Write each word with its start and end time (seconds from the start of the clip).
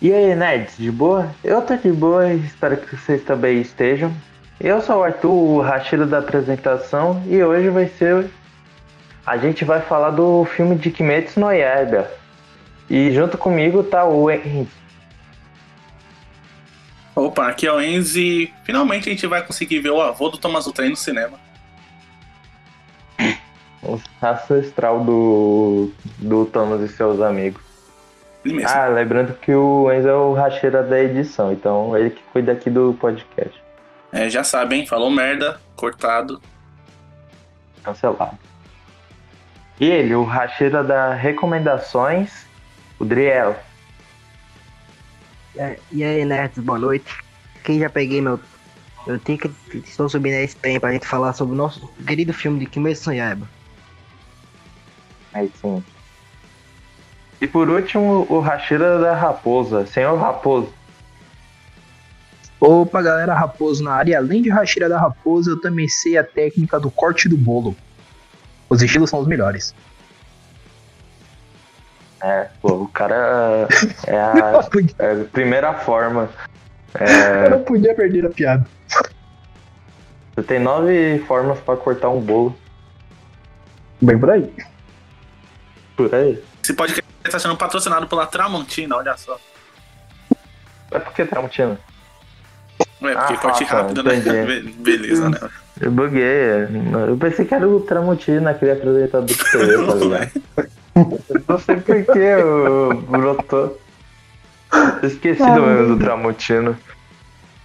E 0.00 0.12
aí, 0.12 0.32
nerds, 0.36 0.76
de 0.76 0.92
boa? 0.92 1.34
Eu 1.42 1.60
tô 1.60 1.74
de 1.74 1.90
boa 1.90 2.32
e 2.32 2.38
espero 2.44 2.76
que 2.76 2.94
vocês 2.94 3.20
também 3.24 3.60
estejam. 3.60 4.14
Eu 4.60 4.80
sou 4.80 4.98
o 4.98 5.02
Arthur, 5.02 5.32
o 5.32 5.60
Rachiro 5.60 6.06
da 6.06 6.18
apresentação, 6.18 7.20
e 7.26 7.42
hoje 7.42 7.68
vai 7.68 7.88
ser. 7.88 8.30
A 9.26 9.36
gente 9.36 9.64
vai 9.64 9.80
falar 9.80 10.10
do 10.10 10.44
filme 10.44 10.76
de 10.76 10.92
Kimetsu 10.92 11.40
no 11.40 11.50
Yaiba. 11.50 12.08
E 12.88 13.10
junto 13.10 13.36
comigo 13.36 13.82
tá 13.82 14.04
o 14.04 14.30
Enzi. 14.30 14.68
Opa, 17.16 17.48
aqui 17.48 17.66
é 17.66 17.72
o 17.72 17.82
Enzi 17.82 18.20
e 18.20 18.54
finalmente 18.62 19.08
a 19.08 19.12
gente 19.12 19.26
vai 19.26 19.44
conseguir 19.44 19.80
ver 19.80 19.90
o 19.90 20.00
avô 20.00 20.28
do 20.28 20.38
Thomas 20.38 20.64
Trem 20.66 20.90
no 20.90 20.96
cinema. 20.96 21.40
O 23.82 24.00
ancestral 24.22 25.04
do, 25.04 25.90
do 26.18 26.46
Thomas 26.46 26.88
e 26.88 26.94
seus 26.94 27.20
amigos. 27.20 27.67
Ah, 28.74 28.86
lembrando 28.88 29.34
que 29.34 29.52
o 29.54 29.90
Enzo 29.92 30.08
é 30.08 30.14
o 30.14 30.32
racheira 30.34 30.82
da 30.82 31.00
edição, 31.00 31.52
então 31.52 31.96
ele 31.96 32.10
que 32.10 32.22
cuida 32.32 32.52
aqui 32.52 32.68
do 32.70 32.94
podcast. 33.00 33.62
É, 34.12 34.28
já 34.30 34.42
sabem, 34.44 34.86
falou 34.86 35.10
merda, 35.10 35.60
cortado. 35.76 36.40
Cancelado. 37.82 38.38
E 39.80 39.86
ele, 39.86 40.14
o 40.14 40.24
racheira 40.24 40.82
da 40.82 41.14
recomendações, 41.14 42.46
o 42.98 43.04
Driel. 43.04 43.56
E 45.54 45.60
aí- 45.60 45.78
E 45.92 46.04
aí, 46.04 46.24
nerds, 46.24 46.58
boa 46.58 46.78
noite. 46.78 47.16
Quem 47.64 47.78
já 47.78 47.88
peguei 47.90 48.20
meu, 48.20 48.40
meu 49.06 49.18
ticket, 49.18 49.52
estou 49.84 50.08
subindo 50.08 50.34
esse 50.34 50.56
trem 50.56 50.80
pra 50.80 50.92
gente 50.92 51.06
falar 51.06 51.32
sobre 51.32 51.54
o 51.54 51.56
nosso 51.56 51.86
querido 52.06 52.32
filme 52.32 52.58
de 52.60 52.66
Kimetsu 52.66 53.10
no 53.10 53.16
Yaiba. 53.16 53.48
Aí 55.34 55.50
sim. 55.60 55.82
E 57.40 57.46
por 57.46 57.68
último, 57.68 58.26
o 58.28 58.40
racheira 58.40 58.98
da 58.98 59.14
raposa, 59.14 59.86
senhor 59.86 60.16
Raposo. 60.18 60.72
Opa, 62.60 63.00
galera, 63.00 63.34
Raposo 63.34 63.84
na 63.84 63.92
área. 63.92 64.18
Além 64.18 64.42
de 64.42 64.50
Rachira 64.50 64.88
da 64.88 64.98
Raposa, 64.98 65.50
eu 65.52 65.60
também 65.60 65.86
sei 65.88 66.18
a 66.18 66.24
técnica 66.24 66.80
do 66.80 66.90
corte 66.90 67.28
do 67.28 67.36
bolo. 67.36 67.76
Os 68.68 68.82
estilos 68.82 69.08
são 69.08 69.20
os 69.20 69.28
melhores. 69.28 69.72
É, 72.20 72.48
pô, 72.60 72.72
o 72.82 72.88
cara 72.88 73.68
é 74.08 74.16
a, 74.20 74.60
Eu 74.98 75.18
é 75.18 75.22
a 75.22 75.24
primeira 75.26 75.72
forma. 75.74 76.28
eu 76.98 77.06
É, 77.06 77.48
não 77.50 77.62
podia 77.62 77.94
perder 77.94 78.26
a 78.26 78.30
piada. 78.30 78.66
você 80.34 80.42
tem 80.42 80.58
nove 80.58 81.20
formas 81.28 81.60
pra 81.60 81.76
cortar 81.76 82.08
um 82.08 82.20
bolo. 82.20 82.56
Bem 84.02 84.18
por 84.18 84.30
aí. 84.30 84.52
Por 85.96 86.12
aí. 86.12 86.42
Esse 86.62 86.74
podcast 86.74 87.02
está 87.28 87.38
sendo 87.38 87.56
patrocinado 87.56 88.06
pela 88.08 88.26
Tramontina, 88.26 88.96
olha 88.96 89.16
só. 89.16 89.38
É 90.90 90.98
porque 90.98 91.24
tá 91.24 91.40
mentindo. 91.42 91.78
É, 93.02 93.14
porque 93.14 93.34
Ah, 93.34 93.36
corte 93.36 93.64
tá, 93.64 93.76
rápido, 93.82 94.02
né? 94.02 94.16
entendi. 94.16 94.42
Be- 94.60 94.72
Beleza, 94.72 95.28
né? 95.30 95.38
Eu 95.80 95.90
buguei. 95.92 96.66
Eu 97.08 97.16
pensei 97.16 97.44
que 97.44 97.54
era 97.54 97.68
o 97.68 97.80
Tramontina, 97.80 98.50
aquele 98.50 98.72
apresentador 98.72 99.28
tá 99.28 99.58
ligado? 99.58 100.12
Eu 100.14 100.28
Não 101.48 101.58
sei 101.60 101.76
por 101.76 101.94
que 102.12 102.34
o 102.42 102.94
brotou. 103.02 103.80
Eu 105.02 105.08
Esqueci 105.08 105.42
do 105.52 105.62
mesmo 105.62 105.96
do 105.96 106.04
Tramontina. 106.04 106.78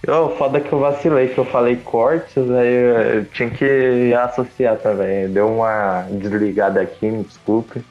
Oh, 0.06 0.28
foda 0.36 0.60
que 0.60 0.70
eu 0.70 0.78
vacilei, 0.78 1.28
que 1.28 1.38
eu 1.38 1.44
falei 1.46 1.76
cortes, 1.76 2.36
aí 2.50 3.16
eu 3.16 3.24
tinha 3.32 3.48
que 3.50 4.12
associar 4.14 4.76
também. 4.76 5.28
Deu 5.30 5.48
uma 5.48 6.02
desligada 6.10 6.80
aqui, 6.82 7.06
me 7.10 7.24
desculpe. 7.24 7.82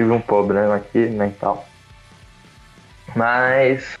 Tive 0.00 0.12
um 0.12 0.20
problema 0.22 0.76
aqui 0.76 1.10
mental. 1.10 1.66
Mas 3.14 3.98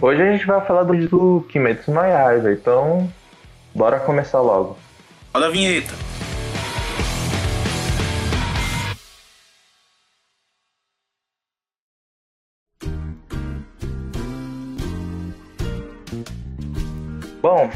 hoje 0.00 0.20
a 0.20 0.32
gente 0.32 0.44
vai 0.44 0.60
falar 0.66 0.82
do, 0.82 0.96
do 1.06 1.46
Kimetsu 1.48 1.92
no 1.92 2.00
Yaiba, 2.00 2.50
então 2.52 3.08
bora 3.72 4.00
começar 4.00 4.40
logo. 4.40 4.76
Olha 5.32 5.46
a 5.46 5.50
vinheta. 5.50 5.94
Bom, 17.40 17.70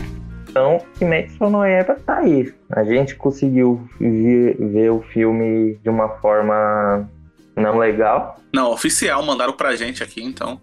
então 0.49 0.79
Kimetsu 0.99 1.49
no 1.51 1.65
Yaiba 1.65 1.97
tá 2.07 2.19
aí. 2.19 2.53
A 2.71 2.85
gente 2.85 3.15
conseguiu 3.17 3.89
vi- 4.01 4.55
ver 4.55 4.91
o 4.91 5.03
filme 5.03 5.75
de 5.83 5.89
uma 5.91 6.09
forma 6.19 7.09
não 7.57 7.79
legal. 7.79 8.37
Não, 8.53 8.71
oficial, 8.71 9.23
mandaram 9.25 9.53
pra 9.55 9.75
gente 9.77 10.03
aqui, 10.03 10.23
então. 10.23 10.61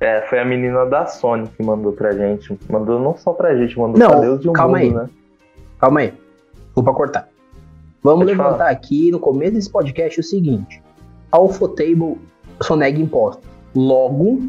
É, 0.00 0.22
foi 0.28 0.40
a 0.40 0.44
menina 0.44 0.84
da 0.86 1.06
Sony 1.06 1.48
que 1.56 1.62
mandou 1.62 1.92
pra 1.92 2.12
gente. 2.12 2.58
Mandou 2.68 2.98
não 3.00 3.16
só 3.16 3.32
pra 3.32 3.54
gente, 3.56 3.78
mandou 3.78 3.98
Não, 3.98 4.08
pra 4.10 4.20
Deus 4.20 4.40
de 4.40 4.48
um 4.48 4.52
calma 4.52 4.78
mundo, 4.78 4.98
aí. 4.98 5.04
né? 5.04 5.10
Calma 5.78 6.00
aí. 6.00 6.14
Desculpa 6.64 6.92
cortar. 6.92 7.28
Vamos 8.02 8.20
Pode 8.24 8.30
levantar 8.32 8.58
falar. 8.58 8.70
aqui 8.70 9.10
no 9.12 9.20
começo 9.20 9.52
desse 9.52 9.70
podcast 9.70 10.18
o 10.18 10.22
seguinte: 10.24 10.82
a 11.30 11.38
Ufotable 11.40 12.18
sonega 12.60 13.00
impostos. 13.00 13.44
Logo, 13.74 14.48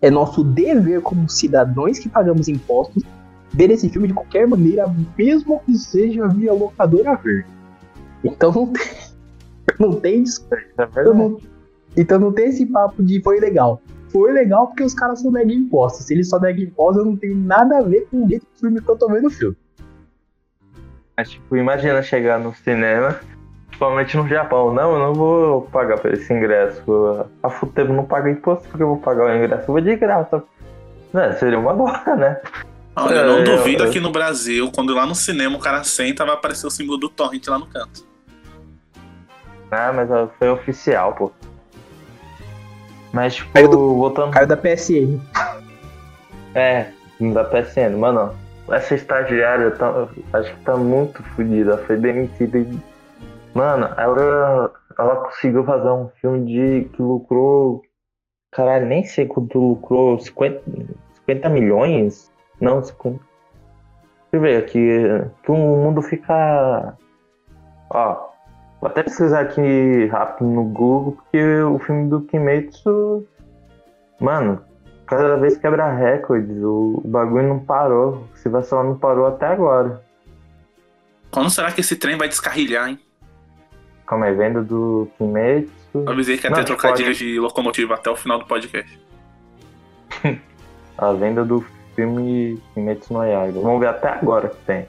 é 0.00 0.10
nosso 0.10 0.42
dever 0.42 1.02
como 1.02 1.28
cidadãos 1.28 1.98
que 1.98 2.08
pagamos 2.08 2.48
impostos 2.48 3.02
ver 3.50 3.70
esse 3.70 3.90
filme 3.90 4.08
de 4.08 4.14
qualquer 4.14 4.48
maneira, 4.48 4.86
mesmo 5.18 5.60
que 5.66 5.74
seja 5.76 6.26
via 6.28 6.52
locadora 6.54 7.14
verde. 7.16 7.50
Então 8.24 8.50
não 8.50 8.66
tem, 8.72 8.82
não 9.78 9.98
tem 10.00 10.22
des- 10.22 10.34
Isso 10.34 10.46
é 10.52 10.86
verdade. 10.86 11.16
não- 11.18 11.38
então 11.96 12.18
não 12.18 12.32
tem 12.32 12.46
esse 12.48 12.64
papo 12.66 13.02
de 13.02 13.20
foi 13.22 13.38
legal. 13.40 13.80
Foi 14.08 14.30
legal 14.32 14.66
porque 14.68 14.82
os 14.82 14.92
caras 14.94 15.20
só 15.22 15.30
negam 15.30 15.52
impostos. 15.54 16.06
Se 16.06 16.12
eles 16.14 16.28
só 16.28 16.38
negam 16.38 16.62
impostos, 16.64 16.98
eu 16.98 17.04
não 17.06 17.16
tenho 17.16 17.34
nada 17.36 17.78
a 17.78 17.82
ver 17.82 18.06
com 18.10 18.24
o 18.24 18.28
jeito 18.28 18.42
do 18.54 18.60
filme 18.60 18.80
que 18.80 18.88
eu 18.88 18.96
tô 18.96 19.08
vendo 19.08 19.26
o 19.26 19.30
filme. 19.30 19.56
Mas, 21.16 21.30
tipo, 21.30 21.56
imagina 21.56 22.02
chegar 22.02 22.38
no 22.38 22.54
cinema, 22.54 23.20
principalmente 23.68 24.16
no 24.16 24.26
Japão. 24.28 24.72
Não, 24.72 24.92
eu 24.94 24.98
não 24.98 25.14
vou 25.14 25.62
pagar 25.62 25.98
por 25.98 26.12
esse 26.12 26.32
ingresso. 26.32 27.26
A 27.42 27.50
Futebo 27.50 27.92
não 27.92 28.04
paga 28.04 28.30
imposto 28.30 28.68
porque 28.68 28.82
eu 28.82 28.88
vou 28.88 28.98
pagar 28.98 29.26
o 29.26 29.36
ingresso. 29.36 29.62
Eu 29.62 29.72
vou 29.72 29.80
de 29.80 29.96
graça. 29.96 30.42
Né, 31.12 31.32
seria 31.34 31.58
uma 31.58 31.74
boa, 31.74 32.02
né? 32.16 32.40
Olha, 32.96 33.16
eu 33.20 33.26
não 33.26 33.38
É, 33.40 33.44
duvido 33.56 33.84
eu- 33.84 33.88
aqui 33.88 34.00
no 34.00 34.10
Brasil, 34.10 34.70
quando 34.74 34.94
lá 34.94 35.06
no 35.06 35.14
cinema 35.14 35.56
o 35.56 35.60
cara 35.60 35.84
senta, 35.84 36.24
vai 36.24 36.34
aparecer 36.34 36.66
o 36.66 36.70
símbolo 36.70 36.98
do 36.98 37.08
torrent 37.08 37.46
lá 37.48 37.58
no 37.58 37.66
canto. 37.66 38.04
Ah, 39.72 39.90
mas 39.92 40.08
foi 40.38 40.50
oficial, 40.50 41.14
pô. 41.14 41.30
Mas, 43.12 43.34
tipo, 43.36 43.50
Caiu 43.52 43.68
do- 43.68 43.96
voltando. 43.96 44.30
Cara 44.32 44.46
da 44.46 44.56
PSN. 44.56 45.18
É, 46.54 46.88
da 47.32 47.42
PSN, 47.44 47.96
mano. 47.96 48.34
Essa 48.70 48.94
estagiária 48.94 49.70
tá, 49.72 50.08
acho 50.34 50.54
que 50.54 50.60
tá 50.62 50.76
muito 50.76 51.22
fodida. 51.34 51.78
Foi 51.78 51.96
demitida 51.96 52.58
e. 52.58 52.78
Mano, 53.54 53.86
ela, 53.98 54.72
ela 54.98 55.16
conseguiu 55.16 55.64
fazer 55.64 55.88
um 55.90 56.08
filme 56.20 56.44
de 56.46 56.88
que 56.90 57.02
lucrou. 57.02 57.82
Caralho, 58.50 58.86
nem 58.86 59.04
sei 59.04 59.26
quanto 59.26 59.58
lucrou. 59.58 60.18
50, 60.18 60.62
50 61.14 61.48
milhões? 61.48 62.30
Não, 62.60 62.82
50. 62.82 63.18
Deixa 63.18 63.24
eu 64.34 64.40
ver 64.40 64.56
aqui. 64.62 64.98
Que 65.42 65.50
o 65.50 65.56
mundo 65.56 66.00
fica. 66.02 66.94
Ó, 67.90 68.31
vou 68.82 68.90
até 68.90 69.04
pesquisar 69.04 69.42
aqui 69.42 70.06
rápido 70.06 70.50
no 70.50 70.64
Google, 70.64 71.12
porque 71.12 71.62
o 71.62 71.78
filme 71.78 72.10
do 72.10 72.22
Kimetsu. 72.22 73.24
Mano, 74.20 74.60
cada 75.06 75.36
vez 75.36 75.56
quebra 75.56 75.94
recordes. 75.94 76.56
O, 76.58 77.00
o 77.02 77.08
bagulho 77.08 77.46
não 77.46 77.60
parou. 77.60 78.26
Se 78.34 78.48
vacilar 78.48 78.84
não 78.84 78.98
parou 78.98 79.26
até 79.26 79.46
agora. 79.46 80.04
Quando 81.30 81.48
será 81.48 81.70
que 81.70 81.80
esse 81.80 81.94
trem 81.94 82.18
vai 82.18 82.28
descarrilhar, 82.28 82.88
hein? 82.88 82.98
Calma 84.04 84.26
aí, 84.26 84.34
venda 84.34 84.60
do 84.60 85.08
Kimetsu. 85.16 85.70
Eu 85.94 86.10
avisei 86.10 86.36
que 86.36 86.46
ia 86.46 86.52
ter 86.52 86.64
tipo, 86.64 86.76
trocadilhos 86.76 87.16
de 87.16 87.38
locomotiva 87.38 87.94
até 87.94 88.10
o 88.10 88.16
final 88.16 88.40
do 88.40 88.46
podcast. 88.46 89.00
A 90.98 91.12
venda 91.12 91.44
do 91.44 91.64
filme 91.94 92.60
Kimetsu 92.74 93.12
no 93.12 93.24
Yaiba. 93.24 93.60
Vamos 93.60 93.78
ver 93.78 93.86
até 93.86 94.08
agora 94.08 94.48
que 94.48 94.56
tem. 94.66 94.88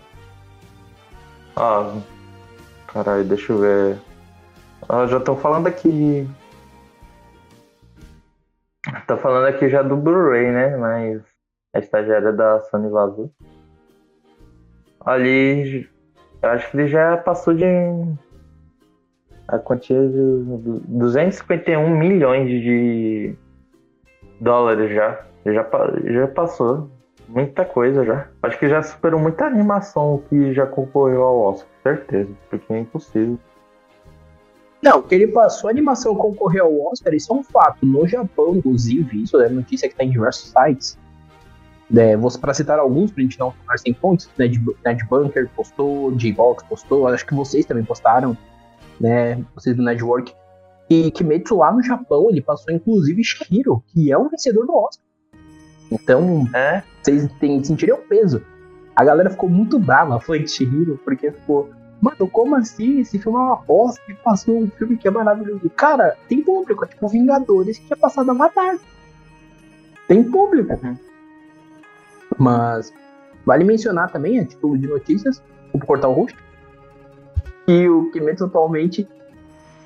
Ó. 1.56 1.94
Caralho, 2.94 3.24
deixa 3.24 3.52
eu 3.52 3.60
ver. 3.60 3.98
Ó, 4.88 5.08
já 5.08 5.18
estão 5.18 5.36
falando 5.36 5.66
aqui. 5.66 6.28
Tô 9.08 9.18
falando 9.18 9.48
aqui 9.48 9.68
já 9.68 9.82
do 9.82 9.98
Blu-ray, 9.98 10.52
né? 10.52 10.78
Mas 10.78 11.24
a 11.74 11.80
estagiária 11.80 12.32
da 12.32 12.60
Sony 12.62 12.90
vazou. 12.90 13.32
Ali. 15.04 15.90
Acho 16.44 16.70
que 16.70 16.78
ele 16.78 16.88
já 16.88 17.18
passou 17.18 17.56
de. 17.56 17.66
A 19.48 19.58
quantia 19.58 20.08
de 20.08 20.44
251 20.88 21.98
milhões 21.98 22.48
de 22.48 23.36
dólares 24.40 24.94
já. 24.94 25.26
Já, 25.46 25.68
já 26.06 26.28
passou. 26.28 26.92
Muita 27.34 27.66
coisa 27.66 28.06
já. 28.06 28.28
Acho 28.44 28.60
que 28.60 28.70
já 28.70 28.84
superou 28.84 29.20
muita 29.20 29.46
animação 29.46 30.22
que 30.30 30.54
já 30.54 30.68
concorreu 30.68 31.24
ao 31.24 31.40
Oscar, 31.40 31.68
certeza. 31.82 32.30
Porque 32.48 32.72
é 32.72 32.80
impossível. 32.80 33.40
Não, 34.84 35.02
que 35.02 35.16
ele 35.16 35.28
passou 35.28 35.68
a 35.68 35.72
animação 35.72 36.14
concorrer 36.14 36.62
ao 36.62 36.80
Oscar, 36.92 37.12
isso 37.14 37.34
é 37.34 37.36
um 37.36 37.44
fato. 37.44 37.86
No 37.86 38.08
Japão, 38.08 38.56
inclusive, 38.56 39.24
isso 39.24 39.42
é 39.42 39.50
notícia 39.50 39.90
que 39.90 39.96
tá 39.96 40.04
em 40.04 40.12
diversos 40.12 40.52
sites. 40.52 41.00
É, 41.96 42.16
você, 42.16 42.38
pra 42.38 42.54
citar 42.54 42.78
alguns, 42.78 43.12
pra 43.12 43.24
gente 43.24 43.40
não 43.40 43.52
tomar 43.52 43.78
sem 43.80 43.96
fontes, 43.96 44.30
Ned, 44.38 44.64
Ned 44.86 45.06
Bunker 45.06 45.50
postou, 45.56 46.12
J-Box 46.12 46.66
postou, 46.66 47.08
acho 47.08 47.26
que 47.26 47.34
vocês 47.34 47.66
também 47.66 47.84
postaram, 47.84 48.38
né? 49.00 49.44
Vocês 49.56 49.76
do 49.76 49.82
Network. 49.82 50.34
E 50.90 51.10
Kimetsu 51.10 51.58
lá 51.58 51.72
no 51.72 51.82
Japão, 51.82 52.30
ele 52.30 52.42
passou 52.42 52.74
inclusive 52.74 53.24
Shihiro, 53.24 53.84
que 53.88 54.12
é 54.12 54.18
um 54.18 54.30
vencedor 54.30 54.68
do 54.68 54.76
Oscar. 54.76 55.06
Então, 55.92 56.48
É? 56.54 56.84
Vocês 57.04 57.30
o 57.94 57.98
peso. 57.98 58.42
A 58.96 59.04
galera 59.04 59.30
ficou 59.30 59.50
muito 59.50 59.80
brava, 59.80 60.20
foi 60.20 60.40
de 60.40 60.50
Shihiro, 60.50 61.00
porque 61.04 61.32
ficou. 61.32 61.70
Mano, 62.02 62.28
como 62.30 62.56
assim? 62.56 63.00
Esse 63.00 63.18
filme 63.18 63.38
é 63.38 63.42
uma 63.42 63.56
bosta 63.56 64.02
e 64.10 64.14
passou 64.14 64.58
um 64.58 64.70
filme 64.70 64.98
que 64.98 65.08
é 65.08 65.12
maravilhoso. 65.12 65.70
Cara, 65.70 66.18
tem 66.28 66.42
público, 66.42 66.84
é 66.84 66.88
tipo 66.88 67.08
Vingadores 67.08 67.78
que 67.78 67.86
tinha 67.86 67.98
passado 67.98 68.30
Avatar. 68.30 68.78
Tem 70.08 70.24
público. 70.24 70.74
Uhum. 70.74 70.98
Mas 72.38 72.94
vale 73.46 73.64
mencionar 73.64 74.12
também, 74.12 74.40
a 74.40 74.46
título 74.46 74.78
de 74.78 74.88
notícias, 74.88 75.42
o 75.72 75.80
cortar 75.80 76.10
o 76.10 76.14
rosto, 76.14 76.38
que 77.66 77.88
o 77.88 78.12
Kimetsu 78.12 78.46
atualmente 78.46 79.08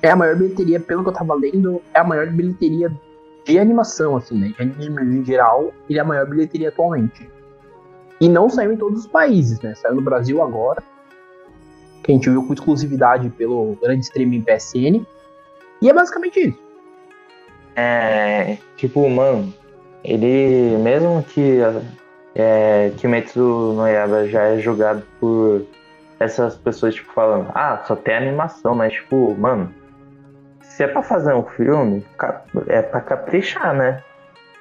é 0.02 0.10
a 0.10 0.16
maior 0.16 0.36
bilheteria, 0.36 0.80
pelo 0.80 1.02
que 1.02 1.08
eu 1.08 1.14
tava 1.14 1.34
lendo, 1.34 1.80
é 1.94 2.00
a 2.00 2.04
maior 2.04 2.28
bilheteria 2.30 2.90
de 3.48 3.58
animação, 3.58 4.16
assim, 4.16 4.38
né? 4.38 4.54
De 4.56 4.62
anime 4.62 5.18
em 5.20 5.24
geral, 5.24 5.72
ele 5.88 5.98
é 5.98 6.02
a 6.02 6.04
maior 6.04 6.26
bilheteria 6.26 6.68
atualmente. 6.68 7.28
E 8.20 8.28
não 8.28 8.48
saiu 8.50 8.72
em 8.72 8.76
todos 8.76 9.00
os 9.00 9.06
países, 9.06 9.60
né? 9.60 9.74
Saiu 9.74 9.94
no 9.94 10.02
Brasil 10.02 10.42
agora, 10.42 10.82
que 12.02 12.12
a 12.12 12.14
gente 12.14 12.28
viu 12.28 12.44
com 12.46 12.52
exclusividade 12.52 13.30
pelo 13.30 13.76
grande 13.80 14.04
streaming 14.04 14.42
PSN. 14.42 15.06
E 15.80 15.88
é 15.88 15.92
basicamente 15.92 16.40
isso. 16.40 16.58
É, 17.74 18.58
tipo, 18.76 19.08
mano, 19.08 19.54
ele, 20.02 20.76
mesmo 20.78 21.22
que 21.22 21.60
é, 22.34 22.92
Kimetsu 22.96 23.40
no 23.40 23.86
Yaiba 23.86 24.26
já 24.28 24.42
é 24.42 24.58
julgado 24.58 25.02
por 25.20 25.64
essas 26.18 26.56
pessoas, 26.56 26.96
tipo, 26.96 27.12
falando, 27.12 27.50
ah, 27.54 27.82
só 27.86 27.94
tem 27.94 28.16
animação, 28.16 28.74
mas, 28.74 28.92
tipo, 28.92 29.34
mano, 29.36 29.72
se 30.78 30.84
é 30.84 30.86
pra 30.86 31.02
fazer 31.02 31.34
um 31.34 31.42
filme, 31.42 32.06
é 32.68 32.80
pra 32.82 33.00
caprichar, 33.00 33.74
né? 33.74 34.00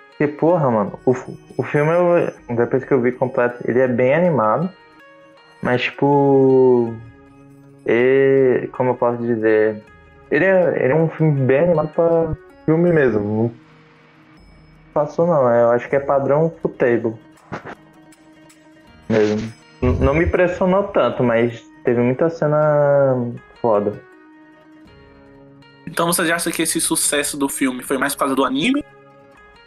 Porque, 0.10 0.28
porra, 0.34 0.72
mano, 0.72 1.00
o, 1.06 1.12
o 1.60 1.62
filme, 1.62 1.92
eu- 1.92 2.56
depois 2.56 2.84
que 2.84 2.92
eu 2.92 3.00
vi 3.00 3.12
completo, 3.12 3.60
ele 3.70 3.80
é 3.80 3.88
bem 3.88 4.16
animado, 4.16 4.68
mas, 5.62 5.84
tipo, 5.84 6.92
ele, 7.86 8.68
como 8.70 8.90
eu 8.90 8.96
posso 8.96 9.22
dizer, 9.22 9.80
ele 10.32 10.44
é, 10.44 10.84
ele 10.86 10.94
é 10.94 10.96
um 10.96 11.08
filme 11.08 11.40
bem 11.46 11.60
animado 11.66 11.90
pra 11.94 12.36
filme 12.66 12.92
mesmo. 12.92 13.22
Não 13.44 13.52
passou 14.96 15.28
não, 15.28 15.48
eu 15.54 15.70
acho 15.70 15.88
que 15.88 15.98
é 15.98 16.00
padrão 16.00 16.52
Futable. 16.64 17.14
Mesmo. 19.08 19.54
N- 19.84 20.00
Não 20.00 20.16
me 20.16 20.26
impressionou 20.26 20.86
tanto, 20.86 21.22
mas 21.24 21.64
teve 21.84 22.02
muita 22.02 22.28
cena 22.28 23.16
foda. 23.62 24.07
Então 25.88 26.08
você 26.08 26.22
acha 26.32 26.52
que 26.52 26.62
esse 26.62 26.82
sucesso 26.82 27.38
do 27.38 27.48
filme 27.48 27.82
foi 27.82 27.98
mais 27.98 28.14
por 28.14 28.20
causa 28.20 28.36
do 28.36 28.44
anime? 28.44 28.84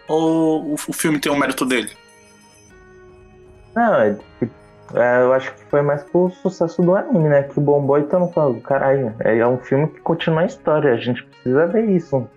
Ou 0.07 0.73
o, 0.73 0.75
o 0.75 0.93
filme 0.93 1.19
tem 1.19 1.33
o 1.33 1.39
mérito 1.39 1.65
dele? 1.65 1.91
Não, 3.75 3.95
é, 3.95 4.17
é, 4.95 5.23
eu 5.23 5.33
acho 5.33 5.55
que 5.55 5.65
foi 5.65 5.81
mais 5.81 6.03
pro 6.03 6.31
sucesso 6.31 6.83
do 6.83 6.95
anime, 6.95 7.29
né? 7.29 7.45
Que 7.45 7.53
e 7.53 7.55
todo 7.55 8.21
mundo 8.21 8.33
falou, 8.33 8.61
caralho, 8.61 9.15
é, 9.21 9.39
é 9.39 9.47
um 9.47 9.59
filme 9.59 9.89
que 9.89 10.01
continua 10.01 10.43
a 10.43 10.47
história, 10.47 10.93
a 10.93 10.97
gente 10.97 11.25
precisa 11.25 11.67
ver 11.67 11.89
isso. 11.89 12.29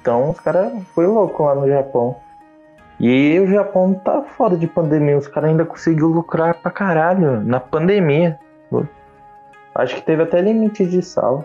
Então 0.00 0.30
os 0.30 0.38
caras 0.38 0.72
foi 0.94 1.06
louco 1.06 1.44
lá 1.44 1.54
no 1.54 1.68
Japão. 1.68 2.16
E 3.00 3.40
o 3.40 3.46
Japão 3.48 3.94
tá 3.94 4.22
fora 4.36 4.56
de 4.56 4.66
pandemia, 4.66 5.18
os 5.18 5.26
caras 5.26 5.50
ainda 5.50 5.64
conseguiu 5.64 6.08
lucrar 6.08 6.54
pra 6.54 6.70
caralho 6.70 7.40
na 7.40 7.58
pandemia. 7.58 8.38
Acho 9.74 9.96
que 9.96 10.02
teve 10.02 10.22
até 10.22 10.40
limite 10.40 10.84
de 10.84 11.02
sala. 11.02 11.44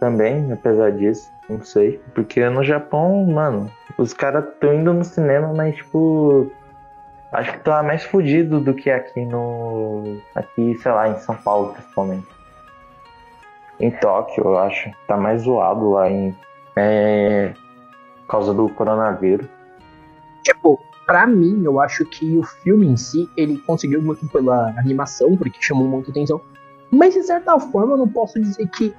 Também, 0.00 0.50
apesar 0.50 0.92
disso, 0.92 1.30
não 1.46 1.62
sei. 1.62 2.00
Porque 2.14 2.48
no 2.48 2.64
Japão, 2.64 3.22
mano, 3.26 3.70
os 3.98 4.14
caras 4.14 4.48
estão 4.48 4.72
indo 4.72 4.94
no 4.94 5.04
cinema, 5.04 5.52
mas 5.54 5.76
tipo. 5.76 6.50
Acho 7.30 7.52
que 7.52 7.60
tá 7.60 7.80
mais 7.82 8.02
fudido 8.02 8.58
do 8.58 8.74
que 8.74 8.90
aqui 8.90 9.24
no. 9.24 10.18
Aqui, 10.34 10.76
sei 10.82 10.90
lá, 10.90 11.08
em 11.10 11.18
São 11.18 11.36
Paulo, 11.36 11.74
principalmente. 11.74 12.26
Em 13.78 13.90
Tóquio, 13.90 14.42
eu 14.42 14.58
acho. 14.58 14.90
Tá 15.06 15.18
mais 15.18 15.42
zoado 15.42 15.90
lá 15.90 16.10
em. 16.10 16.34
É. 16.74 17.52
Por 18.22 18.26
causa 18.26 18.54
do 18.54 18.68
coronavírus. 18.70 19.46
Tipo, 20.42 20.80
pra 21.04 21.26
mim, 21.26 21.62
eu 21.62 21.78
acho 21.78 22.06
que 22.06 22.38
o 22.38 22.42
filme 22.42 22.86
em 22.86 22.96
si, 22.96 23.28
ele 23.36 23.58
conseguiu 23.58 24.00
muito 24.00 24.26
pela 24.28 24.70
animação, 24.78 25.36
porque 25.36 25.60
chamou 25.60 25.86
muita 25.86 26.10
atenção. 26.10 26.40
Mas, 26.90 27.12
de 27.12 27.22
certa 27.22 27.58
forma, 27.60 27.92
eu 27.92 27.98
não 27.98 28.08
posso 28.08 28.40
dizer 28.40 28.66
que 28.68 28.94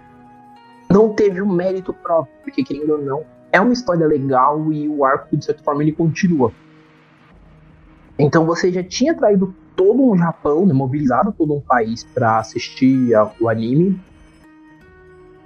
não 0.92 1.14
teve 1.14 1.42
um 1.42 1.52
mérito 1.52 1.94
próprio, 1.94 2.34
porque, 2.44 2.64
querendo 2.64 2.92
ou 2.94 3.02
não, 3.02 3.24
é 3.52 3.60
uma 3.60 3.74
história 3.74 4.06
legal 4.06 4.72
e 4.72 4.88
o 4.88 5.04
arco, 5.06 5.36
de 5.36 5.46
certa 5.46 5.64
forma, 5.64 5.84
ele 5.84 5.92
continua. 5.92 6.52
Então, 8.18 8.46
você 8.46 8.72
já 8.72 8.84
tinha 8.84 9.16
traído 9.16 9.54
todo 9.76 10.04
um 10.12 10.18
Japão, 10.18 10.66
né, 10.66 10.74
mobilizado 10.74 11.34
todo 11.36 11.54
um 11.54 11.62
país 11.62 12.04
pra 12.04 12.40
assistir 12.40 13.16
a- 13.16 13.32
o 13.40 13.50
anime. 13.50 14.00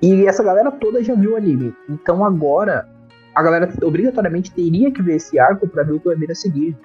E 0.02 0.26
essa 0.26 0.44
galera 0.44 0.72
toda 0.72 1.04
já 1.04 1.16
viu 1.16 1.34
o 1.34 1.36
anime. 1.36 1.74
Então, 1.90 2.24
agora, 2.24 2.88
a 3.34 3.42
galera 3.42 3.72
obrigatoriamente 3.84 4.52
teria 4.52 4.92
que 4.92 5.02
ver 5.02 5.16
esse 5.16 5.40
arco 5.40 5.68
pra 5.68 5.84
ver 5.84 5.94
o 5.94 6.00
que 6.00 6.06
vai 6.08 6.16
vir 6.16 6.32
a 6.32 6.36
seguir. 6.36 6.76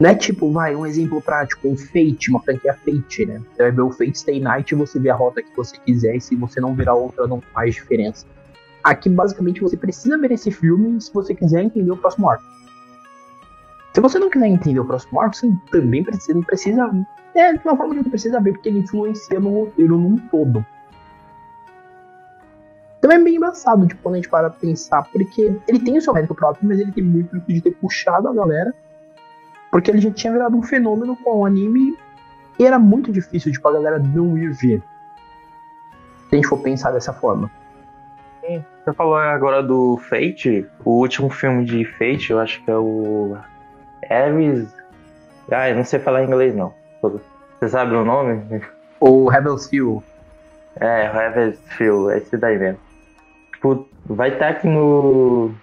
Não 0.00 0.10
é 0.10 0.14
tipo, 0.14 0.50
vai, 0.50 0.74
um 0.74 0.84
exemplo 0.84 1.20
prático, 1.20 1.68
um 1.68 1.76
Fate, 1.76 2.30
uma 2.30 2.40
franquia 2.40 2.74
Fate, 2.74 3.26
né? 3.26 3.40
Você 3.52 3.62
vai 3.62 3.70
ver 3.70 3.82
o 3.82 3.90
Fate 3.90 4.18
Stay 4.18 4.40
Night 4.40 4.74
e 4.74 4.76
você 4.76 4.98
vê 4.98 5.10
a 5.10 5.14
rota 5.14 5.42
que 5.42 5.54
você 5.54 5.76
quiser, 5.78 6.16
e 6.16 6.20
se 6.20 6.34
você 6.34 6.60
não 6.60 6.74
ver 6.74 6.88
a 6.88 6.94
outra, 6.94 7.26
não 7.26 7.40
faz 7.40 7.74
diferença. 7.74 8.26
Aqui, 8.82 9.08
basicamente, 9.08 9.60
você 9.60 9.76
precisa 9.76 10.18
ver 10.18 10.32
esse 10.32 10.50
filme 10.50 11.00
se 11.00 11.12
você 11.12 11.34
quiser 11.34 11.62
entender 11.62 11.92
o 11.92 11.96
próximo 11.96 12.28
arco. 12.28 12.44
Se 13.94 14.00
você 14.00 14.18
não 14.18 14.30
quiser 14.30 14.46
entender 14.46 14.80
o 14.80 14.84
próximo 14.84 15.20
arco, 15.20 15.36
você 15.36 15.52
também 15.70 16.02
precisa, 16.02 16.34
não 16.34 16.42
precisa. 16.42 17.06
É, 17.34 17.52
de 17.52 17.60
uma 17.64 17.76
forma 17.76 17.94
que 17.94 18.02
você 18.02 18.10
precisa 18.10 18.40
ver, 18.40 18.52
porque 18.52 18.68
ele 18.68 18.80
influencia 18.80 19.38
no 19.38 19.64
roteiro 19.64 19.96
num 19.98 20.16
todo. 20.16 20.64
Também 23.00 23.18
é 23.18 23.24
bem 23.24 23.36
embaçado, 23.36 23.86
tipo, 23.86 24.00
quando 24.02 24.14
a 24.14 24.18
gente 24.18 24.28
para 24.28 24.48
pensar, 24.48 25.02
porque 25.10 25.56
ele 25.66 25.80
tem 25.80 25.98
o 25.98 26.00
seu 26.00 26.14
mérito 26.14 26.34
próprio, 26.34 26.68
mas 26.68 26.78
ele 26.78 26.92
tem 26.92 27.02
muito 27.02 27.38
de 27.40 27.60
ter 27.60 27.72
puxado 27.72 28.28
a 28.28 28.32
galera, 28.32 28.72
porque 29.72 29.90
ele 29.90 30.02
já 30.02 30.10
tinha 30.10 30.32
virado 30.32 30.54
um 30.54 30.62
fenômeno 30.62 31.16
com 31.16 31.38
o 31.38 31.46
anime, 31.46 31.96
e 32.58 32.66
era 32.66 32.78
muito 32.78 33.10
difícil, 33.10 33.50
tipo, 33.50 33.66
a 33.66 33.72
galera 33.72 33.98
não 33.98 34.36
ir 34.36 34.52
ver. 34.52 34.82
Se 36.28 36.32
a 36.32 36.34
gente 36.36 36.46
for 36.46 36.58
pensar 36.58 36.92
dessa 36.92 37.12
forma. 37.12 37.50
Você 38.42 38.92
falou 38.92 39.16
agora 39.16 39.62
do 39.62 39.96
Fate, 39.96 40.66
o 40.84 40.90
último 40.90 41.30
filme 41.30 41.64
de 41.64 41.84
Fate, 41.84 42.30
eu 42.30 42.38
acho 42.38 42.62
que 42.62 42.70
é 42.70 42.76
o 42.76 43.36
Ares. 44.10 44.74
Ah, 45.50 45.70
eu 45.70 45.76
não 45.76 45.84
sei 45.84 45.98
falar 45.98 46.24
inglês 46.24 46.54
não. 46.54 46.74
Você 47.00 47.68
sabe 47.68 47.94
o 47.94 48.04
nome? 48.04 48.60
O 49.00 49.28
Rebels 49.28 49.68
Fuel. 49.68 50.02
É, 50.76 51.06
Haversfield, 51.06 52.12
é 52.12 52.18
esse 52.18 52.36
daí 52.36 52.58
mesmo. 52.58 52.80
Tipo, 53.52 53.88
vai 54.06 54.32
estar 54.32 54.48
aqui 54.48 54.66
no. 54.68 55.54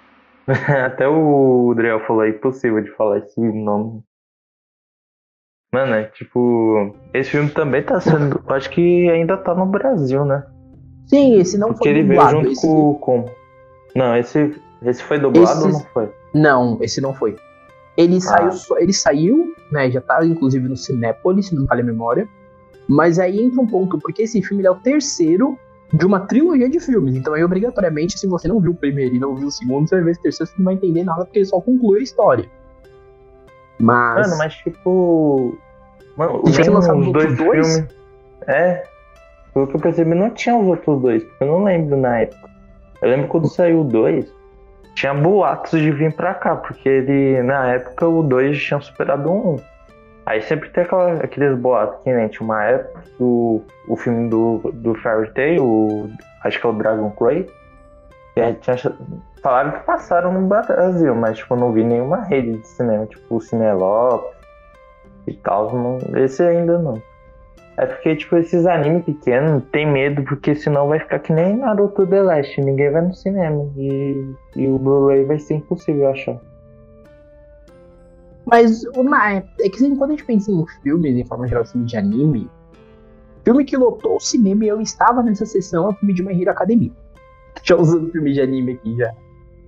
Até 0.85 1.07
o 1.07 1.73
Driel 1.75 1.99
falou, 2.05 2.23
é 2.23 2.29
impossível 2.29 2.81
de 2.81 2.91
falar 2.91 3.19
esse 3.19 3.39
nome. 3.39 4.01
Mano, 5.71 5.93
é 5.93 6.05
tipo. 6.05 6.95
Esse 7.13 7.31
filme 7.31 7.49
também 7.51 7.83
tá 7.83 7.99
sendo. 8.01 8.41
Acho 8.47 8.69
que 8.71 9.09
ainda 9.09 9.37
tá 9.37 9.53
no 9.53 9.65
Brasil, 9.67 10.25
né? 10.25 10.43
Sim, 11.07 11.35
esse 11.39 11.57
não 11.57 11.69
Porque 11.69 11.89
foi 11.89 11.97
ele 11.99 12.07
veio 12.07 12.19
dublado. 12.19 12.37
junto 12.37 12.51
esse... 12.51 12.61
com, 12.67 12.93
com. 12.95 13.25
Não, 13.95 14.15
esse, 14.17 14.59
esse 14.83 15.03
foi 15.03 15.19
dublado 15.19 15.61
ou 15.61 15.69
Esses- 15.69 15.83
não 15.83 15.89
foi? 15.91 16.11
Não, 16.33 16.77
esse 16.81 17.01
não 17.01 17.13
foi. 17.13 17.35
Ele 17.97 18.17
Ah. 18.17 18.21
saiu, 18.51 18.77
ele 18.79 18.93
saiu, 18.93 19.53
né? 19.71 19.91
Já 19.91 20.01
tá 20.01 20.25
inclusive 20.25 20.67
no 20.67 20.75
Cinépolis, 20.75 21.47
se 21.47 21.55
não 21.55 21.63
me 21.63 21.67
falha 21.67 21.81
a 21.81 21.85
memória. 21.85 22.27
Mas 22.87 23.19
aí 23.19 23.39
entra 23.39 23.61
um 23.61 23.67
ponto, 23.67 23.99
porque 23.99 24.23
esse 24.23 24.41
filme 24.41 24.65
é 24.65 24.71
o 24.71 24.75
terceiro 24.75 25.57
de 25.93 26.05
uma 26.05 26.19
trilogia 26.21 26.69
de 26.69 26.79
filmes. 26.79 27.15
Então 27.15 27.33
aí, 27.33 27.43
obrigatoriamente, 27.43 28.19
se 28.19 28.27
você 28.27 28.47
não 28.47 28.59
viu 28.59 28.71
o 28.71 28.75
primeiro 28.75 29.15
e 29.15 29.19
não 29.19 29.35
viu 29.35 29.47
o 29.47 29.51
segundo, 29.51 29.87
você 29.87 29.95
vai 29.95 30.05
ver 30.05 30.11
esse 30.11 30.21
terceiro, 30.21 30.51
você 30.51 30.57
não 30.57 30.65
vai 30.65 30.73
entender 30.75 31.03
nada, 31.03 31.25
porque 31.25 31.39
ele 31.39 31.45
só 31.45 31.59
conclui 31.59 31.99
a 31.99 32.03
história. 32.03 32.45
Mas. 33.79 34.27
Mano, 34.27 34.37
mas 34.37 34.55
tipo. 34.55 35.57
Mano, 36.17 36.43
tinha 36.43 36.71
lançado 36.71 36.99
os 36.99 37.11
dois 37.11 37.37
dois? 37.37 37.67
filmes. 37.67 37.95
É. 38.47 38.83
Pelo 39.53 39.67
que 39.67 39.75
eu 39.75 39.79
percebi, 39.79 40.13
não 40.13 40.29
tinha 40.29 40.55
os 40.55 40.67
outros 40.67 41.01
dois. 41.01 41.23
porque 41.23 41.43
Eu 41.43 41.47
não 41.47 41.63
lembro 41.63 41.97
na 41.97 42.19
época. 42.19 42.49
Eu 43.01 43.09
lembro 43.09 43.27
quando 43.27 43.47
saiu 43.47 43.81
o 43.81 43.83
dois. 43.83 44.31
Tinha 44.95 45.13
boatos 45.13 45.79
de 45.79 45.91
vir 45.91 46.13
pra 46.13 46.33
cá, 46.33 46.57
porque 46.57 46.87
ele, 46.87 47.41
na 47.41 47.73
época, 47.73 48.07
o 48.07 48.21
dois 48.21 48.61
tinha 48.61 48.79
superado 48.81 49.29
o 49.29 49.53
um. 49.53 49.59
Aí 50.29 50.43
sempre 50.43 50.69
tem 50.69 50.83
aquela, 50.83 51.13
aqueles 51.15 51.57
boatos 51.57 52.03
que 52.03 52.13
nem 52.13 52.27
tinha 52.27 52.45
uma 52.45 52.63
época 52.63 53.01
que 53.17 53.23
o, 53.23 53.63
filme 53.97 54.29
do, 54.29 54.59
do 54.75 54.93
Fairy 55.01 55.33
Tail, 55.33 55.63
o- 55.65 56.07
acho 56.43 56.61
que 56.61 56.67
é 56.67 56.69
o 56.69 56.73
Dragon 56.73 57.09
Cray, 57.11 57.49
que 58.35 58.53
tinha, 58.61 58.77
falaram 59.41 59.71
que 59.71 59.79
passaram 59.85 60.31
no 60.31 60.47
Brasil, 60.47 61.15
mas 61.15 61.39
tipo, 61.39 61.55
não 61.55 61.71
vi 61.73 61.83
nenhuma 61.83 62.21
rede 62.25 62.59
de 62.59 62.67
cinema, 62.67 63.07
tipo 63.07 63.37
o 63.37 63.41
Cinelop 63.41 64.23
e 65.25 65.33
tal, 65.33 65.73
não, 65.73 65.97
esse 66.23 66.43
ainda 66.43 66.77
não. 66.77 67.01
É 67.77 67.85
porque, 67.87 68.15
tipo, 68.15 68.35
esses 68.35 68.67
animes 68.67 69.05
pequenos 69.05 69.63
tem 69.71 69.89
medo, 69.89 70.21
porque 70.25 70.53
senão 70.53 70.89
vai 70.89 70.99
ficar 70.99 71.17
que 71.19 71.33
nem 71.33 71.55
Naruto 71.55 72.05
The 72.05 72.21
Last, 72.21 72.61
ninguém 72.61 72.91
vai 72.91 73.01
no 73.01 73.13
cinema. 73.15 73.67
E, 73.77 74.35
e 74.57 74.67
o 74.67 74.77
Blu-ray 74.77 75.23
vai 75.23 75.39
ser 75.39 75.55
impossível 75.55 76.09
achar. 76.09 76.35
Mas 78.49 78.83
uma, 78.95 79.31
é 79.33 79.41
que 79.41 79.75
assim, 79.75 79.95
quando 79.95 80.11
a 80.11 80.13
gente 80.15 80.25
pensa 80.25 80.51
em 80.51 80.65
filmes, 80.81 81.15
em 81.15 81.25
forma 81.25 81.47
geral, 81.47 81.65
filme 81.65 81.85
de 81.85 81.97
anime, 81.97 82.49
filme 83.43 83.63
que 83.65 83.77
lotou 83.77 84.17
o 84.17 84.19
cinema 84.19 84.65
e 84.65 84.67
eu 84.67 84.81
estava 84.81 85.21
nessa 85.23 85.45
sessão 85.45 85.85
é 85.85 85.89
o 85.89 85.93
filme 85.93 86.13
de 86.13 86.23
My 86.23 86.39
Hero 86.39 86.51
Academia. 86.51 86.91
Já 87.63 87.75
usando 87.75 88.11
filme 88.11 88.33
de 88.33 88.41
anime 88.41 88.73
aqui 88.73 88.95
já. 88.97 89.11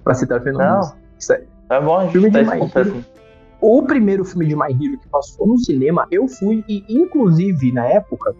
Pra 0.04 0.14
citar 0.14 0.42
fenômenos. 0.42 0.90
Não. 0.90 0.98
Isso 1.20 1.34
é- 1.34 1.44
É 1.70 1.82
bom 1.82 1.98
a 1.98 2.04
gente 2.04 2.12
Filme 2.14 2.30
de 2.30 2.34
tá 2.34 2.42
esse 2.42 2.52
My 2.54 2.60
contexto. 2.60 3.06
O 3.60 3.84
primeiro 3.84 4.26
filme 4.26 4.48
de 4.48 4.56
My 4.56 4.72
Hero 4.72 5.00
que 5.00 5.08
passou 5.10 5.46
no 5.48 5.58
cinema, 5.58 6.08
eu 6.10 6.28
fui 6.28 6.64
e, 6.68 6.84
inclusive, 6.90 7.72
na 7.72 7.86
época, 7.86 8.34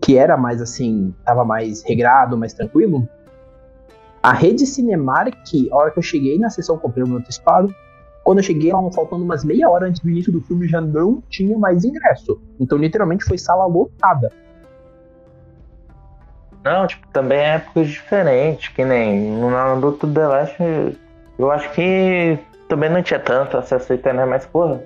que 0.00 0.16
era 0.16 0.36
mais 0.36 0.62
assim, 0.62 1.14
tava 1.24 1.44
mais 1.44 1.82
regrado, 1.82 2.36
mais 2.36 2.54
tranquilo, 2.54 3.06
a 4.22 4.32
rede 4.32 4.66
Cinemark, 4.66 5.36
a 5.70 5.76
hora 5.76 5.90
que 5.90 5.98
eu 5.98 6.02
cheguei 6.02 6.38
na 6.38 6.48
sessão, 6.48 6.78
comprei 6.78 7.04
o 7.04 7.08
meu 7.08 7.18
antecipado, 7.18 7.74
quando 8.24 8.38
eu 8.38 8.44
cheguei, 8.44 8.70
estavam 8.70 8.90
faltando 8.90 9.22
umas 9.22 9.44
meia 9.44 9.68
hora 9.68 9.86
antes 9.86 10.00
do 10.00 10.08
início 10.08 10.32
do 10.32 10.40
filme, 10.40 10.66
já 10.66 10.80
não 10.80 11.22
tinha 11.28 11.56
mais 11.58 11.84
ingresso. 11.84 12.40
Então, 12.58 12.78
literalmente, 12.78 13.24
foi 13.24 13.36
sala 13.36 13.66
lotada. 13.66 14.32
Não, 16.64 16.86
tipo, 16.86 17.06
também 17.08 17.38
é 17.38 17.56
épocas 17.56 17.88
diferentes, 17.88 18.68
que 18.68 18.82
nem 18.82 19.30
no 19.32 19.50
Naruto 19.50 20.08
The 20.08 20.26
Last, 20.26 20.56
eu 21.38 21.50
acho 21.50 21.70
que 21.72 22.38
também 22.66 22.88
não 22.88 23.02
tinha 23.02 23.20
tanto 23.20 23.58
acesso 23.58 23.92
à 23.92 23.96
internet, 23.96 24.26
mas 24.26 24.46
porra, 24.46 24.80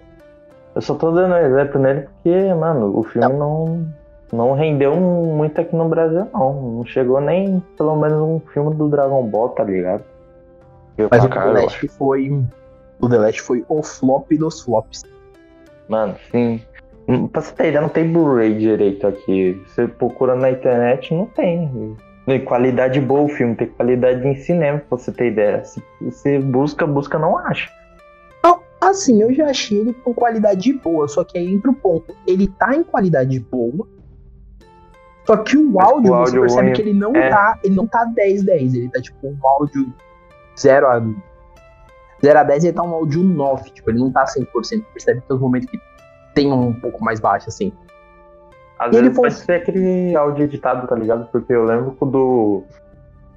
eu 0.75 0.83
só 0.83 0.97
tô 0.97 1.12
dando 1.12 1.37
exemplo 1.37 1.80
nele 1.80 2.00
porque, 2.00 2.52
mano, 2.54 2.99
o 2.99 3.04
filme 3.04 3.33
não, 3.33 3.87
não 4.33 4.54
rendeu 4.54 4.97
muito 4.97 5.61
aqui 5.61 5.76
no 5.76 5.88
Brasil, 5.88 6.26
não. 6.33 6.52
Não 6.52 6.85
chegou 6.85 7.21
nem 7.21 7.62
pelo 7.76 7.95
menos 7.95 8.21
um 8.21 8.40
filme 8.52 8.75
do 8.75 8.88
Dragon 8.88 9.23
Ball, 9.28 9.50
tá 9.50 9.62
ligado? 9.62 10.02
Eu 10.97 11.09
Mas 11.11 11.25
o 11.25 11.28
The 11.28 11.45
Last 11.45 11.88
foi. 11.88 12.45
O 13.00 13.09
The 13.09 13.19
Last 13.19 13.43
foi 13.43 13.64
o 13.69 13.83
flop 13.83 14.31
dos 14.33 14.61
flops. 14.62 15.05
Mano, 15.88 16.17
sim. 16.31 16.61
Hum, 17.09 17.26
Pra 17.28 17.40
você 17.40 17.55
ter 17.55 17.69
ideia, 17.69 17.81
não 17.81 17.88
tem 17.88 18.12
Blu-ray 18.12 18.59
direito 18.59 19.07
aqui. 19.07 19.61
Você 19.67 19.87
procura 19.88 20.35
na 20.35 20.50
internet, 20.50 21.14
não 21.14 21.26
tem. 21.26 21.97
Tem 22.26 22.45
qualidade 22.45 23.00
boa 23.00 23.23
o 23.23 23.28
filme, 23.28 23.55
tem 23.55 23.69
qualidade 23.69 24.26
em 24.26 24.35
cinema, 24.37 24.78
pra 24.78 24.99
você 24.99 25.11
ter 25.11 25.33
ideia. 25.33 25.64
Se 25.64 25.83
você 26.02 26.38
busca, 26.38 26.87
busca, 26.87 27.19
não 27.19 27.38
acha. 27.38 27.71
Assim, 28.81 29.21
eu 29.21 29.33
já 29.35 29.47
achei 29.47 29.78
ele 29.78 29.93
com 29.93 30.14
qualidade 30.14 30.73
boa, 30.73 31.09
só 31.09 31.25
que 31.25 31.37
aí 31.37 31.52
entra 31.52 31.71
o 31.71 31.75
ponto. 31.75 32.14
Ele 32.26 32.47
tá 32.47 32.75
em 32.76 32.85
qualidade 32.85 33.40
boa, 33.40 33.87
só 35.26 35.37
que 35.37 35.57
o 35.57 35.81
áudio, 35.81 36.12
o 36.12 36.17
você 36.17 36.37
áudio 36.37 36.40
percebe 36.43 36.62
ruim, 36.62 36.73
que 36.75 36.83
ele 36.83 36.95
não 36.95 37.14
é. 37.14 37.28
tá, 37.28 37.59
ele 37.64 37.75
não 37.75 37.87
tá 37.87 38.05
10 38.05 38.45
10, 38.45 38.75
ele 38.75 38.88
tá 38.88 39.00
tipo 39.00 39.26
um 39.26 39.37
áudio 39.43 39.93
0 40.59 40.87
a 40.87 41.02
0 42.25 42.39
a 42.39 42.43
10, 42.43 42.65
ele 42.65 42.73
tá 42.73 42.83
um 42.83 42.93
áudio 42.95 43.23
9, 43.23 43.71
tipo, 43.71 43.91
ele 43.91 43.99
não 43.99 44.11
tá 44.11 44.25
100%, 44.25 44.85
percebe 44.93 45.21
que 45.21 45.27
tem 45.29 45.37
uns 45.37 45.41
momentos 45.41 45.69
que 45.71 45.81
tem 46.35 46.53
um 46.53 46.73
pouco 46.73 47.03
mais 47.05 47.21
baixo 47.21 47.49
assim. 47.49 47.73
Às 48.79 48.93
Ele 48.93 49.03
vezes 49.03 49.17
foi- 49.17 49.29
pode 49.29 49.35
ser 49.41 49.53
aquele 49.55 50.15
áudio 50.17 50.45
editado, 50.45 50.87
tá 50.87 50.95
ligado? 50.95 51.29
Porque 51.33 51.53
eu 51.53 51.65
lembro 51.65 51.93
quando 51.99 52.63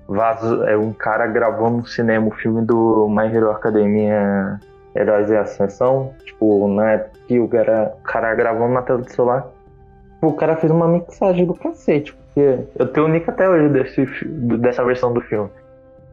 vaso, 0.08 0.64
é, 0.64 0.78
um 0.78 0.94
cara 0.94 1.26
gravou 1.28 1.70
no 1.70 1.86
cinema 1.86 2.28
o 2.28 2.32
filme 2.32 2.62
do 2.66 3.08
My 3.10 3.26
Hero 3.34 3.50
Academia 3.52 4.60
Heróis 4.96 5.30
e 5.32 5.38
Ascensão. 5.38 6.14
Tipo, 6.26 6.68
na 6.68 6.92
época 6.92 7.20
que 7.28 7.40
o 7.40 7.48
cara, 7.48 7.96
o 8.00 8.04
cara 8.04 8.36
gravou 8.36 8.68
na 8.70 8.82
tela 8.84 9.00
do 9.00 9.10
celular. 9.12 9.48
Tipo, 10.16 10.28
o 10.28 10.34
cara 10.34 10.56
fez 10.58 10.72
uma 10.72 10.88
mixagem 10.88 11.46
do 11.46 11.54
cacete. 11.56 12.14
Porque 12.14 12.60
eu 12.78 12.88
tenho 12.88 13.08
o 13.08 13.10
nick 13.10 13.28
até 13.30 13.50
hoje 13.50 13.70
desse, 13.70 14.06
dessa 14.60 14.84
versão 14.86 15.12
do 15.14 15.22
filme. 15.22 15.50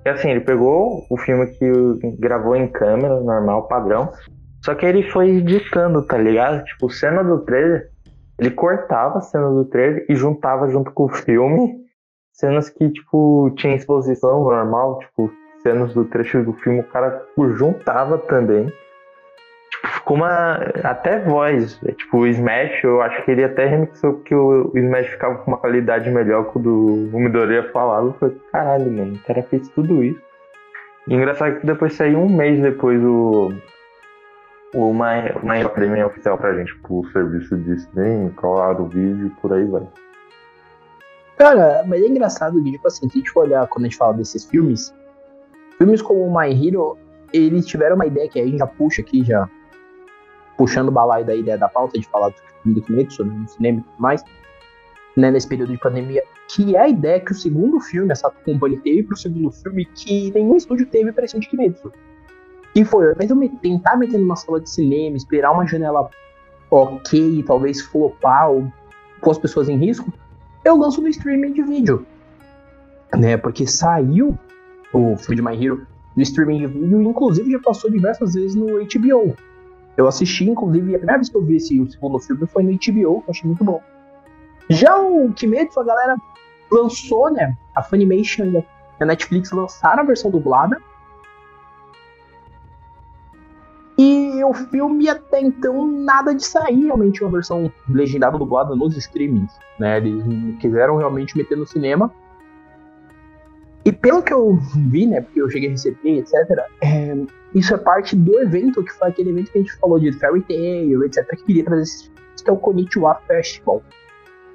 E 0.04 0.08
assim, 0.08 0.30
ele 0.30 0.40
pegou 0.40 1.04
o 1.10 1.16
filme 1.16 1.46
que 1.46 1.70
gravou 2.18 2.56
em 2.56 2.68
câmera, 2.68 3.20
normal, 3.20 3.68
padrão. 3.68 4.10
Só 4.64 4.74
que 4.74 4.86
ele 4.86 5.02
foi 5.10 5.36
editando, 5.36 6.02
tá 6.02 6.16
ligado? 6.16 6.64
Tipo, 6.64 6.90
cena 6.90 7.22
do 7.22 7.40
trailer, 7.40 7.90
ele 8.38 8.50
cortava 8.50 9.18
a 9.18 9.22
cena 9.22 9.48
do 9.50 9.64
trailer 9.64 10.06
e 10.08 10.14
juntava 10.14 10.68
junto 10.68 10.90
com 10.92 11.04
o 11.04 11.08
filme 11.08 11.88
cenas 12.38 12.70
que, 12.70 12.88
tipo, 12.88 13.50
tinha 13.56 13.74
exposição 13.74 14.44
normal, 14.44 15.00
tipo, 15.00 15.30
cenas 15.60 15.92
do 15.92 16.04
trecho 16.04 16.42
do 16.44 16.52
filme, 16.52 16.80
o 16.80 16.84
cara 16.84 17.26
juntava 17.56 18.16
também. 18.16 18.72
Ficou 19.84 20.16
uma. 20.16 20.54
Até 20.82 21.20
voz. 21.20 21.78
é, 21.84 21.92
Tipo, 21.92 22.18
o 22.18 22.26
Smash, 22.26 22.82
eu 22.82 23.00
acho 23.00 23.24
que 23.24 23.30
ele 23.30 23.44
até 23.44 23.66
remixou 23.66 24.14
porque 24.14 24.34
o, 24.34 24.72
Smash 24.74 25.08
ficava 25.08 25.36
com 25.38 25.50
uma 25.50 25.58
qualidade 25.58 26.10
melhor 26.10 26.50
que 26.50 26.58
o 26.58 26.60
do 26.60 27.10
o 27.12 27.20
Midoriya 27.20 27.70
falava. 27.72 28.06
Eu 28.06 28.14
falei, 28.14 28.36
caralho, 28.50 28.90
mano, 28.90 29.14
o 29.14 29.18
cara 29.20 29.42
fez 29.44 29.68
tudo 29.68 30.02
isso. 30.02 30.20
E 31.06 31.14
engraçado 31.14 31.60
que 31.60 31.66
depois 31.66 31.94
saiu 31.94 32.18
um 32.18 32.28
mês 32.28 32.60
depois 32.60 33.02
o. 33.02 33.52
O 34.74 34.92
My, 34.92 35.32
My 35.42 35.62
Academia 35.62 36.06
oficial 36.06 36.36
pra 36.36 36.52
gente, 36.52 36.76
pro 36.80 37.02
serviço 37.10 37.56
de 37.56 37.74
streaming, 37.76 38.28
claro, 38.36 38.84
o 38.84 38.86
vídeo, 38.86 39.32
por 39.40 39.50
aí 39.54 39.64
vai. 39.64 39.88
Cara, 41.38 41.84
mas 41.86 42.02
é 42.02 42.06
engraçado 42.06 42.62
que, 42.62 42.72
tipo 42.72 42.86
assim, 42.86 43.08
se 43.08 43.16
a 43.16 43.18
gente 43.18 43.30
for 43.30 43.44
olhar 43.44 43.66
quando 43.68 43.86
a 43.86 43.88
gente 43.88 43.96
fala 43.96 44.12
desses 44.12 44.44
filmes, 44.44 44.94
filmes 45.78 46.02
como 46.02 46.20
o 46.20 46.38
My 46.38 46.52
Hero, 46.52 46.98
eles 47.32 47.64
tiveram 47.64 47.94
uma 47.94 48.04
ideia 48.04 48.28
que 48.28 48.38
a 48.38 48.44
gente 48.44 48.58
já 48.58 48.66
puxa 48.66 49.00
aqui, 49.00 49.24
já 49.24 49.48
puxando 50.58 50.88
o 50.88 50.92
balaio 50.92 51.24
da 51.24 51.34
ideia 51.34 51.56
da 51.56 51.68
pauta 51.68 51.98
de 51.98 52.06
falar 52.06 52.28
do 52.28 52.48
do 52.64 52.82
Kimetsu 52.82 53.24
né, 53.24 53.34
no 53.34 53.48
cinema 53.48 53.78
e 53.78 53.82
tudo 53.82 53.94
mais, 53.98 54.24
né, 55.16 55.30
nesse 55.30 55.48
período 55.48 55.72
de 55.72 55.78
pandemia, 55.78 56.22
que 56.48 56.76
é 56.76 56.80
a 56.80 56.88
ideia 56.88 57.20
que 57.20 57.32
o 57.32 57.34
segundo 57.34 57.80
filme, 57.80 58.10
essa 58.10 58.30
Company 58.30 58.78
teve 58.78 59.02
pro 59.04 59.16
segundo 59.16 59.50
filme, 59.50 59.84
que 59.86 60.30
nenhum 60.32 60.56
estúdio 60.56 60.86
teve 60.86 61.12
pra 61.12 61.24
esse 61.24 61.38
de 61.38 61.48
Kimetsu. 61.48 61.92
Que 62.74 62.84
foi, 62.84 63.06
ao 63.06 63.12
invés 63.12 63.28
de 63.28 63.34
eu 63.34 63.58
tentar 63.60 63.96
meter 63.96 64.18
numa 64.18 64.36
sala 64.36 64.60
de 64.60 64.68
cinema, 64.68 65.16
esperar 65.16 65.52
uma 65.52 65.66
janela 65.66 66.10
ok, 66.70 67.42
talvez 67.44 67.80
flopar 67.80 68.50
ou 68.50 68.70
pôr 69.20 69.30
as 69.30 69.38
pessoas 69.38 69.68
em 69.68 69.76
risco, 69.76 70.12
eu 70.64 70.76
lanço 70.76 71.00
no 71.00 71.08
streaming 71.08 71.52
de 71.52 71.62
vídeo. 71.62 72.06
Né? 73.16 73.36
Porque 73.36 73.66
saiu 73.66 74.38
o 74.92 75.16
filme 75.16 75.36
de 75.36 75.42
My 75.42 75.64
Hero 75.64 75.86
no 76.14 76.22
streaming 76.22 76.58
de 76.58 76.66
vídeo, 76.66 77.02
e 77.02 77.06
inclusive 77.06 77.50
já 77.50 77.58
passou 77.60 77.90
diversas 77.90 78.34
vezes 78.34 78.54
no 78.54 78.66
HBO. 78.66 79.34
Eu 79.98 80.06
assisti, 80.06 80.48
inclusive, 80.48 80.94
a 80.94 80.98
primeira 80.98 81.18
vez 81.18 81.28
que 81.28 81.36
eu 81.36 81.42
vi 81.42 81.56
esse 81.56 81.80
o 81.80 81.90
segundo 81.90 82.20
filme 82.20 82.46
foi 82.46 82.62
no 82.62 82.70
HBO, 82.70 82.78
que 82.78 82.94
eu 82.94 83.24
achei 83.28 83.44
muito 83.44 83.64
bom. 83.64 83.82
Já 84.70 84.96
o 84.96 85.32
Kimetsu, 85.32 85.80
a 85.80 85.84
galera 85.84 86.16
lançou, 86.70 87.32
né? 87.32 87.56
A 87.74 87.82
Funimation 87.82 88.44
e 88.44 88.64
a 89.00 89.04
Netflix 89.04 89.50
lançaram 89.50 90.04
a 90.04 90.06
versão 90.06 90.30
dublada. 90.30 90.80
E 93.98 94.44
o 94.44 94.54
filme 94.54 95.08
até 95.08 95.40
então 95.40 95.84
nada 95.88 96.32
de 96.32 96.44
sair 96.44 96.84
realmente 96.84 97.24
uma 97.24 97.32
versão 97.32 97.72
legendada 97.88 98.38
dublada 98.38 98.76
nos 98.76 98.96
streamings, 98.96 99.52
né? 99.80 99.96
Eles 99.96 100.22
quiseram 100.60 100.96
realmente 100.96 101.36
meter 101.36 101.58
no 101.58 101.66
cinema. 101.66 102.14
E 103.84 103.92
pelo 103.92 104.22
que 104.22 104.32
eu 104.32 104.58
vi, 104.90 105.06
né, 105.06 105.20
porque 105.20 105.40
eu 105.40 105.48
cheguei 105.48 105.68
a 105.68 105.72
receber, 105.72 106.18
etc, 106.18 106.34
é, 106.82 107.16
isso 107.54 107.72
é 107.74 107.78
parte 107.78 108.14
do 108.14 108.38
evento, 108.40 108.84
que 108.84 108.92
foi 108.92 109.08
aquele 109.08 109.30
evento 109.30 109.50
que 109.50 109.58
a 109.58 109.62
gente 109.62 109.76
falou 109.78 109.98
de 109.98 110.12
Fairy 110.12 110.42
Tail, 110.42 111.04
etc, 111.04 111.26
que 111.30 111.44
queria 111.44 111.64
trazer 111.64 111.86
filmes, 111.86 112.42
que 112.42 112.50
é 112.50 112.52
o 112.52 112.56
Konnichiwa 112.56 113.14
Festival. 113.26 113.82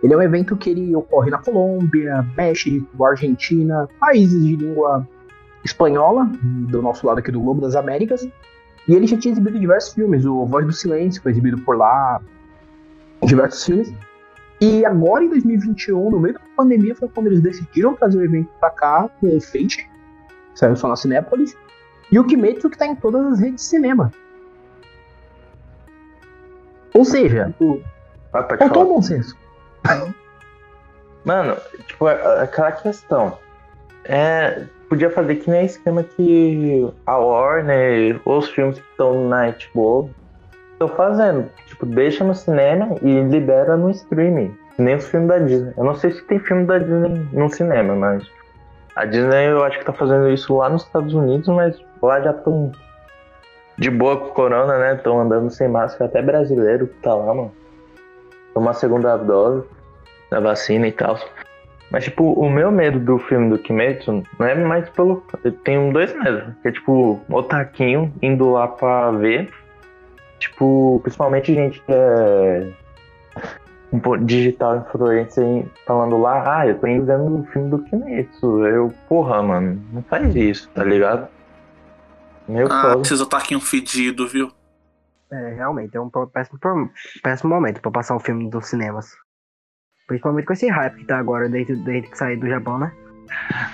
Ele 0.03 0.13
é 0.13 0.17
um 0.17 0.21
evento 0.21 0.55
que 0.57 0.69
ele 0.69 0.95
ocorre 0.95 1.31
na 1.31 1.37
Colômbia, 1.37 2.27
México, 2.35 3.05
Argentina, 3.05 3.87
países 3.99 4.45
de 4.45 4.55
língua 4.57 5.07
espanhola, 5.63 6.29
do 6.43 6.81
nosso 6.81 7.07
lado 7.07 7.19
aqui 7.19 7.31
do 7.31 7.39
Globo 7.39 7.61
das 7.61 7.75
Américas, 7.75 8.27
e 8.87 8.93
ele 8.93 9.07
já 9.07 9.17
tinha 9.17 9.31
exibido 9.31 9.57
diversos 9.57 9.93
filmes. 9.93 10.25
O 10.25 10.45
Voz 10.45 10.65
do 10.65 10.73
Silêncio 10.73 11.21
foi 11.21 11.31
exibido 11.31 11.57
por 11.59 11.77
lá. 11.77 12.21
Diversos 13.23 13.63
filmes. 13.63 13.93
E 14.65 14.85
agora, 14.85 15.25
em 15.25 15.29
2021, 15.29 16.09
no 16.09 16.19
meio 16.21 16.35
da 16.35 16.39
pandemia, 16.55 16.95
foi 16.95 17.09
quando 17.09 17.27
eles 17.27 17.41
decidiram 17.41 17.95
trazer 17.95 18.17
o 18.17 18.23
evento 18.23 18.49
pra 18.61 18.69
cá 18.69 19.09
com 19.19 19.35
o 19.35 19.41
Fate, 19.41 19.89
saiu 20.55 20.75
só 20.77 20.87
na 20.87 20.95
Cinépolis, 20.95 21.53
e 22.09 22.17
o 22.17 22.23
Kimetsu, 22.25 22.69
que 22.69 22.77
tá 22.77 22.85
em 22.85 22.95
todas 22.95 23.25
as 23.33 23.39
redes 23.41 23.55
de 23.55 23.61
cinema. 23.69 24.09
Ou 26.93 27.03
seja, 27.03 27.53
o- 27.59 27.81
Ah, 28.31 28.43
faltou 28.57 28.85
bom 28.85 29.01
senso. 29.01 29.35
Mano, 31.25 31.57
tipo, 31.87 32.07
a- 32.07 32.43
aquela 32.43 32.71
questão. 32.71 33.37
É, 34.05 34.65
podia 34.89 35.09
fazer 35.09 35.35
que 35.37 35.49
nem 35.49 35.65
esquema 35.65 36.03
que 36.03 36.89
a 37.05 37.17
Warner, 37.17 38.21
os 38.25 38.49
filmes 38.49 38.79
que 38.79 38.85
estão 38.91 39.27
na 39.27 39.47
HBO, 39.47 40.09
estão 40.85 40.95
fazendo. 40.95 41.49
Tipo, 41.65 41.85
deixa 41.85 42.23
no 42.23 42.33
cinema 42.33 42.95
e 43.01 43.21
libera 43.21 43.77
no 43.77 43.89
streaming. 43.91 44.55
Nem 44.77 44.95
os 44.95 45.07
filmes 45.07 45.29
da 45.29 45.39
Disney. 45.39 45.73
Eu 45.77 45.83
não 45.83 45.95
sei 45.95 46.11
se 46.11 46.23
tem 46.25 46.39
filme 46.39 46.65
da 46.65 46.77
Disney 46.77 47.27
no 47.31 47.49
cinema, 47.49 47.95
mas. 47.95 48.23
A 48.95 49.05
Disney 49.05 49.47
eu 49.47 49.63
acho 49.63 49.79
que 49.79 49.85
tá 49.85 49.93
fazendo 49.93 50.29
isso 50.29 50.55
lá 50.55 50.69
nos 50.69 50.83
Estados 50.83 51.13
Unidos, 51.13 51.47
mas 51.47 51.79
lá 52.01 52.21
já 52.21 52.31
estão 52.31 52.71
de 53.77 53.89
boa 53.89 54.17
com 54.17 54.29
corona, 54.29 54.77
né? 54.77 54.95
Estão 54.95 55.19
andando 55.19 55.49
sem 55.49 55.67
máscara, 55.67 56.05
até 56.05 56.21
brasileiro 56.21 56.87
que 56.87 56.95
tá 57.01 57.13
lá, 57.13 57.33
mano. 57.33 57.51
Toma 58.53 58.71
a 58.71 58.73
segunda 58.73 59.17
dose 59.17 59.65
da 60.29 60.39
vacina 60.39 60.87
e 60.87 60.91
tal. 60.91 61.17
Mas, 61.89 62.05
tipo, 62.05 62.33
o 62.33 62.49
meu 62.49 62.71
medo 62.71 62.99
do 62.99 63.19
filme 63.19 63.49
do 63.49 63.57
Kimetsu 63.59 64.23
não 64.39 64.47
é 64.47 64.55
mais 64.55 64.89
pelo. 64.89 65.23
Eu 65.43 65.51
tenho 65.51 65.93
dois 65.93 66.11
medos. 66.15 66.55
Que 66.61 66.69
é, 66.69 66.71
tipo, 66.71 67.21
o 67.29 67.43
Taquinho 67.43 68.11
indo 68.21 68.51
lá 68.51 68.67
pra 68.67 69.11
ver. 69.11 69.51
Tipo, 70.43 70.99
principalmente 71.01 71.53
gente 71.53 71.81
que 71.81 71.91
é 71.93 72.73
digital 74.25 74.77
influencer 74.77 75.65
falando 75.85 76.17
lá, 76.17 76.59
ah, 76.59 76.67
eu 76.67 76.77
tô 76.77 76.87
indo 76.87 77.05
vendo 77.05 77.39
o 77.39 77.45
filme 77.45 77.69
do 77.69 77.79
Kimetsu. 77.79 78.65
Eu, 78.65 78.93
porra, 79.07 79.41
mano, 79.41 79.81
não 79.93 80.03
faz 80.03 80.35
isso, 80.35 80.69
tá 80.71 80.83
ligado? 80.83 81.29
Meu 82.47 82.67
ah, 82.67 82.81
foda. 82.81 82.97
precisa 82.97 83.23
estar 83.23 83.37
aqui 83.37 83.55
um 83.55 83.61
fedido, 83.61 84.27
viu? 84.27 84.51
É, 85.31 85.53
realmente, 85.53 85.95
é 85.95 86.01
um 86.01 86.09
péssimo, 86.09 86.59
péssimo 87.23 87.49
momento 87.49 87.81
pra 87.81 87.91
passar 87.91 88.15
um 88.15 88.19
filme 88.19 88.49
dos 88.49 88.67
cinemas. 88.67 89.15
Principalmente 90.07 90.45
com 90.45 90.53
esse 90.53 90.67
hype 90.67 90.97
que 90.97 91.05
tá 91.05 91.17
agora, 91.17 91.47
desde, 91.47 91.75
desde 91.77 92.09
que 92.09 92.17
sair 92.17 92.35
do 92.35 92.49
Japão, 92.49 92.77
né? 92.77 92.91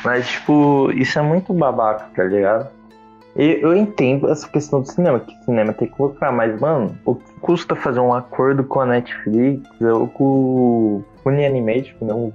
Mas, 0.06 0.30
tipo, 0.30 0.92
isso 0.92 1.18
é 1.18 1.22
muito 1.24 1.52
babaca, 1.52 2.06
tá 2.16 2.24
ligado? 2.26 2.70
E 3.40 3.58
eu 3.62 3.74
entendo 3.74 4.30
essa 4.30 4.46
questão 4.50 4.82
do 4.82 4.92
cinema, 4.92 5.22
que 5.22 5.34
cinema 5.46 5.72
tem 5.72 5.88
que 5.88 6.02
lucrar, 6.02 6.30
mas, 6.30 6.60
mano, 6.60 6.94
o 7.06 7.16
que 7.16 7.32
custa 7.40 7.74
fazer 7.74 8.02
um 8.02 8.14
acordo 8.14 8.66
com 8.66 8.82
a 8.82 8.86
Netflix 8.86 9.66
ou 9.80 10.10
com 10.10 10.26
o 10.26 11.04
Unianimate, 11.24 11.96
não. 12.02 12.34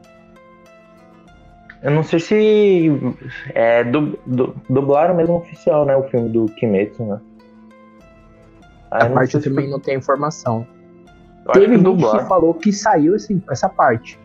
Eu 1.83 1.91
não 1.91 2.03
sei 2.03 2.19
se 2.19 2.91
é 3.55 3.85
du, 3.85 4.19
du, 4.25 4.57
dublaram 4.71 5.15
mesmo 5.15 5.35
oficial, 5.35 5.85
né, 5.85 5.95
o 5.95 6.05
filme 6.05 6.31
do 6.31 6.47
Kimetsu, 6.47 7.05
né? 7.05 7.21
Aí 8.91 9.07
a 9.07 9.11
parte 9.11 9.39
também 9.41 9.69
não 9.69 9.79
tem 9.79 9.99
informação. 9.99 10.67
Teve 11.53 11.77
gente 11.77 12.01
que 12.01 12.25
falou 12.25 12.55
que 12.55 12.73
saiu 12.73 13.15
assim, 13.15 13.43
essa 13.51 13.69
parte. 13.69 14.19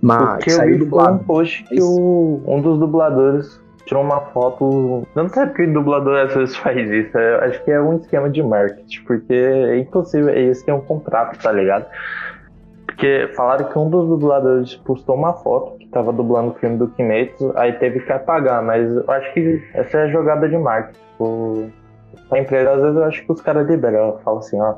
Mas 0.00 0.36
Porque 0.36 0.50
saiu 0.50 0.70
eu 0.70 0.78
vi 0.78 0.84
dublado. 0.86 1.16
um 1.16 1.18
post 1.18 1.62
que 1.64 1.82
o, 1.82 2.40
um 2.46 2.62
dos 2.62 2.78
dubladores 2.78 3.60
tirou 3.90 4.04
uma 4.04 4.20
foto. 4.26 5.04
Eu 5.16 5.22
não 5.24 5.28
sei 5.28 5.46
porque 5.46 5.64
o 5.64 5.72
dublador 5.72 6.16
às 6.20 6.34
vezes 6.34 6.56
faz 6.58 6.88
isso. 6.88 7.18
Eu 7.18 7.40
acho 7.40 7.64
que 7.64 7.70
é 7.72 7.80
um 7.80 7.96
esquema 7.96 8.30
de 8.30 8.42
marketing, 8.42 9.02
porque 9.04 9.34
é 9.34 9.78
impossível. 9.78 10.30
Eles 10.30 10.62
têm 10.62 10.72
um 10.72 10.80
contrato, 10.80 11.38
tá 11.42 11.50
ligado? 11.50 11.86
Porque 12.86 13.28
falaram 13.34 13.68
que 13.68 13.78
um 13.78 13.90
dos 13.90 14.08
dubladores 14.08 14.76
postou 14.76 15.16
uma 15.16 15.32
foto 15.32 15.76
que 15.78 15.86
tava 15.88 16.12
dublando 16.12 16.50
o 16.50 16.54
filme 16.54 16.76
do 16.76 16.88
Kimetsu, 16.88 17.52
aí 17.56 17.72
teve 17.72 18.00
que 18.00 18.12
apagar, 18.12 18.62
mas 18.62 18.90
eu 18.90 19.10
acho 19.10 19.32
que 19.32 19.62
essa 19.74 19.98
é 19.98 20.02
a 20.04 20.08
jogada 20.08 20.48
de 20.48 20.56
marketing. 20.56 20.98
Tipo, 21.12 21.70
a 22.30 22.38
empresa, 22.38 22.72
às 22.72 22.82
vezes 22.82 22.96
eu 22.96 23.04
acho 23.04 23.24
que 23.24 23.32
os 23.32 23.40
caras 23.40 23.66
liberam, 23.68 24.18
falam 24.22 24.40
assim, 24.40 24.60
ó, 24.60 24.74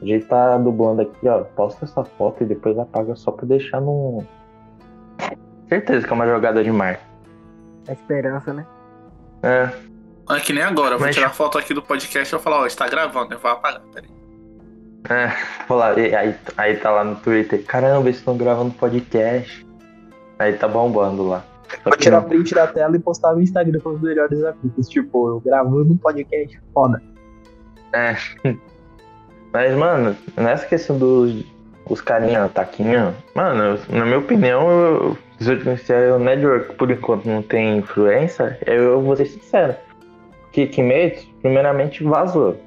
a 0.00 0.04
gente 0.04 0.24
tá 0.26 0.56
dublando 0.56 1.02
aqui, 1.02 1.28
ó, 1.28 1.44
posta 1.56 1.84
essa 1.84 2.04
foto 2.04 2.42
e 2.42 2.46
depois 2.46 2.78
apaga 2.78 3.14
só 3.16 3.30
pra 3.32 3.46
deixar 3.46 3.80
no. 3.80 4.24
Certeza 5.68 6.06
que 6.06 6.12
é 6.12 6.16
uma 6.16 6.26
jogada 6.26 6.64
de 6.64 6.70
mar. 6.70 6.98
A 7.88 7.92
esperança, 7.92 8.52
né? 8.52 8.66
É. 9.42 9.70
É 10.30 10.40
que 10.40 10.52
nem 10.52 10.62
agora, 10.62 10.94
eu 10.94 10.98
vou 10.98 11.06
Mas... 11.06 11.16
tirar 11.16 11.30
foto 11.30 11.56
aqui 11.56 11.72
do 11.72 11.82
podcast 11.82 12.28
e 12.28 12.36
vou 12.36 12.40
falar, 12.40 12.60
ó, 12.60 12.66
está 12.66 12.86
gravando, 12.86 13.32
eu 13.32 13.38
vou 13.38 13.50
apagar, 13.50 13.80
peraí. 13.94 14.10
É, 15.08 15.32
vou 15.66 15.78
lá, 15.78 15.90
aí, 15.90 16.34
aí 16.56 16.76
tá 16.76 16.90
lá 16.90 17.02
no 17.02 17.16
Twitter, 17.16 17.64
caramba, 17.64 18.08
eles 18.08 18.18
estão 18.18 18.36
gravando 18.36 18.74
podcast. 18.74 19.66
Aí 20.38 20.52
tá 20.52 20.68
bombando 20.68 21.26
lá. 21.26 21.44
Vou 21.84 21.96
tirar 21.96 22.20
não. 22.20 22.28
print 22.28 22.54
da 22.54 22.66
tela 22.66 22.96
e 22.96 22.98
postar 22.98 23.34
no 23.34 23.42
Instagram 23.42 23.80
com 23.80 23.90
os 23.90 24.00
melhores 24.00 24.42
amigos. 24.44 24.88
Tipo, 24.88 25.28
eu 25.28 25.40
gravando 25.40 25.92
um 25.92 25.96
podcast 25.96 26.60
foda. 26.72 27.02
É. 27.92 28.16
Mas, 29.52 29.76
mano, 29.76 30.16
nessa 30.36 30.66
questão 30.66 30.98
dos 30.98 31.44
os 31.88 32.00
carinha 32.00 32.48
taquinha, 32.48 33.14
mano, 33.34 33.78
na 33.88 34.04
minha 34.04 34.18
opinião, 34.18 34.70
eu, 34.70 35.18
se 35.38 35.92
o 35.92 36.18
network 36.18 36.74
por 36.74 36.90
enquanto 36.90 37.26
não 37.26 37.42
tem 37.42 37.78
influência, 37.78 38.58
eu 38.66 39.00
vou 39.00 39.16
ser 39.16 39.26
sincero. 39.26 39.74
Kimetsu, 40.52 41.28
primeiramente, 41.40 42.02
vazou. 42.02 42.58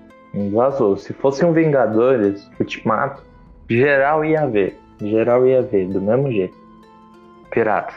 Vazou. 0.51 0.95
Se 0.95 1.11
fosse 1.13 1.43
um 1.43 1.51
Vingadores, 1.51 2.49
Ultimato, 2.59 3.21
geral 3.69 4.23
ia 4.23 4.47
ver. 4.47 4.79
Geral 5.01 5.45
ia 5.45 5.61
ver, 5.61 5.87
do 5.87 6.01
mesmo 6.01 6.31
jeito. 6.31 6.55
Pirata. 7.49 7.93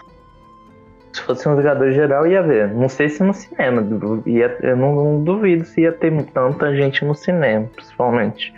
Se 1.12 1.20
fosse 1.22 1.48
um 1.48 1.54
Vingador 1.54 1.92
geral, 1.92 2.26
ia 2.26 2.42
ver. 2.42 2.68
Não 2.74 2.88
sei 2.88 3.08
se 3.08 3.22
no 3.22 3.32
cinema. 3.32 3.86
Ia, 4.26 4.56
eu 4.62 4.76
não, 4.76 4.94
não 4.96 5.22
duvido 5.22 5.64
se 5.64 5.82
ia 5.82 5.92
ter 5.92 6.12
tanta 6.32 6.74
gente 6.74 7.04
no 7.04 7.14
cinema, 7.14 7.68
principalmente 7.76 8.52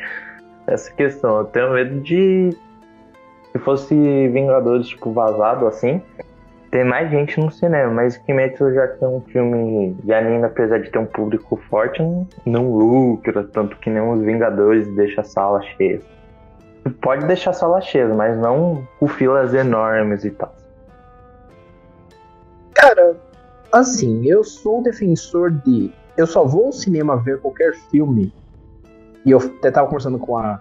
essa 0.67 0.93
questão. 0.93 1.39
Eu 1.39 1.45
tenho 1.45 1.73
medo 1.73 2.01
de. 2.01 2.51
Se 3.53 3.59
fosse 3.61 3.95
Vingadores, 4.29 4.89
tipo, 4.89 5.13
vazado 5.13 5.67
assim, 5.67 6.03
tem 6.71 6.85
mais 6.85 7.11
gente 7.11 7.41
no 7.41 7.51
cinema, 7.51 7.91
mas 7.91 8.19
Kimetsu 8.19 8.73
já 8.75 8.87
tem 8.87 9.09
um 9.09 9.21
filme 9.23 9.97
de 10.03 10.13
anime, 10.13 10.45
apesar 10.45 10.79
de 10.79 10.91
ter 10.91 10.99
um 10.99 11.07
público 11.07 11.57
forte, 11.71 12.03
não, 12.03 12.29
não 12.45 12.71
lucra 12.71 13.45
tanto 13.45 13.79
que 13.79 13.89
nem 13.89 14.03
os 14.03 14.21
Vingadores 14.21 14.87
deixa 14.95 15.23
a 15.23 15.25
sala 15.25 15.63
cheia. 15.63 16.01
Pode 17.01 17.25
deixar 17.27 17.51
a 17.51 17.55
sala 17.55 17.81
cheia, 17.81 18.09
mas 18.09 18.37
não 18.39 18.87
com 19.01 19.09
filas 19.09 19.55
enormes 19.55 20.25
e 20.25 20.31
tal. 20.31 20.55
Cara, 22.75 23.17
assim, 23.73 24.27
eu 24.27 24.45
sou 24.45 24.83
defensor 24.83 25.51
de. 25.51 25.91
Eu 26.17 26.27
só 26.27 26.45
vou 26.45 26.67
ao 26.67 26.73
cinema 26.73 27.17
ver 27.17 27.41
qualquer 27.41 27.75
filme 27.91 28.33
e 29.27 29.33
eu 29.33 29.39
até 29.39 29.73
tava 29.73 29.89
conversando 29.89 30.19
com 30.19 30.39
a 30.39 30.61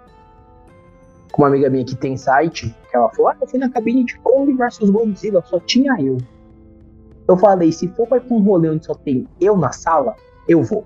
com 1.31 1.41
uma 1.41 1.49
amiga 1.49 1.69
minha 1.69 1.85
que 1.85 1.95
tem 1.95 2.17
site, 2.17 2.75
que 2.89 2.95
ela 2.95 3.09
falou: 3.09 3.29
Ah, 3.29 3.37
eu 3.39 3.47
fui 3.47 3.59
na 3.59 3.69
cabine 3.69 4.03
de 4.03 4.17
Kong 4.19 4.51
vs 4.51 4.89
Godzilla, 4.89 5.43
só 5.45 5.59
tinha 5.59 5.95
eu. 6.01 6.17
Eu 7.27 7.37
falei: 7.37 7.71
se 7.71 7.87
for 7.89 8.07
pra 8.07 8.21
um 8.31 8.41
rolê 8.41 8.69
onde 8.69 8.85
só 8.85 8.95
tem 8.95 9.27
eu 9.39 9.55
na 9.55 9.71
sala, 9.71 10.15
eu 10.47 10.63
vou. 10.63 10.85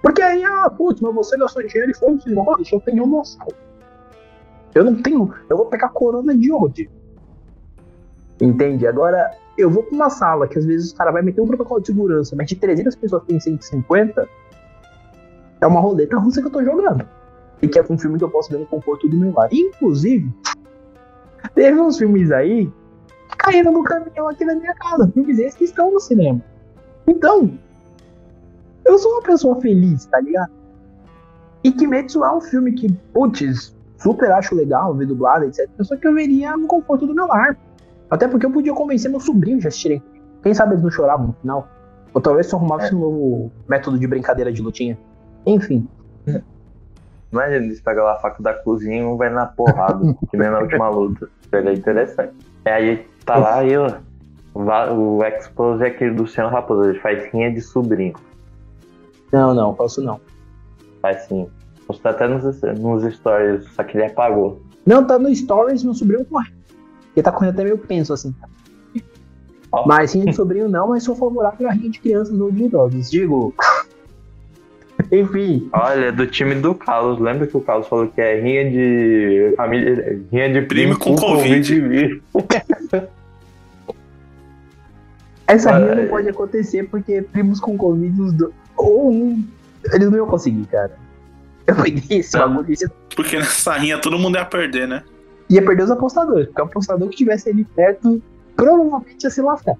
Porque 0.00 0.22
aí, 0.22 0.42
ah, 0.44 0.70
putz, 0.70 1.00
mas 1.00 1.14
você 1.14 1.36
gastou 1.36 1.66
dinheiro 1.66 1.90
e 1.90 1.94
foi 1.94 2.12
no 2.12 2.20
cinema, 2.20 2.56
só 2.64 2.80
tem 2.80 2.96
eu 2.96 3.06
na 3.06 3.24
sala. 3.24 3.52
Eu 4.74 4.84
não 4.84 5.02
tenho. 5.02 5.34
Eu 5.50 5.56
vou 5.56 5.66
pegar 5.66 5.88
corona 5.90 6.34
de 6.34 6.50
onde? 6.52 6.88
Entende? 8.40 8.86
Agora, 8.86 9.32
eu 9.58 9.68
vou 9.68 9.82
pra 9.82 9.94
uma 9.94 10.10
sala 10.10 10.46
que 10.46 10.58
às 10.58 10.64
vezes 10.64 10.92
o 10.92 10.96
cara 10.96 11.10
vai 11.10 11.22
meter 11.22 11.40
um 11.40 11.46
protocolo 11.46 11.80
de 11.80 11.88
segurança, 11.88 12.36
mas 12.36 12.46
de 12.46 12.56
300 12.56 12.94
pessoas 12.94 13.24
tem 13.24 13.40
150 13.40 14.28
é 15.60 15.66
uma 15.66 15.80
roleta 15.80 16.18
russa 16.18 16.40
que 16.40 16.48
eu 16.48 16.52
tô 16.52 16.62
jogando. 16.62 17.06
E 17.62 17.68
que 17.68 17.78
é 17.78 17.84
um 17.88 17.98
filme 17.98 18.18
que 18.18 18.24
eu 18.24 18.30
posso 18.30 18.50
ver 18.50 18.58
no 18.58 18.66
conforto 18.66 19.08
do 19.08 19.16
meu 19.16 19.32
lar. 19.32 19.48
Inclusive, 19.52 20.30
teve 21.54 21.80
uns 21.80 21.98
filmes 21.98 22.30
aí 22.30 22.66
que 23.30 23.36
caíram 23.38 23.72
no 23.72 23.82
caminhão 23.82 24.28
aqui 24.28 24.44
na 24.44 24.54
minha 24.54 24.74
casa. 24.74 25.10
Filmes 25.12 25.38
esses 25.38 25.54
que 25.54 25.64
estão 25.64 25.90
no 25.92 26.00
cinema. 26.00 26.42
Então, 27.06 27.58
eu 28.84 28.98
sou 28.98 29.12
uma 29.12 29.22
pessoa 29.22 29.60
feliz, 29.60 30.04
tá 30.06 30.20
ligado? 30.20 30.52
E 31.64 31.72
Kimetsu 31.72 32.22
é 32.24 32.32
um 32.32 32.40
filme 32.40 32.72
que, 32.72 32.92
putz, 33.12 33.74
super 33.98 34.30
acho 34.30 34.54
legal 34.54 34.94
ver 34.94 35.06
dublado, 35.06 35.46
etc. 35.46 35.68
Só 35.80 35.96
que 35.96 36.06
eu 36.06 36.14
veria 36.14 36.56
no 36.56 36.66
conforto 36.66 37.06
do 37.06 37.14
meu 37.14 37.26
lar. 37.26 37.56
Até 38.10 38.28
porque 38.28 38.46
eu 38.46 38.50
podia 38.50 38.72
convencer 38.72 39.10
meu 39.10 39.18
sobrinho 39.18 39.58
de 39.58 39.66
assistirem. 39.66 40.02
Quem 40.42 40.54
sabe 40.54 40.74
eles 40.74 40.82
não 40.82 40.90
choravam 40.90 41.28
no 41.28 41.32
final. 41.32 41.68
Ou 42.14 42.20
talvez 42.20 42.46
se 42.46 42.54
eu 42.54 42.58
arrumasse 42.58 42.92
é. 42.92 42.96
um 42.96 43.00
novo 43.00 43.52
método 43.68 43.98
de 43.98 44.06
brincadeira 44.06 44.52
de 44.52 44.62
lutinha. 44.62 44.96
Enfim. 45.46 45.88
Imagina 47.32 47.64
eles 47.64 47.80
pegam 47.80 48.04
lá 48.04 48.12
a 48.12 48.18
faca 48.18 48.42
da 48.42 48.54
cozinha 48.54 48.98
e 48.98 49.04
um 49.04 49.16
vai 49.16 49.30
na 49.30 49.46
porrada, 49.46 50.16
que 50.30 50.36
nem 50.36 50.50
na 50.50 50.60
última 50.60 50.88
luta. 50.88 51.28
Seria 51.50 51.72
interessante. 51.72 52.32
É, 52.64 52.72
aí 52.72 53.06
tá 53.24 53.36
lá 53.36 53.64
e 53.64 53.76
ó, 53.76 53.98
o 54.54 55.24
Expose 55.24 55.84
é 55.84 55.88
aquele 55.88 56.14
do 56.14 56.26
Senhor 56.26 56.50
Raposo, 56.50 56.88
ele 56.88 56.98
faz 57.00 57.24
rinha 57.32 57.52
de 57.52 57.60
sobrinho. 57.60 58.14
Não, 59.32 59.54
não, 59.54 59.74
posso 59.74 60.02
não. 60.02 60.20
Faz 61.02 61.24
sim. 61.24 61.48
Postou 61.86 62.10
até 62.10 62.26
nos, 62.26 62.44
nos 62.78 63.14
stories, 63.14 63.64
só 63.74 63.84
que 63.84 63.96
ele 63.96 64.06
apagou. 64.06 64.62
Não, 64.84 65.06
tá 65.06 65.18
no 65.18 65.34
stories, 65.34 65.84
meu 65.84 65.94
sobrinho 65.94 66.24
corre. 66.24 66.52
Ele 67.14 67.22
tá 67.22 67.32
correndo 67.32 67.54
até 67.54 67.64
meio 67.64 67.78
penso 67.78 68.12
assim. 68.12 68.34
Oh. 69.72 69.84
Mas 69.86 70.14
rinha 70.14 70.26
de 70.26 70.32
sobrinho 70.34 70.68
não, 70.68 70.88
mas 70.88 71.02
sou 71.02 71.14
favorável 71.14 71.68
a 71.68 71.72
rinha 71.72 71.90
de 71.90 72.00
crianças 72.00 72.38
ou 72.38 72.50
de 72.50 72.64
idosos. 72.64 73.10
Digo, 73.10 73.52
enfim. 75.10 75.68
Olha, 75.72 76.12
do 76.12 76.26
time 76.26 76.54
do 76.54 76.74
Carlos. 76.74 77.18
Lembra 77.18 77.46
que 77.46 77.56
o 77.56 77.60
Carlos 77.60 77.86
falou 77.88 78.08
que 78.08 78.20
é 78.20 78.40
rinha 78.40 78.70
de 78.70 79.54
família, 79.56 80.20
rinha 80.32 80.52
de 80.52 80.62
primo, 80.62 80.98
com, 80.98 81.14
com 81.14 81.22
Covid. 81.22 82.20
COVID. 82.32 82.62
Essa 85.46 85.78
rinha 85.78 85.94
não 85.94 86.08
pode 86.08 86.28
acontecer 86.28 86.88
porque 86.88 87.22
primos 87.22 87.60
com 87.60 87.76
Covid, 87.76 88.20
os 88.20 88.32
do... 88.32 88.52
ou 88.76 89.12
um, 89.12 89.44
eles 89.92 90.10
não 90.10 90.18
iam 90.18 90.26
conseguir, 90.26 90.66
cara. 90.66 90.96
Eu 91.66 91.76
peguei 91.76 92.18
esse 92.18 92.36
Não. 92.36 92.54
bagulho. 92.54 92.76
Porque 93.14 93.36
nessa 93.36 93.74
rinha 93.74 93.98
todo 93.98 94.18
mundo 94.18 94.36
ia 94.36 94.44
perder, 94.44 94.88
né? 94.88 95.02
Ia 95.48 95.64
perder 95.64 95.84
os 95.84 95.90
apostadores, 95.90 96.46
porque 96.46 96.60
o 96.60 96.64
apostador 96.64 97.08
que 97.08 97.16
tivesse 97.16 97.48
ali 97.48 97.64
perto 97.64 98.20
provavelmente 98.56 99.22
ia 99.22 99.30
se 99.30 99.40
lascar. 99.40 99.76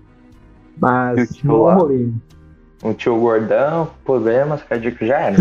Mas 0.81 1.43
não 1.43 1.63
lá? 1.63 1.79
O 2.83 2.93
tio 2.93 3.19
gordão, 3.19 3.91
problemas 4.05 4.63
cardíacos 4.63 5.07
já 5.07 5.19
era. 5.19 5.37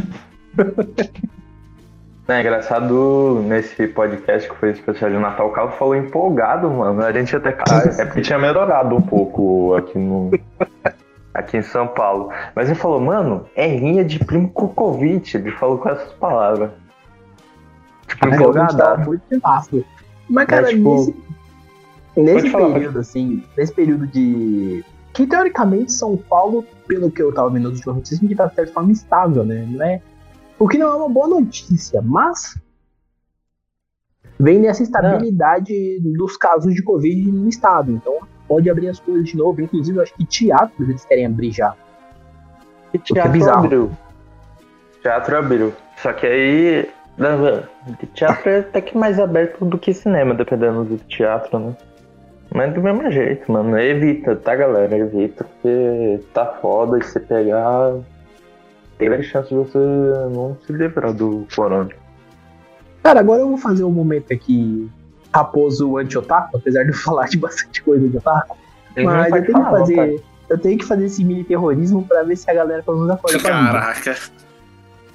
É 2.27 2.39
engraçado 2.39 3.39
nesse 3.43 3.87
podcast 3.87 4.49
que 4.49 4.55
foi 4.55 4.71
especial 4.71 5.11
de 5.11 5.17
Natal, 5.17 5.47
o 5.47 5.51
Carlos 5.51 5.75
falou 5.75 5.95
empolgado, 5.95 6.71
mano. 6.71 7.03
A 7.03 7.11
gente 7.11 7.35
até. 7.35 7.55
Ah, 7.69 7.83
é 7.99 8.05
porque 8.05 8.21
tinha 8.21 8.39
melhorado 8.39 8.95
um 8.95 9.01
pouco 9.01 9.75
aqui 9.75 9.97
no. 9.97 10.31
Aqui 11.35 11.57
em 11.57 11.61
São 11.61 11.85
Paulo. 11.85 12.31
Mas 12.55 12.67
ele 12.67 12.79
falou, 12.79 12.99
mano, 12.99 13.45
é 13.55 13.67
rinha 13.67 14.03
de 14.03 14.23
primo 14.23 14.49
Covid. 14.49 15.37
Ele 15.37 15.51
falou 15.51 15.77
com 15.77 15.89
essas 15.89 16.13
palavras. 16.13 16.71
Tipo, 18.07 18.27
gostava 18.29 18.63
empolgado. 18.63 19.07
muito 19.07 19.41
massa. 19.43 19.83
Mas, 20.29 20.45
cara, 20.47 20.71
É, 20.71 20.73
tipo, 20.73 20.95
nesse, 20.95 21.15
nesse 22.15 22.49
falar, 22.49 22.73
período, 22.73 22.99
assim, 22.99 23.43
nesse 23.55 23.73
período 23.73 24.07
de. 24.07 24.83
Que 25.15 25.25
teoricamente 25.25 25.93
São 25.93 26.17
Paulo, 26.17 26.65
pelo 26.85 27.09
que 27.09 27.23
eu 27.23 27.33
tava 27.33 27.49
vendo 27.49 27.69
nos 27.69 27.77
últimos 27.77 27.95
notícias, 27.95 28.19
que 28.19 28.35
tá 28.35 28.47
de 28.47 28.55
certa 28.55 28.73
forma 28.73 28.91
estável, 28.91 29.45
né? 29.45 29.65
Não 29.67 29.83
é... 29.83 30.01
O 30.59 30.67
que 30.67 30.77
não 30.77 30.87
é 30.87 30.95
uma 30.95 31.09
boa 31.09 31.27
notícia, 31.27 32.01
mas 32.01 32.59
vem 34.37 34.59
nessa 34.59 34.83
estabilidade 34.83 35.99
dos 36.01 36.35
casos 36.35 36.73
de 36.73 36.83
Covid 36.83 37.31
no 37.31 37.47
estado. 37.47 37.91
Então 37.91 38.19
pode 38.47 38.69
abrir 38.69 38.89
as 38.89 38.99
coisas 38.99 39.25
de 39.27 39.37
novo. 39.37 39.61
Inclusive, 39.61 39.97
eu 39.97 40.03
acho 40.03 40.13
que 40.15 40.25
teatros 40.25 40.89
eles 40.89 41.05
querem 41.05 41.25
abrir 41.25 41.51
já. 41.51 41.73
E 42.93 42.97
é 42.97 42.99
teatro 42.99 43.31
bizarro. 43.31 43.65
abriu. 43.65 43.91
Teatro 45.01 45.37
abriu. 45.37 45.73
Só 45.97 46.11
que 46.13 46.27
aí. 46.27 46.89
Teatro 48.13 48.49
é 48.49 48.59
até 48.59 48.81
que 48.81 48.97
mais 48.97 49.17
aberto 49.17 49.63
do 49.63 49.77
que 49.77 49.93
cinema, 49.93 50.33
dependendo 50.33 50.83
do 50.83 50.97
teatro, 50.97 51.57
né? 51.57 51.75
Mas 52.55 52.73
do 52.73 52.81
mesmo 52.81 53.11
jeito, 53.11 53.51
mano. 53.51 53.77
Evita, 53.77 54.33
tá, 54.33 54.55
galera? 54.55 54.97
Evita, 54.97 55.43
porque 55.43 56.21
tá 56.33 56.45
foda 56.61 56.97
e 56.97 57.03
se 57.03 57.19
pegar. 57.19 57.95
Tem 58.97 59.09
grande 59.09 59.27
chance 59.27 59.49
de 59.49 59.55
você 59.55 59.77
não 59.77 60.57
se 60.65 60.71
livrar 60.71 61.13
do 61.13 61.45
corona. 61.53 61.89
Cara, 63.03 63.19
agora 63.19 63.41
eu 63.41 63.49
vou 63.49 63.57
fazer 63.57 63.83
um 63.83 63.91
momento 63.91 64.31
aqui 64.31 64.89
raposo 65.33 65.97
anti-otaku, 65.97 66.55
apesar 66.55 66.83
de 66.83 66.91
eu 66.91 66.95
falar 66.95 67.27
de 67.27 67.37
bastante 67.37 67.83
coisa 67.83 68.07
de 68.07 68.15
otaku. 68.15 68.55
Mas 69.03 69.33
eu 69.35 69.43
tenho, 69.43 69.65
que 69.65 69.69
fazer, 69.69 70.23
eu 70.49 70.57
tenho 70.57 70.77
que 70.77 70.85
fazer 70.85 71.05
esse 71.07 71.25
mini 71.25 71.43
terrorismo 71.43 72.07
pra 72.07 72.23
ver 72.23 72.37
se 72.37 72.49
a 72.49 72.53
galera 72.53 72.81
pelo 72.81 72.99
menos 72.99 73.11
acorda 73.11 73.37
pra 73.37 73.61
mim. 73.61 73.67
Caraca. 73.67 74.15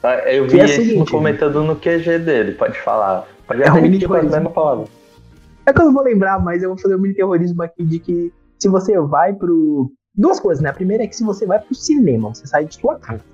Ah, 0.02 0.14
Eu 0.30 0.46
vi 0.46 0.60
é 0.60 0.64
esse 0.66 0.84
seguinte, 0.84 1.10
comentando 1.10 1.64
no 1.64 1.74
QG 1.74 2.18
dele, 2.18 2.52
pode 2.52 2.78
falar. 2.80 3.26
Pode 3.46 3.62
É 3.62 3.72
um 3.72 3.80
mini 3.80 3.96
a 3.96 4.00
terrorismo. 4.00 4.90
É 5.70 5.72
que 5.72 5.80
eu 5.80 5.84
não 5.84 5.92
vou 5.92 6.02
lembrar, 6.02 6.42
mas 6.42 6.64
eu 6.64 6.70
vou 6.70 6.78
fazer 6.78 6.96
um 6.96 6.98
mini 6.98 7.14
terrorismo 7.14 7.62
aqui 7.62 7.84
de 7.84 8.00
que 8.00 8.32
se 8.58 8.68
você 8.68 8.98
vai 8.98 9.32
pro. 9.32 9.88
Duas 10.12 10.40
coisas, 10.40 10.60
né? 10.60 10.68
A 10.68 10.72
primeira 10.72 11.04
é 11.04 11.06
que 11.06 11.14
se 11.14 11.22
você 11.22 11.46
vai 11.46 11.60
pro 11.60 11.72
cinema, 11.76 12.34
você 12.34 12.44
sai 12.44 12.64
de 12.64 12.74
sua 12.74 12.98
casa. 12.98 13.24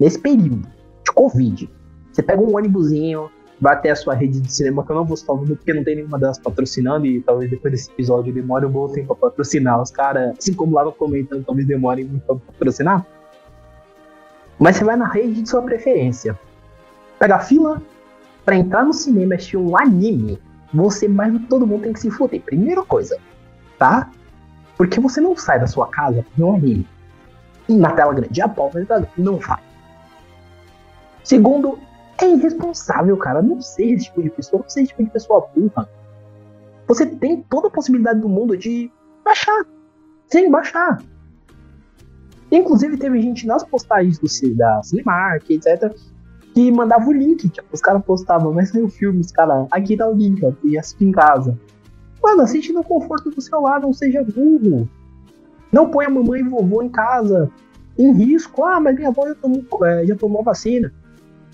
Nesse 0.00 0.18
período 0.18 0.66
de 1.04 1.12
Covid, 1.14 1.70
você 2.10 2.24
pega 2.24 2.42
um 2.42 2.56
ônibusinho, 2.56 3.30
vai 3.60 3.74
até 3.74 3.90
a 3.90 3.94
sua 3.94 4.14
rede 4.14 4.40
de 4.40 4.52
cinema, 4.52 4.84
que 4.84 4.90
eu 4.90 4.96
não 4.96 5.04
vou 5.04 5.16
citar 5.16 5.36
o 5.36 5.38
número 5.38 5.54
porque 5.54 5.72
não 5.72 5.84
tem 5.84 5.94
nenhuma 5.94 6.18
delas 6.18 6.40
patrocinando, 6.40 7.06
e 7.06 7.20
talvez 7.20 7.48
depois 7.48 7.70
desse 7.70 7.88
episódio 7.92 8.34
demore 8.34 8.66
um 8.66 8.70
bom 8.70 8.88
tempo 8.88 9.14
pra 9.14 9.30
patrocinar. 9.30 9.80
Os 9.80 9.92
caras, 9.92 10.36
assim 10.36 10.52
como 10.52 10.74
lá 10.74 10.90
comentando, 10.90 11.44
talvez 11.44 11.68
demorem 11.68 12.04
muito 12.04 12.26
pra 12.26 12.34
patrocinar. 12.34 13.06
Mas 14.58 14.74
você 14.74 14.82
vai 14.82 14.96
na 14.96 15.06
rede 15.06 15.40
de 15.42 15.48
sua 15.48 15.62
preferência. 15.62 16.36
Pega 17.16 17.36
a 17.36 17.40
fila 17.40 17.80
pra 18.44 18.56
entrar 18.56 18.84
no 18.84 18.92
cinema 18.92 19.34
e 19.34 19.36
assistir 19.36 19.56
um 19.56 19.78
anime 19.78 20.36
você 20.72 21.08
mais 21.08 21.32
do 21.32 21.40
que 21.40 21.46
todo 21.46 21.66
mundo 21.66 21.82
tem 21.82 21.92
que 21.92 22.00
se 22.00 22.10
fuder. 22.10 22.42
Primeira 22.42 22.82
coisa, 22.82 23.18
tá? 23.78 24.10
Porque 24.76 25.00
você 25.00 25.20
não 25.20 25.36
sai 25.36 25.60
da 25.60 25.66
sua 25.66 25.88
casa 25.88 26.24
anime. 26.38 26.86
E 27.68 27.76
na 27.76 27.92
tela 27.92 28.12
grande, 28.14 28.40
a 28.40 28.48
pau, 28.48 28.70
não 29.16 29.36
vai. 29.36 29.62
Segundo, 31.22 31.78
é 32.18 32.28
irresponsável, 32.28 33.16
cara. 33.16 33.42
Não 33.42 33.60
ser 33.60 33.92
esse 33.92 34.06
tipo 34.06 34.22
de 34.22 34.30
pessoa, 34.30 34.62
não 34.62 34.68
ser 34.68 34.80
esse 34.80 34.88
tipo 34.88 35.04
de 35.04 35.10
pessoa 35.10 35.48
burra. 35.54 35.88
Você 36.86 37.06
tem 37.06 37.42
toda 37.42 37.68
a 37.68 37.70
possibilidade 37.70 38.20
do 38.20 38.28
mundo 38.28 38.56
de 38.56 38.90
baixar. 39.24 39.64
Sem 40.26 40.50
baixar. 40.50 41.02
Inclusive, 42.50 42.96
teve 42.96 43.20
gente 43.20 43.46
nas 43.46 43.62
postagens 43.62 44.18
do, 44.18 44.56
da 44.56 44.82
Cinemark, 44.82 45.48
etc., 45.50 45.94
que 46.54 46.70
mandava 46.70 47.06
o 47.08 47.12
link. 47.12 47.48
Tipo, 47.48 47.68
os 47.72 47.80
caras 47.80 48.04
postavam, 48.04 48.52
mas 48.52 48.70
saiu 48.70 48.86
o 48.86 48.90
filme, 48.90 49.20
os 49.20 49.30
caras, 49.30 49.66
aqui 49.70 49.96
tá 49.96 50.08
o 50.08 50.14
link, 50.14 50.44
ó, 50.44 50.52
e 50.64 50.78
assiste 50.78 51.04
em 51.04 51.12
casa. 51.12 51.58
Mano, 52.22 52.42
assiste 52.42 52.72
no 52.72 52.84
conforto 52.84 53.30
do 53.30 53.40
celular, 53.40 53.80
não 53.80 53.92
seja 53.92 54.22
burro. 54.22 54.88
Não 55.72 55.90
põe 55.90 56.06
a 56.06 56.10
mamãe 56.10 56.40
e 56.40 56.48
vovô 56.48 56.82
em 56.82 56.88
casa 56.88 57.50
em 57.98 58.12
risco. 58.12 58.64
Ah, 58.64 58.80
mas 58.80 58.96
minha 58.96 59.08
avó 59.08 59.26
já 59.26 59.34
tomou, 59.34 59.64
é, 59.86 60.06
já 60.06 60.16
tomou 60.16 60.42
vacina. 60.42 60.92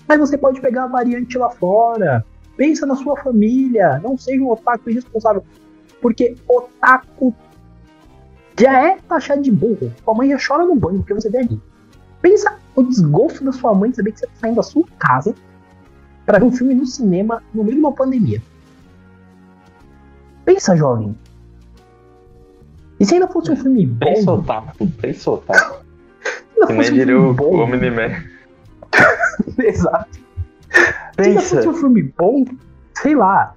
Mas 0.07 0.19
você 0.19 0.37
pode 0.37 0.61
pegar 0.61 0.85
a 0.85 0.87
variante 0.87 1.37
lá 1.37 1.49
fora. 1.49 2.25
Pensa 2.55 2.85
na 2.85 2.95
sua 2.95 3.15
família. 3.17 3.99
Não 3.99 4.17
seja 4.17 4.41
um 4.41 4.49
otaku 4.49 4.89
irresponsável. 4.89 5.43
Porque 6.01 6.35
otaku 6.47 7.33
já 8.59 8.87
é 8.87 8.97
taxado 9.07 9.41
de 9.41 9.51
burro. 9.51 9.91
Sua 10.03 10.13
mãe 10.13 10.29
já 10.29 10.37
chora 10.45 10.65
no 10.65 10.75
banho 10.75 10.99
porque 10.99 11.13
você 11.13 11.29
vê 11.29 11.39
ali. 11.39 11.61
Pensa 12.21 12.57
o 12.75 12.83
desgosto 12.83 13.43
da 13.43 13.51
sua 13.51 13.73
mãe 13.73 13.89
de 13.89 13.95
saber 13.97 14.11
que 14.11 14.19
você 14.19 14.27
tá 14.27 14.33
saindo 14.35 14.55
da 14.55 14.63
sua 14.63 14.83
casa 14.99 15.35
para 16.25 16.39
ver 16.39 16.45
um 16.45 16.51
filme 16.51 16.73
no 16.75 16.85
cinema 16.85 17.41
no 17.53 17.63
meio 17.63 17.75
de 17.75 17.79
uma 17.79 17.91
pandemia. 17.93 18.41
Pensa, 20.45 20.75
jovem. 20.75 21.17
E 22.99 23.05
se 23.05 23.13
ainda 23.13 23.27
fosse 23.27 23.51
um 23.51 23.55
filme 23.55 23.85
bom? 23.85 24.05
Bem 24.05 25.13
soltaco. 25.13 25.83
se 26.23 26.61
ainda 26.61 26.67
Que 26.67 26.73
nem 26.73 26.79
um 26.79 26.83
diria 26.83 27.05
filme 27.05 27.39
o 27.41 27.59
Omni-Man. 27.63 28.23
Exato. 29.63 30.17
Se 30.71 30.79
ainda 31.21 31.39
Pensa. 31.41 31.55
fosse 31.57 31.67
um 31.67 31.73
filme 31.73 32.03
bom, 32.17 32.43
sei 32.95 33.15
lá. 33.15 33.53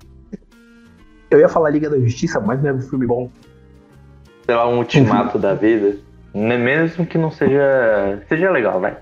Eu 1.30 1.38
ia 1.38 1.48
falar 1.48 1.70
Liga 1.70 1.88
da 1.88 1.98
Justiça, 1.98 2.40
mas 2.40 2.60
não 2.62 2.70
é 2.70 2.72
um 2.72 2.80
filme 2.80 3.06
bom. 3.06 3.30
sei 4.44 4.54
lá, 4.54 4.68
um 4.68 4.78
ultimato 4.78 5.38
da 5.38 5.54
vida. 5.54 5.96
Né, 6.34 6.56
Mesmo 6.56 7.06
que 7.06 7.18
não 7.18 7.30
seja. 7.30 8.22
Seja 8.28 8.50
legal, 8.50 8.80
vai. 8.80 8.96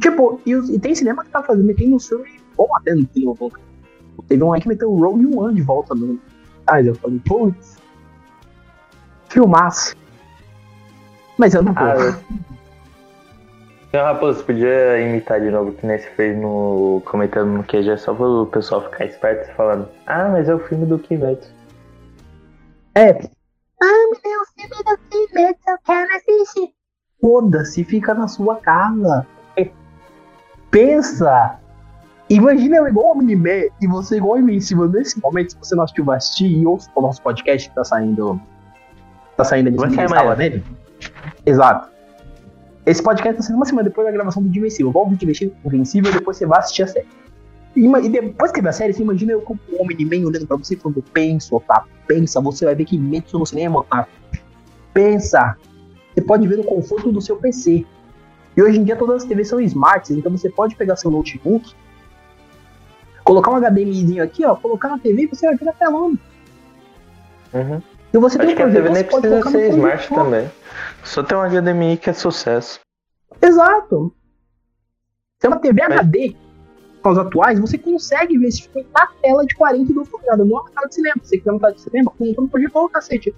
Tipo, 0.00 0.40
e, 0.44 0.52
e 0.52 0.78
tem 0.78 0.94
cinema 0.94 1.24
que 1.24 1.30
tá 1.30 1.42
fazendo, 1.42 1.74
tem 1.74 1.94
um 1.94 1.98
filme 1.98 2.40
bom 2.56 2.68
até 2.76 2.94
no 2.94 3.06
filme. 3.06 3.52
Teve 4.28 4.42
um 4.42 4.52
aí 4.52 4.60
que 4.60 4.68
meteu 4.68 4.90
o 4.90 5.00
Rogue 5.00 5.36
One 5.36 5.54
de 5.54 5.62
volta 5.62 5.94
no. 5.94 6.18
Aí 6.66 6.86
eu 6.86 6.94
falei, 6.94 7.20
putz. 7.26 7.76
Filmaço. 9.28 9.96
Mas 11.38 11.54
eu 11.54 11.62
não 11.62 11.72
vou. 11.72 11.84
Ah, 11.84 11.96
eu... 11.96 12.14
Então, 13.92 14.06
Raposo, 14.06 14.38
você 14.38 14.44
podia 14.44 15.00
imitar 15.02 15.38
de 15.38 15.50
novo 15.50 15.72
que 15.72 15.86
você 15.86 15.98
fez 16.16 16.34
no. 16.34 17.02
comentando 17.04 17.50
no 17.50 17.62
QG 17.62 17.98
só 17.98 18.14
pro 18.14 18.46
pessoal 18.46 18.84
ficar 18.84 19.04
esperto 19.04 19.54
falando. 19.54 19.86
Ah, 20.06 20.30
mas 20.30 20.48
é 20.48 20.54
o 20.54 20.58
filme 20.60 20.86
do 20.86 20.98
Kimetsu. 20.98 21.52
É. 22.94 23.10
Ah, 23.82 24.08
mas 24.10 24.20
é 24.62 24.66
o 24.66 24.68
filme 24.68 24.84
do 24.84 24.98
Kimetsu, 25.08 25.62
eu 25.68 25.78
quero 25.84 26.16
assistir. 26.16 26.74
Foda-se, 27.20 27.84
fica 27.84 28.14
na 28.14 28.28
sua 28.28 28.56
casa. 28.56 29.26
Pensa. 30.70 31.58
Imagina 32.30 32.78
eu 32.78 32.88
igual 32.88 33.08
o 33.08 33.18
Omni-Man 33.18 33.68
e 33.80 33.86
você 33.86 34.16
igual 34.16 34.36
o 34.36 34.38
Invencível. 34.38 34.88
Nesse 34.88 35.20
momento, 35.20 35.52
se 35.52 35.58
você 35.58 35.74
não 35.74 35.84
assistiu, 35.84 36.04
vai 36.04 36.16
assistir 36.16 36.46
e 36.46 36.66
ouça 36.66 36.90
o 36.94 37.02
nosso 37.02 37.20
podcast 37.20 37.68
que 37.68 37.74
tá 37.74 37.84
saindo. 37.84 38.40
Tá 39.36 39.44
saindo 39.44 39.68
ali. 39.68 39.76
Vai 39.76 39.90
você 39.90 39.96
sair 39.96 40.04
estava 40.06 40.32
amanhã. 40.32 40.36
nele? 40.36 40.64
Exato. 41.44 41.90
Esse 42.86 43.02
podcast 43.02 43.36
tá 43.36 43.42
saindo 43.42 43.58
uma 43.58 43.66
semana 43.66 43.88
depois 43.88 44.06
da 44.06 44.12
gravação 44.12 44.42
do 44.42 44.48
Invencível. 44.48 44.90
Volta 44.90 45.14
de 45.14 45.26
Invencível 45.66 46.10
e 46.10 46.14
depois 46.14 46.38
você 46.38 46.46
vai 46.46 46.58
assistir 46.60 46.84
a 46.84 46.86
série. 46.86 47.08
E 47.76 48.08
depois 48.08 48.50
que 48.50 48.62
ver 48.62 48.70
a 48.70 48.72
série, 48.72 48.94
você 48.94 49.02
imagina 49.02 49.32
eu 49.32 49.42
como 49.42 49.60
o 49.70 49.82
Omni-Man 49.82 50.26
olhando 50.26 50.46
pra 50.46 50.56
você 50.56 50.74
e 50.74 50.76
falando: 50.78 51.02
pensa, 51.12 51.54
Otávio, 51.54 51.90
pensa, 52.06 52.40
você 52.40 52.64
vai 52.64 52.74
ver 52.74 52.86
que 52.86 52.96
Kimetsu 52.96 53.38
no 53.38 53.46
cinema, 53.46 53.80
Otávio. 53.80 54.12
Pensa. 54.92 55.56
Você 56.14 56.20
pode 56.22 56.46
ver 56.46 56.56
no 56.58 56.64
conforto 56.64 57.10
do 57.10 57.20
seu 57.20 57.36
PC. 57.36 57.86
E 58.56 58.62
hoje 58.62 58.78
em 58.78 58.84
dia 58.84 58.96
todas 58.96 59.22
as 59.22 59.28
TVs 59.28 59.48
são 59.48 59.60
smarts, 59.60 60.10
então 60.10 60.30
você 60.30 60.50
pode 60.50 60.74
pegar 60.76 60.96
seu 60.96 61.10
notebook, 61.10 61.74
colocar 63.24 63.50
um 63.50 63.56
HDMizinho 63.56 64.22
aqui, 64.22 64.44
ó, 64.44 64.54
colocar 64.54 64.88
na 64.90 64.98
TV 64.98 65.22
e 65.22 65.26
você 65.26 65.46
vai 65.46 65.56
ver 65.56 65.64
na 65.64 65.72
telona. 65.72 66.18
Uhum. 67.54 67.82
E 68.12 68.18
você 68.18 68.36
Acho 68.36 68.46
tem 68.46 68.56
que 68.56 68.62
a 68.62 68.66
um 68.66 68.72
TV 68.72 68.90
nem 68.90 69.04
precisa 69.04 69.50
ser 69.50 69.70
smart 69.70 70.06
projetor. 70.06 70.24
também. 70.24 70.50
Só 71.02 71.22
tem 71.22 71.38
um 71.38 71.40
HDMI 71.42 71.96
que 71.96 72.10
é 72.10 72.12
sucesso. 72.12 72.78
Exato. 73.40 74.14
Se 75.40 75.46
é 75.46 75.48
uma 75.48 75.58
TV 75.58 75.80
Mas- 75.88 75.98
HD 76.00 76.36
com 77.02 77.10
os 77.10 77.18
atuais, 77.18 77.58
você 77.58 77.78
consegue 77.78 78.36
ver 78.38 78.48
esse 78.48 78.68
filme 78.68 78.86
na 78.94 79.06
tela 79.22 79.44
de 79.46 79.54
42 79.54 80.08
polegadas, 80.08 80.46
não 80.46 80.62
na 80.62 80.70
tela 80.70 80.86
de 80.88 80.94
cinema. 80.94 81.16
Se 81.22 81.28
você 81.30 81.38
quiser 81.38 81.52
na 81.52 81.58
tela 81.58 81.72
de 81.72 81.80
cinema, 81.80 82.10
coloca 82.16 82.40
no 82.42 82.48
projetor, 82.48 82.90
cacete. 82.90 83.34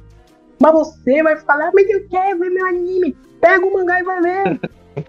Mas 0.60 0.72
você 0.72 1.22
vai 1.22 1.36
ficar 1.36 1.56
lá, 1.56 1.70
mas 1.74 1.88
eu 1.88 2.08
quero 2.08 2.38
ver 2.38 2.50
meu 2.50 2.66
anime. 2.66 3.16
Pega 3.40 3.64
o 3.66 3.72
mangá 3.74 4.00
e 4.00 4.02
vai 4.02 4.20
ver. 4.22 4.60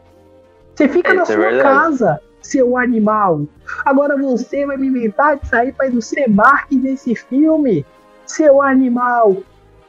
Você 0.75 0.89
fica 0.89 1.13
na 1.13 1.23
Isso 1.23 1.31
é 1.31 1.35
sua 1.35 1.45
verdade. 1.45 1.79
casa. 1.79 2.21
seu 2.41 2.77
animal. 2.77 3.47
Agora 3.85 4.17
você 4.17 4.65
vai 4.65 4.75
me 4.75 4.87
inventar 4.87 5.37
de 5.37 5.47
sair 5.47 5.71
para 5.71 5.87
ir 5.87 5.93
no 5.93 6.01
Cinemark 6.01 6.69
desse 6.69 7.15
filme, 7.15 7.85
seu 8.25 8.61
animal. 8.61 9.37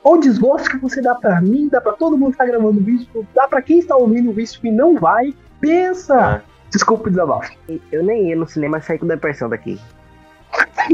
Olha 0.05 0.19
o 0.19 0.21
desgosto 0.21 0.71
que 0.71 0.77
você 0.79 1.03
dá 1.03 1.15
pra 1.17 1.41
mim, 1.41 1.69
dá 1.69 1.81
pra 1.81 1.93
todo 1.93 2.17
mundo 2.17 2.33
que 2.33 2.39
tá 2.39 2.47
gravando 2.47 2.89
isso, 2.89 3.27
dá 3.35 3.49
pra 3.49 3.61
quem 3.61 3.81
está 3.81 3.97
ouvindo 3.97 4.39
isso 4.41 4.61
e 4.65 4.71
não 4.71 4.95
vai. 4.97 5.35
Pensa! 5.61 6.43
Desculpa 6.71 7.09
o 7.09 7.11
desabafo. 7.11 7.53
Eu 7.91 8.05
nem 8.05 8.29
ia 8.29 8.37
no 8.37 8.47
cinema 8.47 8.81
sair 8.81 8.99
com 8.99 9.07
depressão 9.09 9.49
daqui. 9.49 9.81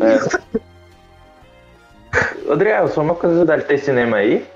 É. 0.01 0.63
Adriel, 2.51 2.89
só 2.89 3.03
uma 3.03 3.15
curiosidade, 3.15 3.65
tem 3.65 3.79
cinema 3.79 4.19
aí? 4.19 4.47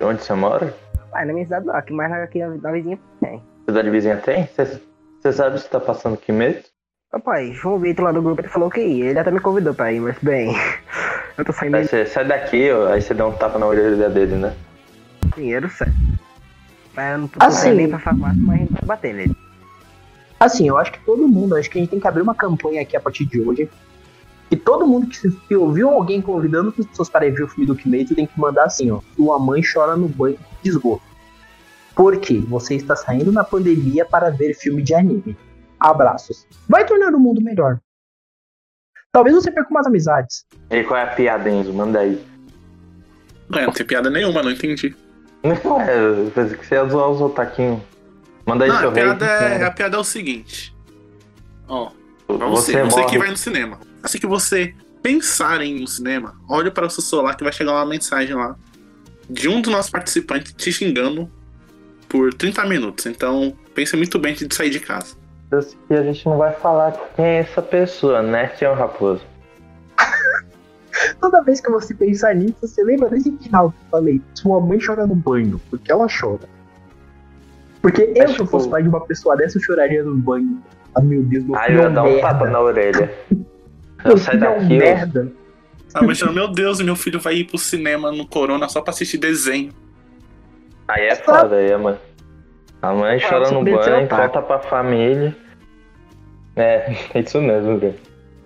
Onde 0.00 0.22
você 0.22 0.34
mora? 0.34 0.74
Pai, 1.10 1.24
na 1.24 1.32
minha 1.32 1.44
cidade 1.44 1.66
não, 1.66 1.74
aqui 1.74 1.92
mais 1.92 2.12
aqui 2.12 2.38
na, 2.40 2.48
na 2.56 2.72
vizinha 2.72 2.98
tem. 3.20 3.42
Cidade 3.66 3.90
vizinha 3.90 4.16
tem? 4.16 4.48
Você 5.20 5.32
sabe 5.32 5.60
se 5.60 5.68
tá 5.68 5.78
passando 5.78 6.16
que 6.16 6.32
mês? 6.32 6.64
Papai, 7.10 7.52
João 7.52 7.78
Vitor 7.78 8.06
lá 8.06 8.12
do 8.12 8.22
grupo 8.22 8.40
ele 8.40 8.48
falou 8.48 8.70
que 8.70 8.80
ia. 8.80 9.10
Ele 9.10 9.18
até 9.18 9.30
me 9.30 9.38
convidou 9.40 9.74
pra 9.74 9.92
ir, 9.92 10.00
mas 10.00 10.16
bem. 10.20 10.54
Eu 11.38 11.44
tô 11.44 11.52
saindo 11.52 11.76
Aí 11.76 11.86
você 11.86 12.04
sai 12.04 12.26
daqui, 12.26 12.70
ó, 12.70 12.88
aí 12.88 13.00
você 13.00 13.14
dá 13.14 13.26
um 13.26 13.32
tapa 13.32 13.58
na 13.58 13.66
orelha 13.66 14.10
dele, 14.10 14.34
né? 14.36 14.54
dinheiro 15.34 15.68
certo. 15.70 15.94
Mas 16.94 17.12
eu 17.12 17.18
não 17.18 17.28
tô 17.28 17.42
Assim- 17.42 17.72
nem 17.72 17.88
pra 17.88 17.98
farmácia, 17.98 18.42
mas 18.42 18.56
a 18.56 18.58
gente 18.58 18.72
vai 18.72 18.82
bater 18.84 19.14
nele. 19.14 19.34
Assim, 20.38 20.68
eu 20.68 20.76
acho 20.76 20.92
que 20.92 21.00
todo 21.06 21.26
mundo, 21.26 21.56
acho 21.56 21.70
que 21.70 21.78
a 21.78 21.80
gente 21.80 21.90
tem 21.90 22.00
que 22.00 22.06
abrir 22.06 22.20
uma 22.20 22.34
campanha 22.34 22.82
aqui 22.82 22.94
a 22.96 23.00
partir 23.00 23.24
de 23.24 23.40
hoje. 23.40 23.70
E 24.52 24.56
todo 24.56 24.86
mundo 24.86 25.06
que, 25.06 25.30
que 25.30 25.56
ouviu 25.56 25.88
alguém 25.88 26.20
convidando 26.20 26.74
as 26.78 26.86
pessoas 26.86 27.08
para 27.08 27.26
ir 27.26 27.30
ver 27.30 27.44
o 27.44 27.48
filme 27.48 27.64
do 27.66 27.74
Kimetsu 27.74 28.14
tem 28.14 28.26
que 28.26 28.38
mandar 28.38 28.64
assim, 28.64 28.90
ó. 28.90 29.00
Sua 29.16 29.38
mãe 29.38 29.62
chora 29.62 29.96
no 29.96 30.06
banho 30.06 30.38
de 30.62 30.68
esgoto. 30.68 31.02
Por 31.96 32.18
quê? 32.18 32.38
Você 32.48 32.74
está 32.74 32.94
saindo 32.94 33.32
na 33.32 33.44
pandemia 33.44 34.04
para 34.04 34.28
ver 34.30 34.52
filme 34.54 34.82
de 34.82 34.94
anime. 34.94 35.34
Abraços. 35.80 36.46
Vai 36.68 36.84
tornar 36.84 37.14
o 37.14 37.18
mundo 37.18 37.40
melhor. 37.40 37.80
Talvez 39.10 39.34
você 39.34 39.50
perca 39.50 39.70
umas 39.70 39.86
amizades. 39.86 40.44
E 40.70 40.84
qual 40.84 41.00
é 41.00 41.04
a 41.04 41.06
piada, 41.06 41.48
Enzo? 41.48 41.72
Manda 41.72 42.00
aí. 42.00 42.22
É, 43.54 43.64
não 43.64 43.72
tem 43.72 43.86
piada 43.86 44.10
nenhuma, 44.10 44.42
não 44.42 44.50
entendi. 44.50 44.94
Não 45.42 45.80
é, 45.80 45.96
eu 45.98 46.30
pensei 46.34 46.58
que 46.58 46.66
você 46.66 46.74
ia 46.74 46.84
zoar 46.86 47.08
os 47.08 47.20
otaquinhos. 47.22 47.80
Manda 48.46 48.64
aí 48.64 48.70
Não, 48.70 48.78
seu 48.80 48.88
a 48.90 48.92
piada, 48.92 49.38
rei. 49.38 49.58
é, 49.58 49.64
a 49.64 49.70
piada 49.70 49.96
é 49.96 50.00
o 50.00 50.04
seguinte. 50.04 50.76
Ó, 51.68 51.90
pra 52.26 52.46
você, 52.48 52.72
Você, 52.72 52.84
você, 52.84 53.04
que 53.06 53.18
vai 53.18 53.30
no 53.30 53.36
cinema. 53.36 53.78
Assim 54.02 54.18
que 54.18 54.26
você 54.26 54.74
pensar 55.02 55.60
em 55.62 55.80
no 55.80 55.88
cinema, 55.88 56.34
olha 56.48 56.70
para 56.70 56.86
o 56.86 56.90
seu 56.90 57.02
celular 57.02 57.36
que 57.36 57.44
vai 57.44 57.52
chegar 57.52 57.72
uma 57.72 57.86
mensagem 57.86 58.34
lá 58.34 58.56
de 59.28 59.48
um 59.48 59.60
dos 59.60 59.72
nossos 59.72 59.90
participantes 59.90 60.52
te 60.52 60.72
xingando 60.72 61.30
por 62.08 62.32
30 62.34 62.64
minutos. 62.66 63.06
Então, 63.06 63.56
pense 63.74 63.96
muito 63.96 64.18
bem 64.18 64.32
antes 64.32 64.46
de 64.46 64.54
sair 64.54 64.70
de 64.70 64.80
casa. 64.80 65.16
Eu 65.50 65.62
sei 65.62 65.78
que 65.88 65.94
a 65.94 66.02
gente 66.02 66.26
não 66.26 66.38
vai 66.38 66.52
falar 66.52 66.92
quem 67.16 67.24
é 67.24 67.38
essa 67.38 67.62
pessoa, 67.62 68.22
né, 68.22 68.48
senhor 68.56 68.76
Raposo? 68.76 69.22
Toda 71.20 71.42
vez 71.42 71.60
que 71.60 71.70
você 71.70 71.94
pensar 71.94 72.34
nisso, 72.34 72.56
você 72.60 72.82
lembra 72.82 73.08
desse 73.08 73.30
final 73.38 73.70
que 73.70 73.76
eu 73.76 73.90
falei. 73.90 74.20
Sua 74.34 74.60
mãe 74.60 74.78
chora 74.84 75.06
no 75.06 75.14
banho. 75.14 75.60
Porque 75.70 75.90
ela 75.90 76.06
chora. 76.08 76.48
Porque 77.80 78.02
eu, 78.02 78.14
se 78.14 78.20
eu 78.20 78.28
tipo- 78.28 78.46
fosse 78.46 78.68
pai 78.68 78.82
de 78.82 78.88
uma 78.88 79.00
pessoa 79.04 79.36
dessa, 79.36 79.58
eu 79.58 79.62
choraria 79.62 80.04
no 80.04 80.14
banho. 80.16 80.62
Ah, 80.94 81.00
meu 81.00 81.22
Deus, 81.22 81.44
meu 81.44 81.56
Aí 81.56 81.74
eu 81.74 81.80
é 81.80 81.82
ia 81.82 81.88
um 81.90 81.94
dar 81.94 82.04
um 82.04 82.20
tapa 82.20 82.48
na 82.48 82.60
orelha. 82.60 83.12
Meu 84.04 84.12
Eu 84.14 84.18
saio 84.18 84.38
filho 84.38 84.46
é 84.46 84.50
um 84.50 84.62
daqui, 84.62 84.78
merda. 84.78 85.32
Ah, 85.94 86.02
imagina, 86.02 86.32
meu 86.32 86.48
Deus, 86.48 86.80
meu 86.80 86.96
filho 86.96 87.20
vai 87.20 87.34
ir 87.36 87.44
pro 87.44 87.58
cinema 87.58 88.10
no 88.10 88.26
Corona 88.26 88.68
só 88.68 88.80
pra 88.80 88.90
assistir 88.90 89.18
desenho. 89.18 89.72
Aí 90.88 91.06
é 91.06 91.14
foda, 91.16 91.56
aí, 91.56 91.76
mano. 91.76 91.98
A 92.80 92.92
mãe 92.92 93.20
chora 93.20 93.50
no 93.50 93.62
banho, 93.62 94.08
conta 94.08 94.42
pra 94.42 94.58
família. 94.58 95.36
É, 96.56 96.94
é 97.14 97.20
isso 97.20 97.40
mesmo, 97.40 97.78
velho. 97.78 97.94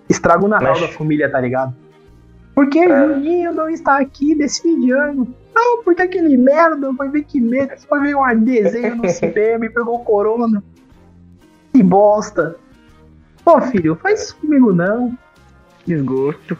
Estraga 0.08 0.44
o 0.44 0.48
Natal 0.48 0.72
Mas- 0.72 0.80
da 0.80 0.88
família, 0.88 1.30
tá 1.30 1.40
ligado? 1.40 1.74
Por 2.54 2.68
que 2.68 2.78
É. 2.80 2.88
Juninho 2.88 3.52
não 3.52 3.68
está 3.68 3.98
aqui 3.98 4.34
nesse 4.34 4.62
fim 4.62 4.80
de 4.80 4.90
ano? 4.92 5.34
Não, 5.54 5.82
porque 5.82 6.02
aquele 6.02 6.36
merda 6.36 6.92
foi 6.94 7.08
ver 7.10 7.24
que 7.24 7.40
medo, 7.40 7.72
foi 7.88 8.00
ver 8.00 8.14
um 8.16 8.44
desenho 8.44 8.96
no 8.96 9.08
cinema 9.10 9.66
e 9.66 9.70
pegou 9.70 9.98
corona. 10.04 10.62
Que 11.72 11.82
bosta. 11.82 12.56
Pô, 13.44 13.60
filho, 13.60 13.94
faz 14.02 14.22
isso 14.24 14.36
comigo 14.36 14.72
não. 14.72 15.16
Desgosto. 15.86 16.56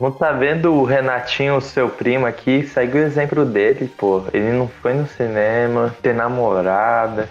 Não 0.00 0.10
tá 0.10 0.32
vendo 0.32 0.72
o 0.72 0.84
Renatinho, 0.84 1.56
o 1.56 1.60
seu 1.60 1.88
primo 1.88 2.24
aqui? 2.26 2.62
Segue 2.66 2.98
o 2.98 3.02
exemplo 3.02 3.44
dele, 3.44 3.86
pô. 3.98 4.22
Ele 4.32 4.50
não 4.52 4.66
foi 4.66 4.94
no 4.94 5.06
cinema, 5.06 5.94
tem 6.00 6.14
namorada, 6.14 7.28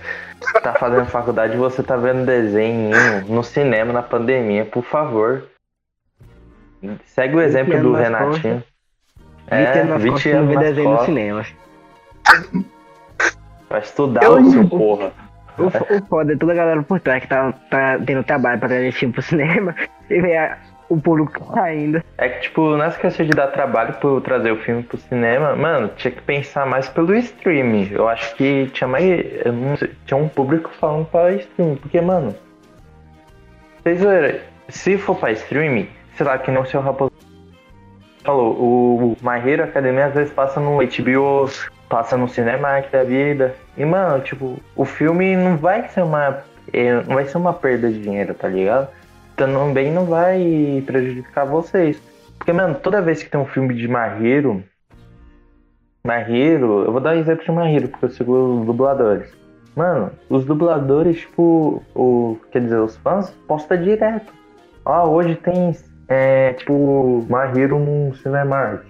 tá 0.61 0.73
fazendo 0.73 1.05
faculdade 1.09 1.55
e 1.55 1.57
você 1.57 1.81
tá 1.81 1.97
vendo 1.97 2.25
desenho 2.27 2.91
no 3.27 3.43
cinema 3.43 3.91
na 3.91 4.03
pandemia, 4.03 4.65
por 4.65 4.83
favor. 4.83 5.45
Segue 7.05 7.35
o 7.35 7.41
exemplo 7.41 7.79
do 7.81 7.93
Renatinho. 7.93 8.63
20 9.51 9.65
anos 9.79 9.89
nas 9.89 10.01
20 10.03 10.11
costas 10.11 10.33
não 10.33 10.39
anos 10.41 10.53
nas 10.55 10.63
desenho 10.63 10.89
no 10.91 11.05
cinema. 11.05 11.45
Vai 13.69 13.79
estudar, 13.81 14.23
Eu- 14.23 14.33
ô 14.41 14.51
seu 14.51 14.69
porra. 14.69 15.11
O, 15.57 15.65
o 15.65 16.05
foda 16.07 16.33
é 16.33 16.37
toda 16.37 16.53
a 16.53 16.55
galera 16.55 16.81
por 16.83 16.99
trás 17.01 17.21
que 17.21 17.27
tá, 17.27 17.51
tá 17.69 17.99
tendo 18.05 18.23
trabalho 18.23 18.59
pra 18.59 18.69
trazer 18.69 18.91
filme 18.93 19.13
pro 19.13 19.21
cinema 19.21 19.75
e 20.09 20.21
ver 20.21 20.37
a- 20.37 20.57
o 20.89 20.99
público 20.99 21.57
ainda. 21.57 22.03
É 22.17 22.27
que, 22.27 22.41
tipo, 22.41 22.75
não 22.75 22.85
esqueça 22.87 23.23
de 23.23 23.29
dar 23.31 23.47
trabalho 23.47 23.93
por 23.93 24.21
trazer 24.21 24.51
o 24.51 24.57
filme 24.57 24.83
pro 24.83 24.97
cinema. 24.97 25.55
Mano, 25.55 25.89
tinha 25.95 26.11
que 26.11 26.21
pensar 26.21 26.65
mais 26.65 26.89
pelo 26.89 27.15
streaming. 27.15 27.89
Eu 27.91 28.09
acho 28.09 28.35
que 28.35 28.67
tinha 28.73 28.87
mais. 28.87 29.03
sei, 29.77 29.91
tinha 30.05 30.17
um 30.17 30.27
público 30.27 30.69
falando 30.79 31.05
para 31.05 31.33
streaming. 31.35 31.75
Porque, 31.75 32.01
mano. 32.01 32.35
Vocês 33.83 34.01
verem, 34.01 34.41
se 34.67 34.97
for 34.97 35.15
pra 35.15 35.31
streaming, 35.31 35.87
sei 36.15 36.25
lá, 36.25 36.37
que 36.37 36.51
não 36.51 36.65
seu 36.65 36.81
raposo 36.81 37.11
falou, 38.23 38.51
o 38.53 39.17
My 39.21 39.49
Hero 39.49 39.63
Academia 39.63 40.07
às 40.07 40.13
vezes 40.13 40.33
passa 40.33 40.59
no 40.59 40.77
HBO, 40.77 41.49
passa 41.87 42.17
no 42.17 42.27
Cinemark 42.27 42.91
da 42.91 43.03
vida. 43.03 43.55
E, 43.77 43.85
mano, 43.85 44.21
tipo, 44.21 44.57
o 44.75 44.85
filme 44.85 45.35
não 45.35 45.55
vai 45.57 45.87
ser 45.87 46.01
uma. 46.03 46.43
eh, 46.73 47.01
Não 47.07 47.15
vai 47.15 47.25
ser 47.25 47.37
uma 47.37 47.53
perda 47.53 47.89
de 47.89 48.01
dinheiro, 48.01 48.33
tá 48.33 48.47
ligado? 48.47 48.89
Também 49.39 49.91
não 49.91 50.05
vai 50.05 50.83
prejudicar 50.85 51.45
vocês. 51.45 52.01
Porque, 52.37 52.51
mano, 52.51 52.75
toda 52.75 53.01
vez 53.01 53.23
que 53.23 53.29
tem 53.29 53.39
um 53.39 53.45
filme 53.45 53.73
de 53.73 53.87
Marreiro, 53.87 54.63
Marreiro, 56.05 56.83
eu 56.85 56.91
vou 56.91 56.99
dar 56.99 57.15
um 57.15 57.19
exemplo 57.19 57.45
de 57.45 57.51
Marreiro, 57.51 57.87
porque 57.87 58.05
eu 58.05 58.09
sigo 58.09 58.59
os 58.59 58.65
dubladores. 58.65 59.31
Mano, 59.75 60.11
os 60.29 60.43
dubladores, 60.43 61.21
tipo, 61.21 61.81
o, 61.95 62.37
quer 62.51 62.61
dizer, 62.61 62.79
os 62.79 62.97
fãs 62.97 63.29
postam 63.47 63.81
direto. 63.81 64.33
Ó, 64.83 65.09
hoje 65.09 65.35
tem, 65.35 65.75
é, 66.09 66.53
tipo, 66.53 67.25
Marreiro 67.29 67.79
no 67.79 68.13
Cinemark. 68.15 68.83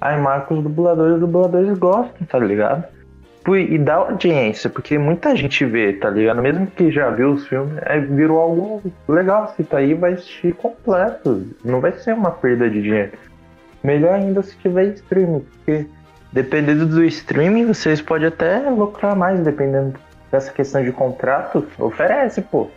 Aí 0.00 0.18
marca 0.18 0.54
os 0.54 0.62
dubladores, 0.62 1.14
os 1.14 1.20
dubladores 1.20 1.78
gostam, 1.78 2.26
tá 2.26 2.38
ligado? 2.38 2.84
Pô, 3.48 3.56
E 3.56 3.78
dá 3.78 3.94
audiência, 3.94 4.68
porque 4.68 4.98
muita 4.98 5.34
gente 5.34 5.64
vê, 5.64 5.94
tá 5.94 6.10
ligado? 6.10 6.42
Mesmo 6.42 6.66
que 6.66 6.92
já 6.92 7.08
viu 7.08 7.32
os 7.32 7.46
filmes, 7.48 7.82
aí 7.86 7.98
virou 7.98 8.38
algo 8.38 8.92
legal. 9.08 9.54
Se 9.56 9.64
tá 9.64 9.78
aí, 9.78 9.94
vai 9.94 10.12
assistir 10.12 10.54
completo. 10.54 11.46
Não 11.64 11.80
vai 11.80 11.92
ser 11.92 12.12
uma 12.12 12.30
perda 12.30 12.68
de 12.68 12.82
dinheiro. 12.82 13.12
Melhor 13.82 14.12
ainda 14.16 14.42
se 14.42 14.54
tiver 14.58 14.92
streaming, 14.92 15.40
porque 15.40 15.86
dependendo 16.30 16.84
do 16.84 17.02
streaming, 17.04 17.68
vocês 17.68 18.02
podem 18.02 18.28
até 18.28 18.68
lucrar 18.68 19.16
mais, 19.16 19.40
dependendo 19.40 19.98
dessa 20.30 20.52
questão 20.52 20.84
de 20.84 20.92
contrato. 20.92 21.66
Oferece, 21.78 22.42
pô. 22.42 22.68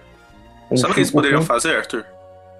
Um 0.71 0.77
Sabe 0.77 0.91
o 0.91 0.93
que 0.93 1.01
eles 1.01 1.11
poderiam 1.11 1.41
fazer, 1.41 1.75
Arthur? 1.75 2.05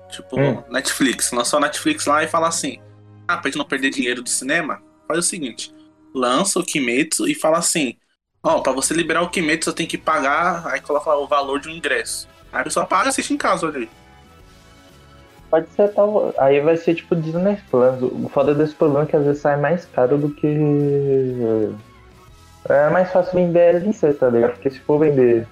Tipo, 0.10 0.38
Hum. 0.38 0.62
Netflix. 0.69 1.32
Lançou 1.32 1.60
a 1.60 1.62
Netflix 1.62 2.06
lá 2.06 2.21
e 2.26 2.28
fala 2.28 2.50
assim: 2.50 2.78
Ah, 3.26 3.38
pra 3.38 3.50
gente 3.50 3.58
não 3.58 3.63
perder 3.63 3.89
dinheiro 3.89 4.21
do 4.21 4.28
cinema, 4.28 4.82
faz 5.08 5.19
o 5.19 5.24
seguinte: 5.24 5.74
lança 6.13 6.60
o 6.60 6.63
Kimetsu 6.65 7.26
e 7.26 7.34
fala 7.34 7.60
assim: 7.60 7.95
Ó, 8.43 8.60
pra 8.62 8.71
você 8.73 8.93
liberar 8.93 9.21
o 9.21 9.30
Kimetsu, 9.30 9.69
eu 9.69 9.73
tenho 9.73 9.89
que 9.89 9.97
pagar. 9.97 10.65
Aí 10.67 10.82
coloca 10.82 11.10
lá 11.10 11.19
o 11.19 11.27
valor 11.27 11.60
de 11.60 11.69
um 11.69 11.71
ingresso. 11.71 12.27
Aí 12.51 12.62
a 12.62 12.63
pessoa 12.63 12.86
paga 12.86 13.06
e 13.06 13.10
assiste 13.10 13.34
em 13.34 13.38
casa, 13.38 13.67
olha 13.67 13.80
aí. 13.80 13.89
Pode 15.49 15.67
ser 15.75 15.89
tal. 15.89 16.34
Aí 16.38 16.60
vai 16.62 16.77
ser 16.77 16.95
tipo 16.95 17.15
Disney 17.15 17.58
Plus. 17.69 18.01
O 18.01 18.30
foda 18.34 18.56
desse 18.56 18.73
problema 18.73 19.04
é 19.04 19.08
que 19.08 19.15
às 19.15 19.23
vezes 19.23 19.41
sai 19.41 19.60
mais 19.60 19.86
caro 19.86 20.17
do 20.17 20.30
que. 20.32 21.69
É 22.69 22.89
mais 22.89 23.12
fácil 23.12 23.34
vender 23.36 23.75
LC, 23.75 24.13
tá 24.13 24.30
ligado? 24.30 24.54
Porque 24.54 24.69
se 24.69 24.80
for 24.80 24.99
vender 24.99 25.47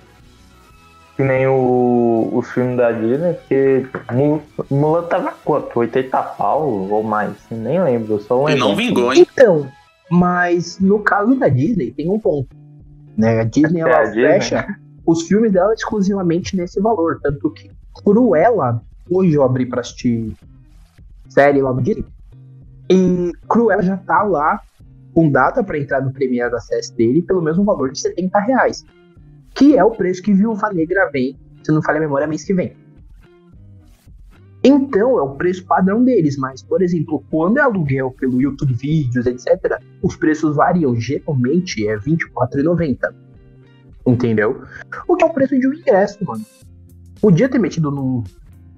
que 1.16 1.24
nem 1.24 1.48
o, 1.48 2.30
os 2.34 2.50
filmes 2.52 2.78
da 2.78 2.92
Disney, 2.92 3.34
porque 3.34 3.86
Mu- 4.12 4.42
Mulan 4.70 5.04
tava 5.04 5.34
quanto? 5.44 5.78
80 5.80 6.22
pau 6.24 6.66
ou 6.70 7.04
mais? 7.04 7.34
Nem 7.52 7.82
lembro, 7.84 8.14
eu 8.16 8.20
só 8.22 8.42
E 8.48 8.54
lembro. 8.54 8.68
não 8.70 8.76
vingou, 8.76 9.12
hein? 9.14 9.28
Então, 9.34 9.70
mas 10.10 10.80
no 10.80 11.00
caso 11.00 11.36
da 11.36 11.50
Disney, 11.50 11.92
tem 11.92 12.10
um 12.10 12.18
ponto. 12.20 12.48
Né? 13.20 13.42
A 13.42 13.44
Disney, 13.44 13.82
É, 13.82 13.84
ela 13.84 14.04
Disney. 14.06 14.22
fecha 14.24 14.68
os 15.06 15.24
filmes 15.28 15.52
dela 15.52 15.74
exclusivamente 15.74 16.56
nesse 16.56 16.80
valor. 16.80 17.20
Tanto 17.22 17.52
que 17.52 17.70
Cruella, 18.04 18.82
hoje 19.10 19.34
eu 19.34 19.44
abri 19.44 19.66
pra 19.66 19.82
assistir 19.82 20.34
série 21.28 21.62
lá 21.62 21.74
no 21.74 21.82
Disney, 21.82 22.06
e 22.90 23.32
Cruella 23.48 23.84
já 23.84 23.98
tá 23.98 24.24
lá 24.24 24.62
com 25.14 25.30
data 25.30 25.64
pra 25.64 25.78
entrar 25.78 26.02
no 26.02 26.12
Premiere 26.14 26.54
Access 26.56 26.94
dele 26.96 27.22
pelo 27.22 27.42
mesmo 27.42 27.64
valor 27.66 27.92
de 27.92 28.00
70 28.00 28.40
reais. 28.40 28.86
Que 29.54 29.78
é 29.78 29.84
o 29.84 29.92
preço 29.92 30.22
que 30.22 30.34
Viúva 30.34 30.72
Negra 30.72 31.10
vem, 31.12 31.36
se 31.58 31.66
se 31.66 31.72
não 31.74 31.82
falha 31.82 31.98
a 31.98 32.02
memória, 32.02 32.26
mês 32.26 32.44
que 32.46 32.54
vem. 32.54 32.74
Então, 34.64 35.18
é 35.18 35.22
o 35.22 35.36
preço 35.36 35.66
padrão 35.66 36.04
deles, 36.04 36.38
mas, 36.38 36.62
por 36.62 36.82
exemplo, 36.82 37.24
quando 37.30 37.60
é 37.60 37.62
aluguel 37.62 38.12
pelo 38.12 38.42
YouTube 38.42 38.74
Vídeos, 38.74 39.26
etc., 39.26 39.80
os 40.02 40.16
preços 40.16 40.56
variam. 40.56 40.96
Geralmente 41.00 41.88
é 41.88 41.96
R$24,90. 41.96 43.14
Entendeu? 44.06 44.64
O 45.08 45.16
que 45.16 45.24
é 45.24 45.28
o 45.28 45.34
preço 45.34 45.58
de 45.58 45.68
um 45.68 45.74
ingresso, 45.74 46.18
mano. 46.26 46.46
Podia 47.22 47.48
ter 47.48 47.60
metido 47.60 47.90
no 47.90 48.24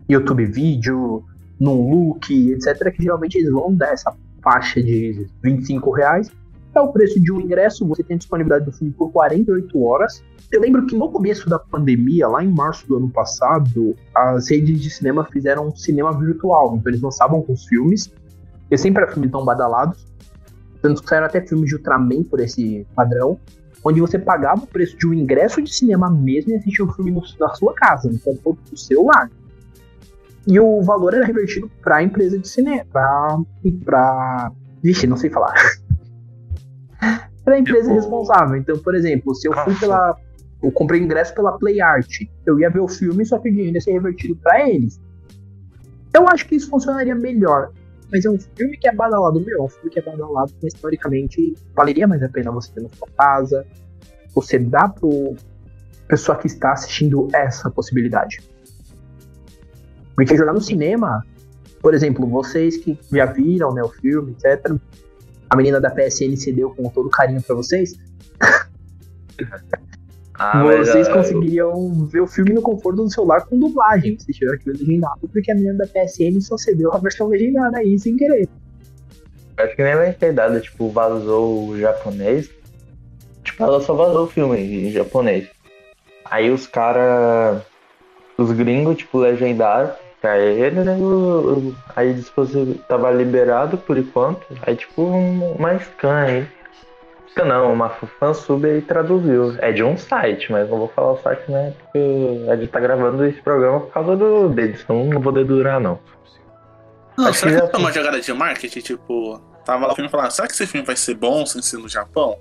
YouTube 0.08 0.46
Vídeo, 0.46 1.24
no 1.60 1.90
Look, 1.90 2.30
etc., 2.32 2.92
que 2.92 3.04
geralmente 3.04 3.38
eles 3.38 3.52
vão 3.52 3.74
dar 3.74 3.94
essa 3.94 4.14
faixa 4.44 4.82
de 4.82 5.28
25 5.44 5.92
reais. 5.92 6.32
É 6.74 6.80
o 6.80 6.88
preço 6.88 7.20
de 7.20 7.32
um 7.32 7.40
ingresso, 7.42 7.86
você 7.86 8.02
tem 8.02 8.18
disponibilidade 8.18 8.66
do 8.66 8.72
filme 8.72 8.94
por 8.94 9.12
48 9.12 9.84
horas. 9.84 10.24
Eu 10.50 10.62
lembro 10.62 10.86
que 10.86 10.96
no 10.96 11.10
começo 11.10 11.50
da 11.50 11.60
pandemia, 11.60 12.28
lá 12.28 12.44
em 12.44 12.50
março 12.50 12.88
do 12.88 12.98
ano 12.98 13.10
passado, 13.10 13.96
as 14.16 14.50
redes 14.50 14.80
de 14.80 14.90
cinema 14.90 15.26
fizeram 15.26 15.68
um 15.68 15.76
cinema 15.76 16.18
virtual. 16.18 16.76
Então 16.76 16.90
eles 16.90 17.02
lançavam 17.02 17.44
os 17.48 17.66
filmes, 17.66 18.12
e 18.70 18.78
sempre 18.78 19.04
eram 19.04 19.14
filmes 19.14 19.32
tão 19.32 19.44
badalados. 19.44 20.06
Tanto 20.82 21.04
que 21.04 21.10
saíram 21.10 21.28
até 21.28 21.42
filmes 21.42 21.68
de 21.70 21.76
Ultraman 21.76 22.24
por 22.24 22.40
esse 22.40 22.88
padrão, 22.96 23.38
onde 23.84 24.00
você 24.00 24.18
pagava 24.18 24.64
o 24.64 24.68
preço 24.68 24.98
de 24.98 25.08
um 25.08 25.14
ingresso 25.14 25.62
de 25.62 25.74
cinema 25.74 26.10
mesmo 26.10 26.52
e 26.52 26.56
assistia 26.56 26.86
o 26.86 26.94
filme 26.94 27.12
no, 27.12 27.22
na 27.40 27.50
sua 27.54 27.74
casa, 27.74 28.10
no 28.10 28.18
conforto 28.20 28.60
do 28.72 28.78
celular. 28.78 29.30
E 30.48 30.60
o 30.60 30.82
valor 30.82 31.14
era 31.14 31.26
revertido 31.26 31.70
para 31.84 31.98
a 31.98 32.04
empresa 32.04 32.40
de 32.40 32.48
cinema, 32.48 32.86
para. 32.92 33.38
Pra... 33.86 34.52
Vixe, 34.82 35.06
não 35.06 35.18
sei 35.18 35.30
falar. 35.30 35.54
para 37.44 37.56
a 37.56 37.60
empresa 37.60 37.92
responsável. 37.92 38.56
Então, 38.56 38.78
por 38.80 38.96
exemplo, 38.96 39.34
se 39.36 39.48
eu 39.48 39.54
fui 39.54 39.76
pela. 39.76 40.16
Eu 40.62 40.72
comprei 40.72 41.02
ingresso 41.02 41.34
pela 41.34 41.58
Play 41.58 41.82
Art, 41.82 42.22
eu 42.46 42.60
ia 42.60 42.70
ver 42.70 42.82
o 42.82 42.88
filme, 42.88 43.26
só 43.26 43.40
que 43.40 43.50
o 43.50 43.52
dinheiro 43.52 43.74
ia 43.74 43.82
ser 43.82 43.94
revertido 43.94 44.36
para 44.36 44.70
eles. 44.70 45.02
Eu 46.14 46.28
acho 46.28 46.48
que 46.48 46.56
isso 46.56 46.70
funcionaria 46.70 47.16
melhor. 47.16 47.72
Mas 48.12 48.26
é 48.26 48.30
um 48.30 48.38
filme 48.38 48.78
que 48.78 48.88
é 48.88 48.94
badalado, 48.94 49.40
meu, 49.40 49.60
é 49.60 49.64
um 49.64 49.70
filme 49.70 49.90
que 49.90 49.98
é 49.98 50.02
badalado, 50.02 50.52
mas 50.62 50.74
historicamente 50.74 51.56
valeria 51.74 52.06
mais 52.06 52.22
a 52.22 52.30
pena 52.30 52.52
você 52.52 52.72
ter 52.74 52.82
na 52.82 52.90
sua 52.90 53.08
casa. 53.18 53.66
Você 54.36 54.60
dá 54.60 54.90
pro 54.90 55.36
pessoa 56.08 56.38
que 56.38 56.46
está 56.46 56.74
assistindo 56.74 57.30
essa 57.34 57.72
possibilidade. 57.72 58.42
Porque 60.14 60.36
jogar 60.36 60.52
no 60.54 60.60
cinema, 60.60 61.26
por 61.82 61.94
exemplo, 61.94 62.28
vocês 62.28 62.78
que 62.78 63.00
já 63.12 63.26
viram 63.26 63.74
né, 63.74 63.82
o 63.82 63.88
filme, 63.88 64.34
etc. 64.34 64.76
A 65.52 65.56
menina 65.58 65.82
da 65.82 65.92
PSN 65.92 66.38
cedeu 66.38 66.70
com 66.70 66.88
todo 66.90 67.10
carinho 67.10 67.42
para 67.42 67.54
vocês. 67.58 68.00
Ah, 70.34 70.64
vocês 70.64 71.10
mas, 71.10 71.14
conseguiriam 71.14 71.72
eu... 71.72 72.06
ver 72.06 72.22
o 72.22 72.28
filme 72.28 72.54
no 72.54 72.62
conforto 72.62 73.04
do 73.04 73.10
celular 73.10 73.46
com 73.46 73.60
dublagem, 73.60 74.18
se 74.18 74.32
tiver 74.32 74.54
aquilo 74.54 74.78
legendado, 74.78 75.28
porque 75.28 75.52
a 75.52 75.56
menina 75.56 75.78
da 75.78 75.88
PSN 75.88 76.40
só 76.40 76.58
cedeu 76.58 76.94
a 76.94 76.98
versão 77.00 77.28
legendada 77.28 77.80
aí 77.80 78.00
sem 78.00 78.16
querer. 78.16 78.48
Acho 79.58 79.76
que 79.76 79.84
nem 79.84 79.94
vai 79.94 80.14
ter 80.14 80.32
dado, 80.32 80.62
tipo, 80.62 80.90
vazou 80.90 81.68
o 81.68 81.78
japonês. 81.78 82.50
Tipo, 83.44 83.64
ela 83.64 83.82
só 83.82 83.94
vazou 83.94 84.24
o 84.24 84.30
filme 84.30 84.58
em 84.58 84.92
japonês. 84.92 85.50
Aí 86.24 86.50
os 86.50 86.66
caras. 86.66 87.62
Os 88.38 88.54
gringos, 88.54 88.98
tipo, 88.98 89.20
legendaram 89.20 89.92
pra 90.22 90.38
ele, 90.38 90.84
né? 90.84 90.96
Aí 91.96 92.14
dispositivo 92.14 92.76
tava 92.88 93.12
liberado 93.12 93.78
por 93.78 93.98
enquanto. 93.98 94.46
Aí 94.62 94.76
tipo 94.76 95.02
uma 95.02 95.78
scan 95.80 96.16
aí. 96.16 96.48
Scan 97.32 97.46
não, 97.46 97.74
uma 97.74 97.90
fansub 97.90 98.66
aí 98.66 98.82
traduziu. 98.82 99.56
É 99.58 99.72
de 99.72 99.84
um 99.84 99.98
site, 99.98 100.52
mas 100.52 100.70
não 100.70 100.78
vou 100.78 100.88
falar 100.90 101.14
o 101.14 101.18
site, 101.18 101.52
né? 101.52 101.74
Porque 101.82 102.50
a 102.50 102.56
gente 102.56 102.70
tá 102.70 102.80
gravando 102.80 103.26
esse 103.26 103.42
programa 103.42 103.82
por 103.82 103.92
causa 103.92 104.16
do 104.16 104.50
deles, 104.50 104.82
então 104.84 105.04
não 105.06 105.20
vou 105.20 105.34
dedurar 105.34 105.80
não. 105.80 106.00
Não, 107.18 107.28
Acho 107.28 107.40
será 107.40 107.62
que, 107.62 107.68
que 107.68 107.76
é 107.76 107.80
uma 107.80 107.92
jogada 107.92 108.22
de 108.22 108.34
marketing? 108.34 108.80
Tipo, 108.80 109.42
tava 109.66 109.88
lá 109.88 109.94
o 109.94 109.96
filme 109.96 110.10
falando, 110.10 110.32
será 110.32 110.48
que 110.48 110.54
esse 110.54 110.68
filme 110.68 110.86
vai 110.86 110.96
ser 110.96 111.16
bom 111.16 111.46
sem 111.46 111.62
ser 111.62 111.78
no 111.78 111.90
Japão? 111.90 112.38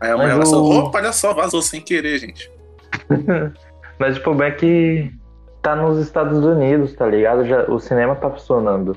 Aí 0.00 0.10
a 0.10 0.16
mulher 0.16 0.38
o... 0.38 0.46
só, 0.46 0.62
opa, 0.62 0.98
olha 0.98 1.12
só, 1.12 1.32
vazou 1.32 1.62
sem 1.62 1.80
querer, 1.80 2.18
gente. 2.18 2.50
mas 3.98 4.16
o 4.16 4.20
problema 4.20 4.54
é 4.54 4.56
que 4.56 5.19
tá 5.62 5.76
nos 5.76 5.98
Estados 5.98 6.44
Unidos, 6.44 6.94
tá 6.94 7.06
ligado? 7.06 7.44
Já, 7.44 7.70
o 7.70 7.78
cinema 7.78 8.16
tá 8.16 8.30
funcionando. 8.30 8.96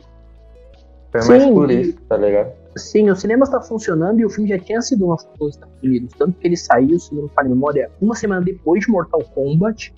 Foi 1.12 1.22
Sim, 1.22 1.30
mais 1.30 1.44
por 1.50 1.72
isso, 1.72 1.98
tá 2.10 2.18
ligado? 2.18 2.52
Sim, 2.76 3.10
o 3.12 3.16
cinema 3.16 3.44
está 3.44 3.62
funcionando 3.62 4.20
e 4.20 4.26
o 4.26 4.30
filme 4.30 4.50
já 4.50 4.58
tinha 4.58 4.82
sido 4.82 5.08
lançado 5.08 5.32
nos 5.40 5.56
Estados 5.56 5.84
Unidos. 5.84 6.14
Tanto 6.18 6.40
que 6.40 6.48
ele 6.48 6.58
saiu, 6.58 6.98
se 7.00 7.14
não 7.14 7.24
me 7.24 7.30
falha 7.30 7.50
memória, 7.50 7.92
uma 8.02 8.16
semana 8.16 8.42
depois 8.42 8.84
de 8.84 8.92
Mortal 8.92 9.22
Kombat. 9.36 9.94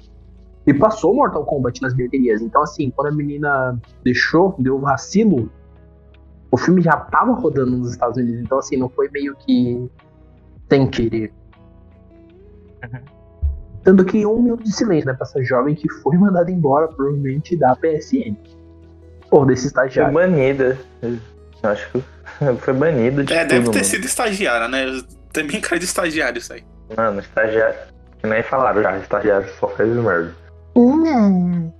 E 0.67 0.73
passou 0.73 1.13
Mortal 1.13 1.45
Kombat 1.45 1.81
nas 1.81 1.93
bilheterias. 1.93 2.41
Então, 2.41 2.63
assim, 2.63 2.89
quando 2.89 3.09
a 3.09 3.11
menina 3.11 3.79
deixou, 4.03 4.55
deu 4.57 4.79
vacilo, 4.79 5.49
o 6.51 6.57
filme 6.57 6.81
já 6.81 6.97
tava 6.97 7.33
rodando 7.33 7.77
nos 7.77 7.91
Estados 7.91 8.17
Unidos. 8.17 8.41
Então, 8.41 8.57
assim, 8.57 8.75
não 8.75 8.89
foi 8.89 9.07
meio 9.09 9.35
que 9.35 9.89
sem 10.67 10.89
querer. 10.89 11.31
Uhum. 12.83 13.14
Tanto 13.85 14.03
que 14.03 14.25
um 14.25 14.41
minuto 14.41 14.63
de 14.63 14.75
silêncio, 14.75 15.05
né, 15.05 15.13
pra 15.13 15.27
essa 15.27 15.41
jovem 15.43 15.75
que 15.75 15.87
foi 16.01 16.17
mandada 16.17 16.49
embora, 16.49 16.87
provavelmente 16.87 17.55
da 17.55 17.75
PSN. 17.75 18.35
Ou 19.29 19.45
desse 19.45 19.67
estagiário. 19.67 20.11
Foi 20.11 20.23
banida. 20.27 20.77
Eu 21.03 21.69
acho 21.69 21.91
que 21.91 22.03
foi 22.61 22.73
banida 22.73 23.23
de 23.23 23.31
É, 23.31 23.45
deve 23.45 23.69
ter 23.69 23.77
mundo. 23.77 23.83
sido 23.83 24.03
estagiária, 24.05 24.67
né? 24.67 24.85
Tem 25.31 25.45
bem 25.45 25.61
cara 25.61 25.77
de 25.77 25.85
estagiário 25.85 26.39
isso 26.39 26.51
aí. 26.51 26.63
Mano, 26.97 27.19
estagiário. 27.19 27.75
Nem 28.23 28.41
falaram 28.41 28.81
já, 28.81 28.97
estagiário 28.97 29.47
só 29.59 29.67
fez 29.67 29.95
merda. 29.95 30.33
Hum. 30.75 31.71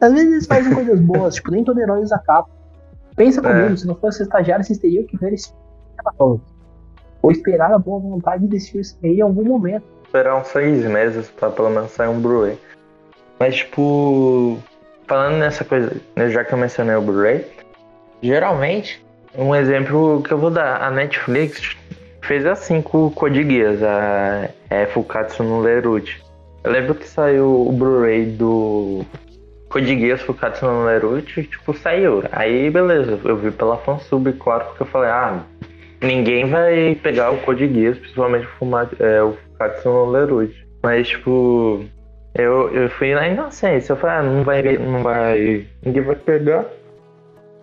Às 0.00 0.12
vezes 0.14 0.32
eles 0.32 0.46
fazem 0.46 0.72
coisas 0.72 0.98
boas, 0.98 1.34
tipo, 1.34 1.50
nem 1.50 1.62
todo 1.62 1.78
herói 1.78 2.00
usa 2.00 2.18
capa. 2.20 2.48
Pensa 3.16 3.42
comigo, 3.42 3.74
é. 3.74 3.76
se 3.76 3.86
não 3.86 3.94
fosse 3.96 4.22
estagiário, 4.22 4.64
vocês 4.64 4.78
teriam 4.78 5.04
que 5.04 5.18
ver 5.18 5.34
esse 5.34 5.52
Ou 6.18 6.40
esperar 7.30 7.70
a 7.70 7.78
boa 7.78 8.00
vontade 8.00 8.46
desse 8.46 8.70
filme 8.70 8.84
sair 8.84 9.18
em 9.18 9.20
algum 9.20 9.44
momento 9.44 9.99
esperar 10.10 10.36
uns 10.36 10.48
seis 10.48 10.84
meses 10.84 11.30
pra 11.30 11.50
pelo 11.50 11.70
menos 11.70 11.92
sair 11.92 12.08
um 12.08 12.20
Blu-ray. 12.20 12.58
Mas, 13.38 13.56
tipo, 13.56 14.58
falando 15.06 15.38
nessa 15.38 15.64
coisa, 15.64 15.96
né, 16.16 16.28
já 16.28 16.44
que 16.44 16.52
eu 16.52 16.58
mencionei 16.58 16.96
o 16.96 17.00
Blu-ray, 17.00 17.46
geralmente, 18.20 19.04
um 19.36 19.54
exemplo 19.54 20.20
que 20.22 20.32
eu 20.32 20.38
vou 20.38 20.50
dar, 20.50 20.82
a 20.82 20.90
Netflix 20.90 21.76
fez 22.22 22.44
assim 22.44 22.82
com 22.82 23.06
o 23.06 23.10
Code 23.10 23.44
Geass, 23.44 23.82
a 23.82 24.50
é, 24.68 24.86
Fukatsu 24.86 25.44
no 25.44 25.60
Lerute. 25.60 26.20
Eu 26.64 26.72
lembro 26.72 26.94
que 26.96 27.06
saiu 27.06 27.68
o 27.68 27.72
Blu-ray 27.72 28.26
do 28.26 29.04
Code 29.68 29.96
Geass 29.96 30.20
Fukatsu 30.22 30.66
no 30.66 30.84
Lerute, 30.84 31.44
tipo, 31.44 31.72
saiu. 31.72 32.24
Aí, 32.32 32.68
beleza, 32.68 33.18
eu 33.24 33.36
vi 33.36 33.52
pela 33.52 33.78
fansub, 33.78 34.32
claro, 34.32 34.64
porque 34.64 34.82
eu 34.82 34.86
falei, 34.86 35.10
ah, 35.10 35.40
ninguém 36.02 36.50
vai 36.50 36.98
pegar 37.00 37.30
o 37.30 37.38
Code 37.38 37.72
Geass, 37.72 37.96
principalmente 37.96 38.46
o, 38.46 38.50
Fuma, 38.58 38.90
é, 38.98 39.22
o 39.22 39.36
Fukatsu 39.60 39.90
no 39.90 40.10
Lerute. 40.10 40.66
Mas, 40.82 41.08
tipo, 41.08 41.84
eu, 42.34 42.70
eu 42.70 42.88
fui 42.88 43.14
na 43.14 43.28
inocência. 43.28 43.92
Eu 43.92 43.96
falei, 43.96 44.16
ah, 44.16 44.22
não 44.22 44.42
vai, 44.42 44.62
não 44.78 45.02
vai. 45.02 45.66
Ninguém 45.84 46.02
vai 46.02 46.16
pegar. 46.16 46.64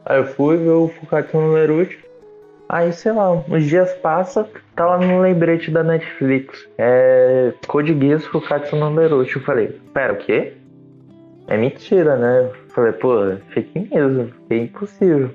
Aí 0.06 0.20
eu 0.20 0.26
fui 0.26 0.58
ver 0.58 0.70
o 0.70 0.88
Fukatsu 0.88 1.38
no 1.38 1.54
Lerute. 1.54 1.98
Aí, 2.70 2.92
sei 2.94 3.14
lá, 3.14 3.32
uns 3.32 3.64
dias 3.64 3.92
passam, 3.96 4.48
tá 4.76 4.86
lá 4.86 4.98
no 5.00 5.22
lembrete 5.22 5.72
da 5.72 5.84
Netflix. 5.84 6.68
É. 6.78 7.54
Code 7.66 7.98
Geass 8.00 8.26
Fukatsu 8.26 8.76
no 8.76 8.94
Lerute. 8.94 9.36
Eu 9.38 9.42
falei, 9.42 9.80
pera, 9.94 10.14
o 10.14 10.18
quê? 10.18 10.54
É 11.48 11.58
mentira, 11.58 12.16
né? 12.18 12.52
Eu 12.52 12.70
falei, 12.70 12.92
pô, 12.92 13.36
fake 13.50 13.90
mesmo, 13.90 14.30
é 14.50 14.58
impossível. 14.58 15.32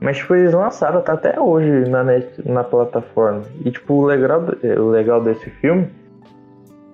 Mas, 0.00 0.16
tipo, 0.16 0.34
eles 0.34 0.52
lançaram 0.52 1.02
tá 1.02 1.12
até 1.12 1.38
hoje 1.38 1.88
na, 1.90 2.02
net, 2.02 2.26
na 2.44 2.64
plataforma. 2.64 3.42
E, 3.64 3.70
tipo, 3.70 3.94
o 3.94 4.04
legal, 4.06 4.42
o 4.78 4.88
legal 4.88 5.22
desse 5.22 5.50
filme 5.50 5.88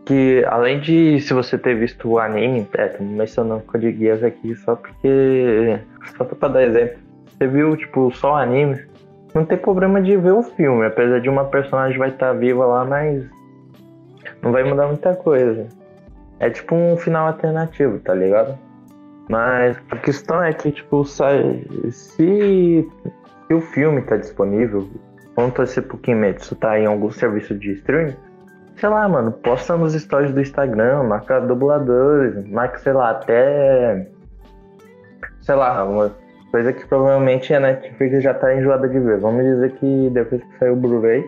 que, 0.05 0.45
além 0.49 0.81
de 0.81 1.21
se 1.21 1.35
você 1.35 1.59
ter 1.59 1.75
visto 1.75 2.09
o 2.09 2.19
anime, 2.19 2.67
é, 2.75 2.89
tô 2.89 3.03
mencionando 3.03 3.63
Code 3.65 3.93
Geass 3.93 4.23
aqui 4.23 4.55
só 4.57 4.77
porque... 4.77 5.79
Só 6.17 6.25
pra 6.25 6.49
dar 6.49 6.63
exemplo. 6.63 6.99
Você 7.27 7.47
viu, 7.47 7.77
tipo, 7.77 8.11
só 8.13 8.33
o 8.33 8.37
anime, 8.37 8.81
não 9.35 9.45
tem 9.45 9.59
problema 9.59 10.01
de 10.01 10.17
ver 10.17 10.33
o 10.33 10.43
filme. 10.43 10.87
Apesar 10.87 11.21
de 11.21 11.29
uma 11.29 11.45
personagem 11.45 11.99
vai 11.99 12.11
estar 12.11 12.29
tá 12.29 12.33
viva 12.33 12.65
lá, 12.65 12.85
mas... 12.85 13.25
Não 14.43 14.53
vai 14.53 14.63
mudar 14.63 14.87
muita 14.87 15.15
coisa. 15.15 15.67
É 16.39 16.51
tipo 16.51 16.75
um 16.75 16.97
final 16.97 17.27
alternativo, 17.27 17.99
tá 17.99 18.15
ligado? 18.15 18.57
Mas 19.29 19.77
a 19.91 19.97
questão 19.97 20.43
é 20.43 20.53
que, 20.53 20.70
tipo, 20.70 21.05
se, 21.05 21.22
se 21.91 22.89
o 23.51 23.61
filme 23.61 24.03
tá 24.03 24.16
disponível, 24.16 24.89
vamos 25.35 25.55
torcer 25.55 25.83
pro 25.83 25.99
Kimetsu 25.99 26.55
tá 26.57 26.79
em 26.79 26.87
algum 26.87 27.11
serviço 27.11 27.55
de 27.55 27.72
streaming, 27.72 28.16
sei 28.77 28.89
lá, 28.89 29.09
mano, 29.09 29.33
posta 29.33 29.77
nos 29.77 29.95
stories 29.95 30.33
do 30.33 30.41
Instagram, 30.41 31.05
marca 31.05 31.41
dubladores, 31.41 32.49
marca, 32.49 32.79
sei 32.79 32.93
lá, 32.93 33.11
até. 33.11 34.09
Sei 35.41 35.55
lá, 35.55 35.85
uma 35.85 36.12
coisa 36.51 36.72
que 36.72 36.87
provavelmente 36.87 37.53
a 37.55 37.61
Netflix 37.61 38.22
já 38.22 38.35
tá 38.35 38.55
enjoada 38.55 38.89
de 38.89 38.99
ver. 38.99 39.18
Vamos 39.18 39.45
dizer 39.45 39.72
que 39.72 40.11
depois 40.11 40.43
que 40.43 40.59
saiu 40.59 40.74
o 40.74 40.77
Blu-ray, 40.77 41.24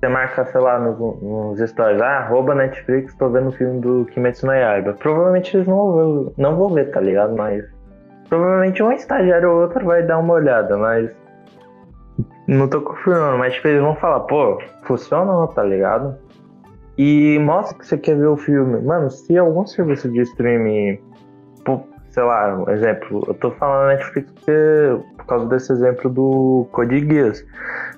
você 0.00 0.08
marca, 0.08 0.46
sei 0.46 0.60
lá, 0.60 0.78
no- 0.78 1.18
nos 1.20 1.60
stories, 1.60 2.00
ah, 2.00 2.20
arroba 2.20 2.54
Netflix, 2.54 3.14
tô 3.16 3.28
vendo 3.28 3.48
o 3.48 3.52
filme 3.52 3.80
do 3.80 4.06
Kimetsu 4.06 4.46
no 4.46 4.52
Yaiba. 4.54 4.94
Provavelmente 4.94 5.54
eles 5.54 5.68
não 5.68 5.92
vão, 5.92 6.32
não 6.38 6.56
vão 6.56 6.70
ver, 6.70 6.90
tá 6.90 7.00
ligado? 7.00 7.36
Mas 7.36 7.62
provavelmente 8.28 8.82
um 8.82 8.92
estagiário 8.92 9.50
ou 9.50 9.60
outro 9.60 9.84
vai 9.84 10.02
dar 10.02 10.18
uma 10.18 10.34
olhada, 10.34 10.76
mas 10.78 11.14
não 12.48 12.66
tô 12.66 12.80
confirmando, 12.80 13.38
mas 13.38 13.52
tipo, 13.54 13.68
eles 13.68 13.82
vão 13.82 13.94
falar, 13.96 14.20
pô, 14.20 14.58
funcionou, 14.84 15.46
tá 15.48 15.62
ligado? 15.62 16.16
E 16.96 17.38
mostra 17.38 17.78
que 17.78 17.86
você 17.86 17.98
quer 17.98 18.16
ver 18.16 18.26
o 18.26 18.36
filme. 18.36 18.80
Mano, 18.80 19.10
se 19.10 19.36
algum 19.36 19.66
serviço 19.66 20.08
de 20.10 20.20
streaming, 20.20 20.98
sei 22.10 22.22
lá, 22.22 22.56
um 22.56 22.70
exemplo, 22.70 23.22
eu 23.26 23.34
tô 23.34 23.50
falando 23.52 23.88
Netflix 23.88 24.32
porque, 24.32 24.52
por 25.16 25.26
causa 25.26 25.46
desse 25.46 25.72
exemplo 25.72 26.10
do 26.10 26.66
Code 26.72 27.00
Geass. 27.00 27.46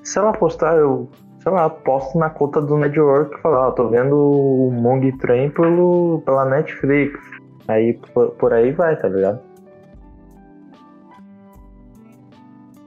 Se 0.03 0.19
ela 0.19 0.33
postar, 0.33 0.77
eu, 0.77 1.09
sei 1.43 1.51
lá, 1.51 1.69
posto 1.69 2.19
na 2.19 2.31
conta 2.31 2.61
do 2.61 2.77
network 2.77 3.37
e 3.37 3.43
falar, 3.43 3.69
ó, 3.69 3.71
tô 3.73 3.89
vendo 3.89 4.17
o 4.17 4.71
Mong 4.71 5.11
Train 5.19 5.51
pelo, 5.51 6.23
pela 6.25 6.45
Netflix. 6.45 7.19
Aí 7.67 7.95
por, 8.15 8.31
por 8.33 8.53
aí 8.53 8.71
vai, 8.71 8.97
tá 8.97 9.09
ligado? 9.09 9.41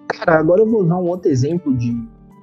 Cara, 0.08 0.40
agora 0.40 0.62
eu 0.62 0.70
vou 0.70 0.84
usar 0.84 0.96
um 0.96 1.08
outro 1.08 1.30
exemplo 1.30 1.76
de. 1.76 1.94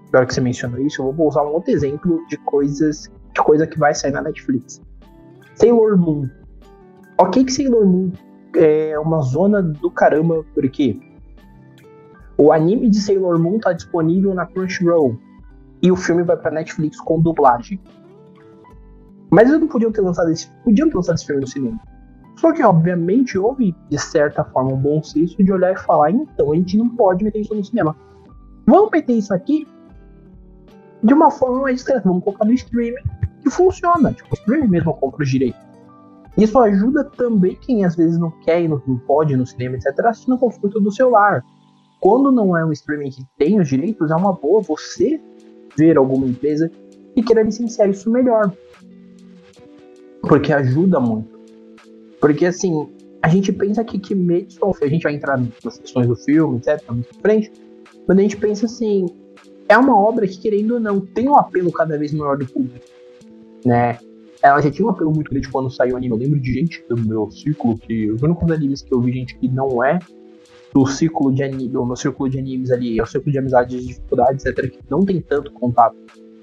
Agora 0.08 0.26
que 0.26 0.34
você 0.34 0.40
mencionou 0.42 0.78
isso, 0.80 1.00
eu 1.02 1.12
vou 1.12 1.28
usar 1.28 1.42
um 1.42 1.52
outro 1.54 1.70
exemplo 1.70 2.22
de 2.28 2.36
coisas. 2.38 3.10
de 3.32 3.42
coisa 3.42 3.66
que 3.66 3.78
vai 3.78 3.94
sair 3.94 4.12
na 4.12 4.20
Netflix. 4.20 4.82
Sailor 5.54 5.96
Moon. 5.96 6.28
Ok 7.18 7.44
que 7.44 7.52
Sailor 7.52 7.86
Moon 7.86 8.12
é 8.54 8.98
uma 8.98 9.22
zona 9.22 9.62
do 9.62 9.90
caramba, 9.90 10.44
porque 10.54 11.00
o 12.36 12.52
anime 12.52 12.90
de 12.90 13.00
Sailor 13.00 13.38
Moon 13.38 13.58
tá 13.58 13.72
disponível 13.72 14.34
na 14.34 14.44
Crunchyroll. 14.44 15.16
E 15.82 15.90
o 15.90 15.96
filme 15.96 16.22
vai 16.22 16.36
pra 16.36 16.50
Netflix 16.50 17.00
com 17.00 17.20
dublagem. 17.20 17.80
Mas 19.30 19.48
eles 19.48 19.60
não 19.60 19.68
podiam 19.68 19.90
ter 19.90 20.00
lançado 20.00 20.30
esse. 20.30 20.48
Podiam 20.64 20.88
ter 20.88 20.96
lançado 20.96 21.16
esse 21.16 21.26
filme 21.26 21.40
no 21.40 21.46
cinema. 21.46 21.80
Só 22.36 22.52
que, 22.52 22.62
obviamente, 22.62 23.38
houve, 23.38 23.74
de 23.88 23.98
certa 23.98 24.44
forma, 24.44 24.72
um 24.72 24.76
bom 24.76 25.02
senso 25.02 25.42
de 25.42 25.52
olhar 25.52 25.72
e 25.72 25.78
falar: 25.78 26.10
então, 26.10 26.52
a 26.52 26.56
gente 26.56 26.76
não 26.76 26.88
pode 26.88 27.24
meter 27.24 27.40
isso 27.40 27.54
no 27.54 27.64
cinema. 27.64 27.96
Vamos 28.66 28.90
meter 28.90 29.14
isso 29.14 29.34
aqui 29.34 29.66
de 31.02 31.14
uma 31.14 31.30
forma 31.30 31.62
mais 31.62 31.76
discreta. 31.76 32.02
Vamos 32.04 32.22
colocar 32.22 32.44
no 32.44 32.52
streaming 32.52 33.02
que 33.42 33.50
funciona. 33.50 34.12
Tipo, 34.12 34.30
o 34.30 34.34
streaming 34.34 34.68
mesmo 34.68 34.94
compra 34.94 35.22
os 35.22 35.30
direitos. 35.30 35.60
Isso 36.36 36.58
ajuda 36.58 37.04
também 37.04 37.56
quem 37.60 37.84
às 37.84 37.94
vezes 37.94 38.18
não 38.18 38.30
quer 38.30 38.62
e 38.62 38.68
não 38.68 38.78
pode 39.06 39.34
ir 39.34 39.36
no 39.36 39.46
cinema, 39.46 39.76
etc., 39.76 40.06
assistir 40.06 40.30
no 40.30 40.38
conforto 40.38 40.80
do 40.80 40.90
celular. 40.90 41.44
Quando 42.00 42.32
não 42.32 42.56
é 42.56 42.64
um 42.64 42.72
streaming 42.72 43.10
que 43.10 43.24
tem 43.38 43.60
os 43.60 43.68
direitos, 43.68 44.10
é 44.10 44.16
uma 44.16 44.32
boa 44.32 44.62
você 44.62 45.20
ver 45.76 45.96
alguma 45.96 46.26
empresa 46.26 46.70
que 47.14 47.22
queira 47.22 47.42
licenciar 47.42 47.88
isso 47.90 48.10
melhor. 48.10 48.52
Porque 50.22 50.52
ajuda 50.52 51.00
muito. 51.00 51.38
Porque 52.20 52.46
assim, 52.46 52.88
a 53.22 53.28
gente 53.28 53.52
pensa 53.52 53.84
que 53.84 53.98
Kimetsu, 53.98 54.58
a 54.80 54.86
gente 54.86 55.02
vai 55.02 55.14
entrar 55.14 55.40
nas 55.64 55.78
questões 55.78 56.06
do 56.06 56.16
filme, 56.16 56.58
etc, 56.58 56.84
pra 56.84 56.96
frente, 57.20 57.52
mas 58.06 58.18
a 58.18 58.20
gente 58.20 58.36
pensa 58.36 58.66
assim, 58.66 59.06
é 59.68 59.76
uma 59.76 59.98
obra 59.98 60.26
que, 60.26 60.38
querendo 60.38 60.74
ou 60.74 60.80
não, 60.80 61.00
tem 61.00 61.28
um 61.28 61.36
apelo 61.36 61.72
cada 61.72 61.96
vez 61.98 62.12
maior 62.12 62.36
do 62.36 62.46
público, 62.46 62.84
né? 63.64 63.98
Ela 64.42 64.60
já 64.60 64.70
tinha 64.70 64.86
um 64.86 64.90
apelo 64.90 65.12
muito 65.12 65.30
grande 65.30 65.48
quando 65.48 65.70
saiu 65.70 65.94
o 65.94 65.96
anime. 65.96 66.14
Eu 66.14 66.18
lembro 66.18 66.40
de 66.40 66.52
gente 66.52 66.84
do 66.88 66.96
meu 66.96 67.30
círculo, 67.30 67.78
que 67.78 68.10
os 68.10 68.20
únicos 68.22 68.50
animes 68.50 68.82
que 68.82 68.92
eu 68.92 69.00
vi 69.00 69.12
gente 69.12 69.38
que 69.38 69.48
não 69.48 69.84
é 69.84 70.00
do 70.74 70.86
círculo 70.86 71.32
de 71.32 71.42
anime, 71.42 71.68
do 71.68 71.84
meu 71.84 71.96
círculo 71.96 72.30
de 72.30 72.38
animes 72.38 72.70
ali, 72.70 72.98
é 72.98 73.02
o 73.02 73.06
círculo 73.06 73.32
de 73.32 73.38
amizades, 73.38 73.78
de 73.78 73.86
dificuldades, 73.88 74.44
etc, 74.44 74.70
que 74.70 74.78
não 74.90 75.00
tem 75.00 75.20
tanto 75.20 75.52
contato. 75.52 75.96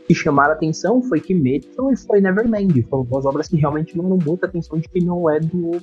Que 0.07 0.13
chamaram 0.13 0.51
a 0.51 0.55
atenção 0.55 1.01
foi 1.03 1.19
Kimetsu 1.19 1.91
e 1.91 1.97
foi 1.97 2.19
Neverland. 2.19 2.81
Foram 2.89 3.03
duas 3.03 3.25
obras 3.25 3.47
que 3.47 3.57
realmente 3.57 3.93
chamaram 3.93 4.17
muita 4.23 4.47
atenção 4.47 4.79
de 4.79 4.87
quem 4.89 5.03
não 5.03 5.29
é 5.29 5.39
do 5.39 5.77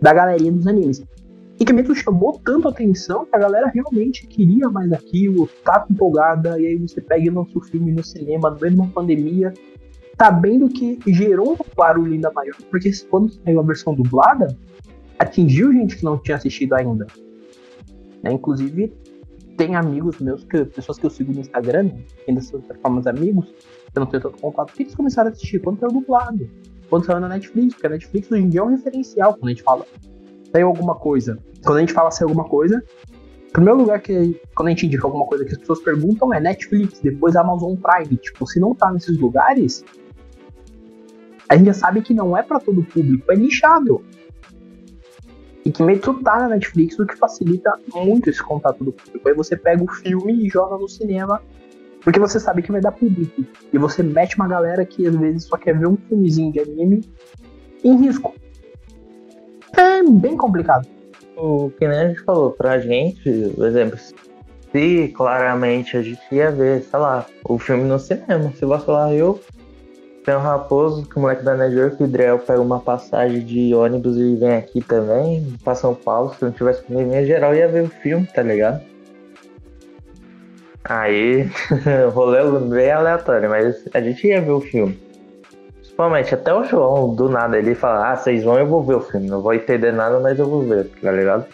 da 0.00 0.12
galerinha 0.12 0.50
dos 0.50 0.66
animes. 0.66 1.04
E 1.60 1.64
Kimetsu 1.64 1.94
chamou 1.94 2.40
tanto 2.44 2.68
atenção 2.68 3.24
que 3.24 3.36
a 3.36 3.38
galera 3.38 3.70
realmente 3.72 4.26
queria 4.26 4.68
mais 4.68 4.92
aquilo, 4.92 5.48
tá 5.64 5.86
empolgada, 5.88 6.60
e 6.60 6.66
aí 6.66 6.76
você 6.76 7.00
pega 7.00 7.24
e 7.24 7.30
lança 7.30 7.56
o 7.56 7.60
filme 7.60 7.92
no 7.92 8.02
cinema, 8.02 8.50
no 8.50 8.58
meio 8.58 8.74
de 8.74 8.80
uma 8.80 8.88
pandemia, 8.88 9.54
sabendo 10.18 10.68
que 10.68 10.98
gerou 11.06 11.52
um 11.52 11.76
barulho 11.76 12.14
ainda 12.14 12.32
maior, 12.32 12.56
porque 12.68 12.90
quando 13.08 13.30
saiu 13.30 13.60
a 13.60 13.62
versão 13.62 13.94
dublada, 13.94 14.56
atingiu 15.18 15.72
gente 15.72 15.96
que 15.96 16.04
não 16.04 16.18
tinha 16.18 16.36
assistido 16.36 16.74
ainda. 16.74 17.06
Né? 18.22 18.32
Inclusive, 18.32 18.92
tem 19.56 19.76
amigos 19.76 20.18
meus, 20.18 20.44
que, 20.44 20.64
pessoas 20.64 20.98
que 20.98 21.06
eu 21.06 21.10
sigo 21.10 21.32
no 21.32 21.40
Instagram, 21.40 21.90
ainda 22.26 22.40
são 22.40 22.62
formas 22.80 23.06
amigos, 23.06 23.46
que 23.46 23.98
eu 23.98 24.00
não 24.00 24.06
tenho 24.06 24.22
tanto 24.22 24.38
contato, 24.38 24.72
que 24.72 24.82
eles 24.82 24.94
começaram 24.94 25.28
a 25.28 25.32
assistir 25.32 25.60
quando 25.60 25.78
saiu 25.80 25.92
dublado, 25.92 26.48
quando 26.88 27.04
saiu 27.04 27.20
na 27.20 27.28
Netflix, 27.28 27.74
porque 27.74 27.86
a 27.86 27.90
Netflix 27.90 28.30
hoje 28.30 28.42
em 28.42 28.48
dia 28.48 28.60
é 28.60 28.64
um 28.64 28.68
referencial 28.68 29.34
quando 29.34 29.46
a 29.46 29.50
gente 29.50 29.62
fala 29.62 29.86
saiu 30.52 30.68
alguma 30.68 30.94
coisa. 30.94 31.38
Quando 31.64 31.78
a 31.78 31.80
gente 31.80 31.92
fala 31.92 32.10
saiu 32.10 32.28
alguma 32.28 32.48
coisa, 32.48 32.82
primeiro 33.52 33.78
lugar 33.78 34.00
que, 34.00 34.40
quando 34.54 34.68
a 34.68 34.70
gente 34.70 34.86
indica 34.86 35.06
alguma 35.06 35.26
coisa 35.26 35.44
que 35.44 35.52
as 35.52 35.58
pessoas 35.58 35.80
perguntam 35.80 36.32
é 36.32 36.40
Netflix, 36.40 37.00
depois 37.00 37.36
Amazon 37.36 37.74
Prime. 37.76 38.16
Tipo, 38.16 38.46
se 38.46 38.58
não 38.58 38.74
tá 38.74 38.90
nesses 38.92 39.18
lugares, 39.18 39.84
a 41.48 41.56
gente 41.56 41.66
já 41.66 41.74
sabe 41.74 42.02
que 42.02 42.14
não 42.14 42.36
é 42.36 42.42
para 42.42 42.58
todo 42.58 42.82
público, 42.82 43.30
é 43.30 43.36
nichado. 43.36 44.02
E 45.64 45.70
que 45.70 45.82
meio 45.82 46.00
que 46.00 46.24
tá 46.24 46.40
na 46.40 46.48
Netflix, 46.48 46.98
o 46.98 47.06
que 47.06 47.16
facilita 47.16 47.72
muito 47.94 48.28
esse 48.28 48.42
contato 48.42 48.82
do 48.82 48.92
público. 48.92 49.28
Aí 49.28 49.34
você 49.34 49.56
pega 49.56 49.82
o 49.82 49.88
filme 49.88 50.44
e 50.44 50.48
joga 50.48 50.76
no 50.76 50.88
cinema, 50.88 51.40
porque 52.00 52.18
você 52.18 52.40
sabe 52.40 52.62
que 52.62 52.72
vai 52.72 52.80
dar 52.80 52.92
público. 52.92 53.44
E 53.72 53.78
você 53.78 54.02
mete 54.02 54.36
uma 54.36 54.48
galera 54.48 54.84
que 54.84 55.06
às 55.06 55.14
vezes 55.14 55.44
só 55.44 55.56
quer 55.56 55.78
ver 55.78 55.86
um 55.86 55.96
filmezinho 55.96 56.52
de 56.52 56.60
anime 56.60 57.00
em 57.84 57.96
risco. 57.96 58.34
É 59.76 60.02
bem 60.02 60.36
complicado. 60.36 60.86
O 61.36 61.70
que 61.70 61.84
a 61.84 62.08
gente 62.08 62.20
falou, 62.22 62.50
pra 62.50 62.78
gente, 62.78 63.52
por 63.56 63.66
exemplo, 63.66 63.98
se 64.72 65.08
claramente 65.08 65.96
a 65.96 66.02
gente 66.02 66.20
ia 66.32 66.50
ver, 66.50 66.82
sei 66.82 66.98
lá, 66.98 67.26
o 67.44 67.58
filme 67.58 67.84
no 67.84 67.98
cinema, 67.98 68.52
se 68.54 68.64
você 68.64 68.90
lá, 68.90 69.08
eu 70.22 70.24
tenho 70.24 70.38
um 70.38 70.42
raposo, 70.42 71.04
que 71.04 71.16
o 71.16 71.20
moleque 71.20 71.42
da 71.42 71.56
Network, 71.56 72.00
o 72.00 72.06
Drell 72.06 72.38
pega 72.38 72.60
uma 72.60 72.78
passagem 72.78 73.44
de 73.44 73.74
ônibus 73.74 74.16
e 74.16 74.36
vem 74.36 74.54
aqui 74.54 74.80
também, 74.80 75.56
pra 75.64 75.74
São 75.74 75.96
Paulo, 75.96 76.32
se 76.32 76.44
não 76.44 76.52
tivesse 76.52 76.84
pandemia 76.84 77.26
geral, 77.26 77.52
ia 77.54 77.66
ver 77.66 77.82
o 77.82 77.88
filme, 77.88 78.24
tá 78.26 78.40
ligado? 78.40 78.80
Aí, 80.84 81.50
rolê 82.14 82.38
bem 82.68 82.92
aleatório, 82.92 83.50
mas 83.50 83.84
a 83.92 84.00
gente 84.00 84.24
ia 84.28 84.40
ver 84.40 84.52
o 84.52 84.60
filme. 84.60 84.96
Principalmente, 85.74 86.34
até 86.34 86.54
o 86.54 86.64
João, 86.64 87.14
do 87.14 87.28
nada, 87.28 87.58
ele 87.58 87.74
fala, 87.74 88.12
ah, 88.12 88.16
vocês 88.16 88.44
vão, 88.44 88.58
eu 88.58 88.66
vou 88.66 88.82
ver 88.82 88.94
o 88.94 89.00
filme. 89.00 89.28
Não 89.28 89.42
vou 89.42 89.52
entender 89.52 89.92
nada, 89.92 90.20
mas 90.20 90.38
eu 90.38 90.46
vou 90.48 90.62
ver, 90.62 90.88
tá 91.02 91.10
ligado? 91.10 91.46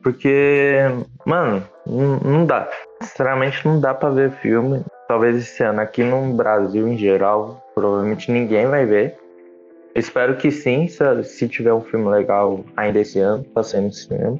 Porque, 0.00 0.78
mano, 1.26 1.62
não 1.86 2.46
dá. 2.46 2.68
Sinceramente, 3.02 3.66
não 3.66 3.80
dá 3.80 3.94
pra 3.94 4.10
ver 4.10 4.30
filme. 4.30 4.84
Talvez 5.08 5.36
esse 5.36 5.62
ano 5.62 5.80
aqui 5.80 6.04
no 6.04 6.34
Brasil, 6.34 6.86
em 6.88 6.96
geral, 6.96 7.63
provavelmente 7.74 8.30
ninguém 8.30 8.66
vai 8.66 8.86
ver. 8.86 9.16
Espero 9.94 10.36
que 10.36 10.50
sim, 10.50 10.88
se, 10.88 11.22
se 11.22 11.48
tiver 11.48 11.72
um 11.72 11.82
filme 11.82 12.08
legal 12.08 12.64
ainda 12.76 13.00
esse 13.00 13.20
ano, 13.20 13.44
pra 13.54 13.62
sair 13.62 13.82
no 13.82 13.92
cinema. 13.92 14.38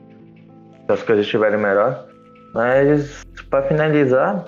Se 0.86 0.92
as 0.92 1.02
coisas 1.02 1.24
estiverem 1.24 1.58
melhor. 1.58 2.06
Mas, 2.52 3.24
pra 3.50 3.62
finalizar, 3.62 4.46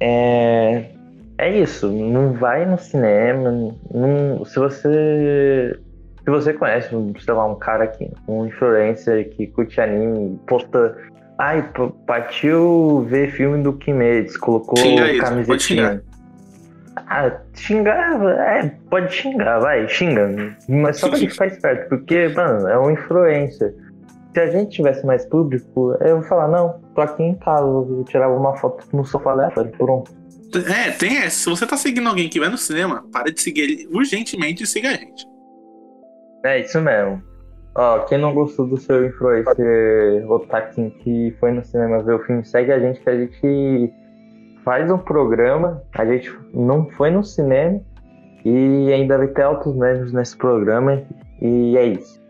é, 0.00 0.90
é 1.38 1.58
isso. 1.58 1.90
Não 1.90 2.32
vai 2.32 2.66
no 2.66 2.78
cinema. 2.78 3.50
Não, 3.92 4.44
se 4.44 4.58
você. 4.58 5.78
Se 6.22 6.30
você 6.30 6.54
conhece, 6.54 6.88
sei 7.20 7.34
lá, 7.34 7.46
um 7.46 7.56
cara 7.56 7.86
que. 7.86 8.10
Um 8.28 8.46
influencer 8.46 9.30
que 9.30 9.46
curte 9.46 9.80
anime, 9.80 10.38
posta. 10.46 10.96
Ai, 11.38 11.68
partiu 12.06 13.04
ver 13.08 13.32
filme 13.32 13.62
do 13.62 13.72
Kimetsu, 13.72 14.38
colocou 14.38 14.78
Xinga 14.78 15.02
ele, 15.02 15.18
pode 15.18 15.30
camisetinha. 15.30 16.02
Ah, 16.96 17.40
xingar, 17.54 18.22
é, 18.38 18.70
pode 18.88 19.12
xingar, 19.12 19.58
vai, 19.60 19.88
xinga. 19.88 20.56
Mas 20.68 20.98
só 20.98 21.08
pra 21.08 21.18
gente 21.18 21.32
ficar 21.32 21.46
esperto, 21.46 21.88
porque, 21.88 22.28
mano, 22.28 22.68
é 22.68 22.78
um 22.78 22.90
influencer. 22.90 23.74
Se 24.32 24.40
a 24.40 24.46
gente 24.46 24.76
tivesse 24.76 25.04
mais 25.04 25.24
público, 25.26 25.96
eu 26.00 26.20
vou 26.20 26.28
falar, 26.28 26.48
não, 26.48 26.80
tô 26.94 27.00
aqui 27.00 27.22
em 27.22 27.34
casa, 27.34 27.66
eu 27.66 28.04
tirava 28.08 28.34
uma 28.34 28.56
foto 28.56 28.84
no 28.92 29.04
sofá 29.04 29.32
aleatório, 29.32 29.70
pronto. 29.72 30.10
É, 30.68 30.90
tem 30.92 31.18
essa. 31.18 31.36
Se 31.36 31.50
você 31.50 31.66
tá 31.66 31.76
seguindo 31.76 32.08
alguém 32.08 32.28
que 32.28 32.38
vai 32.38 32.48
no 32.48 32.58
cinema, 32.58 33.04
para 33.12 33.32
de 33.32 33.40
seguir 33.40 33.62
ele 33.62 33.88
urgentemente 33.92 34.62
e 34.62 34.66
siga 34.66 34.90
a 34.90 34.92
gente. 34.92 35.26
É 36.44 36.60
isso 36.60 36.80
mesmo. 36.80 37.22
Ó, 37.76 38.00
quem 38.00 38.18
não 38.18 38.32
gostou 38.32 38.66
do 38.68 38.76
seu 38.76 39.04
influencer 39.04 40.30
Otakin 40.30 40.90
que 40.90 41.34
foi 41.40 41.50
no 41.50 41.64
cinema 41.64 42.02
ver 42.04 42.14
o 42.14 42.24
filme, 42.24 42.44
segue 42.44 42.72
a 42.72 42.78
gente 42.78 43.00
que 43.00 43.10
a 43.10 43.16
gente 43.16 43.92
faz 44.64 44.90
um 44.90 44.98
programa. 44.98 45.82
A 45.94 46.04
gente 46.04 46.32
não 46.52 46.88
foi 46.90 47.10
no 47.10 47.22
cinema 47.22 47.80
e 48.44 48.92
ainda 48.92 49.18
vai 49.18 49.28
ter 49.28 49.42
altos 49.42 49.74
memes 49.76 50.12
nesse 50.12 50.36
programa. 50.36 51.02
E 51.40 51.76
é 51.76 51.86
isso. 51.86 52.22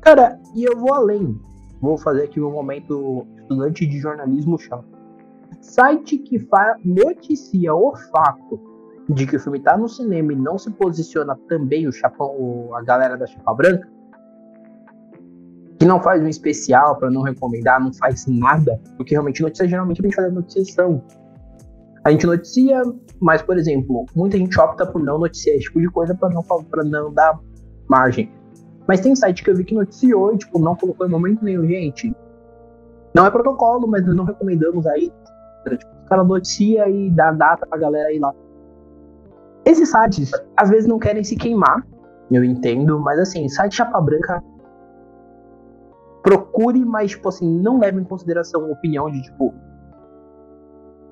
Cara, 0.00 0.38
e 0.54 0.64
eu 0.64 0.76
vou 0.76 0.92
além. 0.92 1.38
Vou 1.80 1.96
fazer 1.96 2.24
aqui 2.24 2.40
um 2.40 2.50
momento 2.50 3.26
estudante 3.38 3.86
de 3.86 3.98
jornalismo 3.98 4.58
chato. 4.58 4.84
Site 5.60 6.18
que 6.18 6.38
noticia 6.84 7.74
o 7.74 7.94
fato 8.12 8.60
de 9.08 9.26
que 9.26 9.36
o 9.36 9.40
filme 9.40 9.60
tá 9.60 9.76
no 9.76 9.88
cinema 9.88 10.32
e 10.32 10.36
não 10.36 10.56
se 10.56 10.70
posiciona 10.70 11.36
também 11.48 11.86
o 11.86 11.92
chapão, 11.92 12.70
a 12.74 12.82
galera 12.82 13.16
da 13.16 13.26
chapa 13.26 13.52
branca, 13.54 13.88
que 15.80 15.86
não 15.86 15.98
faz 15.98 16.22
um 16.22 16.28
especial 16.28 16.96
pra 16.96 17.10
não 17.10 17.22
recomendar, 17.22 17.80
não 17.80 17.90
faz 17.94 18.26
nada, 18.26 18.78
porque 18.98 19.14
realmente 19.14 19.40
notícia 19.40 19.66
geralmente 19.66 20.02
a 20.02 20.04
gente 20.04 20.14
faz 20.14 20.30
noticiação. 20.30 21.02
A 22.04 22.10
gente 22.10 22.26
noticia, 22.26 22.82
mas 23.18 23.40
por 23.40 23.56
exemplo, 23.56 24.04
muita 24.14 24.36
gente 24.36 24.60
opta 24.60 24.84
por 24.84 25.02
não 25.02 25.18
noticiar 25.18 25.56
esse 25.56 25.64
tipo 25.64 25.80
de 25.80 25.88
coisa 25.88 26.14
pra 26.14 26.28
não 26.28 26.42
para 26.42 26.84
não 26.84 27.12
dar 27.14 27.40
margem. 27.88 28.30
Mas 28.86 29.00
tem 29.00 29.16
site 29.16 29.42
que 29.42 29.48
eu 29.48 29.56
vi 29.56 29.64
que 29.64 29.74
noticiou 29.74 30.34
e 30.34 30.38
tipo 30.38 30.58
não 30.58 30.76
colocou 30.76 31.06
em 31.06 31.10
momento 31.10 31.42
nenhum, 31.42 31.66
gente. 31.66 32.14
Não 33.14 33.24
é 33.24 33.30
protocolo, 33.30 33.88
mas 33.88 34.04
nós 34.04 34.14
não 34.14 34.24
recomendamos 34.24 34.86
aí. 34.86 35.10
Tipo, 35.66 35.92
os 36.02 36.08
caras 36.10 36.28
noticia 36.28 36.90
e 36.90 37.10
dá 37.10 37.32
data 37.32 37.66
pra 37.66 37.78
galera 37.78 38.12
ir 38.12 38.18
lá. 38.18 38.34
Esses 39.64 39.90
sites, 39.90 40.30
às 40.56 40.68
vezes, 40.68 40.86
não 40.86 40.98
querem 40.98 41.24
se 41.24 41.36
queimar, 41.36 41.86
eu 42.30 42.44
entendo, 42.44 43.00
mas 43.00 43.18
assim, 43.18 43.48
site 43.48 43.76
chapa 43.76 44.00
branca. 44.00 44.42
Procure, 46.22 46.84
mas, 46.84 47.12
tipo 47.12 47.28
assim, 47.28 47.48
não 47.48 47.78
leve 47.78 48.00
em 48.00 48.04
consideração 48.04 48.64
a 48.64 48.68
opinião 48.68 49.10
de, 49.10 49.22
tipo. 49.22 49.54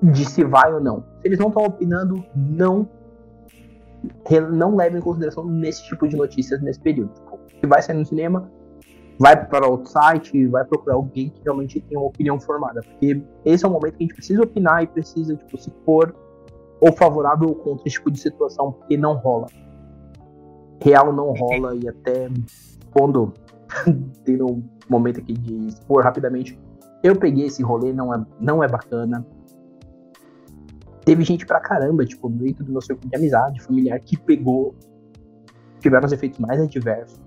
De 0.01 0.25
se 0.25 0.43
vai 0.43 0.73
ou 0.73 0.79
não. 0.79 1.03
Se 1.21 1.27
eles 1.27 1.39
não 1.39 1.47
estão 1.47 1.63
opinando, 1.63 2.23
não. 2.35 2.87
Não 4.53 4.75
leve 4.75 4.97
em 4.97 5.01
consideração 5.01 5.43
nesse 5.45 5.83
tipo 5.83 6.07
de 6.07 6.15
notícias 6.15 6.61
nesse 6.61 6.79
período. 6.79 7.13
Tipo, 7.13 7.39
se 7.59 7.67
vai 7.67 7.81
sair 7.81 7.97
no 7.97 8.05
cinema, 8.05 8.49
vai 9.19 9.45
para 9.45 9.67
outro 9.67 9.91
site, 9.91 10.47
vai 10.47 10.63
procurar 10.63 10.95
alguém 10.95 11.29
que 11.29 11.41
realmente 11.43 11.81
tenha 11.81 11.99
uma 11.99 12.07
opinião 12.07 12.39
formada. 12.39 12.81
Porque 12.81 13.21
esse 13.43 13.65
é 13.65 13.67
o 13.67 13.71
momento 13.71 13.97
que 13.97 14.03
a 14.03 14.07
gente 14.07 14.15
precisa 14.15 14.41
opinar 14.41 14.83
e 14.83 14.87
precisa, 14.87 15.35
tipo, 15.35 15.57
se 15.57 15.71
for 15.85 16.15
ou 16.79 16.93
favorável 16.93 17.49
ou 17.49 17.55
contra 17.55 17.85
esse 17.85 17.97
tipo 17.97 18.09
de 18.09 18.19
situação, 18.19 18.71
porque 18.71 18.95
não 18.95 19.15
rola. 19.15 19.47
Real 20.81 21.11
não 21.11 21.33
rola 21.33 21.75
e 21.75 21.89
até 21.89 22.29
quando 22.91 23.33
tendo 24.23 24.45
um 24.49 24.63
momento 24.91 25.19
aqui 25.19 25.33
de 25.33 25.67
expor 25.67 26.03
rapidamente, 26.03 26.59
eu 27.03 27.15
peguei 27.15 27.45
esse 27.45 27.63
rolê, 27.63 27.93
não 27.93 28.13
é, 28.13 28.25
não 28.39 28.63
é 28.63 28.67
bacana. 28.67 29.25
Teve 31.05 31.23
gente 31.23 31.45
pra 31.45 31.59
caramba, 31.59 32.05
tipo, 32.05 32.29
dentro 32.29 32.63
do 32.63 32.71
meu 32.71 32.81
círculo 32.81 33.09
de 33.09 33.15
amizade, 33.15 33.61
familiar, 33.61 33.99
que 33.99 34.17
pegou, 34.17 34.75
tiveram 35.79 36.05
os 36.05 36.11
efeitos 36.11 36.39
mais 36.39 36.59
adversos. 36.61 37.19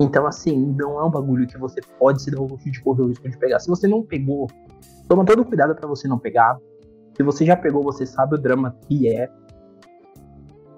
Então, 0.00 0.26
assim, 0.26 0.74
não 0.78 0.98
é 0.98 1.04
um 1.04 1.10
bagulho 1.10 1.46
que 1.46 1.58
você 1.58 1.80
pode 1.98 2.22
se 2.22 2.30
dar 2.30 2.40
o 2.40 2.46
luxo 2.46 2.70
de 2.70 2.80
correr 2.80 3.02
o 3.02 3.08
risco 3.08 3.28
de 3.28 3.36
pegar. 3.36 3.60
Se 3.60 3.68
você 3.68 3.86
não 3.86 4.02
pegou, 4.02 4.48
toma 5.06 5.26
todo 5.26 5.44
cuidado 5.44 5.74
pra 5.74 5.86
você 5.86 6.08
não 6.08 6.18
pegar. 6.18 6.58
Se 7.14 7.22
você 7.22 7.44
já 7.44 7.54
pegou, 7.54 7.82
você 7.82 8.06
sabe 8.06 8.36
o 8.36 8.38
drama 8.38 8.74
que 8.88 9.14
é. 9.14 9.28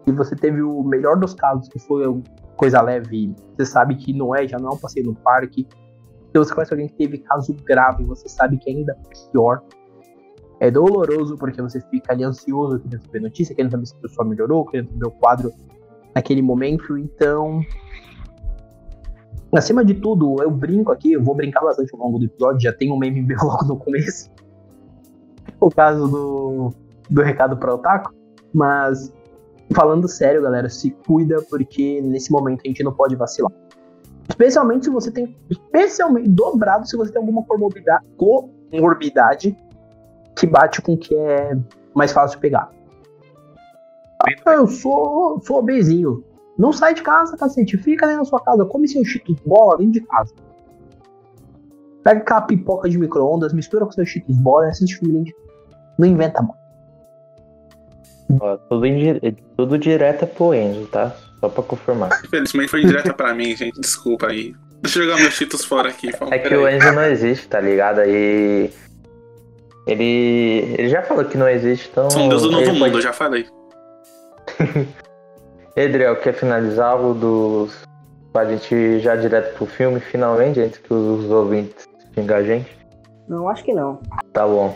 Se 0.04 0.12
você 0.12 0.34
teve 0.34 0.60
o 0.60 0.82
melhor 0.82 1.16
dos 1.16 1.34
casos, 1.34 1.68
que 1.68 1.78
foi 1.78 2.04
coisa 2.56 2.80
leve, 2.80 3.34
você 3.56 3.66
sabe 3.66 3.96
que 3.96 4.12
não 4.12 4.34
é, 4.34 4.46
já 4.46 4.58
não 4.58 4.70
é 4.70 4.74
um 4.74 4.78
passeio 4.78 5.06
no 5.06 5.14
parque. 5.14 5.66
Se 6.32 6.38
você 6.38 6.54
conhece 6.54 6.72
alguém 6.72 6.88
que 6.88 6.94
teve 6.94 7.18
caso 7.18 7.54
grave, 7.64 8.04
você 8.04 8.28
sabe 8.28 8.56
que 8.58 8.70
é 8.70 8.74
ainda 8.74 8.96
pior. 9.30 9.62
É 10.60 10.70
doloroso 10.70 11.36
porque 11.36 11.60
você 11.60 11.80
fica 11.80 12.12
ali 12.12 12.22
ansioso, 12.22 12.78
querendo 12.78 13.02
saber 13.02 13.20
notícia, 13.20 13.54
querendo 13.54 13.72
saber 13.72 13.86
se 13.86 13.94
a 13.94 14.00
pessoa 14.00 14.26
melhorou, 14.26 14.64
querendo 14.64 14.90
saber 14.92 15.06
o 15.06 15.10
quadro 15.10 15.52
naquele 16.14 16.40
momento. 16.40 16.96
Então, 16.96 17.60
acima 19.54 19.84
de 19.84 19.94
tudo, 19.94 20.36
eu 20.40 20.50
brinco 20.50 20.92
aqui, 20.92 21.12
eu 21.12 21.22
vou 21.22 21.34
brincar 21.34 21.62
bastante 21.62 21.92
ao 21.92 22.00
longo 22.00 22.18
do 22.18 22.26
episódio, 22.26 22.60
já 22.60 22.72
tem 22.72 22.92
um 22.92 22.96
meme 22.96 23.22
meu 23.22 23.38
logo 23.42 23.64
no 23.64 23.76
começo 23.76 24.30
o 25.62 25.70
caso 25.70 26.08
do, 26.08 26.72
do 27.08 27.22
recado 27.22 27.56
para 27.56 27.74
Otaku, 27.74 28.12
mas 28.52 29.12
falando 29.74 30.08
sério, 30.08 30.42
galera, 30.42 30.68
se 30.68 30.90
cuida 30.90 31.42
porque 31.48 32.00
nesse 32.02 32.30
momento 32.30 32.62
a 32.64 32.68
gente 32.68 32.82
não 32.82 32.92
pode 32.92 33.16
vacilar. 33.16 33.52
Especialmente 34.28 34.84
se 34.84 34.90
você 34.90 35.10
tem, 35.10 35.36
especialmente 35.50 36.28
dobrado 36.28 36.86
se 36.86 36.96
você 36.96 37.12
tem 37.12 37.20
alguma 37.20 37.44
comorbidade, 37.44 38.04
comorbidade 38.16 39.56
que 40.36 40.46
bate 40.46 40.80
com 40.80 40.94
o 40.94 40.98
que 40.98 41.14
é 41.14 41.56
mais 41.94 42.12
fácil 42.12 42.38
pegar. 42.38 42.70
Ah, 44.46 44.52
eu 44.52 44.66
sou, 44.66 45.40
sou 45.42 45.58
obesinho. 45.58 46.24
Não 46.56 46.72
sai 46.72 46.94
de 46.94 47.02
casa, 47.02 47.36
cacete. 47.36 47.76
Fica 47.76 48.06
na 48.06 48.24
sua 48.24 48.40
casa. 48.40 48.64
Come 48.64 48.86
seu 48.86 49.04
cheetos 49.04 49.36
bola 49.44 49.78
dentro 49.78 49.94
de 49.94 50.00
casa. 50.02 50.32
Pega 52.04 52.20
aquela 52.20 52.42
pipoca 52.42 52.88
de 52.88 52.98
micro-ondas, 52.98 53.52
mistura 53.52 53.84
com 53.84 53.92
seu 53.92 54.06
cheetos 54.06 54.36
bola 54.36 54.66
e 54.66 54.70
assiste 54.70 54.98
filme 54.98 55.14
dentro 55.14 55.26
de 55.26 55.34
casa. 55.34 55.82
Não 55.98 56.06
inventa 56.06 56.42
mais. 56.42 56.61
Ó, 58.40 58.56
tudo, 58.56 58.86
indi- 58.86 59.36
tudo 59.56 59.78
direto 59.78 60.22
é 60.24 60.26
pro 60.26 60.54
Enzo, 60.54 60.86
tá? 60.86 61.14
Só 61.40 61.48
pra 61.48 61.62
confirmar. 61.62 62.10
Infelizmente 62.24 62.68
foi 62.68 62.80
direta 62.84 63.12
pra 63.12 63.34
mim, 63.34 63.54
gente. 63.56 63.80
Desculpa 63.80 64.28
aí. 64.28 64.54
Deixa 64.82 64.98
eu 64.98 65.04
jogar 65.04 65.16
meus 65.20 65.34
cheetos 65.34 65.64
fora 65.64 65.88
aqui. 65.90 66.10
Fala, 66.12 66.34
É 66.34 66.38
que 66.38 66.48
peraí. 66.48 66.58
o 66.64 66.68
Enzo 66.68 66.92
não 66.92 67.02
existe, 67.04 67.46
tá 67.48 67.60
ligado? 67.60 68.00
Aí. 68.00 68.72
Ele. 69.86 70.74
Ele 70.78 70.88
já 70.88 71.02
falou 71.02 71.24
que 71.24 71.36
não 71.36 71.48
existe, 71.48 71.88
então. 71.90 72.08
Sou 72.10 72.22
um 72.22 72.28
deus 72.28 72.42
do 72.42 72.48
ele 72.48 72.54
novo 72.56 72.66
pode- 72.66 72.78
mundo, 72.80 72.98
eu 72.98 73.02
já 73.02 73.12
falei. 73.12 73.46
Edriel, 75.76 76.16
quer 76.16 76.34
finalizar 76.34 77.00
o 77.00 77.14
dos. 77.14 77.72
Pra 78.32 78.46
gente 78.46 78.98
já 79.00 79.14
direto 79.14 79.54
pro 79.56 79.66
filme, 79.66 80.00
finalmente, 80.00 80.58
antes 80.58 80.78
que 80.78 80.92
os 80.92 81.30
ouvintes 81.30 81.86
xingam 82.14 82.36
a 82.38 82.42
gente? 82.42 82.76
Não, 83.28 83.46
acho 83.48 83.62
que 83.62 83.74
não. 83.74 84.00
Tá 84.32 84.46
bom. 84.46 84.74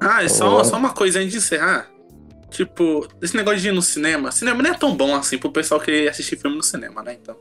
Ah, 0.00 0.24
e 0.24 0.28
só, 0.28 0.48
Vamos. 0.48 0.68
só 0.68 0.76
uma 0.78 0.92
coisa 0.94 1.18
antes 1.18 1.32
de 1.32 1.38
encerrar. 1.38 1.86
Tipo, 2.54 3.08
esse 3.20 3.36
negócio 3.36 3.58
de 3.60 3.68
ir 3.68 3.72
no 3.72 3.82
cinema. 3.82 4.30
Cinema 4.30 4.62
não 4.62 4.70
é 4.70 4.74
tão 4.74 4.94
bom 4.96 5.12
assim 5.16 5.36
pro 5.36 5.50
pessoal 5.50 5.80
que 5.80 6.06
assistir 6.08 6.36
filme 6.36 6.56
no 6.56 6.62
cinema, 6.62 7.02
né? 7.02 7.16
Então. 7.20 7.36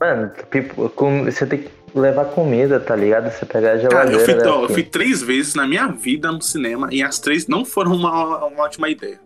Mano, 0.00 0.32
tipo, 0.50 0.88
com- 0.90 1.24
você 1.24 1.46
tem 1.46 1.58
que 1.62 1.68
levar 1.94 2.24
comida, 2.26 2.80
tá 2.80 2.96
ligado? 2.96 3.30
Você 3.30 3.44
pegar 3.44 3.72
a 3.74 3.78
Cara, 3.78 4.10
eu 4.10 4.18
geladeira. 4.20 4.24
fui, 4.24 4.34
né, 4.34 4.46
ó, 4.46 4.60
eu 4.60 4.64
assim. 4.64 4.74
fui 4.74 4.82
três 4.82 5.22
vezes 5.22 5.54
na 5.54 5.66
minha 5.66 5.88
vida 5.88 6.32
no 6.32 6.40
cinema 6.40 6.88
e 6.90 7.02
as 7.02 7.18
três 7.18 7.46
não 7.46 7.64
foram 7.66 7.92
uma, 7.94 8.46
uma 8.46 8.62
ótima 8.64 8.88
ideia. 8.88 9.20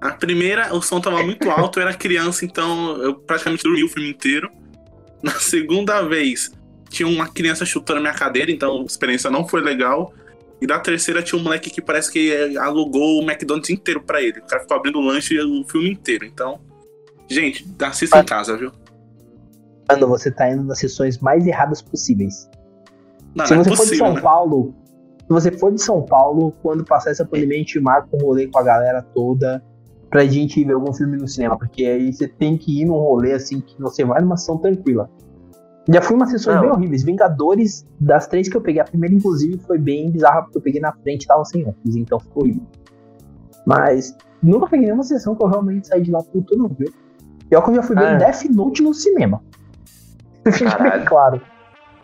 A 0.00 0.10
primeira, 0.10 0.74
o 0.74 0.82
som 0.82 1.00
tava 1.00 1.22
muito 1.22 1.50
alto, 1.50 1.78
eu 1.78 1.86
era 1.88 1.94
criança, 1.96 2.44
então 2.44 2.96
eu 3.02 3.14
praticamente 3.14 3.62
dormi 3.64 3.82
o 3.82 3.88
filme 3.88 4.10
inteiro. 4.10 4.50
Na 5.22 5.32
segunda 5.32 6.02
vez, 6.02 6.52
tinha 6.90 7.08
uma 7.08 7.26
criança 7.28 7.64
chutando 7.64 7.98
a 7.98 8.02
minha 8.02 8.12
cadeira, 8.12 8.50
então 8.50 8.82
a 8.82 8.84
experiência 8.84 9.30
não 9.30 9.48
foi 9.48 9.62
legal. 9.62 10.12
E 10.64 10.66
da 10.66 10.78
terceira 10.78 11.22
tinha 11.22 11.38
um 11.38 11.44
moleque 11.44 11.68
que 11.68 11.82
parece 11.82 12.10
que 12.10 12.32
eh, 12.32 12.56
alugou 12.56 13.20
o 13.20 13.22
McDonald's 13.22 13.68
inteiro 13.68 14.00
pra 14.00 14.22
ele. 14.22 14.38
O 14.38 14.46
cara 14.46 14.62
ficou 14.62 14.74
abrindo 14.74 14.98
o 14.98 15.02
lanche 15.02 15.38
o 15.38 15.62
filme 15.68 15.90
inteiro. 15.90 16.24
Então, 16.24 16.58
gente, 17.28 17.70
assista 17.82 18.20
em 18.20 18.24
casa, 18.24 18.56
viu? 18.56 18.72
Mano, 19.90 20.08
você 20.08 20.30
tá 20.30 20.50
indo 20.50 20.64
nas 20.64 20.78
sessões 20.78 21.18
mais 21.18 21.46
erradas 21.46 21.82
possíveis. 21.82 22.48
Não, 23.34 23.44
se 23.44 23.52
não 23.54 23.60
é 23.60 23.64
você 23.64 23.68
for 23.68 23.76
de 23.76 23.82
possível, 23.82 24.06
São 24.06 24.14
né? 24.14 24.20
Paulo, 24.22 24.74
se 25.18 25.28
você 25.28 25.52
for 25.52 25.70
de 25.70 25.82
São 25.82 26.00
Paulo, 26.00 26.54
quando 26.62 26.82
passar 26.82 27.10
essa 27.10 27.26
pandemia, 27.26 27.56
a 27.56 27.58
gente 27.58 27.78
marca 27.78 28.08
um 28.16 28.24
rolê 28.24 28.46
com 28.46 28.58
a 28.58 28.62
galera 28.62 29.02
toda 29.02 29.62
pra 30.08 30.24
gente 30.24 30.60
ir 30.60 30.64
ver 30.64 30.72
algum 30.72 30.94
filme 30.94 31.18
no 31.18 31.28
cinema. 31.28 31.58
Porque 31.58 31.84
aí 31.84 32.10
você 32.10 32.26
tem 32.26 32.56
que 32.56 32.80
ir 32.80 32.86
num 32.86 32.94
rolê 32.94 33.34
assim 33.34 33.60
que 33.60 33.78
você 33.78 34.02
vai 34.02 34.22
numa 34.22 34.36
ação 34.36 34.56
tranquila. 34.56 35.10
Já 35.88 36.00
fui 36.00 36.16
umas 36.16 36.30
sessões 36.30 36.60
bem 36.60 36.70
horríveis. 36.70 37.02
Vingadores, 37.02 37.86
das 38.00 38.26
três 38.26 38.48
que 38.48 38.56
eu 38.56 38.60
peguei, 38.60 38.80
a 38.80 38.84
primeira, 38.84 39.14
inclusive, 39.14 39.58
foi 39.66 39.78
bem 39.78 40.10
bizarra, 40.10 40.42
porque 40.42 40.58
eu 40.58 40.62
peguei 40.62 40.80
na 40.80 40.92
frente 40.92 41.24
e 41.24 41.26
tava 41.26 41.44
sem 41.44 41.62
óculos, 41.66 41.96
então 41.96 42.18
ficou 42.18 42.42
horrível. 42.44 42.62
Mas 43.66 44.16
nunca 44.42 44.66
peguei 44.66 44.86
nenhuma 44.86 45.02
sessão 45.02 45.34
que 45.34 45.42
eu 45.44 45.48
realmente 45.48 45.86
saí 45.88 46.02
de 46.02 46.10
lá 46.10 46.22
puto, 46.22 46.56
não, 46.56 46.68
viu? 46.68 46.92
Pior 47.48 47.62
que 47.62 47.70
eu 47.70 47.74
já 47.74 47.82
fui 47.82 47.96
ver 47.96 48.06
Ah. 48.06 48.14
Death 48.16 48.44
Note 48.50 48.82
no 48.82 48.94
cinema. 48.94 49.42
Caralho. 50.44 51.04
claro. 51.06 51.40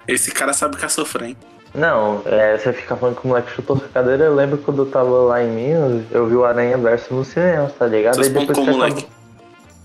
Esse 0.08 0.30
cara 0.32 0.52
sabe 0.52 0.76
que 0.76 0.84
é 0.84 0.88
sofrer, 0.88 1.28
hein? 1.30 1.36
Não, 1.74 2.20
é, 2.24 2.58
você 2.58 2.72
fica 2.72 2.96
falando 2.96 3.16
que 3.20 3.24
o 3.24 3.28
moleque 3.28 3.50
chutou 3.50 3.76
sua 3.78 3.88
cadeira. 3.88 4.24
Eu 4.24 4.34
lembro 4.34 4.58
quando 4.58 4.82
eu 4.82 4.90
tava 4.90 5.08
lá 5.10 5.42
em 5.42 5.50
Minas, 5.50 6.02
eu 6.10 6.26
vi 6.26 6.34
o 6.34 6.44
Aranha 6.44 6.76
Verso 6.76 7.14
no 7.14 7.24
cinema, 7.24 7.70
tá 7.78 7.86
ligado? 7.86 8.14
Seus 8.14 8.26
Aí 8.26 8.32
depois 8.32 8.48
o 8.58 8.62
acabou- 8.62 8.78
moleque. 8.80 9.06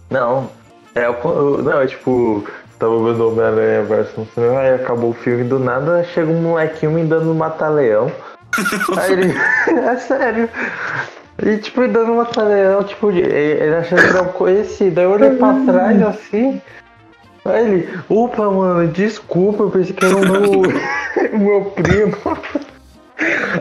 Não, 0.09 0.49
é, 0.95 1.05
eu, 1.05 1.13
eu- 1.23 1.61
não, 1.63 1.79
é 1.81 1.85
tipo, 1.85 2.43
tava 2.79 2.97
vendo 2.97 3.23
o 3.23 3.31
Homem-Aranha 3.31 3.83
Verso 3.83 4.19
no 4.19 4.27
cinema, 4.27 4.59
aí 4.59 4.73
acabou 4.75 5.11
o 5.11 5.13
filme 5.13 5.43
do 5.43 5.59
nada, 5.59 6.03
chega 6.03 6.31
um 6.31 6.41
molequinho 6.41 6.91
me 6.91 7.03
dando 7.03 7.31
um 7.31 7.35
mata-leão. 7.35 8.11
aí 8.97 9.11
ele. 9.13 9.33
é 9.87 9.95
sério. 9.97 10.49
E 11.43 11.57
tipo, 11.57 11.81
me 11.81 11.87
dando 11.87 12.13
um 12.13 12.17
mata-leão, 12.17 12.83
tipo, 12.83 13.11
ele 13.11 13.75
achando 13.75 14.01
que 14.01 14.07
era 14.07 14.23
um 14.23 14.27
conhecido. 14.27 14.99
Aí 14.99 15.05
eu 15.05 15.11
olhei 15.11 15.31
pra 15.31 15.53
trás 15.65 16.01
assim. 16.03 16.61
Aí 17.45 17.65
ele, 17.65 17.99
opa, 18.09 18.49
mano, 18.49 18.87
desculpa, 18.87 19.63
eu 19.63 19.69
pensei 19.69 19.93
que 19.93 20.05
era 20.05 20.15
o 20.15 20.19
meu, 20.19 20.61
o 21.33 21.37
meu 21.37 21.65
primo. 21.71 22.17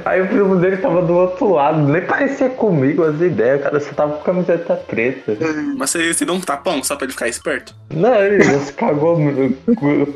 Aí 0.05 0.21
o 0.21 0.27
primo 0.27 0.57
dele 0.57 0.77
tava 0.79 1.03
do 1.03 1.15
outro 1.15 1.55
lado, 1.55 1.79
nem 1.81 2.03
parecia 2.03 2.49
comigo 2.51 3.05
as 3.05 3.21
ideias, 3.21 3.63
cara, 3.63 3.79
só 3.79 3.93
tava 3.93 4.17
com 4.17 4.25
camiseta 4.25 4.75
preta. 4.75 5.37
Mas 5.77 5.91
você, 5.91 6.13
você 6.13 6.25
deu 6.25 6.35
um 6.35 6.41
tapão 6.41 6.83
só 6.83 6.97
pra 6.97 7.05
ele 7.05 7.13
ficar 7.13 7.29
esperto? 7.29 7.75
Não, 7.95 8.15
ele 8.17 8.43
se 8.43 8.73
cagou 8.73 9.17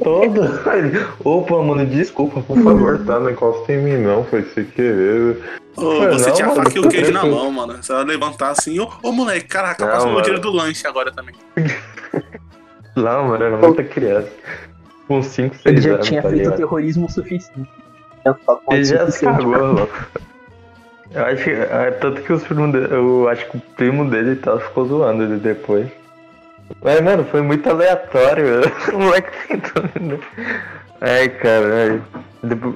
todo. 0.03 0.43
Opa, 1.22 1.62
mano, 1.62 1.86
desculpa, 1.86 2.41
por 2.41 2.61
favor, 2.61 2.99
tá? 3.05 3.20
Não 3.20 3.30
encosta 3.30 3.72
em 3.72 3.82
mim 3.82 3.97
não, 3.99 4.24
foi 4.24 4.43
sem 4.55 4.64
querer. 4.64 5.39
Ô, 5.76 5.99
Foi 5.99 6.09
você 6.09 6.30
não, 6.30 6.34
tinha 6.34 6.49
a 6.49 6.55
faca 6.57 6.76
e 6.76 6.80
o 6.80 6.89
queijo 6.89 7.12
na 7.12 7.24
mão, 7.24 7.53
mano. 7.53 7.80
Você 7.80 7.93
vai 7.93 8.05
levantar 8.05 8.51
assim, 8.51 8.80
ô, 8.80 8.91
ô 9.03 9.12
moleque, 9.12 9.47
caraca, 9.47 9.84
Não, 9.84 9.93
passa 9.93 10.09
o 10.09 10.20
dinheiro 10.20 10.41
do 10.41 10.51
lanche 10.51 10.84
agora 10.86 11.12
também. 11.12 11.34
Não, 12.97 13.28
mano, 13.28 13.45
era 13.45 13.57
muita 13.57 13.84
criança. 13.84 14.28
Com 15.07 15.22
5, 15.22 15.55
6 15.55 15.66
Ele 15.66 15.80
já 15.80 15.95
anos. 15.95 16.07
tinha 16.07 16.20
tá 16.20 16.28
feito 16.28 16.51
terrorismo 16.53 17.09
suficiente. 17.09 17.70
Com 18.35 18.74
Ele 18.74 18.85
já 18.85 19.11
se 19.11 19.24
cagou, 19.24 19.72
louco. 19.72 20.07
Eu 21.11 21.24
acho 21.24 21.45
que, 21.45 21.51
é, 21.51 21.91
tanto 21.93 22.22
que 22.22 22.33
os 22.33 22.43
primos 22.45 22.72
dele, 22.72 22.89
eu 22.91 23.29
acho 23.29 23.49
que 23.51 23.57
o 23.57 23.61
primo 23.61 24.11
dele 24.11 24.33
e 24.33 24.37
tal 24.37 24.61
ficou 24.61 24.87
zoando 24.87 25.22
ele 25.22 25.37
depois. 25.37 25.89
Mas, 26.83 27.01
mano, 27.01 27.24
foi 27.24 27.41
muito 27.41 27.68
aleatório, 27.68 28.61
o 28.93 28.99
moleque 28.99 29.31
tentou. 29.49 29.83
né? 30.01 30.18
Ai, 31.01 31.29
cara, 31.29 32.03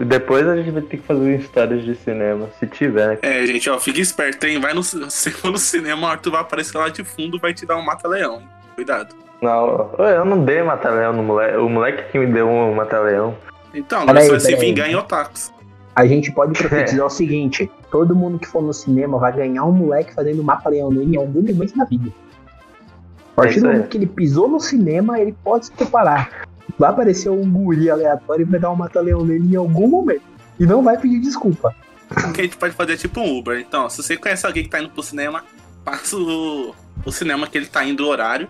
Depois 0.07 0.49
a 0.49 0.57
gente 0.57 0.71
vai 0.71 0.83
ter 0.83 0.97
que 0.97 1.07
fazer 1.07 1.37
histórias 1.37 1.85
de 1.85 1.95
cinema, 1.97 2.49
se 2.59 2.67
tiver. 2.67 3.09
né? 3.09 3.19
É, 3.21 3.45
gente, 3.47 3.69
ó, 3.69 3.79
fica 3.79 4.01
esperto, 4.01 4.47
hein? 4.47 4.61
Vai 4.61 4.73
no, 4.73 4.83
se 4.83 5.31
for 5.31 5.51
no 5.51 5.59
cinema, 5.59 6.07
o 6.07 6.11
Arthur 6.11 6.31
vai 6.31 6.41
aparecer 6.41 6.79
lá 6.79 6.89
de 6.89 7.05
fundo 7.05 7.39
vai 7.39 7.53
te 7.53 7.67
dar 7.67 7.77
um 7.77 7.85
mata-leão? 7.85 8.43
Cuidado. 8.75 9.15
Não, 9.43 9.91
eu 9.99 10.25
não 10.25 10.45
dei 10.45 10.63
mata-leão 10.63 11.13
no 11.13 11.23
moleque. 11.23 11.57
O 11.57 11.69
moleque 11.69 12.13
que 12.13 12.19
me 12.19 12.27
deu 12.27 12.49
um 12.49 12.75
mata-leão. 12.75 13.37
Então, 13.75 14.07
você 14.07 14.31
vai 14.31 14.41
se 14.41 14.57
vingar 14.57 14.91
em 14.91 14.95
otakus. 14.95 15.53
A 15.95 16.07
gente 16.07 16.33
pode 16.33 16.59
profetizar 16.59 17.07
o 17.07 17.11
seguinte: 17.11 17.71
todo 17.91 18.15
mundo 18.15 18.39
que 18.39 18.47
for 18.47 18.63
no 18.63 18.73
cinema 18.73 19.19
vai 19.19 19.33
ganhar 19.33 19.65
um 19.65 19.73
moleque 19.73 20.15
fazendo 20.15 20.43
mapa 20.43 20.71
leão 20.71 20.91
nele 20.91 21.15
em 21.15 21.19
algum 21.19 21.43
momento 21.43 21.77
da 21.77 21.85
vida. 21.85 22.11
A 23.33 23.35
partir 23.35 23.59
É 23.59 23.61
do 23.61 23.67
aí. 23.67 23.73
momento 23.75 23.89
que 23.89 23.97
ele 23.99 24.07
pisou 24.07 24.49
no 24.49 24.61
cinema, 24.61 25.19
ele 25.21 25.35
pode 25.45 25.67
se 25.67 25.73
preparar. 25.73 26.47
Vai 26.79 26.91
aparecer 26.91 27.29
um 27.31 27.51
guri 27.51 27.91
aleatório 27.91 28.43
e 28.43 28.45
vai 28.45 28.61
dar 28.61 28.71
um 28.71 28.77
mata-leão 28.77 29.25
nele 29.25 29.53
em 29.53 29.57
algum 29.57 29.87
momento. 29.89 30.23
E 30.59 30.67
não 30.67 30.83
vai 30.83 30.97
pedir 30.99 31.21
desculpa. 31.21 31.75
O 32.11 32.33
que 32.33 32.41
a 32.41 32.45
gente 32.45 32.57
pode 32.57 32.75
fazer 32.75 32.93
é 32.95 32.97
tipo 32.97 33.21
um 33.21 33.39
Uber. 33.39 33.59
Então, 33.59 33.89
se 33.89 34.03
você 34.03 34.17
conhece 34.17 34.47
alguém 34.47 34.65
que 34.65 34.69
tá 34.71 34.81
indo 34.81 34.91
pro 34.91 35.03
cinema, 35.03 35.45
passa 35.85 36.17
o, 36.17 36.75
o 37.05 37.13
cinema 37.13 37.47
que 37.47 37.57
ele 37.59 37.67
tá 37.67 37.85
indo 37.85 38.05
o 38.05 38.09
horário. 38.09 38.49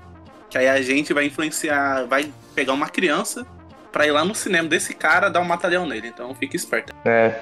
Que 0.50 0.58
aí 0.58 0.68
a 0.68 0.82
gente 0.82 1.12
vai 1.14 1.26
influenciar, 1.26 2.04
vai 2.06 2.30
pegar 2.54 2.72
uma 2.72 2.88
criança 2.88 3.46
pra 3.92 4.06
ir 4.06 4.10
lá 4.10 4.24
no 4.24 4.34
cinema 4.34 4.68
desse 4.68 4.94
cara 4.94 5.28
dar 5.28 5.40
um 5.40 5.44
mata-leão 5.44 5.86
nele. 5.86 6.08
Então 6.08 6.34
fica 6.34 6.56
esperto. 6.56 6.94
É. 7.04 7.40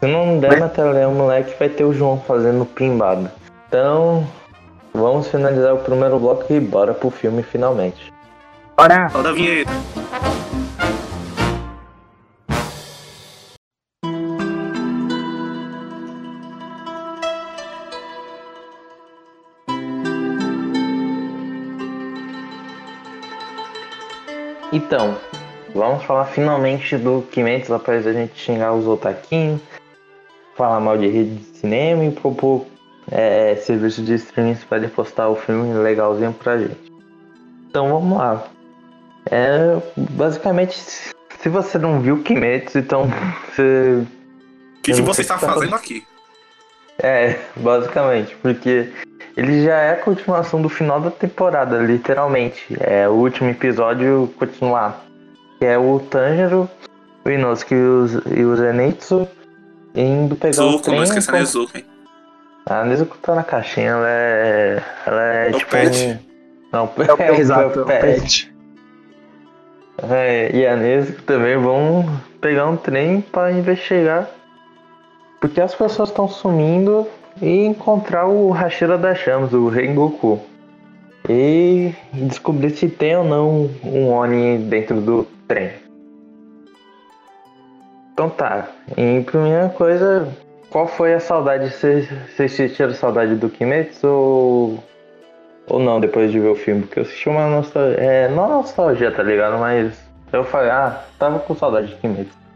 Se 0.00 0.06
não 0.06 0.38
der 0.38 0.58
mata-leão, 0.58 1.14
moleque, 1.14 1.54
vai 1.58 1.68
ter 1.70 1.84
o 1.84 1.94
João 1.94 2.20
fazendo 2.20 2.66
pimbada. 2.66 3.32
Então, 3.68 4.28
vamos 4.92 5.28
finalizar 5.28 5.74
o 5.74 5.78
primeiro 5.78 6.18
bloco 6.18 6.52
e 6.52 6.60
bora 6.60 6.92
pro 6.92 7.10
filme 7.10 7.42
finalmente. 7.42 8.12
Ora, 8.76 9.06
Roda 9.06 9.30
a 9.30 9.32
vinheta. 9.32 9.70
Então, 24.72 25.16
vamos 25.76 26.02
falar 26.04 26.24
finalmente 26.24 26.96
do 26.96 27.22
Kimetsu 27.30 27.74
após 27.74 28.06
a 28.06 28.12
gente 28.12 28.38
xingar 28.38 28.72
os 28.72 28.86
otaquinhos, 28.86 29.60
falar 30.56 30.80
mal 30.80 30.96
de 30.96 31.06
rede 31.06 31.36
de 31.36 31.44
cinema 31.58 32.04
e 32.04 32.10
propor 32.10 32.66
é, 33.12 33.54
serviço 33.56 34.02
de 34.02 34.14
streaming 34.14 34.56
para 34.68 34.78
ele 34.78 34.88
postar 34.88 35.28
o 35.28 35.36
filme 35.36 35.72
legalzinho 35.74 36.32
pra 36.32 36.58
gente. 36.58 36.92
Então 37.68 37.88
vamos 37.88 38.18
lá. 38.18 38.44
É, 39.30 39.76
basicamente, 39.96 40.78
se 40.78 41.48
você 41.48 41.78
não 41.78 42.00
viu 42.00 42.22
Kimetsu, 42.22 42.78
então 42.78 43.08
você 43.54 44.02
O 44.78 44.82
que, 44.82 44.92
que 44.94 45.02
você 45.02 45.20
está 45.20 45.34
que 45.34 45.40
tá 45.46 45.52
fazendo 45.52 45.74
aqui? 45.74 46.04
É, 46.98 47.38
basicamente, 47.56 48.34
porque 48.36 48.90
ele 49.36 49.64
já 49.64 49.76
é 49.76 49.92
a 49.92 49.96
continuação 49.96 50.62
do 50.62 50.68
final 50.68 50.98
da 50.98 51.10
temporada, 51.10 51.78
literalmente. 51.78 52.74
É 52.80 53.06
o 53.06 53.12
último 53.12 53.50
episódio 53.50 54.32
continuar. 54.38 55.05
Que 55.58 55.64
é 55.64 55.78
o 55.78 55.98
Tanjiro, 56.00 56.68
o 57.24 57.30
Inosuke 57.30 57.74
e 57.74 57.78
o, 57.78 58.06
e 58.36 58.44
o 58.44 58.56
Zenitsu 58.56 59.26
indo 59.94 60.36
pegar 60.36 60.64
o 60.64 60.70
Zuko, 60.72 60.82
trem. 60.84 60.96
não 60.96 61.04
esqueça 61.04 61.30
com- 61.30 61.36
a 61.36 61.40
Nezuko, 61.40 61.78
hein? 61.78 61.84
A 62.66 62.84
Nezuko 62.84 63.16
tá 63.18 63.34
na 63.34 63.42
caixinha, 63.44 63.90
ela 63.90 64.08
é. 64.10 64.82
Ela 65.06 65.22
é, 65.22 65.46
É 65.46 65.50
o 65.54 65.58
tipo. 65.58 65.70
pet. 65.70 66.06
um- 66.06 66.18
Não, 66.72 66.90
é 66.98 67.12
o, 67.12 67.16
é 67.22 67.32
o 67.32 67.34
exato, 67.36 67.78
é 67.78 67.82
o 67.82 67.86
pet. 67.86 68.00
pet. 68.20 68.56
É, 70.10 70.50
e 70.54 70.66
a 70.66 70.76
Nezuko 70.76 71.22
também 71.22 71.56
vão 71.56 72.04
pegar 72.40 72.66
um 72.66 72.76
trem 72.76 73.20
para 73.20 73.52
investigar. 73.52 74.28
Porque 75.40 75.60
as 75.60 75.74
pessoas 75.74 76.08
estão 76.10 76.28
sumindo 76.28 77.06
e 77.40 77.64
encontrar 77.66 78.26
o 78.26 78.50
Hashira 78.50 78.98
das 78.98 79.18
Chamas, 79.18 79.52
o 79.52 79.68
Rengoku. 79.68 80.40
E 81.28 81.92
descobrir 82.12 82.70
se 82.70 82.88
tem 82.88 83.16
ou 83.16 83.24
não 83.24 83.70
um 83.84 84.08
Oni 84.10 84.58
dentro 84.58 85.00
do 85.00 85.26
trem. 85.46 85.72
Então 88.12 88.30
tá. 88.30 88.68
Em 88.96 89.22
primeira 89.22 89.68
coisa, 89.68 90.26
qual 90.70 90.88
foi 90.88 91.14
a 91.14 91.20
saudade? 91.20 91.70
Vocês 91.70 92.52
sentiram 92.52 92.94
saudade 92.94 93.34
do 93.34 93.48
Kimetsu 93.48 94.06
ou, 94.06 94.84
ou 95.66 95.78
não 95.78 96.00
depois 96.00 96.32
de 96.32 96.40
ver 96.40 96.48
o 96.48 96.54
filme? 96.54 96.82
Porque 96.82 97.00
eu 97.00 97.04
senti 97.04 97.28
uma 97.28 97.48
nostalgia. 97.48 97.98
É, 97.98 98.28
não 98.28 98.48
nostalgia, 98.48 99.12
tá 99.12 99.22
ligado? 99.22 99.58
Mas 99.58 99.94
eu 100.32 100.44
falei, 100.44 100.70
ah, 100.70 101.04
tava 101.18 101.38
com 101.40 101.54
saudade 101.54 101.88
de 101.88 101.96
Kimetsu. 101.96 102.46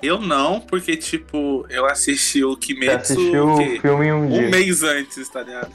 Eu 0.00 0.20
não, 0.20 0.60
porque, 0.60 0.96
tipo, 0.96 1.66
eu 1.68 1.84
assisti 1.86 2.44
o 2.44 2.56
Kimetsu 2.56 3.14
assistiu 3.14 3.48
o 3.54 3.80
filme 3.80 4.12
um, 4.12 4.24
um 4.24 4.28
dia. 4.28 4.48
mês 4.48 4.82
antes, 4.82 5.28
tá 5.28 5.42
ligado? 5.42 5.72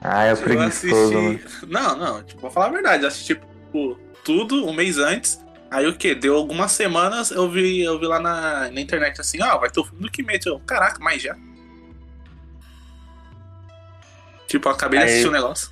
Ah, 0.00 0.24
é 0.24 0.32
Eu 0.32 0.36
preguiçoso, 0.38 1.12
né? 1.20 1.40
assisti. 1.44 1.66
Não, 1.66 1.96
não, 1.96 2.22
tipo, 2.22 2.40
vou 2.40 2.50
falar 2.50 2.66
a 2.66 2.70
verdade, 2.70 3.02
eu 3.04 3.08
assisti 3.08 3.34
tipo, 3.34 3.98
tudo 4.24 4.66
um 4.66 4.72
mês 4.72 4.98
antes. 4.98 5.40
Aí 5.70 5.86
o 5.86 5.96
que? 5.96 6.14
Deu 6.14 6.36
algumas 6.36 6.72
semanas, 6.72 7.30
eu 7.30 7.48
vi, 7.48 7.80
eu 7.82 7.98
vi 7.98 8.06
lá 8.06 8.20
na, 8.20 8.70
na 8.70 8.80
internet 8.80 9.20
assim, 9.20 9.42
ó, 9.42 9.56
vai 9.58 9.70
ter 9.70 9.80
o 9.80 9.84
filme 9.84 10.02
do 10.02 10.10
Kimetsu. 10.10 10.50
Eu, 10.50 10.60
caraca, 10.60 10.98
mas 11.00 11.22
já. 11.22 11.34
Tipo, 14.46 14.68
eu 14.68 14.72
acabei 14.72 14.98
de 14.98 15.04
Aí- 15.06 15.10
assistir 15.10 15.28
o 15.28 15.32
negócio. 15.32 15.70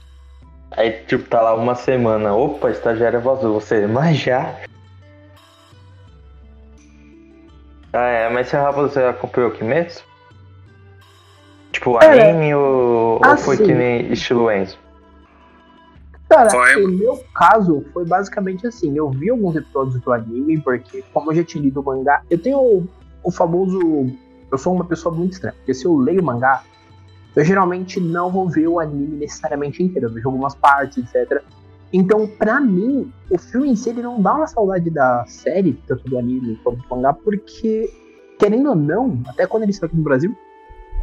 Aí, 0.73 0.93
tipo, 1.07 1.29
tá 1.29 1.41
lá 1.43 1.55
uma 1.55 1.75
semana. 1.75 2.33
Opa, 2.33 2.71
estagiária 2.71 3.19
vazou. 3.21 3.61
Você, 3.61 3.87
mas 3.87 4.17
já? 4.19 4.57
Ah, 7.93 8.07
é, 8.07 8.29
mas 8.31 8.49
você, 8.49 8.57
você 8.73 9.01
acompanhou 9.03 9.51
o 9.51 9.53
Kimetsu? 9.53 10.05
Tipo, 11.73 12.01
É, 12.03 12.31
anime 12.31 12.55
ou, 12.55 13.21
ou 13.25 13.37
foi 13.39 13.57
assim. 13.57 13.67
que 13.67 13.75
nem 13.75 14.13
estilo 14.13 14.51
Enzo? 14.51 14.79
Cara, 16.31 16.49
o 16.79 16.89
meu 16.89 17.21
caso 17.35 17.85
foi 17.93 18.05
basicamente 18.05 18.65
assim. 18.65 18.97
Eu 18.97 19.11
vi 19.11 19.31
alguns 19.31 19.57
episódios 19.57 20.01
do 20.01 20.13
anime, 20.13 20.61
porque, 20.61 21.03
como 21.13 21.33
eu 21.33 21.37
já 21.37 21.43
tinha 21.43 21.65
lido 21.65 21.81
o 21.81 21.85
mangá, 21.85 22.23
eu 22.31 22.41
tenho 22.41 22.59
o, 22.59 22.89
o 23.25 23.33
famoso. 23.33 23.81
Eu 24.51 24.57
sou 24.57 24.73
uma 24.73 24.85
pessoa 24.85 25.13
muito 25.13 25.33
estranha, 25.33 25.57
porque 25.57 25.75
se 25.75 25.87
eu 25.87 25.97
leio 25.97 26.23
mangá, 26.23 26.63
eu 27.35 27.45
geralmente 27.45 27.99
não 27.99 28.31
vou 28.31 28.49
ver 28.49 28.69
o 28.69 28.79
anime 28.79 29.17
necessariamente 29.17 29.83
inteiro. 29.83 30.07
Eu 30.07 30.13
vejo 30.13 30.29
algumas 30.29 30.55
partes, 30.55 30.99
etc. 30.99 31.43
Então, 31.93 32.29
pra 32.29 32.61
mim, 32.61 33.13
o 33.29 33.37
filme 33.37 33.71
em 33.71 33.75
si 33.75 33.91
ele 33.91 34.03
não 34.03 34.23
dá 34.23 34.35
uma 34.35 34.47
saudade 34.47 34.89
da 34.89 35.25
série, 35.27 35.73
tanto 35.89 36.09
do 36.09 36.17
anime 36.17 36.57
quanto 36.63 36.79
do 36.79 36.89
mangá, 36.89 37.13
porque, 37.13 37.93
querendo 38.39 38.69
ou 38.69 38.77
não, 38.77 39.21
até 39.27 39.49
quando 39.49 39.65
ele 39.65 39.73
saiu 39.73 39.89
aqui 39.89 39.97
no 39.97 40.05
Brasil, 40.05 40.33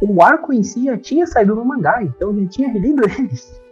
o 0.00 0.22
arco 0.22 0.54
em 0.54 0.62
si 0.62 0.86
já 0.86 0.96
tinha 0.96 1.26
saído 1.26 1.54
no 1.54 1.66
mangá, 1.66 2.02
então 2.02 2.30
eu 2.30 2.44
já 2.44 2.48
tinha 2.48 2.68
relido 2.72 3.02
eles. 3.04 3.67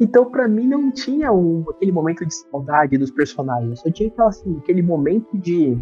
Então, 0.00 0.24
pra 0.30 0.48
mim, 0.48 0.66
não 0.66 0.90
tinha 0.90 1.32
um- 1.32 1.64
aquele 1.70 1.92
momento 1.92 2.26
de 2.26 2.34
saudade 2.34 2.98
dos 2.98 3.10
personagens. 3.10 3.80
Só 3.80 3.90
tinha 3.90 4.08
aquela, 4.08 4.28
assim, 4.28 4.58
aquele 4.58 4.82
momento 4.82 5.36
de. 5.38 5.78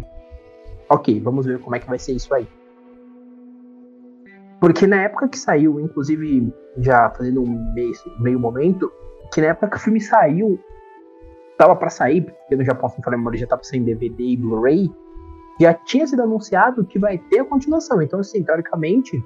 Ok, 0.89 1.19
vamos 1.19 1.45
ver 1.45 1.59
como 1.59 1.75
é 1.75 1.79
que 1.79 1.87
vai 1.87 1.97
ser 1.97 2.13
isso 2.13 2.33
aí. 2.33 2.47
Porque 4.59 4.87
na 4.87 5.01
época 5.01 5.27
que 5.27 5.37
saiu, 5.37 5.79
inclusive, 5.79 6.53
já 6.77 7.09
fazendo 7.09 7.41
um 7.41 7.73
meio, 7.73 7.91
meio 8.19 8.39
momento, 8.39 8.91
que 9.33 9.41
na 9.41 9.47
época 9.47 9.69
que 9.71 9.77
o 9.77 9.79
filme 9.79 9.99
saiu, 9.99 10.59
tava 11.57 11.75
pra 11.75 11.89
sair, 11.89 12.21
porque 12.21 12.55
no 12.55 12.63
Japão, 12.63 12.89
se 12.89 13.01
não 13.03 13.11
memória, 13.11 13.37
já 13.37 13.47
tava 13.47 13.63
saindo 13.63 13.85
DVD 13.85 14.23
e 14.23 14.37
Blu-ray, 14.37 14.89
já 15.59 15.73
tinha 15.73 16.07
sido 16.07 16.21
anunciado 16.21 16.85
que 16.85 16.97
vai 16.97 17.17
ter 17.17 17.39
a 17.39 17.45
continuação. 17.45 18.01
Então, 18.01 18.19
assim, 18.19 18.43
teoricamente, 18.43 19.21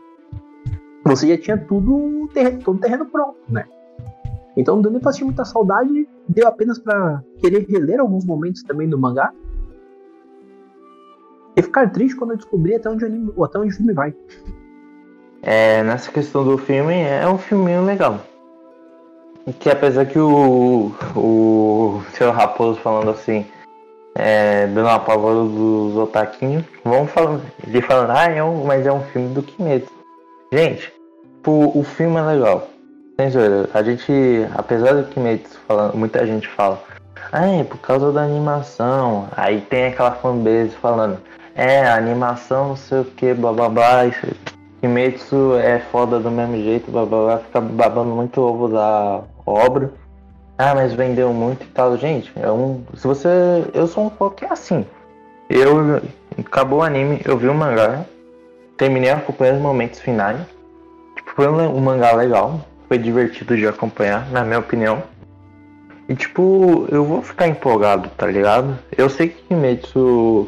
você 1.04 1.28
já 1.28 1.38
tinha 1.38 1.58
tudo, 1.58 2.28
todo 2.64 2.78
o 2.78 2.80
terreno 2.80 3.06
pronto, 3.06 3.38
né? 3.48 3.66
Então 4.58 4.76
não 4.76 4.82
deu 4.82 4.92
nem 4.92 5.00
pra 5.00 5.12
sentir 5.12 5.26
muita 5.26 5.46
saudade, 5.46 6.10
deu 6.28 6.48
apenas 6.48 6.80
pra 6.80 7.22
querer 7.40 7.64
reler 7.70 8.00
alguns 8.00 8.26
momentos 8.26 8.64
também 8.64 8.90
do 8.90 8.98
mangá. 8.98 9.32
E 11.56 11.62
ficar 11.62 11.92
triste 11.92 12.18
quando 12.18 12.32
eu 12.32 12.38
descobri 12.38 12.74
até 12.74 12.90
onde, 12.90 13.04
o 13.04 13.08
anime, 13.08 13.34
até 13.44 13.60
onde 13.60 13.74
o 13.74 13.78
filme 13.78 13.94
vai. 13.94 14.16
É, 15.44 15.84
nessa 15.84 16.12
questão 16.12 16.44
do 16.44 16.58
filme, 16.58 16.96
é 16.96 17.28
um 17.30 17.38
filminho 17.38 17.86
legal. 17.86 18.20
Que 19.60 19.70
apesar 19.70 20.06
que 20.06 20.20
o, 20.20 20.92
o 21.16 22.02
seu 22.14 22.32
Raposo 22.32 22.80
falando 22.80 23.12
assim, 23.12 23.46
é, 24.16 24.66
dando 24.68 24.88
uma 24.88 25.00
pavora 25.00 25.36
dos 25.36 25.96
otaquinhos, 25.96 26.66
vão 26.84 27.06
falando, 27.08 27.44
ele 27.66 27.82
falando, 27.82 28.12
ah, 28.12 28.26
é 28.26 28.44
um, 28.44 28.66
mas 28.66 28.86
é 28.88 28.92
um 28.92 29.02
filme 29.02 29.34
do 29.34 29.44
Kimetsu. 29.44 29.92
Gente, 30.52 30.92
o, 31.46 31.80
o 31.80 31.84
filme 31.84 32.18
é 32.18 32.22
legal. 32.24 32.68
Sem 33.20 33.32
zoeira, 33.32 33.68
a 33.74 33.82
gente, 33.82 34.14
apesar 34.54 34.94
do 34.94 35.04
Kimetsu 35.06 35.60
falando, 35.68 35.96
muita 35.96 36.24
gente 36.28 36.48
fala, 36.48 36.80
ah, 37.32 37.48
é 37.48 37.64
por 37.64 37.80
causa 37.80 38.12
da 38.12 38.22
animação. 38.22 39.28
Aí 39.36 39.62
tem 39.62 39.88
aquela 39.88 40.12
fanbase 40.12 40.70
falando, 40.80 41.18
é, 41.56 41.88
animação, 41.88 42.70
não 42.70 42.76
sei 42.76 43.00
o 43.00 43.06
que, 43.06 43.34
blá 43.34 43.52
blá 43.52 43.70
blá, 43.70 44.06
isso, 44.06 44.28
Kimetsu 44.82 45.56
é 45.56 45.80
foda 45.80 46.20
do 46.20 46.30
mesmo 46.30 46.58
jeito, 46.58 46.92
blá 46.92 47.08
blá 47.08 47.26
blá, 47.26 47.38
fica 47.40 47.60
babando 47.60 48.12
muito 48.12 48.40
ovo 48.40 48.68
da 48.68 49.22
obra. 49.48 49.92
Ah, 50.56 50.76
mas 50.76 50.94
vendeu 50.94 51.34
muito 51.34 51.64
e 51.64 51.68
tal. 51.68 51.98
Gente, 51.98 52.32
é 52.36 52.52
um. 52.52 52.84
Se 52.96 53.08
você. 53.08 53.30
Eu 53.74 53.88
sou 53.88 54.06
um 54.06 54.10
pouco 54.10 54.38
que 54.38 54.46
assim. 54.46 54.86
Eu. 55.50 56.02
Acabou 56.40 56.80
o 56.80 56.84
anime, 56.84 57.22
eu 57.26 57.38
vi 57.38 57.48
o 57.48 57.54
mangá. 57.54 58.06
Terminei 58.76 59.10
acompanhando 59.10 59.58
os 59.58 59.62
momentos 59.62 60.00
finais. 60.00 60.40
Tipo, 61.16 61.32
foi 61.36 61.48
um, 61.48 61.76
um 61.76 61.80
mangá 61.80 62.12
legal. 62.14 62.60
Foi 62.88 62.98
divertido 62.98 63.56
de 63.56 63.68
acompanhar, 63.68 64.30
na 64.32 64.44
minha 64.44 64.60
opinião. 64.60 65.04
E 66.10 66.16
tipo, 66.16 66.88
eu 66.90 67.04
vou 67.04 67.22
ficar 67.22 67.48
empolgado, 67.48 68.10
tá 68.18 68.26
ligado? 68.26 68.78
Eu 68.98 69.10
sei 69.10 69.30
que 69.30 69.44
Kimetsu. 69.44 70.48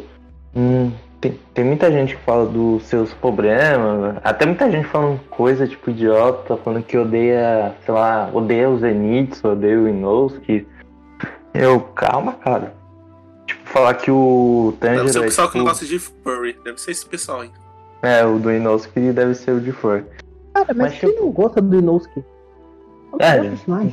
Hum, 0.56 0.92
tem, 1.20 1.38
tem 1.54 1.66
muita 1.66 1.92
gente 1.92 2.16
que 2.16 2.24
fala 2.24 2.46
dos 2.46 2.84
seus 2.84 3.14
problemas, 3.14 4.16
até 4.24 4.46
muita 4.46 4.72
gente 4.72 4.88
falando 4.88 5.20
coisa 5.30 5.68
tipo 5.68 5.90
idiota, 5.90 6.56
falando 6.58 6.84
que 6.84 6.98
odeia, 6.98 7.76
sei 7.86 7.94
lá, 7.94 8.30
odeia 8.34 8.70
o 8.70 8.80
Zenitsu, 8.80 9.50
odeia 9.50 9.80
o 9.80 9.90
Inosuke. 9.90 10.66
Eu, 11.54 11.82
calma, 11.82 12.34
cara. 12.34 12.74
Tipo, 13.46 13.68
falar 13.68 13.96
que 13.96 14.10
o 14.10 14.74
Tanjiro 14.80 15.02
Deve 15.02 15.12
ser 15.12 15.20
o 15.20 15.24
é, 15.24 15.26
pessoal 15.26 15.48
que 15.48 15.52
tipo, 15.54 15.66
não 15.66 15.72
gosta 15.72 15.86
de 15.86 16.00
furry. 16.00 16.58
Deve 16.64 16.80
ser 16.80 16.92
esse 16.92 17.06
pessoal 17.06 17.42
aí. 17.42 17.52
É, 18.02 18.26
o 18.26 18.40
do 18.40 18.50
Inosuke 18.50 19.12
deve 19.12 19.34
ser 19.34 19.52
o 19.52 19.60
de 19.60 19.74
Fur. 19.74 20.06
Cara, 20.66 20.78
mas, 20.78 20.78
Mas, 20.92 21.00
quem 21.00 21.10
tipo- 21.12 21.24
não 21.26 21.32
gosta 21.32 21.62
do 21.62 21.78
Inosuke? 21.78 22.24
É 23.20 23.40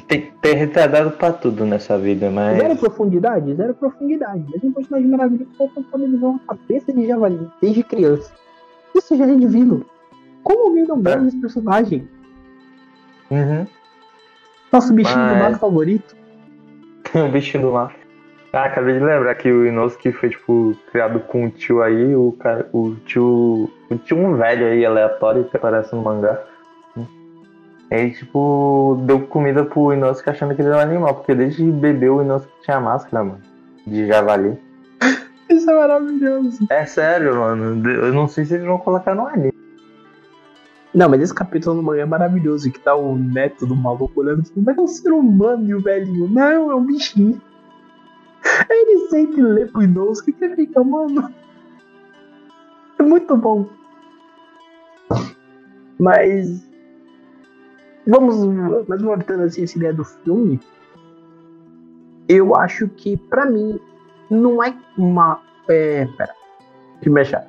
tem, 0.07 0.31
tem 0.43 0.55
retardado 0.55 1.11
pra 1.13 1.33
tudo 1.33 1.65
nessa 1.65 1.97
vida, 1.99 2.31
mas. 2.31 2.59
Zero 2.59 2.77
profundidade? 2.77 3.55
Zero 3.55 3.75
profundidade. 3.75 4.45
Mas 4.53 4.63
é 4.63 4.67
um 4.67 4.73
personagem 4.73 5.11
maravilhoso 5.11 5.51
que 5.51 5.83
pode 5.85 6.07
visar 6.07 6.27
uma 6.27 6.39
cabeça 6.41 6.93
de 6.93 7.07
javali 7.07 7.49
desde 7.63 7.83
criança. 7.83 8.31
Isso 8.95 9.17
já 9.17 9.25
é 9.27 9.35
divino. 9.35 9.87
Como 10.43 10.69
alguém 10.69 10.85
não 10.87 11.01
gosta 11.03 11.19
É. 11.19 11.23
desse 11.23 11.41
personagem? 11.41 12.07
Uhum. 13.31 13.67
Nosso 14.73 14.93
bichinho 14.93 15.19
Mas- 15.19 15.33
do 15.33 15.39
mar 15.43 15.59
favorito. 15.59 16.15
o 17.15 17.29
bichinho 17.29 17.63
do 17.65 17.73
mar. 17.73 17.95
Ah, 18.53 18.65
acabei 18.67 18.95
de 18.99 19.01
lembrar 19.05 19.35
que 19.35 19.51
o 19.51 19.67
Inosuke 19.67 20.13
foi, 20.13 20.31
tipo, 20.31 20.75
criado 20.91 21.21
com 21.21 21.45
um 21.45 21.51
tio 21.51 21.83
aí, 21.83 22.15
o 22.15 22.33
cara, 22.39 22.69
o 22.73 22.95
tio. 23.07 23.71
O 23.91 23.97
tio 24.05 24.17
um 24.19 24.35
velho 24.37 24.67
aí, 24.67 24.85
aleatório, 24.85 25.45
que 25.45 25.57
aparece 25.57 25.95
no 25.95 26.03
mangá. 26.03 26.39
Ele, 27.91 28.11
tipo, 28.11 29.01
deu 29.07 29.21
comida 29.27 29.65
pro 29.65 29.93
Inosuke 29.93 30.31
achando 30.31 30.55
que 30.55 30.63
ele 30.63 30.69
era 30.69 30.79
um 30.79 30.81
animal, 30.81 31.15
porque 31.15 31.35
desde 31.35 31.71
bebê 31.71 32.09
o 32.09 32.23
Inosuke 32.23 32.53
tinha 32.63 32.81
máscara, 32.81 33.25
mano. 33.25 33.41
De 33.87 34.07
javali. 34.07 34.59
Isso 35.49 35.71
é 35.71 35.75
maravilhoso. 35.75 36.67
É 36.71 36.85
sério, 36.85 37.37
mano. 37.37 37.89
Eu 37.89 38.13
não 38.13 38.27
sei 38.27 38.45
se 38.45 38.55
eles 38.55 38.67
vão 38.67 38.79
colocar 38.79 39.15
no 39.15 39.27
anime. 39.27 39.55
Não, 40.93 41.11
mas 41.11 41.21
esse 41.21 41.35
capítulo 41.35 41.77
no 41.77 41.83
mangá 41.83 42.03
é 42.03 42.07
maravilhoso. 42.07 42.73
Que 42.73 42.81
tá 42.81 42.95
o 42.95 43.17
neto 43.17 43.67
do 43.67 43.77
maluco 43.77 44.19
olhando 44.19 44.43
e 44.43 44.47
falando, 44.47 44.65
mas 44.65 44.79
é 44.79 44.81
um 44.81 44.87
ser 44.87 45.13
humano 45.13 45.69
e 45.69 45.75
o 45.75 45.81
velhinho. 45.81 46.29
Não, 46.29 46.71
é 46.71 46.75
um 46.75 46.85
bichinho. 46.85 47.41
Aí 48.43 48.67
ele 48.89 49.09
sente 49.09 49.39
e 49.39 49.43
lê 49.43 49.67
pro 49.67 49.83
Inosuke 49.83 50.33
que 50.33 50.45
ele 50.45 50.57
fica, 50.57 50.83
mano. 50.83 51.33
É 52.99 53.03
muito 53.03 53.37
bom. 53.37 53.69
Mas. 55.99 56.67
Vamos. 58.07 58.87
Mas 58.87 59.03
voltando 59.03 59.43
assim, 59.43 59.65
essa 59.65 59.77
ideia 59.77 59.93
do 59.93 60.05
filme. 60.05 60.61
Eu 62.29 62.57
acho 62.57 62.89
que, 62.89 63.17
pra 63.17 63.47
mim, 63.47 63.79
não 64.31 64.63
é 64.63 64.75
uma. 64.97 65.41
É. 65.69 66.07
Pera. 66.17 66.35
Deixa 66.95 67.09
eu 67.09 67.13
me 67.13 67.21
achar. 67.21 67.47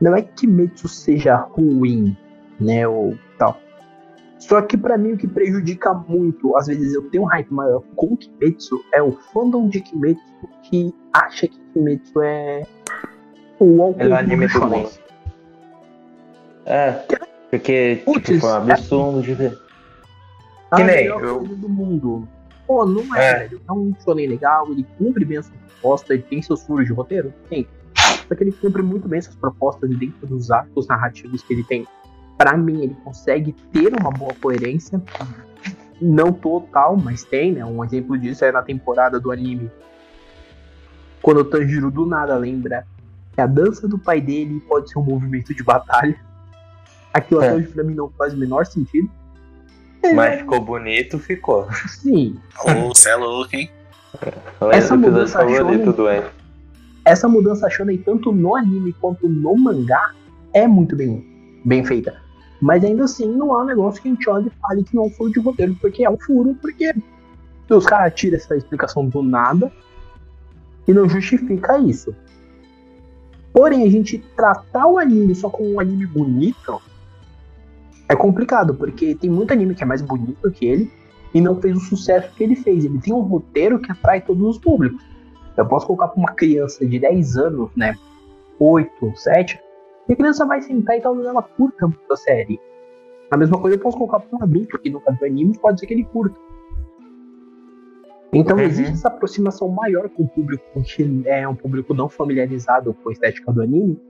Não 0.00 0.16
é 0.16 0.22
que 0.22 0.46
Kimetsu 0.46 0.88
seja 0.88 1.36
ruim, 1.36 2.16
né? 2.60 2.86
Ou 2.86 3.16
tal. 3.38 3.60
Só 4.38 4.60
que 4.60 4.76
pra 4.76 4.98
mim 4.98 5.12
o 5.12 5.16
que 5.16 5.28
prejudica 5.28 5.94
muito, 5.94 6.56
às 6.56 6.66
vezes 6.66 6.94
eu 6.94 7.08
tenho 7.10 7.22
um 7.22 7.26
hype 7.26 7.52
maior 7.52 7.80
com 7.94 8.16
Kimetsu, 8.16 8.84
é 8.92 9.00
o 9.00 9.12
fandom 9.12 9.68
de 9.68 9.80
Kimetsu 9.80 10.20
que 10.64 10.92
acha 11.12 11.46
que 11.46 11.60
Kimetsu 11.72 12.20
é 12.20 12.66
o 13.60 13.94
Ele 14.00 14.12
é 14.12 14.16
anime 14.16 14.48
do 14.48 14.60
mundo. 14.60 14.90
É, 16.66 16.92
porque 17.52 17.96
tipo, 18.22 18.40
foi 18.40 18.50
um 18.50 18.54
absurdo 18.72 19.22
de 19.22 19.34
ver. 19.34 19.58
A 20.70 20.76
Que 20.76 20.84
nem 20.84 20.96
melhor 20.96 21.22
eu- 21.22 21.40
do 21.44 21.68
mundo. 21.68 22.26
Pô, 22.66 22.86
não 22.86 23.14
é, 23.14 23.28
É. 23.30 23.38
velho. 23.40 23.60
É 23.68 23.72
um 23.72 23.94
shonen 24.02 24.26
legal, 24.26 24.70
ele 24.70 24.86
cumpre 24.96 25.22
bem 25.24 25.36
essa 25.36 25.52
proposta, 25.52 26.14
ele 26.14 26.22
tem 26.22 26.40
seus 26.40 26.62
furos 26.64 26.86
de 26.86 26.92
roteiro? 26.94 27.30
Tem. 27.50 27.68
Só 28.26 28.34
que 28.34 28.42
ele 28.42 28.52
cumpre 28.52 28.80
muito 28.80 29.06
bem 29.06 29.18
essas 29.18 29.34
propostas 29.34 29.90
e 29.90 29.94
dentro 29.94 30.26
dos 30.26 30.50
arcos 30.50 30.86
narrativos 30.86 31.42
que 31.42 31.52
ele 31.52 31.62
tem. 31.64 31.86
Pra 32.38 32.56
mim, 32.56 32.84
ele 32.84 32.96
consegue 33.04 33.52
ter 33.70 33.92
uma 34.00 34.10
boa 34.10 34.32
coerência. 34.40 35.02
Não 36.00 36.32
total, 36.32 36.96
mas 36.96 37.22
tem, 37.22 37.52
né? 37.52 37.64
Um 37.66 37.84
exemplo 37.84 38.16
disso 38.18 38.42
é 38.46 38.50
na 38.50 38.62
temporada 38.62 39.20
do 39.20 39.30
anime. 39.30 39.70
Quando 41.20 41.40
o 41.40 41.44
Tanjiro 41.44 41.90
do 41.90 42.06
nada 42.06 42.34
lembra 42.36 42.86
que 43.34 43.40
a 43.42 43.46
dança 43.46 43.86
do 43.86 43.98
pai 43.98 44.20
dele 44.22 44.58
pode 44.66 44.90
ser 44.90 44.98
um 44.98 45.04
movimento 45.04 45.54
de 45.54 45.62
batalha. 45.62 46.18
Aquilo 47.12 47.42
É. 47.42 47.48
até 47.48 47.56
hoje 47.56 47.68
pra 47.68 47.84
mim 47.84 47.94
não 47.94 48.10
faz 48.10 48.32
o 48.34 48.36
menor 48.36 48.66
sentido. 48.66 49.10
Mas 50.14 50.40
ficou 50.40 50.60
bonito, 50.60 51.18
ficou. 51.18 51.68
Sim, 51.88 52.36
Ô, 52.64 52.88
você 52.92 53.10
é 53.10 53.16
louco, 53.16 53.54
hein? 53.54 53.70
Essa 54.72 54.96
mudança 54.96 55.38
favorito 55.38 55.92
do 55.92 56.10
Ed. 56.10 56.26
essa 57.04 57.28
mudança 57.28 57.70
shonen, 57.70 57.98
tanto 57.98 58.32
no 58.32 58.56
anime 58.56 58.92
quanto 58.94 59.28
no 59.28 59.56
mangá, 59.56 60.12
é 60.52 60.66
muito 60.66 60.96
bem, 60.96 61.24
bem 61.64 61.84
feita. 61.84 62.20
Mas 62.60 62.84
ainda 62.84 63.04
assim, 63.04 63.26
não 63.26 63.54
é 63.58 63.62
um 63.62 63.66
negócio 63.66 64.02
que 64.02 64.08
a 64.08 64.10
gente 64.10 64.28
olha 64.28 64.46
e 64.46 64.60
fale 64.60 64.84
que 64.84 64.94
não 64.94 65.04
é 65.04 65.06
um 65.06 65.10
furo 65.10 65.32
de 65.32 65.40
roteiro, 65.40 65.76
porque 65.80 66.04
é 66.04 66.10
um 66.10 66.18
furo, 66.18 66.56
porque 66.60 66.92
os 67.70 67.86
caras 67.86 68.12
tiram 68.14 68.36
essa 68.36 68.56
explicação 68.56 69.06
do 69.08 69.22
nada 69.22 69.72
e 70.86 70.92
não 70.92 71.08
justifica 71.08 71.78
isso. 71.78 72.14
Porém, 73.52 73.84
a 73.84 73.90
gente 73.90 74.18
tratar 74.36 74.86
o 74.86 74.98
anime 74.98 75.34
só 75.34 75.48
como 75.48 75.74
um 75.74 75.80
anime 75.80 76.06
bonito 76.06 76.80
é 78.08 78.16
complicado, 78.16 78.74
porque 78.74 79.14
tem 79.14 79.30
muito 79.30 79.52
anime 79.52 79.74
que 79.74 79.82
é 79.82 79.86
mais 79.86 80.02
bonito 80.02 80.50
que 80.50 80.66
ele 80.66 80.90
e 81.34 81.40
não 81.40 81.60
fez 81.60 81.76
o 81.76 81.80
sucesso 81.80 82.34
que 82.34 82.44
ele 82.44 82.54
fez. 82.54 82.84
Ele 82.84 83.00
tem 83.00 83.12
um 83.12 83.20
roteiro 83.20 83.78
que 83.78 83.90
atrai 83.90 84.20
todos 84.20 84.42
os 84.42 84.58
públicos. 84.58 85.02
Eu 85.56 85.66
posso 85.66 85.86
colocar 85.86 86.08
pra 86.08 86.18
uma 86.18 86.32
criança 86.32 86.84
de 86.86 86.98
10 86.98 87.36
anos, 87.36 87.70
né? 87.76 87.94
8, 88.58 88.90
7, 89.16 89.60
e 90.08 90.12
a 90.12 90.16
criança 90.16 90.44
vai 90.46 90.60
sentar 90.62 90.96
e 90.96 91.00
talvez 91.00 91.26
ela 91.26 91.42
curta 91.42 91.86
muito 91.86 92.12
a 92.12 92.16
série. 92.16 92.60
A 93.30 93.36
mesma 93.36 93.58
coisa 93.58 93.76
eu 93.76 93.80
posso 93.80 93.96
colocar 93.96 94.20
pra 94.20 94.38
um 94.38 94.42
adulto 94.42 94.78
que 94.78 94.90
nunca 94.90 95.10
viu 95.12 95.26
anime, 95.26 95.58
pode 95.58 95.80
ser 95.80 95.86
que 95.86 95.94
ele 95.94 96.04
curta. 96.04 96.36
Então 98.32 98.56
Uhum. 98.56 98.62
existe 98.62 98.92
essa 98.92 99.08
aproximação 99.08 99.68
maior 99.68 100.08
com 100.08 100.22
o 100.22 100.28
público 100.28 100.64
que 100.82 101.22
é 101.26 101.46
um 101.46 101.54
público 101.54 101.92
não 101.92 102.08
familiarizado 102.08 102.94
com 102.94 103.08
a 103.10 103.12
estética 103.12 103.52
do 103.52 103.62
anime. 103.62 104.00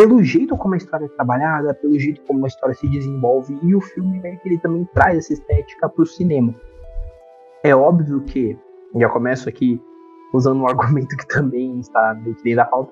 Pelo 0.00 0.24
jeito 0.24 0.56
como 0.56 0.72
a 0.72 0.78
história 0.78 1.04
é 1.04 1.08
trabalhada, 1.08 1.74
pelo 1.74 1.98
jeito 1.98 2.22
como 2.22 2.42
a 2.46 2.48
história 2.48 2.74
se 2.74 2.88
desenvolve, 2.88 3.58
e 3.62 3.74
o 3.74 3.82
filme 3.82 4.18
ele 4.46 4.56
também 4.56 4.88
traz 4.94 5.18
essa 5.18 5.34
estética 5.34 5.90
pro 5.90 6.06
cinema. 6.06 6.54
É 7.62 7.76
óbvio 7.76 8.22
que, 8.22 8.58
já 8.96 9.10
começo 9.10 9.46
aqui 9.46 9.78
usando 10.32 10.62
um 10.62 10.64
argumento 10.66 11.14
que 11.14 11.28
também 11.28 11.78
está 11.80 12.14
dentro 12.14 12.56
da 12.56 12.64
pauta, 12.64 12.90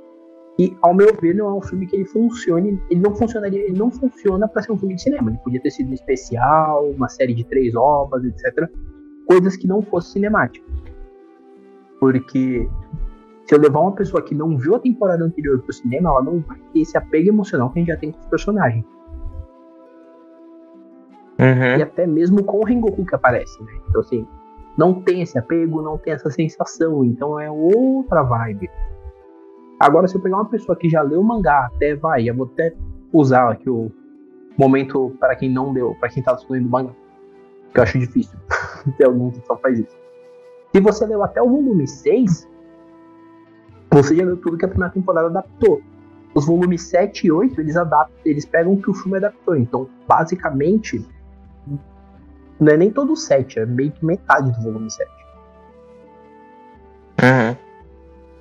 e 0.59 0.77
ao 0.83 0.93
meu 0.93 1.17
ver 1.19 1.35
não 1.35 1.47
é 1.47 1.55
um 1.55 1.63
filme 1.63 1.87
que 1.87 1.97
ele 1.97 2.05
funcione, 2.05 2.79
ele 2.91 3.01
não 3.01 3.17
funcionaria, 3.17 3.59
ele 3.59 3.79
não 3.79 3.91
funciona 3.91 4.47
para 4.47 4.61
ser 4.61 4.73
um 4.73 4.77
filme 4.77 4.95
de 4.95 5.03
cinema. 5.05 5.31
Ele 5.31 5.39
podia 5.39 5.63
ter 5.63 5.71
sido 5.71 5.89
um 5.89 5.95
especial, 5.95 6.91
uma 6.91 7.09
série 7.09 7.33
de 7.33 7.43
três 7.43 7.75
ovas, 7.75 8.23
etc. 8.23 8.69
Coisas 9.27 9.57
que 9.57 9.67
não 9.67 9.81
fossem 9.81 10.13
cinemáticas. 10.13 10.71
Porque 11.99 12.69
se 13.49 13.55
eu 13.55 13.59
levar 13.59 13.81
uma 13.81 13.95
pessoa 13.95 14.23
que 14.23 14.35
não 14.35 14.59
viu 14.59 14.75
a 14.75 14.79
temporada 14.79 15.25
anterior 15.25 15.59
pro 15.63 15.73
cinema, 15.73 16.11
ela 16.11 16.23
não 16.23 16.41
vai 16.41 16.59
ter 16.71 16.81
esse 16.81 16.99
apego 16.99 17.31
emocional 17.31 17.71
que 17.71 17.79
a 17.79 17.81
gente 17.81 17.89
já 17.89 17.97
tem 17.97 18.13
com 18.13 18.21
os 18.21 18.27
personagens. 18.27 18.85
Uhum. 21.39 21.79
E 21.79 21.83
até 21.83 22.07
mesmo 22.07 22.45
com 22.45 22.59
o 22.59 22.65
Rengoku 22.65 23.07
que 23.07 23.15
aparece, 23.15 23.63
né? 23.63 23.73
Então 23.89 24.03
assim, 24.03 24.27
não 24.77 25.01
tem 25.01 25.23
esse 25.23 25.39
apego, 25.39 25.81
não 25.81 25.97
tem 25.97 26.13
essa 26.13 26.29
sensação, 26.31 27.03
então 27.07 27.41
é 27.41 27.51
outra 27.51 28.23
vibe. 28.23 28.69
Agora, 29.81 30.07
se 30.07 30.17
eu 30.17 30.21
pegar 30.21 30.37
uma 30.37 30.51
pessoa 30.51 30.77
que 30.77 30.91
já 30.91 31.01
leu 31.01 31.21
o 31.21 31.25
mangá, 31.25 31.71
até 31.75 31.95
vai, 31.95 32.29
eu 32.29 32.37
vou 32.37 32.51
até 32.53 32.75
usar 33.11 33.51
aqui 33.51 33.71
o 33.71 33.91
momento 34.59 35.17
para 35.19 35.35
quem 35.35 35.51
não 35.51 35.73
leu, 35.73 35.97
para 35.99 36.11
quem 36.11 36.23
tá 36.23 36.37
lendo 36.51 36.67
o 36.67 36.71
mangá, 36.71 36.93
que 37.73 37.81
eu 37.81 37.83
acho 37.83 37.99
difícil 37.99 38.39
ter 38.99 39.07
alguém 39.07 39.31
que 39.31 39.47
só 39.47 39.57
faz 39.57 39.79
isso. 39.79 39.97
Se 40.75 40.83
você 40.83 41.07
leu 41.07 41.23
até 41.23 41.41
o 41.41 41.49
volume 41.49 41.87
6, 41.87 42.47
você 43.91 44.15
já 44.15 44.25
leu 44.25 44.37
tudo 44.37 44.59
que 44.59 44.65
a 44.65 44.69
primeira 44.69 44.93
temporada 44.93 45.29
adaptou. 45.29 45.83
Os 46.35 46.47
volumes 46.47 46.83
7 46.83 47.27
e 47.27 47.33
8, 47.33 47.61
eles 47.61 47.77
adaptam, 47.77 48.17
eles 48.25 48.45
pegam 48.45 48.75
o 48.75 48.83
que 48.83 48.91
o 48.91 48.95
filme 48.95 49.17
adaptou. 49.17 49.57
Então, 49.57 49.89
basicamente, 50.07 51.05
não 52.61 52.73
é 52.73 52.77
nem 52.77 52.91
todo 52.91 53.13
o 53.13 53.17
7, 53.17 53.61
é 53.61 53.67
meio 53.67 53.91
que 53.93 54.05
metade 54.05 54.53
do 54.53 54.63
volume 54.63 54.91
7. 54.91 55.11
Uhum. 57.21 57.57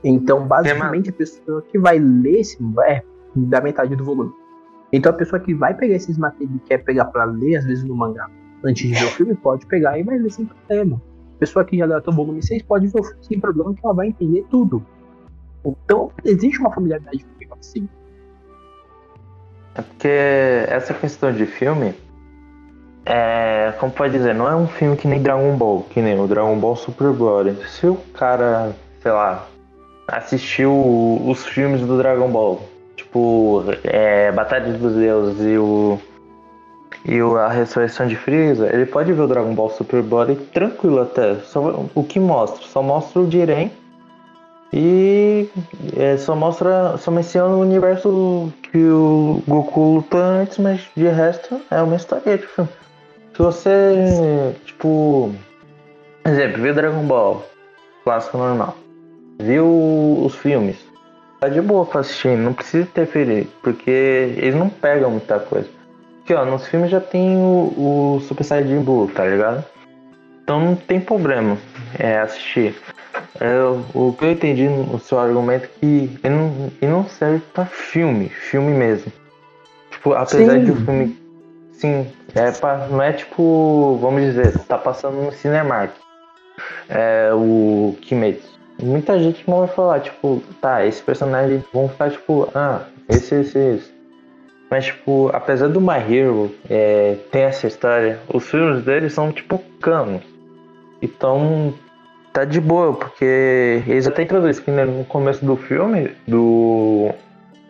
Então, 0.03 0.47
basicamente, 0.47 1.09
a 1.09 1.13
pessoa 1.13 1.61
que 1.61 1.79
vai 1.79 1.97
ler 1.97 2.41
esse 2.41 2.57
é 2.85 3.01
da 3.35 3.61
metade 3.61 3.95
do 3.95 4.03
volume. 4.03 4.31
Então, 4.91 5.11
a 5.11 5.15
pessoa 5.15 5.39
que 5.39 5.53
vai 5.53 5.73
pegar 5.73 5.95
esses 5.95 6.17
materiais 6.17 6.55
e 6.55 6.59
quer 6.59 6.77
pegar 6.79 7.05
para 7.05 7.25
ler, 7.25 7.57
às 7.57 7.65
vezes 7.65 7.83
no 7.83 7.95
mangá, 7.95 8.29
antes 8.63 8.87
de 8.87 8.93
ver 8.93 9.05
o 9.05 9.09
filme, 9.09 9.35
pode 9.35 9.65
pegar 9.65 9.97
e 9.97 10.03
vai 10.03 10.17
ler 10.17 10.31
sem 10.31 10.45
problema. 10.45 11.01
A 11.35 11.39
pessoa 11.39 11.65
que 11.65 11.77
já 11.77 11.85
leu 11.85 11.97
até 11.97 12.09
o 12.09 12.13
volume 12.13 12.41
6 12.43 12.63
pode 12.63 12.87
ver 12.87 12.99
o 12.99 13.03
filme 13.03 13.23
sem 13.23 13.39
problema, 13.39 13.73
que 13.73 13.81
ela 13.83 13.93
vai 13.93 14.07
entender 14.07 14.45
tudo. 14.49 14.85
Então, 15.67 16.11
existe 16.23 16.59
uma 16.59 16.71
familiaridade 16.71 17.23
comigo 17.23 17.57
assim. 17.59 17.89
É 19.75 19.81
porque 19.81 20.07
essa 20.67 20.93
questão 20.93 21.31
de 21.31 21.45
filme, 21.45 21.93
é, 23.05 23.73
como 23.79 23.91
pode 23.91 24.13
dizer, 24.13 24.33
não 24.33 24.49
é 24.49 24.55
um 24.55 24.67
filme 24.67 24.97
que 24.97 25.07
nem 25.07 25.21
Dragon 25.21 25.55
Ball, 25.55 25.83
que 25.89 26.01
nem 26.01 26.19
o 26.19 26.27
Dragon 26.27 26.57
Ball 26.57 26.75
Super 26.75 27.11
Glory. 27.11 27.55
Se 27.67 27.85
o 27.85 27.95
cara, 28.13 28.75
sei 29.01 29.11
lá, 29.11 29.47
assistiu 30.07 30.73
os 31.25 31.45
filmes 31.45 31.81
do 31.81 31.97
Dragon 31.97 32.29
Ball, 32.29 32.61
tipo, 32.95 33.63
é, 33.83 34.31
Batalha 34.31 34.73
dos 34.73 34.95
Deuses 34.95 35.45
e 35.45 35.57
o 35.57 35.99
e 37.05 37.21
a 37.21 37.47
ressurreição 37.47 38.05
de 38.05 38.17
Freeza, 38.17 38.67
ele 38.73 38.85
pode 38.85 39.13
ver 39.13 39.21
o 39.21 39.27
Dragon 39.27 39.53
Ball 39.53 39.69
Super 39.69 40.01
Body 40.01 40.35
tranquilo 40.53 41.01
até. 41.01 41.35
Só, 41.35 41.85
o 41.95 42.03
que 42.03 42.19
mostra? 42.19 42.65
Só 42.67 42.83
mostra 42.83 43.21
o 43.21 43.31
Jiren 43.31 43.71
e 44.71 45.49
é, 45.95 46.17
só 46.17 46.35
mostra, 46.35 46.97
só 46.97 47.09
menciona 47.09 47.55
o 47.55 47.61
universo 47.61 48.51
que 48.63 48.77
o 48.77 49.41
Goku 49.47 49.95
luta 49.95 50.17
antes, 50.17 50.57
mas 50.57 50.81
de 50.95 51.07
resto 51.07 51.61
é 51.71 51.81
uma 51.81 51.95
história 51.95 52.37
de 52.37 52.45
filme. 52.45 52.69
Se 53.33 53.41
você, 53.41 54.55
tipo, 54.65 55.31
exemplo, 56.25 56.61
viu 56.61 56.73
Dragon 56.73 57.03
Ball, 57.03 57.45
clássico 58.03 58.37
normal, 58.37 58.75
viu 59.39 60.21
os 60.25 60.35
filmes, 60.35 60.77
tá 61.39 61.47
de 61.47 61.61
boa 61.61 61.85
pra 61.85 62.01
assistir, 62.01 62.35
não 62.37 62.53
precisa 62.53 62.83
interferir, 62.83 63.47
porque 63.61 63.91
eles 64.37 64.55
não 64.55 64.69
pegam 64.69 65.11
muita 65.11 65.39
coisa. 65.39 65.69
Aqui, 66.23 66.33
ó, 66.33 66.43
nos 66.43 66.67
filmes 66.67 66.91
já 66.91 66.99
tem 66.99 67.37
o, 67.37 68.17
o 68.17 68.19
Super 68.27 68.43
Saiyajin 68.43 68.83
Blue, 68.83 69.07
tá 69.07 69.25
ligado? 69.25 69.63
Então 70.47 70.61
não 70.61 70.77
tem 70.77 70.97
problema 70.97 71.57
é, 71.99 72.19
assistir. 72.19 72.73
É, 73.37 73.53
o 73.93 74.13
que 74.13 74.23
eu 74.23 74.31
entendi 74.31 74.69
no 74.69 74.97
seu 74.97 75.19
argumento 75.19 75.65
é 75.65 75.67
que 75.77 76.17
ele 76.23 76.35
não, 76.35 76.71
ele 76.81 76.89
não 76.89 77.05
serve 77.05 77.43
pra 77.53 77.65
filme, 77.65 78.29
filme 78.29 78.71
mesmo. 78.71 79.11
Tipo, 79.91 80.13
apesar 80.13 80.53
sim. 80.53 80.63
de 80.63 80.71
o 80.71 80.75
filme. 80.77 81.17
Sim, 81.73 82.07
é 82.33 82.49
pra, 82.51 82.87
não 82.87 83.03
é 83.03 83.11
tipo, 83.11 83.99
vamos 84.01 84.21
dizer, 84.21 84.57
tá 84.59 84.77
passando 84.77 85.21
no 85.21 85.33
Cinemark. 85.33 85.91
É, 86.87 87.31
o 87.33 87.97
Kimetsu. 87.99 88.57
Muita 88.81 89.19
gente 89.19 89.43
não 89.49 89.59
vai 89.59 89.67
falar, 89.67 89.99
tipo, 89.99 90.41
tá, 90.61 90.85
esse 90.85 91.03
personagem 91.03 91.61
vão 91.73 91.89
ficar 91.89 92.09
tipo, 92.09 92.49
ah, 92.55 92.83
esse, 93.09 93.35
esse, 93.35 93.59
esse. 93.59 93.91
Mas, 94.71 94.85
tipo, 94.85 95.29
apesar 95.33 95.67
do 95.67 95.81
My 95.81 95.97
Hero 95.97 96.55
é, 96.69 97.17
ter 97.31 97.39
essa 97.39 97.67
história, 97.67 98.17
os 98.33 98.49
filmes 98.49 98.85
dele 98.85 99.09
são, 99.09 99.29
tipo, 99.33 99.61
canos. 99.81 100.36
Então, 101.01 101.73
tá 102.33 102.45
de 102.45 102.59
boa, 102.59 102.93
porque 102.93 103.83
eles 103.87 104.07
até 104.07 104.23
introduzem 104.23 104.63
que 104.63 104.71
no 104.71 105.05
começo 105.05 105.45
do 105.45 105.55
filme, 105.55 106.11
do, 106.27 107.09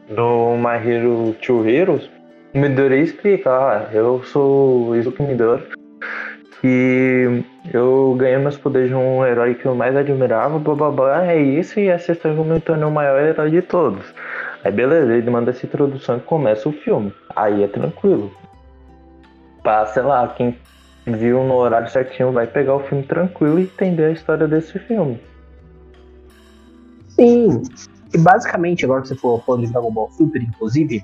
do 0.10 0.56
My 0.58 0.76
Hero 0.86 1.36
Two 1.42 1.68
Heroes, 1.68 2.10
o 2.54 2.60
Midori 2.60 3.02
explica, 3.02 3.50
ah, 3.50 3.90
eu 3.94 4.24
sou 4.24 4.96
Izuku 4.96 5.24
Midori, 5.24 5.64
que 6.62 7.44
eu 7.74 8.16
ganhei 8.18 8.38
meus 8.38 8.58
poderes 8.58 8.90
de 8.90 8.96
um 8.96 9.26
herói 9.26 9.56
que 9.56 9.66
eu 9.66 9.76
mais 9.76 9.96
admirava, 9.96 10.58
blá 10.60 11.26
é 11.32 11.40
isso, 11.40 11.80
e 11.80 11.88
essa 11.88 12.14
história 12.14 12.42
me 12.42 12.60
tornou 12.60 12.90
o 12.90 12.94
maior 12.94 13.22
herói 13.22 13.52
de 13.52 13.62
todos. 13.62 14.04
Aí 14.64 14.72
beleza, 14.72 15.14
ele 15.14 15.30
manda 15.30 15.52
essa 15.52 15.66
introdução 15.66 16.18
e 16.18 16.22
começa 16.22 16.68
o 16.68 16.72
filme. 16.72 17.14
Aí 17.36 17.64
é 17.64 17.68
tranquilo. 17.68 18.32
Pra, 19.62 19.86
sei 19.86 20.04
lá, 20.04 20.28
quem 20.30 20.58
viu 21.08 21.44
no 21.44 21.54
horário 21.56 21.90
certinho 21.90 22.32
vai 22.32 22.48
pegar 22.48 22.76
o 22.76 22.80
filme 22.82 23.04
tranquilo 23.04 23.60
e 23.60 23.64
entender 23.64 24.06
a 24.06 24.12
história 24.12 24.48
desse 24.48 24.78
filme. 24.80 25.20
Sim. 27.10 27.62
E 28.14 28.18
basicamente, 28.18 28.86
agora 28.86 29.02
que 29.02 29.08
você 29.08 29.16
for 29.16 29.44
falando 29.44 29.66
de 29.66 29.72
Dragon 29.72 29.92
Ball 29.92 30.10
Super, 30.12 30.42
inclusive, 30.42 31.04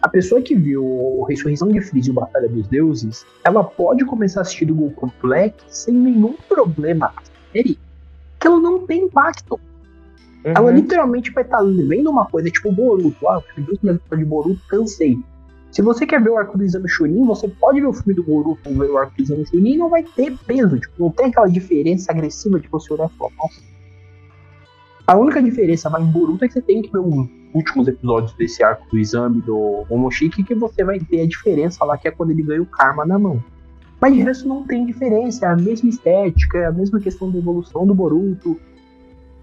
a 0.00 0.08
pessoa 0.08 0.40
que 0.40 0.54
viu 0.54 1.24
Ressurreição 1.28 1.68
de 1.68 1.80
Freeza 1.80 2.10
e 2.10 2.12
Batalha 2.12 2.48
dos 2.48 2.66
Deuses, 2.68 3.24
ela 3.44 3.62
pode 3.62 4.04
começar 4.04 4.40
a 4.40 4.42
assistir 4.42 4.64
do 4.64 4.74
Goku 4.74 5.12
Black 5.22 5.62
sem 5.68 5.94
nenhum 5.94 6.34
problema 6.48 7.12
série, 7.52 7.78
que 8.40 8.46
ela 8.46 8.58
não 8.58 8.86
tem 8.86 9.04
impacto. 9.04 9.60
Uhum. 10.44 10.52
Ela 10.56 10.70
literalmente 10.72 11.30
vai 11.30 11.44
estar 11.44 11.58
tá 11.58 11.62
lendo 11.62 12.10
uma 12.10 12.26
coisa 12.26 12.50
tipo 12.50 12.72
Boruto. 12.72 13.28
Ah, 13.28 13.40
eu 13.56 13.64
vi 13.64 13.78
o 13.88 14.16
de 14.16 14.24
Boruto, 14.24 14.60
cansei. 14.68 15.18
Se 15.72 15.80
você 15.80 16.06
quer 16.06 16.22
ver 16.22 16.28
o 16.28 16.36
arco 16.36 16.58
do 16.58 16.64
exame 16.64 16.86
Chunin, 16.86 17.24
você 17.24 17.48
pode 17.48 17.80
ver 17.80 17.86
o 17.86 17.94
filme 17.94 18.12
do 18.12 18.22
Boruto 18.22 18.68
ou 18.68 18.76
ver 18.76 18.90
o 18.90 18.98
arco 18.98 19.16
do 19.16 19.22
exame 19.22 19.46
Chunin 19.46 19.72
e 19.72 19.78
não 19.78 19.88
vai 19.88 20.02
ter 20.02 20.36
peso. 20.46 20.78
Tipo, 20.78 21.04
não 21.04 21.10
tem 21.10 21.26
aquela 21.26 21.48
diferença 21.48 22.12
agressiva 22.12 22.60
de 22.60 22.68
você 22.68 22.92
olhar 22.92 23.10
e 23.12 23.18
falar, 23.18 23.32
nossa. 23.38 23.62
A 25.06 25.16
única 25.16 25.42
diferença 25.42 25.88
vai 25.88 26.02
em 26.02 26.06
Boruto 26.06 26.44
é 26.44 26.48
que 26.48 26.54
você 26.54 26.60
tem 26.60 26.82
que 26.82 26.92
ver 26.92 26.98
os 26.98 27.26
últimos 27.54 27.88
episódios 27.88 28.34
desse 28.34 28.62
arco 28.62 28.86
do 28.90 28.98
exame 28.98 29.40
do 29.40 29.86
Momoshiki 29.88 30.44
que 30.44 30.54
você 30.54 30.84
vai 30.84 31.00
ter 31.00 31.22
a 31.22 31.26
diferença 31.26 31.82
lá, 31.86 31.96
que 31.96 32.06
é 32.06 32.10
quando 32.10 32.30
ele 32.32 32.42
ganha 32.42 32.60
o 32.60 32.66
karma 32.66 33.06
na 33.06 33.18
mão. 33.18 33.42
Mas 33.98 34.14
de 34.14 34.20
resto 34.20 34.46
não 34.46 34.64
tem 34.64 34.84
diferença, 34.84 35.46
é 35.46 35.48
a 35.48 35.56
mesma 35.56 35.88
estética, 35.88 36.58
é 36.58 36.66
a 36.66 36.72
mesma 36.72 37.00
questão 37.00 37.30
da 37.30 37.38
evolução 37.38 37.86
do 37.86 37.94
Boruto, 37.94 38.60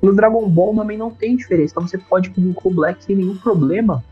no 0.01 0.13
Dragon 0.13 0.47
Ball 0.47 0.75
também 0.75 0.97
não 0.97 1.11
tem 1.11 1.35
diferença. 1.35 1.73
Então 1.73 1.87
você 1.87 1.97
pode 1.97 2.29
pedir 2.29 2.55
o 2.63 2.69
Black 2.69 3.03
sem 3.03 3.15
nenhum 3.15 3.35
problema. 3.35 4.03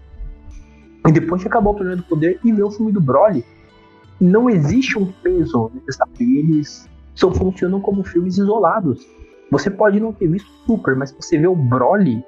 E 1.08 1.12
depois 1.12 1.42
de 1.42 1.48
acabar 1.48 1.72
o 1.72 1.74
torneio 1.74 1.98
do 1.98 2.04
poder 2.04 2.40
e 2.44 2.52
ver 2.52 2.64
o 2.64 2.72
filme 2.72 2.92
do 2.92 3.02
Broly. 3.02 3.44
Não 4.20 4.50
existe 4.50 4.98
um 4.98 5.12
peso 5.24 5.72
necessário. 5.74 6.14
Eles 6.20 6.90
só 7.16 7.32
funcionam 7.32 7.80
como 7.80 8.04
filmes 8.04 8.38
isolados. 8.38 9.08
Você 9.52 9.70
pode 9.70 10.00
não 10.00 10.12
ter 10.12 10.28
visto 10.28 10.50
Super, 10.66 10.96
mas 10.96 11.10
se 11.10 11.16
você 11.16 11.38
vê 11.38 11.48
o 11.48 11.56
Broly, 11.56 12.22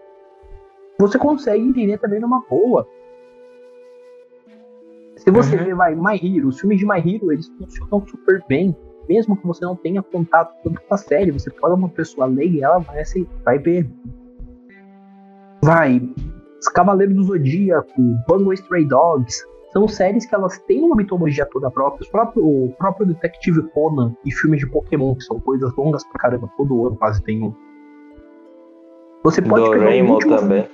você 0.97 1.17
consegue 1.17 1.61
entender 1.61 1.97
também 1.97 2.19
numa 2.19 2.41
boa. 2.49 2.88
Se 5.17 5.30
você 5.30 5.57
uhum. 5.57 5.63
vê 5.65 5.73
vai, 5.73 5.95
My 5.95 6.15
Hero, 6.15 6.47
os 6.47 6.59
filmes 6.59 6.80
de 6.80 6.86
My 6.86 6.99
Hero, 6.99 7.34
eles 7.34 7.47
funcionam 7.49 8.07
super 8.07 8.41
bem 8.47 8.73
mesmo 9.09 9.36
que 9.36 9.47
você 9.47 9.65
não 9.65 9.75
tenha 9.75 10.03
contato 10.03 10.53
com 10.61 10.93
a 10.93 10.97
série, 10.97 11.32
você 11.32 11.49
pode 11.49 11.73
uma 11.73 11.89
pessoa 11.89 12.27
leiga 12.27 12.57
e 12.57 12.61
ela 12.61 12.77
vai, 12.77 13.03
vai 13.43 13.57
ver. 13.57 13.89
Vai. 15.63 15.99
Os 16.60 16.68
Cavaleiros 16.68 17.16
do 17.16 17.24
Zodíaco, 17.24 18.01
Bungo 18.28 18.53
Stray 18.53 18.86
Dogs, 18.86 19.43
são 19.72 19.88
séries 19.88 20.26
que 20.26 20.36
elas 20.36 20.57
têm 20.60 20.84
uma 20.84 20.95
mitologia 20.95 21.45
toda 21.45 21.70
própria. 21.70 22.07
O 22.07 22.12
próprio, 22.12 22.45
o 22.45 22.76
próprio 22.78 23.07
Detective 23.07 23.62
Conan 23.70 24.14
e 24.26 24.32
filmes 24.32 24.60
de 24.60 24.68
Pokémon, 24.68 25.16
que 25.16 25.24
são 25.24 25.39
coisas 25.39 25.74
longas 25.76 26.03
pra 26.05 26.20
caramba, 26.20 26.49
todo 26.57 26.88
ano 26.88 26.95
quase 26.97 27.22
tem 27.24 27.43
um. 27.43 27.53
Você 29.24 29.41
pode 29.41 29.66
do 29.66 29.72
pegar 29.72 29.86
Rainbow 29.86 30.12
o 30.12 30.14
último 30.16 30.38
também. 30.38 30.68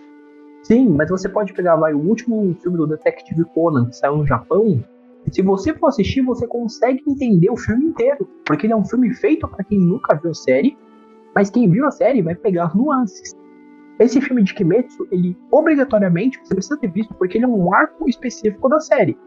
Sim, 0.63 0.89
mas 0.89 1.09
você 1.09 1.29
pode 1.29 1.53
pegar 1.53 1.75
vai, 1.75 1.93
o 1.93 1.99
último 1.99 2.55
filme 2.61 2.77
do 2.77 2.87
Detective 2.87 3.43
Conan 3.53 3.85
que 3.87 3.95
saiu 3.95 4.17
no 4.17 4.25
Japão, 4.25 4.83
se 5.31 5.41
você 5.41 5.73
for 5.73 5.87
assistir, 5.87 6.21
você 6.21 6.47
consegue 6.47 7.03
entender 7.07 7.49
o 7.49 7.57
filme 7.57 7.85
inteiro, 7.85 8.27
porque 8.45 8.65
ele 8.65 8.73
é 8.73 8.75
um 8.75 8.85
filme 8.85 9.13
feito 9.13 9.47
para 9.47 9.63
quem 9.63 9.79
nunca 9.79 10.15
viu 10.15 10.31
a 10.31 10.35
série, 10.35 10.77
mas 11.33 11.49
quem 11.49 11.69
viu 11.69 11.85
a 11.85 11.91
série 11.91 12.21
vai 12.21 12.35
pegar 12.35 12.65
as 12.65 12.75
nuances. 12.75 13.35
Esse 13.99 14.19
filme 14.19 14.43
de 14.43 14.53
Kimetsu, 14.53 15.07
ele 15.11 15.37
obrigatoriamente 15.49 16.39
você 16.43 16.53
precisa 16.53 16.77
ter 16.77 16.91
visto, 16.91 17.13
porque 17.13 17.37
ele 17.37 17.45
é 17.45 17.47
um 17.47 17.73
arco 17.73 18.09
específico 18.09 18.67
da 18.67 18.79
série. 18.79 19.17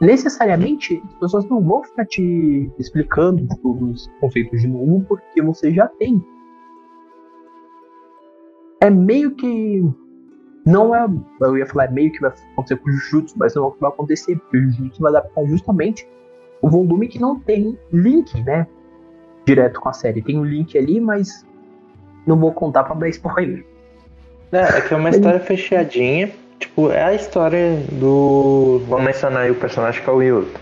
Necessariamente, 0.00 1.02
as 1.06 1.14
pessoas 1.14 1.48
não 1.48 1.62
vão 1.62 1.82
ficar 1.82 2.06
te 2.06 2.70
explicando 2.78 3.46
todos 3.62 4.02
os 4.02 4.20
conceitos 4.20 4.60
de 4.60 4.68
novo, 4.68 5.04
porque 5.06 5.40
você 5.42 5.72
já 5.72 5.86
tem. 5.86 6.24
É 8.80 8.90
meio 8.90 9.34
que 9.34 9.82
não 10.66 10.94
é. 10.94 11.06
Eu 11.40 11.58
ia 11.58 11.66
falar 11.66 11.90
meio 11.90 12.10
que 12.12 12.20
vai 12.20 12.32
acontecer 12.52 12.76
com 12.76 12.88
o 12.88 12.92
Jujutsu, 12.92 13.38
mas 13.38 13.54
não 13.54 13.64
é 13.64 13.66
o 13.68 13.72
que 13.72 13.80
vai 13.80 13.90
acontecer, 13.90 14.36
porque 14.36 14.56
o 14.56 14.70
Jujutsu 14.70 15.00
vai 15.02 15.10
adaptar 15.10 15.44
justamente 15.46 16.08
o 16.62 16.68
volume 16.68 17.08
que 17.08 17.20
não 17.20 17.38
tem 17.38 17.78
link, 17.92 18.42
né? 18.42 18.66
Direto 19.46 19.80
com 19.80 19.90
a 19.90 19.92
série. 19.92 20.22
Tem 20.22 20.38
um 20.38 20.44
link 20.44 20.76
ali, 20.76 21.00
mas 21.00 21.46
não 22.26 22.36
vou 22.36 22.52
contar 22.52 22.84
pra 22.84 22.94
dar 22.94 23.08
spoiler. 23.08 23.64
É, 24.52 24.78
é 24.78 24.80
que 24.80 24.94
é 24.94 24.96
uma 24.96 25.10
história 25.10 25.40
fechadinha. 25.40 26.30
Tipo, 26.58 26.90
é 26.90 27.02
a 27.02 27.14
história 27.14 27.76
do. 27.92 28.82
Vamos 28.88 29.04
mencionar 29.04 29.42
aí 29.42 29.50
o 29.50 29.54
personagem 29.54 30.02
que 30.02 30.08
é 30.08 30.12
o 30.12 30.22
Yuta. 30.22 30.60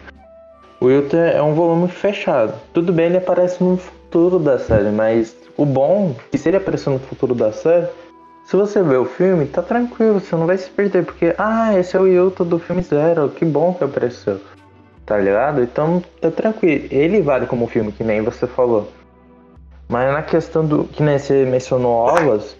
O 0.80 0.90
Yuta 0.90 1.16
é 1.16 1.42
um 1.42 1.54
volume 1.54 1.88
fechado. 1.88 2.54
Tudo 2.72 2.92
bem, 2.92 3.06
ele 3.06 3.18
aparece 3.18 3.62
no 3.62 3.76
futuro 3.76 4.38
da 4.38 4.58
série, 4.58 4.90
mas 4.90 5.36
o 5.56 5.64
bom 5.64 6.16
é 6.18 6.30
que 6.32 6.38
se 6.38 6.48
ele 6.48 6.56
aparecer 6.56 6.90
no 6.90 6.98
futuro 6.98 7.34
da 7.34 7.52
série, 7.52 7.86
se 8.44 8.56
você 8.56 8.82
ver 8.82 8.96
o 8.96 9.04
filme, 9.04 9.46
tá 9.46 9.62
tranquilo, 9.62 10.18
você 10.20 10.34
não 10.34 10.46
vai 10.46 10.58
se 10.58 10.68
perder, 10.68 11.04
porque, 11.04 11.34
ah, 11.38 11.78
esse 11.78 11.96
é 11.96 12.00
o 12.00 12.06
Yuta 12.06 12.44
do 12.44 12.58
filme 12.58 12.82
Zero, 12.82 13.28
que 13.28 13.44
bom 13.44 13.74
que 13.74 13.84
apareceu. 13.84 14.40
Tá 15.06 15.18
ligado? 15.18 15.62
Então 15.62 16.02
tá 16.20 16.30
tranquilo. 16.30 16.86
Ele 16.90 17.20
vale 17.20 17.46
como 17.46 17.66
filme, 17.66 17.92
que 17.92 18.02
nem 18.02 18.22
você 18.22 18.46
falou. 18.46 18.88
Mas 19.92 20.10
na 20.10 20.22
questão 20.22 20.64
do. 20.64 20.84
Que 20.84 21.02
nem 21.02 21.18
você 21.18 21.44
mencionou 21.44 21.92
ovas, 21.92 22.56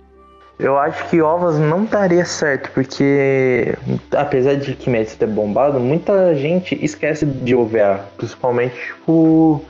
eu 0.58 0.76
acho 0.78 1.08
que 1.08 1.22
ovas 1.22 1.58
não 1.58 1.86
daria 1.86 2.26
certo, 2.26 2.70
porque 2.72 3.74
apesar 4.14 4.56
de 4.56 4.74
Kimetsu 4.74 5.16
ter 5.16 5.28
bombado, 5.28 5.80
muita 5.80 6.34
gente 6.34 6.78
esquece 6.84 7.24
de 7.24 7.54
OVA. 7.54 8.04
Principalmente, 8.18 8.74
tipo, 8.74 9.64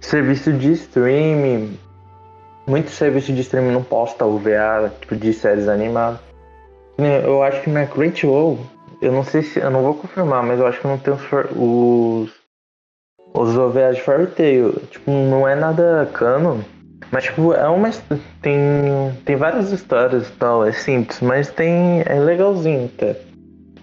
serviço 0.00 0.50
de 0.50 0.72
streaming. 0.72 1.78
Muito 2.66 2.90
serviço 2.90 3.34
de 3.34 3.42
streaming 3.42 3.72
não 3.72 3.82
posta 3.82 4.24
OVA, 4.24 4.90
tipo, 4.98 5.14
de 5.14 5.34
séries 5.34 5.68
animadas. 5.68 6.20
Eu 6.96 7.42
acho 7.42 7.60
que 7.60 7.68
na 7.68 7.84
Crunchyroll, 7.84 8.60
eu 9.02 9.12
não 9.12 9.24
sei 9.24 9.42
se. 9.42 9.58
Eu 9.58 9.70
não 9.70 9.82
vou 9.82 9.92
confirmar, 9.92 10.42
mas 10.42 10.58
eu 10.58 10.66
acho 10.66 10.80
que 10.80 10.88
não 10.88 10.96
tem 10.96 11.12
os. 11.12 11.20
Os, 11.54 12.30
os 13.34 13.58
OVAs 13.58 13.96
de 13.96 14.02
Fairy 14.02 14.26
Tail. 14.28 14.72
Tipo, 14.90 15.10
não 15.10 15.46
é 15.46 15.54
nada 15.54 16.08
canon. 16.14 16.60
Mas, 17.10 17.24
tipo, 17.24 17.52
é 17.54 17.68
uma. 17.68 17.90
Tem, 18.42 18.58
tem 19.24 19.36
várias 19.36 19.72
histórias 19.72 20.28
e 20.28 20.32
tal, 20.32 20.66
é 20.66 20.72
simples, 20.72 21.20
mas 21.20 21.50
tem. 21.50 22.02
É 22.04 22.18
legalzinho 22.18 22.90
até. 22.94 23.20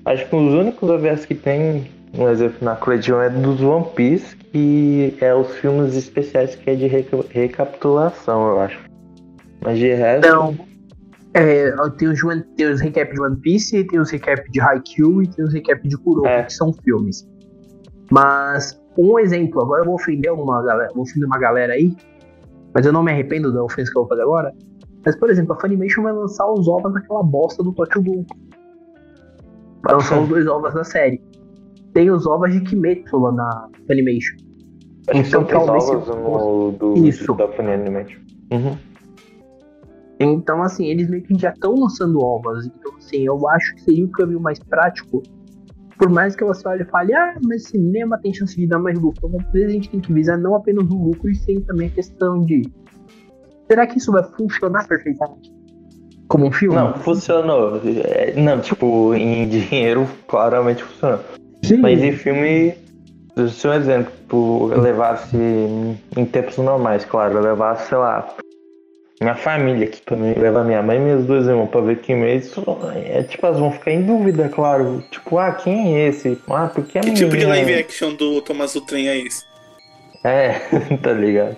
Acho 0.05 0.29
que 0.29 0.35
os 0.35 0.53
únicos 0.53 0.87
OVAs 0.87 1.25
que 1.25 1.33
tem, 1.33 1.89
um 2.13 2.29
exemplo 2.29 2.57
na 2.61 2.75
Clegion, 2.75 3.21
é 3.21 3.29
dos 3.29 3.59
One 3.61 3.85
Piece, 3.95 4.35
que 4.35 5.17
é 5.19 5.33
os 5.33 5.55
filmes 5.55 5.95
especiais 5.95 6.55
que 6.55 6.69
é 6.69 6.75
de 6.75 6.85
reca 6.85 7.17
recapitulação, 7.29 8.47
eu 8.49 8.59
acho. 8.59 8.79
Mas 9.61 9.79
de 9.79 9.93
resto. 9.93 10.29
Não. 10.29 10.55
É, 11.33 11.69
tem 11.97 12.07
os, 12.07 12.21
tem 12.55 12.67
os 12.67 12.79
recap 12.79 13.13
de 13.13 13.19
One 13.19 13.35
Piece, 13.37 13.83
tem 13.83 13.99
os 13.99 14.09
recap 14.09 14.49
de 14.49 14.61
Haikyuu 14.61 15.23
e 15.23 15.27
tem 15.27 15.43
os 15.43 15.53
recap 15.53 15.85
de 15.85 15.97
Kuroko, 15.97 16.27
é. 16.27 16.43
que 16.43 16.53
são 16.53 16.71
filmes. 16.71 17.27
Mas, 18.09 18.79
um 18.97 19.19
exemplo, 19.19 19.61
agora 19.61 19.81
eu 19.81 19.85
vou 19.85 19.95
ofender 19.95 20.31
uma 20.31 20.63
galera, 20.63 20.93
vou 20.93 21.03
ofender 21.03 21.25
uma 21.25 21.37
galera 21.37 21.73
aí, 21.73 21.93
mas 22.75 22.85
eu 22.85 22.91
não 22.91 23.01
me 23.01 23.11
arrependo 23.11 23.53
da 23.53 23.63
ofensa 23.63 23.89
que 23.89 23.97
eu 23.97 24.01
vou 24.01 24.09
fazer 24.09 24.23
agora. 24.23 24.53
Mas, 25.05 25.15
por 25.15 25.29
exemplo, 25.29 25.53
a 25.53 25.59
Funimation 25.59 26.03
vai 26.03 26.11
lançar 26.11 26.45
os 26.51 26.67
ovos 26.67 26.93
daquela 26.93 27.23
bosta 27.23 27.63
do 27.63 27.71
Tokyo 27.71 28.03
Ghoul. 28.03 28.25
Vai 29.81 29.93
lançar 29.93 30.19
os 30.19 30.27
dois 30.27 30.45
ovos 30.45 30.73
da 30.73 30.83
série. 30.83 31.21
Tem 31.93 32.11
os 32.11 32.27
ovos 32.27 32.51
de 32.51 32.59
Kimetsu 32.59 33.17
lá 33.17 33.31
na 33.31 33.69
Funimation. 33.87 34.35
Então, 35.13 35.45
talvez 35.45 35.89
ovos 35.89 36.07
no, 36.09 36.71
do, 36.73 37.07
Isso. 37.07 37.33
da 37.33 37.47
Funimation. 37.47 38.19
Uhum. 38.51 38.77
Então, 40.19 40.61
assim, 40.61 40.87
eles 40.87 41.09
meio 41.09 41.23
que 41.23 41.37
já 41.39 41.51
estão 41.51 41.75
lançando 41.75 42.19
ovos. 42.19 42.65
Então, 42.65 42.93
assim, 42.97 43.25
eu 43.25 43.47
acho 43.49 43.73
que 43.75 43.81
seria 43.83 44.05
o 44.05 44.09
caminho 44.09 44.41
mais 44.41 44.59
prático 44.59 45.23
por 45.97 46.09
mais 46.09 46.35
que 46.35 46.43
você 46.43 46.67
olhe 46.67 46.83
e 46.83 46.85
fale, 46.85 47.13
ah, 47.13 47.35
mas 47.43 47.63
cinema 47.63 48.17
tem 48.17 48.33
chance 48.33 48.55
de 48.55 48.67
dar 48.67 48.79
mais 48.79 48.99
lucro, 48.99 49.29
mas 49.29 49.45
às 49.45 49.51
vezes 49.51 49.69
a 49.69 49.73
gente 49.73 49.89
tem 49.89 49.99
que 49.99 50.11
visar 50.11 50.37
não 50.37 50.55
apenas 50.55 50.89
o 50.89 50.95
lucro, 50.95 51.29
e 51.29 51.35
sim 51.35 51.61
também 51.61 51.87
a 51.87 51.91
questão 51.91 52.41
de 52.41 52.63
será 53.67 53.87
que 53.87 53.97
isso 53.97 54.11
vai 54.11 54.23
funcionar 54.23 54.87
perfeitamente? 54.87 55.53
Como 56.27 56.47
um 56.47 56.51
filme? 56.51 56.75
Não, 56.75 56.93
funcionou. 56.95 57.81
É, 57.85 58.33
não, 58.35 58.59
tipo, 58.59 59.13
em 59.13 59.47
dinheiro 59.47 60.07
claramente 60.27 60.83
funcionou. 60.83 61.19
Sim. 61.63 61.77
Mas 61.77 62.01
em 62.01 62.11
filme, 62.13 62.73
se 63.47 63.67
um 63.67 63.73
exemplo, 63.73 64.11
tipo, 64.11 64.67
levasse 64.67 65.37
em 65.37 66.25
tempos 66.25 66.57
normais, 66.57 67.05
claro, 67.05 67.39
levasse, 67.39 67.89
sei 67.89 67.97
lá, 67.97 68.27
minha 69.21 69.35
família 69.35 69.87
aqui 69.87 70.01
pra 70.01 70.17
mim, 70.17 70.33
levar 70.33 70.63
minha 70.63 70.81
mãe 70.81 70.97
e 70.97 70.99
meus 70.99 71.25
dois 71.25 71.47
irmãos 71.47 71.69
pra 71.69 71.81
ver 71.81 71.99
Kimetsu, 72.01 72.63
é 72.93 73.23
tipo, 73.23 73.45
elas 73.45 73.59
vão 73.59 73.71
ficar 73.71 73.91
em 73.91 74.03
dúvida, 74.03 74.49
claro. 74.49 75.03
Tipo, 75.09 75.37
ah, 75.37 75.53
quem 75.53 75.95
é 75.95 76.09
esse? 76.09 76.37
Ah, 76.49 76.69
porque 76.73 76.97
é 76.97 77.01
Que 77.01 77.13
tipo 77.13 77.37
de 77.37 77.45
live 77.45 77.73
action 77.75 78.13
do 78.13 78.41
Thomas 78.41 78.73
do 78.73 78.81
Trem 78.81 79.07
é 79.07 79.17
esse? 79.17 79.45
É, 80.23 80.59
tá 81.01 81.13
ligado? 81.13 81.55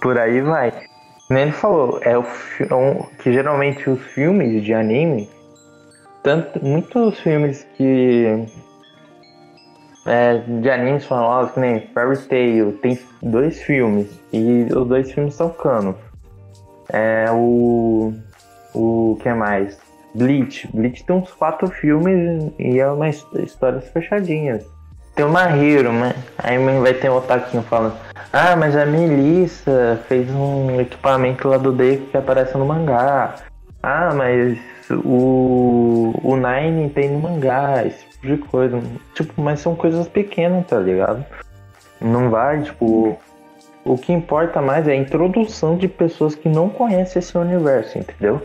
Por 0.00 0.18
aí 0.18 0.40
vai. 0.40 0.72
Nem 1.28 1.42
ele 1.42 1.52
falou, 1.52 2.00
é 2.02 2.16
o 2.16 2.24
é 2.70 2.74
um, 2.74 3.02
que 3.22 3.32
geralmente 3.32 3.90
os 3.90 4.00
filmes 4.14 4.64
de 4.64 4.72
anime, 4.72 5.28
tanto 6.22 6.64
muitos 6.64 7.20
filmes 7.20 7.66
que 7.76 8.46
é, 10.06 10.38
de 10.38 10.70
animes 10.70 11.04
famosos, 11.04 11.52
que 11.52 11.60
nem 11.60 11.86
Fairy 11.92 12.16
Tail, 12.28 12.72
tem 12.80 12.98
dois 13.22 13.60
filmes 13.62 14.08
e 14.32 14.66
os 14.74 14.88
dois 14.88 15.12
filmes 15.12 15.34
são 15.34 15.50
canos. 15.50 16.07
É 16.92 17.26
o. 17.30 18.12
O 18.74 19.18
que 19.22 19.32
mais? 19.32 19.78
Bleach. 20.14 20.68
Bleach 20.72 21.04
tem 21.04 21.16
uns 21.16 21.32
quatro 21.32 21.68
filmes 21.68 22.52
e 22.58 22.78
é 22.78 22.90
uma 22.90 23.08
histórias 23.08 23.88
fechadinhas. 23.88 24.64
Tem 25.14 25.24
uma 25.24 25.50
Hero, 25.50 25.92
né? 25.92 26.14
Aí 26.38 26.58
vai 26.80 26.94
ter 26.94 27.10
um 27.10 27.16
otaquinho 27.16 27.62
falando: 27.64 27.96
Ah, 28.32 28.54
mas 28.56 28.76
a 28.76 28.86
Melissa 28.86 30.00
fez 30.06 30.30
um 30.30 30.80
equipamento 30.80 31.48
lá 31.48 31.58
do 31.58 31.72
Deku 31.72 32.06
que 32.06 32.16
aparece 32.16 32.56
no 32.56 32.64
mangá. 32.64 33.34
Ah, 33.82 34.12
mas 34.14 34.58
o, 34.90 36.14
o 36.22 36.36
Nine 36.36 36.88
tem 36.90 37.10
no 37.10 37.20
mangá, 37.20 37.84
esse 37.84 38.04
tipo 38.06 38.26
de 38.26 38.36
coisa. 38.38 38.80
Tipo, 39.14 39.42
mas 39.42 39.60
são 39.60 39.74
coisas 39.74 40.06
pequenas, 40.08 40.66
tá 40.66 40.78
ligado? 40.78 41.24
Não 42.00 42.30
vai, 42.30 42.62
tipo, 42.62 43.18
o 43.88 43.96
que 43.96 44.12
importa 44.12 44.60
mais 44.60 44.86
é 44.86 44.92
a 44.92 44.96
introdução 44.96 45.76
de 45.76 45.88
pessoas 45.88 46.34
que 46.34 46.48
não 46.48 46.68
conhecem 46.68 47.20
esse 47.20 47.36
universo, 47.38 47.98
entendeu? 47.98 48.42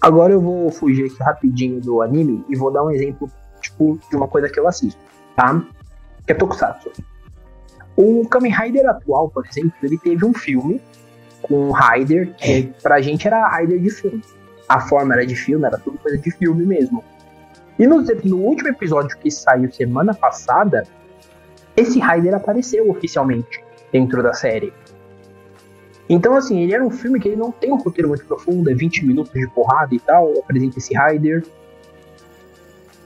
Agora 0.00 0.34
eu 0.34 0.40
vou 0.40 0.70
fugir 0.70 1.06
aqui 1.06 1.22
rapidinho 1.22 1.80
do 1.80 2.02
anime 2.02 2.44
e 2.50 2.56
vou 2.56 2.70
dar 2.70 2.84
um 2.84 2.90
exemplo, 2.90 3.30
tipo, 3.62 3.98
de 4.10 4.16
uma 4.16 4.28
coisa 4.28 4.48
que 4.50 4.60
eu 4.60 4.68
assisto, 4.68 5.00
tá? 5.34 5.64
Que 6.26 6.32
é 6.32 6.34
Tokusatsu. 6.34 6.92
O 7.96 8.28
Kamen 8.28 8.52
Rider 8.52 8.86
atual, 8.86 9.30
por 9.30 9.46
exemplo, 9.46 9.72
ele 9.82 9.96
teve 9.96 10.22
um 10.26 10.34
filme 10.34 10.82
com 11.40 11.70
um 11.70 11.72
Rider 11.72 12.34
que 12.34 12.74
pra 12.82 13.00
gente 13.00 13.26
era 13.26 13.56
Rider 13.56 13.80
de 13.80 13.90
filme. 13.90 14.22
A 14.68 14.80
forma 14.80 15.14
era 15.14 15.26
de 15.26 15.34
filme, 15.34 15.64
era 15.64 15.78
tudo 15.78 15.96
coisa 15.98 16.18
de 16.18 16.30
filme 16.30 16.66
mesmo. 16.66 17.02
E 17.78 17.86
no, 17.86 18.02
no 18.02 18.36
último 18.36 18.68
episódio 18.68 19.16
que 19.18 19.30
saiu 19.30 19.72
semana 19.72 20.12
passada, 20.12 20.86
esse 21.74 21.98
Rider 21.98 22.34
apareceu 22.34 22.90
oficialmente 22.90 23.63
dentro 23.94 24.20
da 24.24 24.32
série. 24.32 24.72
Então, 26.08 26.34
assim, 26.34 26.58
ele 26.58 26.74
era 26.74 26.84
um 26.84 26.90
filme 26.90 27.20
que 27.20 27.28
ele 27.28 27.36
não 27.36 27.52
tem 27.52 27.72
um 27.72 27.76
roteiro 27.76 28.08
muito 28.08 28.26
profundo, 28.26 28.68
é 28.68 28.74
20 28.74 29.06
minutos 29.06 29.32
de 29.32 29.46
porrada 29.48 29.94
e 29.94 30.00
tal, 30.00 30.32
apresenta 30.36 30.78
esse 30.78 30.92
Rider. 30.98 31.46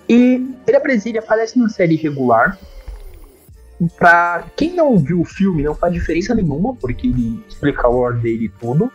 E 0.08 0.50
ele, 0.66 0.76
aparece, 0.76 1.10
ele 1.10 1.18
aparece 1.18 1.58
na 1.58 1.68
série 1.68 1.94
regular. 1.94 2.58
Pra 3.96 4.46
quem 4.56 4.74
não 4.74 4.96
viu 4.96 5.20
o 5.20 5.24
filme, 5.24 5.62
não 5.62 5.74
faz 5.74 5.92
diferença 5.92 6.34
nenhuma, 6.34 6.74
porque 6.74 7.06
ele 7.06 7.44
explica 7.46 7.86
o 7.86 7.92
lore 7.92 8.18
dele 8.20 8.46
e 8.46 8.48
tudo. 8.48 8.90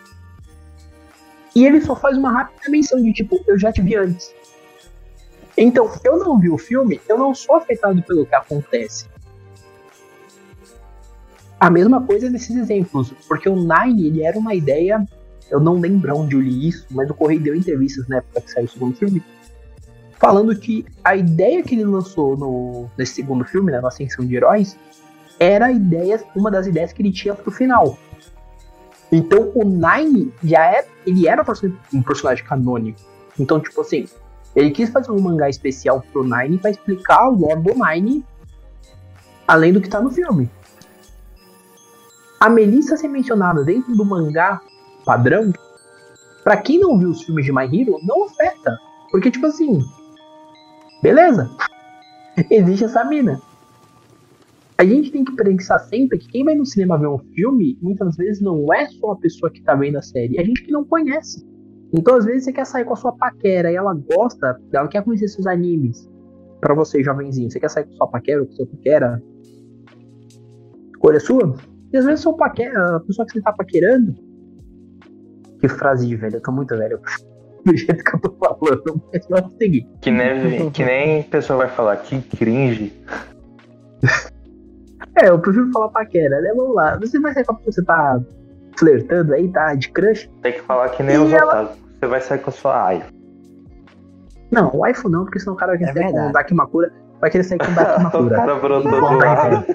E 1.55 1.65
ele 1.65 1.79
só 1.79 1.95
faz 1.95 2.17
uma 2.17 2.31
rápida 2.31 2.69
menção 2.69 3.01
de 3.01 3.13
tipo, 3.13 3.39
eu 3.47 3.57
já 3.57 3.71
te 3.71 3.81
vi 3.81 3.95
antes. 3.95 4.33
Então, 5.55 5.89
eu 6.03 6.17
não 6.17 6.39
vi 6.39 6.49
o 6.49 6.57
filme, 6.57 6.99
eu 7.07 7.17
não 7.19 7.35
sou 7.35 7.55
afetado 7.55 8.01
pelo 8.01 8.25
que 8.25 8.33
acontece. 8.33 9.12
A 11.63 11.69
mesma 11.69 12.01
coisa 12.01 12.29
nesses 12.29 12.57
exemplos, 12.57 13.13
porque 13.25 13.47
o 13.47 13.55
Nine 13.55 14.07
ele 14.07 14.21
era 14.21 14.37
uma 14.37 14.53
ideia, 14.53 15.01
eu 15.49 15.61
não 15.61 15.79
lembro 15.79 16.13
onde 16.13 16.35
eu 16.35 16.41
li 16.41 16.67
isso, 16.67 16.85
mas 16.91 17.09
o 17.09 17.13
Correio 17.13 17.39
deu 17.39 17.55
entrevistas 17.55 18.05
na 18.09 18.17
época 18.17 18.41
que 18.41 18.51
saiu 18.51 18.65
o 18.65 18.67
segundo 18.67 18.97
filme, 18.97 19.23
falando 20.19 20.53
que 20.59 20.85
a 21.01 21.15
ideia 21.15 21.63
que 21.63 21.73
ele 21.73 21.85
lançou 21.85 22.35
no, 22.35 22.89
nesse 22.97 23.13
segundo 23.13 23.45
filme, 23.45 23.71
né, 23.71 23.79
no 23.79 23.87
Ascensão 23.87 24.25
de 24.25 24.35
Heróis, 24.35 24.77
era 25.39 25.67
a 25.67 25.71
ideia, 25.71 26.21
uma 26.35 26.51
das 26.51 26.67
ideias 26.67 26.91
que 26.91 27.01
ele 27.01 27.13
tinha 27.13 27.33
pro 27.33 27.49
final. 27.49 27.97
Então 29.09 29.49
o 29.55 29.63
Nine 29.63 30.33
já 30.43 30.65
é, 30.65 30.85
ele 31.07 31.29
era 31.29 31.45
um 31.93 32.01
personagem 32.01 32.43
canônico. 32.43 32.99
Então, 33.39 33.57
tipo 33.61 33.79
assim, 33.79 34.05
ele 34.53 34.71
quis 34.71 34.89
fazer 34.89 35.11
um 35.11 35.21
mangá 35.21 35.47
especial 35.47 36.03
pro 36.11 36.25
Nine 36.25 36.57
para 36.57 36.71
explicar 36.71 37.29
o 37.29 37.39
lore 37.39 37.61
do 37.61 37.73
Nine 37.73 38.25
além 39.47 39.71
do 39.71 39.79
que 39.79 39.87
tá 39.87 40.01
no 40.01 40.11
filme 40.11 40.51
a 42.43 42.49
Melissa 42.49 42.97
ser 42.97 43.07
mencionada 43.07 43.63
dentro 43.63 43.95
do 43.95 44.03
mangá 44.03 44.59
padrão, 45.05 45.53
para 46.43 46.57
quem 46.57 46.77
não 46.77 46.99
viu 46.99 47.11
os 47.11 47.23
filmes 47.23 47.45
de 47.45 47.53
My 47.53 47.63
Hero, 47.63 47.97
não 48.03 48.25
afeta. 48.25 48.77
Porque, 49.09 49.31
tipo 49.31 49.45
assim, 49.45 49.79
beleza, 51.01 51.49
existe 52.51 52.83
essa 52.83 53.05
mina. 53.05 53.39
A 54.77 54.83
gente 54.83 55.09
tem 55.09 55.23
que 55.23 55.33
pensar 55.33 55.79
sempre 55.79 56.17
que 56.17 56.27
quem 56.27 56.43
vai 56.43 56.53
no 56.53 56.65
cinema 56.65 56.97
ver 56.97 57.07
um 57.07 57.17
filme, 57.17 57.77
muitas 57.81 58.17
vezes 58.17 58.41
não 58.41 58.73
é 58.73 58.89
só 58.89 59.11
a 59.11 59.15
pessoa 59.15 59.49
que 59.49 59.61
tá 59.61 59.73
vendo 59.73 59.95
a 59.95 60.01
série, 60.01 60.37
é 60.37 60.41
a 60.41 60.45
gente 60.45 60.65
que 60.65 60.71
não 60.71 60.83
conhece. 60.83 61.47
Então, 61.93 62.17
às 62.17 62.25
vezes, 62.25 62.43
você 62.43 62.51
quer 62.51 62.65
sair 62.65 62.83
com 62.83 62.91
a 62.91 62.97
sua 62.97 63.13
paquera 63.13 63.71
e 63.71 63.75
ela 63.77 63.93
gosta, 63.93 64.59
ela 64.73 64.89
quer 64.89 65.01
conhecer 65.01 65.29
seus 65.29 65.47
animes. 65.47 66.09
Pra 66.59 66.73
você, 66.73 67.01
jovenzinho, 67.01 67.49
você 67.49 67.57
quer 67.57 67.69
sair 67.69 67.85
com 67.85 67.93
sua 67.93 68.07
paquera 68.07 68.41
ou 68.41 68.47
com 68.47 68.65
paquera? 68.65 69.23
Escolha 70.91 71.21
sua. 71.21 71.72
E 71.93 71.97
às 71.97 72.05
vezes, 72.05 72.21
seu 72.21 72.33
paquera, 72.33 72.97
a 72.97 72.99
pessoa 73.01 73.25
que 73.25 73.33
você 73.33 73.41
tá 73.41 73.53
paquerando. 73.53 74.15
Que 75.59 75.67
frase 75.67 76.07
de 76.07 76.15
velho, 76.15 76.37
eu 76.37 76.41
tô 76.41 76.51
muito 76.51 76.75
velho. 76.75 76.99
Do 77.63 77.77
jeito 77.77 78.03
que 78.03 78.15
eu 78.15 78.19
tô 78.19 78.31
falando, 78.31 79.01
mas 79.13 79.25
vamos 79.29 79.53
seguir. 79.55 79.87
Que 80.01 80.11
nem, 80.11 80.69
que 80.71 80.83
nem 80.83 81.23
pessoa 81.23 81.59
vai 81.59 81.69
falar, 81.69 81.97
que 81.97 82.21
cringe. 82.21 82.91
É, 85.21 85.29
eu 85.29 85.37
prefiro 85.37 85.69
falar 85.71 85.89
paquera, 85.89 86.41
né? 86.41 86.51
Vamos 86.55 86.73
lá. 86.73 86.97
Você 86.97 87.19
vai 87.19 87.31
sair 87.33 87.45
com 87.45 87.51
a 87.51 87.55
pessoa 87.55 87.69
que 87.69 87.75
você 87.75 87.85
tá 87.85 88.19
flertando 88.79 89.31
aí, 89.35 89.47
tá? 89.47 89.75
De 89.75 89.89
crush? 89.89 90.27
Tem 90.41 90.53
que 90.53 90.61
falar 90.61 90.89
que 90.89 91.03
nem 91.03 91.15
E 91.15 91.19
os 91.19 91.31
ela- 91.31 91.45
otários. 91.45 91.71
Você 91.99 92.07
vai 92.07 92.21
sair 92.21 92.39
com 92.39 92.49
a 92.49 92.53
sua 92.53 92.83
ai. 92.87 93.03
Não, 94.49 94.71
o 94.73 94.87
iPhone 94.87 95.13
não, 95.13 95.23
porque 95.25 95.39
senão 95.39 95.53
o 95.53 95.55
cara 95.55 95.73
vai 95.77 95.83
É 95.83 95.93
querer 95.93 96.05
sair 96.05 96.11
com 96.13 96.29
o. 96.29 96.31
Dakimakura. 96.31 96.91
Vai 97.21 97.29
querer 97.29 97.43
sair 97.43 97.57
com 97.59 97.65
o 97.65 97.71
o 97.71 97.75
Dakimakura. 97.75 98.35
cara 98.37 98.55
brotou 98.55 98.91
do 98.91 98.99
tá 99.19 99.33
lado. 99.33 99.65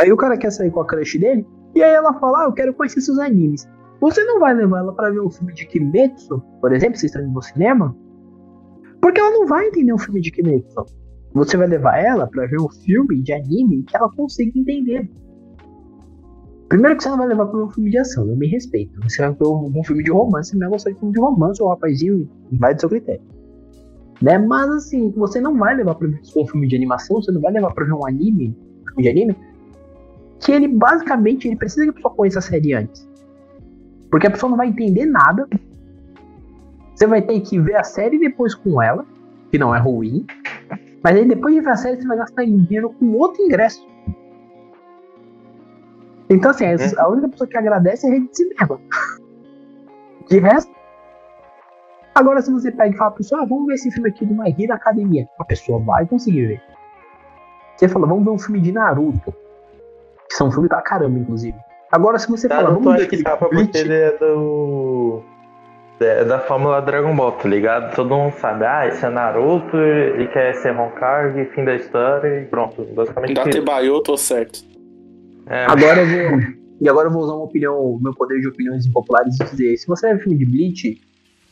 Aí 0.00 0.12
o 0.12 0.16
cara 0.16 0.36
quer 0.36 0.50
sair 0.50 0.70
com 0.70 0.80
a 0.80 0.86
crush 0.86 1.18
dele, 1.18 1.46
e 1.74 1.82
aí 1.82 1.92
ela 1.92 2.12
fala, 2.14 2.42
ah, 2.42 2.44
eu 2.44 2.52
quero 2.52 2.74
conhecer 2.74 3.00
seus 3.00 3.18
animes. 3.18 3.68
Você 4.00 4.22
não 4.24 4.40
vai 4.40 4.54
levar 4.54 4.80
ela 4.80 4.94
pra 4.94 5.10
ver 5.10 5.20
um 5.20 5.30
filme 5.30 5.54
de 5.54 5.66
Kimetsu, 5.66 6.42
por 6.60 6.72
exemplo, 6.72 6.98
se 6.98 7.06
está 7.06 7.20
indo 7.20 7.32
no 7.32 7.42
cinema? 7.42 7.96
Porque 9.00 9.20
ela 9.20 9.30
não 9.30 9.46
vai 9.46 9.66
entender 9.66 9.92
um 9.92 9.98
filme 9.98 10.20
de 10.20 10.30
Kimetsu. 10.30 10.84
Você 11.34 11.56
vai 11.56 11.66
levar 11.66 11.98
ela 11.98 12.26
pra 12.26 12.46
ver 12.46 12.60
um 12.60 12.68
filme 12.68 13.22
de 13.22 13.32
anime 13.32 13.84
que 13.84 13.96
ela 13.96 14.10
consiga 14.10 14.58
entender. 14.58 15.10
Primeiro 16.68 16.96
que 16.96 17.02
você 17.02 17.10
não 17.10 17.18
vai 17.18 17.28
levar 17.28 17.46
pra 17.46 17.64
um 17.64 17.70
filme 17.70 17.90
de 17.90 17.98
ação, 17.98 18.28
eu 18.28 18.36
me 18.36 18.48
respeito. 18.48 19.00
Você 19.02 19.22
vai 19.22 19.32
ver 19.32 19.46
um, 19.46 19.84
filme 19.84 20.02
de 20.02 20.10
romance, 20.10 20.50
você 20.50 20.56
não 20.56 20.60
vai 20.60 20.70
gostar 20.70 20.90
de 20.90 20.98
filme 20.98 21.14
de 21.14 21.20
romance, 21.20 21.62
o 21.62 21.68
rapazinho 21.68 22.28
vai 22.52 22.74
do 22.74 22.80
seu 22.80 22.88
critério. 22.88 23.22
Né? 24.20 24.38
Mas 24.38 24.68
assim, 24.70 25.10
você 25.12 25.40
não 25.40 25.56
vai 25.56 25.76
levar 25.76 25.94
pra 25.94 26.08
ver 26.08 26.20
um 26.36 26.46
filme 26.46 26.66
de 26.66 26.74
animação, 26.74 27.20
você 27.22 27.30
não 27.30 27.40
vai 27.40 27.52
levar 27.52 27.72
pra 27.72 27.84
ver 27.84 27.92
um 27.92 28.06
anime, 28.06 28.56
filme 28.88 29.02
de 29.02 29.08
anime, 29.08 29.36
que 30.40 30.52
ele 30.52 30.68
basicamente 30.68 31.46
ele 31.48 31.56
precisa 31.56 31.84
que 31.84 31.90
a 31.90 31.92
pessoa 31.92 32.14
conheça 32.14 32.38
a 32.38 32.42
série 32.42 32.74
antes. 32.74 33.08
Porque 34.10 34.26
a 34.26 34.30
pessoa 34.30 34.50
não 34.50 34.56
vai 34.56 34.68
entender 34.68 35.06
nada. 35.06 35.48
Você 36.94 37.06
vai 37.06 37.20
ter 37.22 37.40
que 37.40 37.58
ver 37.60 37.76
a 37.76 37.82
série 37.84 38.18
depois 38.18 38.54
com 38.54 38.80
ela, 38.80 39.04
que 39.50 39.58
não 39.58 39.74
é 39.74 39.78
ruim. 39.78 40.26
Mas 41.02 41.16
aí 41.16 41.24
depois 41.26 41.54
de 41.54 41.60
ver 41.60 41.70
a 41.70 41.76
série, 41.76 42.00
você 42.00 42.06
vai 42.06 42.16
gastar 42.16 42.44
dinheiro 42.44 42.90
com 42.90 43.12
outro 43.12 43.42
ingresso. 43.42 43.86
Então, 46.28 46.50
assim, 46.50 46.64
essa- 46.64 47.00
a 47.00 47.08
única 47.08 47.28
pessoa 47.28 47.48
que 47.48 47.56
agradece 47.56 48.06
é 48.06 48.10
a 48.10 48.12
rede 48.14 48.28
de 48.28 48.36
cinema. 48.36 48.80
De 50.28 50.38
resto. 50.40 50.74
Agora, 52.12 52.40
se 52.42 52.50
você 52.50 52.72
pega 52.72 52.92
e 52.94 52.98
fala 52.98 53.10
pra 53.10 53.18
pessoa, 53.18 53.42
ah, 53.42 53.46
vamos 53.46 53.66
ver 53.66 53.74
esse 53.74 53.90
filme 53.92 54.08
aqui 54.08 54.24
do 54.26 54.34
My 54.34 54.52
Hero 54.58 54.72
Academia. 54.72 55.28
A 55.38 55.44
pessoa 55.44 55.78
vai 55.78 56.04
conseguir 56.06 56.46
ver. 56.46 56.62
Você 57.76 57.86
fala, 57.88 58.06
vamos 58.08 58.24
ver 58.24 58.30
um 58.30 58.38
filme 58.38 58.60
de 58.60 58.72
Naruto. 58.72 59.32
Que 60.28 60.34
são 60.34 60.48
um 60.48 60.52
filme 60.52 60.68
pra 60.68 60.82
caramba, 60.82 61.18
inclusive. 61.18 61.56
Agora, 61.90 62.18
se 62.18 62.28
você 62.28 62.48
fala, 62.48 62.64
Naruto 62.64 62.84
vamos 62.84 62.98
ver 62.98 63.00
acho 63.02 63.08
que 63.10 63.14
aquele 63.16 63.22
dá 63.22 63.36
pra 63.36 63.48
porque 63.48 63.64
Bleach. 63.64 63.78
ele 63.78 63.94
é 63.94 64.18
do. 64.18 65.22
É 65.98 66.24
da 66.24 66.38
Fórmula 66.40 66.82
Dragon 66.82 67.16
Ball, 67.16 67.32
tá 67.32 67.48
ligado? 67.48 67.94
Todo 67.94 68.14
mundo 68.14 68.34
sabe, 68.34 68.66
ah, 68.66 68.86
esse 68.86 69.02
é 69.04 69.08
Naruto, 69.08 69.78
ele 69.78 70.26
quer 70.28 70.54
ser 70.56 70.78
Hokage, 70.78 71.46
fim 71.54 71.64
da 71.64 71.74
história 71.74 72.42
e 72.42 72.44
pronto. 72.44 72.84
Basicamente 72.94 73.40
eu 73.86 74.02
tô 74.02 74.16
certo. 74.16 74.60
É, 75.46 75.64
Agora 75.64 76.02
eu 76.02 76.30
vou. 76.30 76.56
E 76.78 76.88
agora 76.88 77.08
eu 77.08 77.12
vou 77.12 77.22
usar 77.22 77.34
uma 77.34 77.44
opinião, 77.44 77.98
meu 78.02 78.14
poder 78.14 78.38
de 78.40 78.48
opiniões 78.48 78.84
impopulares 78.84 79.40
e 79.40 79.44
dizer, 79.44 79.76
se 79.78 79.86
você 79.86 80.12
vê 80.12 80.20
filme 80.20 80.36
de 80.36 80.44
Bleach, 80.44 81.00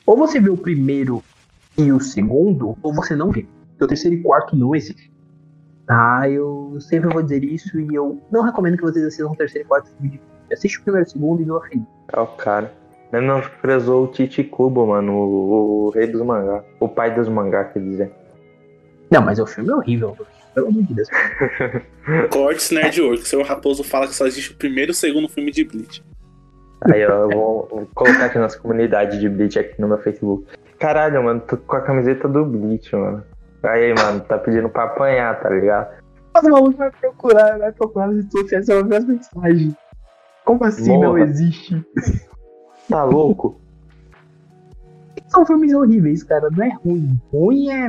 ou 0.04 0.16
você 0.16 0.38
vê 0.38 0.50
o 0.50 0.56
primeiro 0.56 1.22
e 1.78 1.90
o 1.90 1.98
segundo, 1.98 2.76
ou 2.82 2.92
você 2.92 3.16
não 3.16 3.30
vê. 3.30 3.46
Porque 3.70 3.84
o 3.84 3.88
terceiro 3.88 4.16
e 4.16 4.22
quarto 4.22 4.54
não 4.54 4.74
existe. 4.74 5.10
Ah, 5.88 6.28
eu 6.28 6.78
sempre 6.80 7.10
vou 7.12 7.22
dizer 7.22 7.44
isso 7.44 7.78
e 7.78 7.94
eu 7.94 8.20
não 8.30 8.42
recomendo 8.42 8.76
que 8.76 8.82
vocês 8.82 9.04
assistam 9.04 9.30
o 9.30 9.36
terceiro 9.36 9.66
e 9.66 9.68
quarto 9.68 9.90
filme 9.90 10.10
de 10.10 10.18
Bleach. 10.18 10.52
Assiste 10.52 10.78
o 10.78 10.82
primeiro 10.82 11.06
e 11.06 11.08
o 11.08 11.10
segundo 11.10 11.42
e 11.42 11.44
não 11.44 11.56
a 11.56 11.66
fim. 11.66 11.86
é 12.12 12.20
o 12.20 12.26
cara. 12.26 12.72
Menosprezou 13.12 14.04
o 14.04 14.06
Titi 14.08 14.42
Kubo, 14.42 14.86
mano, 14.86 15.12
o, 15.12 15.86
o 15.86 15.90
rei 15.90 16.06
dos 16.06 16.22
mangá. 16.22 16.64
O 16.80 16.88
pai 16.88 17.14
dos 17.14 17.28
mangá, 17.28 17.64
quer 17.64 17.80
dizer. 17.80 18.12
Não, 19.10 19.22
mas 19.22 19.38
o 19.38 19.46
filme 19.46 19.70
é 19.70 19.74
horrível. 19.76 20.16
Pelo 20.54 20.68
amor 20.68 20.82
de 20.84 20.94
Deus. 20.94 21.08
Cortes 22.30 22.70
Nerd 22.70 23.00
Work. 23.00 23.28
Seu 23.28 23.42
Raposo 23.42 23.84
fala 23.84 24.06
que 24.06 24.14
só 24.14 24.26
existe 24.26 24.52
o 24.52 24.56
primeiro 24.56 24.90
e 24.90 24.92
o 24.92 24.94
segundo 24.94 25.28
filme 25.28 25.50
de 25.50 25.64
Bleach. 25.64 26.04
Aí, 26.90 27.04
ó, 27.06 27.22
eu 27.22 27.30
vou, 27.30 27.68
vou 27.70 27.88
colocar 27.94 28.26
aqui 28.26 28.38
nossa 28.38 28.58
comunidade 28.58 29.18
de 29.18 29.28
Bleach 29.28 29.58
aqui 29.58 29.80
no 29.80 29.88
meu 29.88 29.98
Facebook. 29.98 30.46
Caralho, 30.78 31.22
mano, 31.22 31.40
tô 31.40 31.56
com 31.56 31.76
a 31.76 31.80
camiseta 31.80 32.28
do 32.28 32.44
Bleach, 32.44 32.94
mano. 32.94 33.24
Aí, 33.64 33.94
mano, 33.94 34.20
tá 34.20 34.38
pedindo 34.38 34.68
pra 34.68 34.84
apanhar, 34.84 35.40
tá 35.40 35.48
ligado? 35.50 35.88
Mas 36.34 36.44
o 36.44 36.50
maluco 36.50 36.76
vai 36.76 36.90
procurar, 36.90 37.58
vai 37.58 37.72
procurar 37.72 38.06
nas 38.08 38.16
redes 38.16 38.32
sociais, 38.32 38.66
vai 38.66 38.82
ver 38.84 38.96
as 38.96 39.04
mensagens. 39.06 39.74
Como 40.44 40.64
assim 40.64 40.98
não 40.98 41.12
Morra. 41.12 41.20
existe? 41.20 41.82
Tá 42.88 43.04
louco? 43.04 43.60
São 45.28 45.46
filmes 45.46 45.72
horríveis, 45.72 46.22
cara. 46.22 46.48
Não 46.50 46.64
é 46.64 46.70
ruim. 46.84 47.18
Ruim 47.32 47.70
é. 47.70 47.88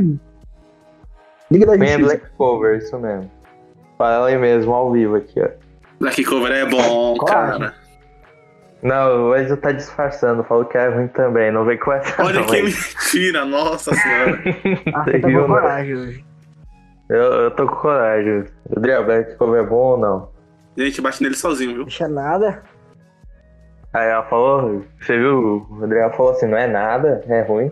Liga 1.51 1.65
da 1.65 1.77
Bem 1.77 1.89
é 1.89 1.99
Justiça. 1.99 2.17
Black 2.17 2.35
Cover, 2.37 2.77
isso 2.77 2.97
mesmo. 2.97 3.29
Fala 3.97 4.27
aí 4.27 4.37
mesmo, 4.37 4.73
ao 4.73 4.91
vivo 4.91 5.15
aqui, 5.15 5.41
ó. 5.41 5.49
Black 5.99 6.23
Cover 6.23 6.51
é 6.51 6.65
bom, 6.65 7.17
cara. 7.17 7.73
Não, 8.85 9.29
o 9.29 9.35
Enzo 9.35 9.57
tá 9.57 9.71
disfarçando, 9.71 10.43
falou 10.43 10.63
que 10.65 10.77
é 10.77 10.87
ruim 10.89 11.07
também, 11.07 11.51
não 11.51 11.65
vem 11.65 11.75
com 11.77 11.91
essa 11.91 12.23
Olha 12.23 12.39
não, 12.41 12.45
que 12.45 12.61
mentira, 12.61 13.43
nossa 13.43 13.91
senhora. 13.95 14.39
Ah, 14.93 15.03
Você 15.05 15.19
tá 15.19 15.27
viu, 15.27 15.41
com 15.47 15.53
né? 15.53 15.59
coragem 15.59 15.95
hoje. 15.95 16.25
eu, 17.09 17.17
eu 17.17 17.51
tô 17.51 17.65
com 17.67 17.75
coragem. 17.77 18.43
Adriel, 18.77 19.03
Black 19.05 19.35
Cover 19.37 19.63
é 19.63 19.65
bom 19.67 19.75
ou 19.75 19.97
não? 19.97 20.29
Gente, 20.77 21.01
bate 21.01 21.23
nele 21.23 21.35
sozinho, 21.35 21.73
viu? 21.73 21.83
Deixa 21.85 22.07
nada. 22.07 22.61
Aí 23.91 24.07
ela 24.07 24.23
falou, 24.25 24.83
você 25.01 25.17
viu? 25.17 25.65
O 25.67 25.83
Adriel 25.83 26.11
falou 26.11 26.33
assim, 26.33 26.45
não 26.47 26.57
é 26.57 26.67
nada, 26.67 27.23
é 27.27 27.41
ruim. 27.41 27.71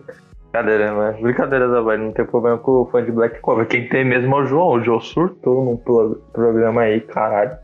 Brincadeira, 0.50 0.92
mas 0.94 1.20
brincadeira 1.20 1.68
da 1.68 1.96
não 1.96 2.12
tem 2.12 2.24
problema 2.24 2.58
com 2.58 2.72
o 2.82 2.86
fã 2.86 3.04
de 3.04 3.12
Black 3.12 3.38
Cover. 3.40 3.66
Quem 3.66 3.88
tem 3.88 4.04
mesmo 4.04 4.34
é 4.34 4.40
o 4.40 4.46
João. 4.46 4.68
O 4.72 4.82
João 4.82 5.00
surtou 5.00 5.64
num 5.64 5.76
pro- 5.76 6.20
programa 6.32 6.82
aí, 6.82 7.00
caralho. 7.00 7.56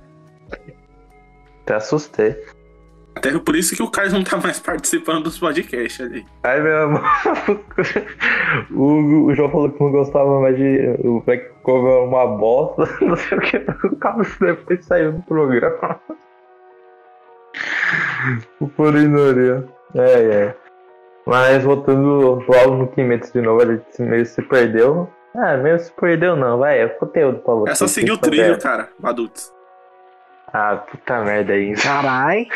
Até 1.63 1.75
assustei. 1.75 2.37
Até 3.21 3.39
por 3.39 3.55
isso 3.55 3.77
que 3.77 3.83
o 3.83 3.91
Carlos 3.91 4.15
não 4.15 4.25
tá 4.25 4.39
mais 4.39 4.59
participando 4.59 5.25
dos 5.25 5.39
podcasts 5.39 6.01
ali. 6.01 6.25
Aí 6.43 6.59
meu 6.63 6.85
amor, 6.85 7.03
o, 8.73 9.27
o 9.27 9.35
João 9.35 9.51
falou 9.51 9.71
que 9.71 9.79
não 9.79 9.93
gostava 9.93 10.41
mais 10.41 10.57
de. 10.57 10.97
O 11.05 11.21
Black 11.21 11.51
Cover 11.63 11.93
é 11.93 11.99
uma 11.99 12.27
bosta, 12.27 12.89
não 13.05 13.15
sei 13.17 13.37
o 13.37 13.41
que. 13.43 13.59
O 13.87 13.97
Carlos 13.97 14.35
depois 14.41 14.85
saiu 14.87 15.13
do 15.13 15.23
programa. 15.23 16.01
O 18.61 18.69
Porinoria. 18.69 19.67
É, 19.95 20.23
é. 20.23 20.55
Mas 21.27 21.65
voltando 21.65 22.45
logo 22.47 22.77
no 22.77 22.87
Kimetsu 22.89 23.33
de 23.33 23.41
novo, 23.41 23.67
gente 23.67 24.03
meio 24.03 24.25
se 24.25 24.41
perdeu. 24.43 25.11
Ah, 25.35 25.57
meio 25.57 25.79
se 25.81 25.91
perdeu 25.93 26.37
não, 26.37 26.59
vai, 26.59 26.81
é 26.81 26.89
conteúdo 26.89 27.41
pra 27.41 27.55
você. 27.55 27.73
É 27.73 27.75
só 27.75 27.89
seguir 27.89 28.13
o 28.13 28.19
trilho, 28.19 28.59
cara, 28.61 28.89
adultos. 29.03 29.53
Ah, 30.53 30.77
puta 30.77 31.25
merda 31.25 31.55
aí. 31.55 31.75
Carai. 31.75 32.47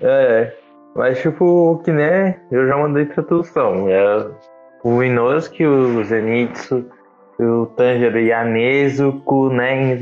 É, 0.00 0.52
mas 0.94 1.20
tipo, 1.20 1.82
que 1.84 1.90
né, 1.90 2.40
eu 2.52 2.68
já 2.68 2.76
mandei 2.76 3.06
tradução. 3.06 3.88
É, 3.88 4.30
o 4.84 5.02
Inosuke, 5.02 5.66
o 5.66 6.04
Zenitsu, 6.04 6.86
o 7.38 7.66
Tanjiro 7.66 8.18
e 8.18 8.32
a 8.32 8.44
Nezuko, 8.44 9.50
né? 9.50 9.98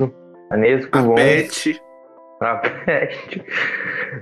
A 0.51 0.57
Nezuko 0.57 0.99
A 0.99 1.03
vão, 1.03 1.15
Pet. 1.15 1.81
a 2.41 2.55
Pet, 2.57 3.45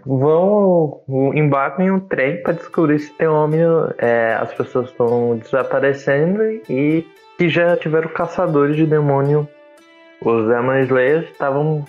vão, 0.07 1.03
embarcam 1.35 1.87
em 1.87 1.91
um 1.91 2.01
trem 2.01 2.43
pra 2.43 2.53
descobrir 2.53 3.01
se 3.01 3.13
tem 3.15 3.27
homem, 3.27 3.61
é, 3.99 4.39
as 4.41 4.55
pessoas 4.55 4.91
estão 4.91 5.37
desaparecendo 5.37 6.43
e 6.69 7.05
que 7.37 7.49
já 7.49 7.77
tiveram 7.77 8.09
caçadores 8.09 8.77
de 8.77 8.87
demônio. 8.87 9.49
Os 10.23 10.49
Demon 10.49 10.79
Slayers 10.79 11.29
estavam, 11.31 11.85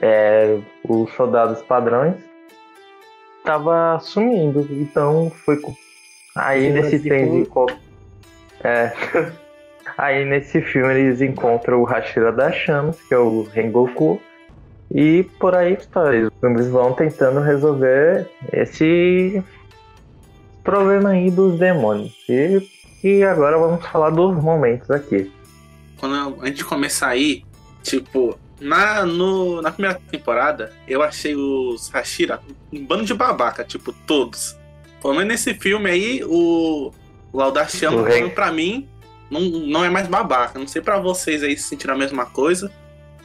é, 0.00 0.58
os 0.88 1.10
soldados 1.14 1.62
padrões 1.62 2.14
tava 3.44 3.98
sumindo. 4.00 4.66
Então 4.70 5.30
foi. 5.44 5.60
Aí 6.34 6.70
nesse 6.70 7.46
co- 7.46 7.66
É. 8.62 8.92
Aí 9.96 10.24
nesse 10.24 10.60
filme 10.60 10.92
eles 10.92 11.20
encontram 11.20 11.80
o 11.80 11.84
Hashira 11.84 12.32
das 12.32 12.56
Chamas, 12.56 13.00
que 13.02 13.14
é 13.14 13.18
o 13.18 13.42
Rengoku. 13.44 14.20
E 14.92 15.22
por 15.38 15.54
aí 15.54 15.74
histórias. 15.74 16.30
Eles 16.42 16.68
vão 16.68 16.92
tentando 16.92 17.40
resolver 17.40 18.28
esse 18.52 19.42
problema 20.64 21.10
aí 21.10 21.30
dos 21.30 21.58
demônios. 21.58 22.12
E, 22.28 22.60
e 23.04 23.22
agora 23.22 23.56
vamos 23.58 23.84
falar 23.86 24.10
dos 24.10 24.34
momentos 24.42 24.90
aqui. 24.90 25.30
Quando 25.98 26.40
a 26.42 26.46
gente 26.46 26.64
começar 26.64 27.08
aí, 27.08 27.44
tipo, 27.82 28.36
Na, 28.64 29.04
no, 29.04 29.60
na 29.60 29.70
primeira 29.70 30.00
temporada, 30.10 30.72
eu 30.88 31.02
achei 31.02 31.36
os 31.36 31.90
Hashira 31.90 32.40
um 32.72 32.84
bando 32.84 33.04
de 33.04 33.12
babaca, 33.12 33.62
tipo, 33.62 33.92
todos. 33.92 34.56
Pelo 35.02 35.12
menos 35.12 35.28
nesse 35.28 35.52
filme 35.52 35.90
aí, 35.90 36.24
o, 36.24 36.90
o 37.30 37.38
Laudar 37.38 37.68
Chama, 37.68 37.98
O 37.98 38.04
rei. 38.04 38.30
pra 38.30 38.50
mim, 38.50 38.88
não, 39.30 39.40
não 39.40 39.84
é 39.84 39.90
mais 39.90 40.08
babaca. 40.08 40.58
Não 40.58 40.66
sei 40.66 40.80
pra 40.80 40.98
vocês 40.98 41.42
aí 41.42 41.54
se 41.56 41.64
sentiram 41.64 41.94
a 41.94 41.98
mesma 41.98 42.24
coisa. 42.24 42.72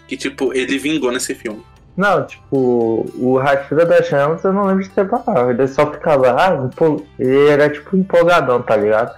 Que, 0.09 0.17
tipo, 0.17 0.53
ele 0.53 0.77
vingou 0.77 1.09
nesse 1.09 1.33
filme. 1.33 1.63
Não, 1.95 2.25
tipo, 2.25 3.09
o 3.15 3.37
Rashida 3.37 3.85
da 3.85 4.03
Chamas 4.03 4.43
eu 4.43 4.51
não 4.51 4.65
lembro 4.65 4.83
de 4.83 4.93
ser 4.93 5.05
babaca. 5.05 5.51
Ele 5.51 5.67
só 5.67 5.89
ficava, 5.89 6.31
ah, 6.31 6.69
ele 7.17 7.47
era 7.47 7.69
tipo 7.69 7.95
empolgadão, 7.95 8.61
tá 8.61 8.75
ligado? 8.75 9.15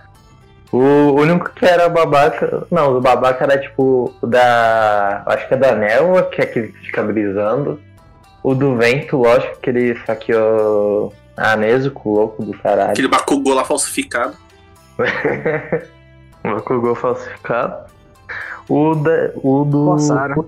O 0.71 1.13
único 1.19 1.49
que 1.49 1.65
era 1.65 1.89
babaca. 1.89 2.65
Não, 2.71 2.97
o 2.97 3.01
babaca 3.01 3.43
era 3.43 3.59
tipo 3.59 4.13
o 4.21 4.27
da. 4.27 5.21
Acho 5.25 5.47
que 5.47 5.53
é 5.53 5.57
da 5.57 5.75
Nelva, 5.75 6.23
que 6.23 6.41
é 6.41 6.45
aquele 6.45 6.69
que 6.69 6.85
fica 6.85 7.03
brisando. 7.03 7.79
O 8.41 8.55
do 8.55 8.75
vento, 8.77 9.17
lógico 9.17 9.59
que 9.59 9.69
ele 9.69 9.99
saqueou 10.05 11.13
a 11.35 11.55
Nezuko, 11.57 12.09
louco 12.09 12.43
do 12.43 12.57
caralho. 12.57 12.91
Aquele 12.91 13.09
Bakugou 13.09 13.53
lá 13.53 13.65
falsificado. 13.65 14.33
O 14.97 16.49
Bakugou 16.55 16.95
falsificado. 16.95 17.91
O, 18.69 18.95
da, 18.95 19.31
o 19.35 19.65
do. 19.65 19.85
Forçaram. 19.85 20.45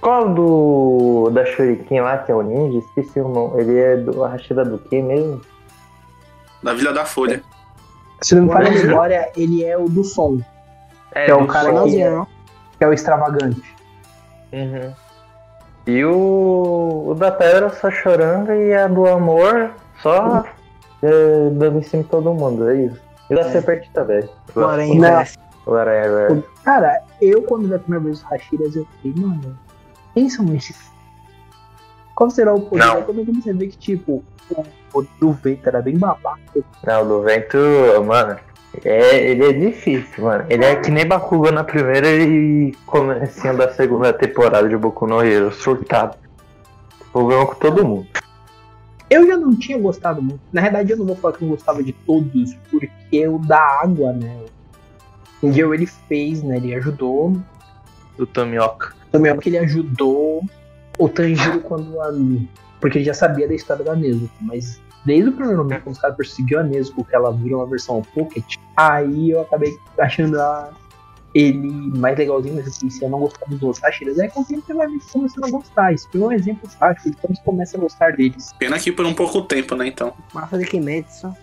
Qual 0.00 0.28
do. 0.30 1.30
da 1.32 1.44
Shuriken 1.44 2.00
lá, 2.00 2.16
que 2.18 2.32
é 2.32 2.34
o 2.34 2.42
ninja? 2.42 2.78
Esqueci 2.78 3.20
o 3.20 3.28
nome. 3.28 3.60
Ele 3.60 3.78
é 3.78 3.96
do 3.98 4.22
Rashida 4.22 4.64
do 4.64 4.78
que 4.78 5.02
mesmo? 5.02 5.42
Da 6.62 6.72
Vila 6.72 6.92
da 6.92 7.04
Folha. 7.04 7.42
Se 8.22 8.34
não 8.34 8.44
me 8.44 8.52
falha 8.52 8.68
a 8.68 8.72
memória, 8.72 9.32
ele 9.36 9.64
é 9.64 9.76
o 9.76 9.88
do 9.88 10.04
som, 10.04 10.40
É, 11.14 11.26
Que 11.26 11.30
é 11.30 11.34
o 11.34 11.46
cara 11.46 11.68
que- 11.84 12.04
não? 12.04 12.26
que 12.78 12.84
é 12.84 12.86
o 12.88 12.92
extravagante. 12.92 13.62
Uhum. 14.52 14.92
E 15.86 16.04
o, 16.04 17.04
o 17.08 17.14
da 17.14 17.30
pedra 17.32 17.68
só 17.70 17.90
chorando 17.90 18.52
e 18.52 18.72
a 18.72 18.86
do 18.86 19.06
amor 19.06 19.72
só 20.00 20.44
é, 21.02 21.50
dando 21.50 21.78
em 21.78 21.82
cima 21.82 22.02
de 22.04 22.08
todo 22.08 22.32
mundo, 22.32 22.70
é 22.70 22.76
isso. 22.84 23.00
E 23.28 23.34
da 23.34 23.40
É. 23.42 23.50
serpente 23.50 23.90
também. 23.92 24.28
Porém, 24.54 25.00
Verso. 25.00 25.38
Cara, 26.64 27.02
eu 27.20 27.42
quando 27.42 27.68
vi 27.68 27.74
a 27.74 27.78
primeira 27.78 28.04
vez 28.04 28.18
os 28.18 28.24
Hashiras, 28.24 28.74
eu 28.76 28.86
fiquei, 28.96 29.20
mano, 29.20 29.58
quem 30.14 30.28
são 30.30 30.46
esses? 30.54 30.91
Qual 32.22 32.30
será 32.30 32.54
o 32.54 32.60
poder? 32.60 32.84
Não. 32.84 32.98
Eu 32.98 33.24
comecei 33.24 33.52
a 33.52 33.56
ver 33.56 33.66
que, 33.66 33.76
tipo, 33.76 34.22
o 34.48 34.64
poder 34.92 35.10
do 35.18 35.32
vento 35.32 35.66
era 35.66 35.82
bem 35.82 35.98
babaca. 35.98 36.38
Não, 36.86 37.02
o 37.02 37.04
do 37.04 37.22
vento, 37.22 37.58
mano. 38.06 38.38
É, 38.84 39.28
ele 39.28 39.44
é 39.44 39.52
difícil, 39.52 40.22
mano. 40.22 40.44
Ele 40.48 40.64
é 40.64 40.76
que 40.76 40.88
nem 40.88 41.04
Bakugou 41.04 41.50
na 41.50 41.64
primeira 41.64 42.08
e 42.08 42.76
comecinho 42.86 43.56
da 43.56 43.72
segunda 43.72 44.12
temporada 44.12 44.68
de 44.68 44.76
Boku 44.76 45.04
no 45.04 45.20
Hero, 45.20 45.50
surtado. 45.50 46.16
Problema 47.10 47.44
com 47.44 47.56
todo 47.56 47.84
mundo. 47.84 48.06
Eu 49.10 49.26
já 49.26 49.36
não 49.36 49.56
tinha 49.56 49.76
gostado 49.76 50.22
muito. 50.22 50.42
Na 50.52 50.62
verdade, 50.62 50.92
eu 50.92 50.98
não 50.98 51.06
vou 51.06 51.16
falar 51.16 51.36
que 51.36 51.42
eu 51.42 51.48
gostava 51.48 51.82
de 51.82 51.92
todos, 51.92 52.54
porque 52.70 53.26
o 53.26 53.38
da 53.38 53.58
água, 53.82 54.12
né? 54.12 54.44
O 55.42 55.50
Gil 55.50 55.74
ele 55.74 55.86
fez, 55.86 56.40
né? 56.40 56.58
Ele 56.58 56.72
ajudou. 56.76 57.36
Do 58.16 58.28
Tomioka. 58.28 58.94
Também 59.10 59.32
é 59.32 59.34
porque 59.34 59.48
ele 59.48 59.58
ajudou 59.58 60.44
o 60.98 61.08
Tanjiro 61.08 61.60
quando 61.60 62.00
a. 62.00 62.10
Porque 62.80 62.98
ele 62.98 63.04
já 63.04 63.14
sabia 63.14 63.46
da 63.46 63.54
história 63.54 63.84
da 63.84 63.94
Nezuko, 63.94 64.32
mas 64.40 64.80
desde 65.04 65.28
o 65.28 65.32
primeiro 65.32 65.62
momento, 65.62 65.82
quando 65.84 65.94
os 65.94 66.00
caras 66.00 66.16
perseguiu 66.16 66.58
a 66.58 66.62
Nezuko, 66.62 67.04
que 67.04 67.14
ela 67.14 67.32
virou 67.32 67.60
uma 67.60 67.66
versão 67.66 68.02
Pocket, 68.14 68.56
aí 68.76 69.30
eu 69.30 69.40
acabei 69.40 69.76
achando 69.98 70.40
a- 70.40 70.70
ele 71.34 71.70
mais 71.98 72.18
legalzinho, 72.18 72.56
mas 72.56 72.66
assim, 72.66 72.90
se 72.90 73.02
eu 73.02 73.08
não 73.08 73.20
gostar 73.20 73.46
dos 73.46 73.62
outros 73.62 73.82
Hashiras, 73.82 74.18
aí 74.18 74.28
com 74.28 74.40
o 74.42 74.44
tempo 74.44 74.62
você 74.66 74.74
vai 74.74 74.86
começando 75.12 75.44
a 75.44 75.50
gostar. 75.50 75.92
Isso 75.94 76.08
foi 76.12 76.20
um 76.20 76.32
exemplo 76.32 76.68
fácil, 76.68 77.08
então 77.10 77.34
você 77.34 77.42
começa 77.42 77.76
a 77.76 77.80
gostar 77.80 78.12
deles. 78.16 78.52
Pena 78.58 78.78
que 78.78 78.92
por 78.92 79.06
um 79.06 79.14
pouco 79.14 79.40
tempo, 79.42 79.74
né, 79.74 79.86
então. 79.86 80.12
Massa 80.34 80.58
de 80.58 80.66
Kimetsu 80.66 81.34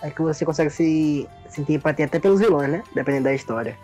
é 0.00 0.08
que 0.10 0.22
você 0.22 0.44
consegue 0.46 0.70
se 0.70 1.28
sentir 1.48 1.74
empatia 1.74 2.06
até 2.06 2.18
pelos 2.18 2.40
vilões, 2.40 2.70
né? 2.70 2.82
Dependendo 2.94 3.24
da 3.24 3.34
história. 3.34 3.76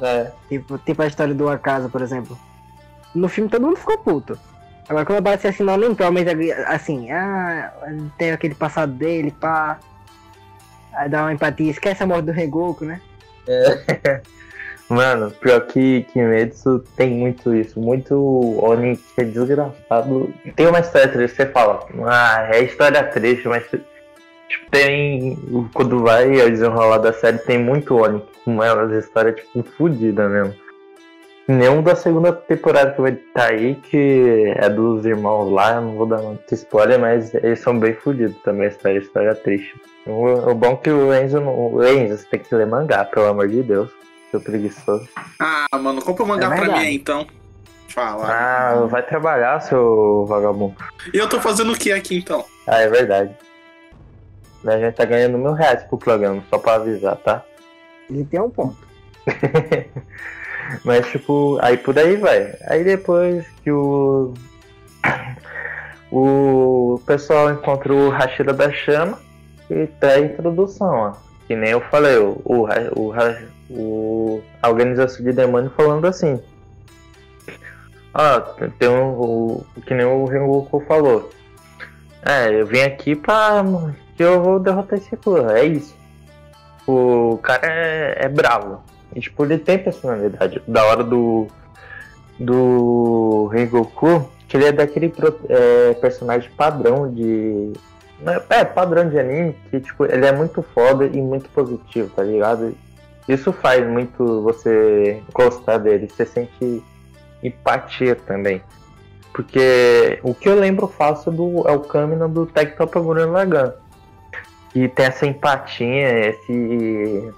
É. 0.00 0.30
Tipo, 0.48 0.78
tipo 0.78 1.02
a 1.02 1.06
história 1.06 1.34
do 1.34 1.48
Akaza, 1.48 1.88
por 1.90 2.00
exemplo. 2.00 2.38
No 3.14 3.28
filme 3.28 3.50
todo 3.50 3.66
mundo 3.66 3.76
ficou 3.76 3.98
puto. 3.98 4.38
Agora 4.88 5.04
quando 5.04 5.18
aparece 5.18 5.46
assim, 5.46 5.62
não 5.62 5.76
lembrou, 5.76 6.10
mas 6.10 6.26
assim, 6.66 7.10
ah, 7.12 7.72
tem 8.18 8.32
aquele 8.32 8.54
passado 8.54 8.92
dele, 8.92 9.30
pá. 9.40 9.78
Aí 10.92 11.08
dá 11.08 11.22
uma 11.22 11.32
empatia, 11.32 11.70
esquece 11.70 12.02
a 12.02 12.06
morte 12.06 12.26
do 12.26 12.32
Regoku, 12.32 12.84
né? 12.84 13.00
Mano, 14.90 15.30
pior 15.30 15.60
que 15.68 16.02
Kimetsu 16.12 16.80
tem 16.96 17.10
muito 17.10 17.54
isso, 17.54 17.78
muito 17.78 18.16
Oni 18.60 18.96
que 18.96 19.20
é 19.20 19.24
desgraçado. 19.24 20.34
Tem 20.56 20.66
uma 20.66 20.80
história 20.80 21.06
triste, 21.06 21.36
você 21.36 21.46
fala, 21.46 21.86
ah, 22.06 22.48
é 22.52 22.64
história 22.64 23.04
triste, 23.04 23.46
mas 23.46 23.64
tipo, 23.68 23.84
tem. 24.68 25.38
Quando 25.72 26.02
vai 26.02 26.40
ao 26.40 26.50
desenrolar 26.50 26.98
da 26.98 27.12
série, 27.12 27.38
tem 27.38 27.56
muito 27.56 27.94
Oni 27.94 28.20
com 28.44 28.60
elas, 28.62 28.92
história 29.04 29.32
tipo 29.32 29.62
fodida 29.62 30.28
mesmo. 30.28 30.54
Nenhum 31.50 31.82
da 31.82 31.96
segunda 31.96 32.32
temporada 32.32 32.92
que 32.92 33.00
vai 33.00 33.10
estar 33.12 33.46
aí, 33.50 33.74
que 33.74 34.54
é 34.56 34.68
dos 34.68 35.04
irmãos 35.04 35.50
lá, 35.50 35.74
eu 35.74 35.80
não 35.80 35.96
vou 35.96 36.06
dar 36.06 36.18
muito 36.18 36.54
spoiler, 36.54 36.96
mas 36.96 37.34
eles 37.34 37.58
são 37.58 37.76
bem 37.76 37.92
fodidos 37.92 38.36
também, 38.44 38.66
a 38.66 38.70
história, 38.70 39.00
a 39.00 39.02
história 39.02 39.28
é 39.30 39.34
triste. 39.34 39.74
O, 40.06 40.26
o 40.50 40.54
bom 40.54 40.74
é 40.74 40.76
que 40.76 40.90
o 40.90 41.12
Enzo, 41.12 41.40
não- 41.40 41.72
o 41.74 41.84
Enzo, 41.84 42.18
você 42.18 42.26
tem 42.26 42.38
que 42.38 42.54
ler 42.54 42.68
mangá, 42.68 43.04
pelo 43.04 43.26
amor 43.26 43.48
de 43.48 43.64
Deus. 43.64 43.90
Seu 44.30 44.40
preguiçoso. 44.40 45.08
Ah, 45.40 45.66
mano, 45.76 46.00
compra 46.02 46.22
o 46.22 46.28
mangá 46.28 46.54
É 46.54 46.56
pra 46.56 46.72
mim 46.72 46.78
aí, 46.86 46.94
então. 46.94 47.26
Fala. 47.88 48.28
Ah, 48.30 48.86
vai 48.88 49.02
trabalhar, 49.02 49.58
seu 49.60 50.24
vagabundo. 50.28 50.76
E 51.12 51.18
eu 51.18 51.28
tô 51.28 51.40
fazendo 51.40 51.72
o 51.72 51.76
que 51.76 51.90
aqui, 51.90 52.16
então? 52.18 52.44
Ah, 52.64 52.78
é 52.78 52.88
verdade. 52.88 53.34
A 54.64 54.78
gente 54.78 54.94
tá 54.94 55.04
ganhando 55.04 55.36
mil 55.36 55.52
reais 55.52 55.82
pro 55.82 55.98
programa, 55.98 56.44
só 56.48 56.58
pra 56.58 56.74
avisar, 56.74 57.16
tá? 57.16 57.42
Ele 58.08 58.24
tem 58.24 58.38
um 58.40 58.48
ponto. 58.50 58.76
Mas, 60.84 61.06
tipo, 61.08 61.58
aí 61.62 61.76
por 61.76 61.98
aí 61.98 62.16
vai. 62.16 62.54
Aí 62.66 62.84
depois 62.84 63.46
que 63.62 63.70
o. 63.70 64.34
O 66.12 67.00
pessoal 67.06 67.52
encontra 67.52 67.94
o 67.94 68.08
Hashira 68.10 68.52
da 68.52 68.68
Chama 68.72 69.16
e 69.70 69.86
tem 69.86 70.10
a 70.10 70.18
introdução, 70.18 70.88
ó. 70.92 71.12
Que 71.46 71.54
nem 71.54 71.70
eu 71.70 71.80
falei, 71.82 72.16
o, 72.18 72.40
o, 72.44 72.66
o, 72.96 73.12
o- 73.70 74.42
a 74.60 74.68
organização 74.68 75.24
de 75.24 75.32
demônio 75.32 75.70
falando 75.76 76.06
assim. 76.08 76.40
Ó, 78.12 78.40
tem 78.76 78.88
um. 78.88 79.10
O, 79.12 79.66
que 79.86 79.94
nem 79.94 80.04
o 80.04 80.24
Rengoku 80.24 80.80
falou. 80.88 81.30
É, 82.26 82.60
eu 82.60 82.66
vim 82.66 82.80
aqui 82.80 83.14
pra. 83.14 83.62
que 84.16 84.24
eu 84.24 84.42
vou 84.42 84.58
derrotar 84.58 84.98
esse 84.98 85.16
Kura, 85.16 85.60
é 85.60 85.64
isso. 85.64 85.94
O 86.88 87.38
cara 87.40 87.68
é, 87.68 88.24
é 88.24 88.28
bravo. 88.28 88.82
Tipo, 89.18 89.44
ele 89.44 89.58
tem 89.58 89.78
personalidade. 89.78 90.62
Da 90.66 90.84
hora 90.84 91.04
do. 91.04 91.48
Do 92.38 93.48
Rengoku, 93.52 94.30
que 94.48 94.56
ele 94.56 94.64
é 94.64 94.72
daquele 94.72 95.12
é, 95.48 95.94
personagem 95.94 96.50
padrão 96.56 97.12
de. 97.12 97.72
não, 98.20 98.40
É, 98.48 98.64
padrão 98.64 99.08
de 99.08 99.18
anime, 99.18 99.54
que 99.70 99.80
tipo, 99.80 100.06
ele 100.06 100.24
é 100.24 100.32
muito 100.32 100.62
foda 100.62 101.04
e 101.06 101.20
muito 101.20 101.50
positivo, 101.50 102.10
tá 102.16 102.22
ligado? 102.22 102.74
Isso 103.28 103.52
faz 103.52 103.86
muito 103.86 104.42
você 104.42 105.22
gostar 105.32 105.78
dele, 105.78 106.08
você 106.08 106.24
sente 106.24 106.82
empatia 107.42 108.16
também. 108.16 108.62
Porque 109.32 110.18
o 110.22 110.34
que 110.34 110.48
eu 110.48 110.58
lembro 110.58 110.88
fácil 110.88 111.30
do, 111.30 111.68
é 111.68 111.72
o 111.72 111.80
Kamina 111.80 112.28
do 112.28 112.46
Tag 112.46 112.76
Top 112.76 112.98
Gurren 112.98 113.26
Lagann. 113.26 113.72
Que 114.70 114.88
tem 114.88 115.06
essa 115.06 115.26
empatia, 115.26 116.30
esse 116.30 117.32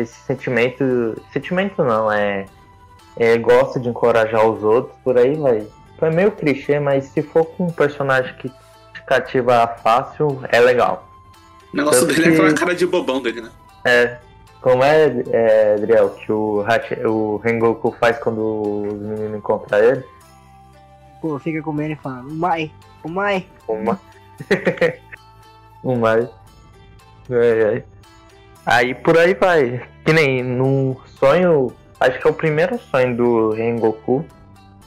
esse 0.00 0.14
sentimento. 0.26 1.20
Sentimento 1.32 1.82
não, 1.84 2.10
é, 2.12 2.46
é. 3.16 3.36
Gosta 3.38 3.78
de 3.80 3.88
encorajar 3.88 4.44
os 4.46 4.62
outros, 4.62 4.96
por 5.04 5.16
aí 5.18 5.34
vai. 5.36 5.66
É 6.02 6.10
meio 6.10 6.32
clichê, 6.32 6.80
mas 6.80 7.04
se 7.06 7.20
for 7.22 7.44
com 7.44 7.66
um 7.66 7.70
personagem 7.70 8.34
que 8.36 8.48
te 8.48 9.02
cativa 9.06 9.66
fácil, 9.82 10.40
é 10.50 10.58
legal. 10.58 11.06
O 11.72 11.76
negócio 11.76 12.06
Tanto 12.06 12.14
dele 12.14 12.28
é 12.28 12.30
que- 12.30 12.40
aquela 12.40 12.54
cara 12.54 12.74
de 12.74 12.86
bobão 12.86 13.20
dele, 13.20 13.42
né? 13.42 13.50
É. 13.84 14.18
Como 14.62 14.82
é, 14.82 15.06
é 15.30 15.74
Adriel, 15.74 16.10
que 16.10 16.30
o, 16.32 16.62
Hachi- 16.66 17.06
o 17.06 17.36
Rengoku 17.38 17.94
faz 18.00 18.18
quando 18.18 18.40
os 18.86 18.92
meninos 18.94 19.38
encontram 19.38 19.78
ele? 19.78 20.04
Pô, 21.20 21.38
fica 21.38 21.62
comendo 21.62 21.92
e 21.92 21.96
falando, 21.96 22.28
o 22.30 22.34
Mai, 22.34 22.70
o 23.04 23.08
Mai. 23.08 23.46
Uma. 23.68 24.00
um 25.84 25.96
mais. 25.96 26.28
Ai, 27.30 27.62
ai. 27.64 27.84
Aí 28.70 28.94
por 28.94 29.18
aí 29.18 29.34
vai. 29.34 29.82
Que 30.04 30.12
nem 30.12 30.44
num 30.44 30.96
sonho. 31.18 31.72
Acho 31.98 32.20
que 32.20 32.26
é 32.28 32.30
o 32.30 32.34
primeiro 32.34 32.78
sonho 32.78 33.16
do 33.16 33.50
Rengoku. 33.50 34.24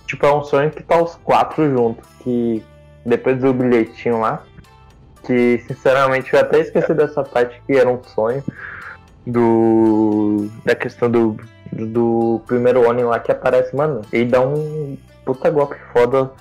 Tipo, 0.08 0.26
é 0.26 0.34
um 0.34 0.42
sonho 0.42 0.72
que 0.72 0.82
tá 0.82 1.02
os 1.02 1.16
quatro 1.16 1.70
juntos. 1.70 2.08
Que 2.22 2.64
depois 3.06 3.38
do 3.40 3.54
bilhetinho 3.54 4.22
lá. 4.22 4.42
Que 5.26 5.62
sinceramente 5.68 6.34
eu 6.34 6.40
até 6.40 6.62
esqueci 6.62 6.94
dessa 6.94 7.24
parte 7.26 7.62
que 7.68 7.74
era 7.74 7.90
um 7.90 8.02
sonho. 8.02 8.42
Do. 9.28 10.50
Da 10.64 10.76
questão 10.76 11.12
do, 11.12 11.36
do 11.74 12.42
primeiro 12.48 12.88
Oni 12.88 13.04
lá 13.04 13.20
que 13.20 13.34
aparece, 13.34 13.76
mano, 13.76 14.02
ele 14.14 14.30
dá 14.30 14.40
um 14.40 14.98
puta 15.26 15.50
golpe 15.50 15.76
foda 15.92 16.32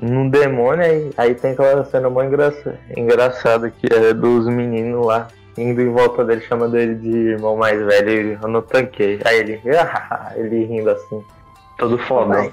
num 0.00 0.28
demônio, 0.28 0.84
aí, 0.84 1.10
aí 1.16 1.34
tem 1.34 1.52
aquela 1.52 1.84
cena 1.84 2.08
muito 2.08 2.28
engraçada, 2.28 2.78
engraçada 2.96 3.70
que 3.70 3.92
é 3.92 4.12
dos 4.12 4.46
meninos 4.46 5.04
lá, 5.04 5.28
indo 5.62 5.80
em 5.82 5.90
volta 5.92 6.24
dele, 6.24 6.40
chamando 6.42 6.76
ele 6.76 6.94
de 6.96 7.08
irmão 7.08 7.56
mais 7.56 7.80
velho, 7.84 8.10
e 8.10 8.38
eu 8.42 8.48
não 8.48 8.62
tanquei. 8.62 9.20
Aí 9.24 9.38
ele, 9.38 9.60
ele 10.36 10.64
rindo 10.64 10.90
assim, 10.90 11.24
todo 11.78 11.98
foda. 11.98 12.52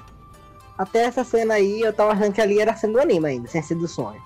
Até 0.78 1.04
essa 1.04 1.24
cena 1.24 1.54
aí, 1.54 1.80
eu 1.80 1.92
tava 1.92 2.12
achando 2.12 2.32
que 2.32 2.40
ali 2.40 2.60
era 2.60 2.74
sendo 2.76 3.00
anime 3.00 3.26
ainda, 3.28 3.48
sem 3.48 3.62
ser 3.62 3.74
do 3.76 3.88
sonho. 3.88 4.20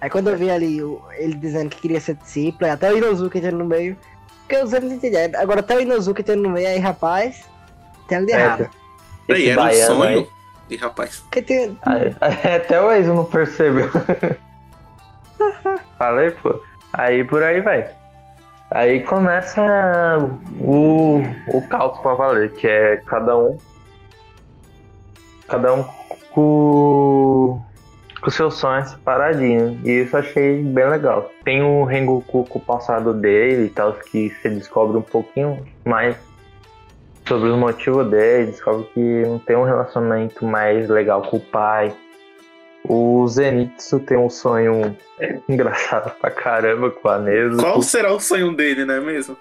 Aí 0.00 0.08
quando 0.10 0.28
eu 0.30 0.36
vi 0.36 0.50
ali 0.50 0.82
o- 0.82 1.00
ele 1.18 1.34
dizendo 1.34 1.70
que 1.70 1.80
queria 1.80 2.00
ser 2.00 2.14
discípulo, 2.16 2.70
até 2.70 2.90
o 2.92 2.96
Inozuka 2.96 3.38
entrando 3.38 3.58
no 3.58 3.64
meio. 3.64 3.96
Porque 4.40 4.56
eu 4.56 4.66
sempre 4.66 4.88
não 4.88 4.96
entendi. 4.96 5.16
Agora 5.36 5.60
até 5.60 5.76
o 5.76 5.80
Inozuka 5.80 6.20
entrando 6.20 6.42
no 6.42 6.50
meio 6.50 6.68
aí, 6.68 6.78
rapaz, 6.78 7.44
tem 8.08 8.18
algo 8.18 8.28
de 8.30 8.34
É, 8.34 8.40
errado. 8.40 8.70
Peraí, 9.26 9.42
Esse 9.42 9.50
era 9.50 9.60
um 9.60 9.64
baiano 9.64 9.94
sonho. 9.96 10.18
aí. 10.18 10.28
E 10.70 10.76
rapaz. 10.76 11.16
Porque 11.20 11.42
tem. 11.42 11.78
Aí- 11.82 12.14
até 12.56 12.80
o 12.80 12.92
Enzo 12.94 13.14
não 13.14 13.24
percebeu. 13.24 13.90
Falei, 15.98 16.30
pô. 16.32 16.60
Aí 16.92 17.24
por 17.24 17.42
aí 17.42 17.60
vai. 17.60 17.88
Aí 18.74 19.04
começa 19.04 19.62
o, 20.58 21.22
o 21.46 21.68
caos 21.68 21.96
pra 22.00 22.14
valer, 22.14 22.50
que 22.54 22.66
é 22.66 22.96
cada 23.06 23.38
um. 23.38 23.56
Cada 25.46 25.74
um 25.74 25.84
com, 26.32 27.62
com 28.20 28.30
seus 28.32 28.54
sonhos 28.54 28.90
separadinho. 28.90 29.80
E 29.84 30.02
isso 30.02 30.16
achei 30.16 30.60
bem 30.60 30.88
legal. 30.88 31.30
Tem 31.44 31.62
o 31.62 31.84
Rengoku 31.84 32.46
com 32.46 32.58
o 32.58 32.62
passado 32.62 33.14
dele 33.14 33.66
e 33.66 33.70
tal, 33.70 33.92
que 33.92 34.30
você 34.30 34.50
descobre 34.50 34.96
um 34.96 35.02
pouquinho 35.02 35.64
mais 35.84 36.16
sobre 37.28 37.50
os 37.50 37.56
motivos 37.56 38.10
dele, 38.10 38.50
descobre 38.50 38.88
que 38.92 39.22
não 39.22 39.38
tem 39.38 39.54
um 39.54 39.64
relacionamento 39.64 40.44
mais 40.44 40.88
legal 40.88 41.22
com 41.22 41.36
o 41.36 41.40
pai. 41.40 41.94
O 42.86 43.26
Zenitsu 43.26 44.00
tem 44.00 44.16
um 44.16 44.28
sonho 44.28 44.96
engraçado 45.48 46.12
pra 46.20 46.30
caramba 46.30 46.90
com 46.90 47.08
a 47.08 47.18
Nezuko. 47.18 47.62
Qual 47.62 47.82
será 47.82 48.12
o 48.12 48.20
sonho 48.20 48.54
dele, 48.54 48.84
não 48.84 48.94
é 48.94 49.00
mesmo? 49.00 49.36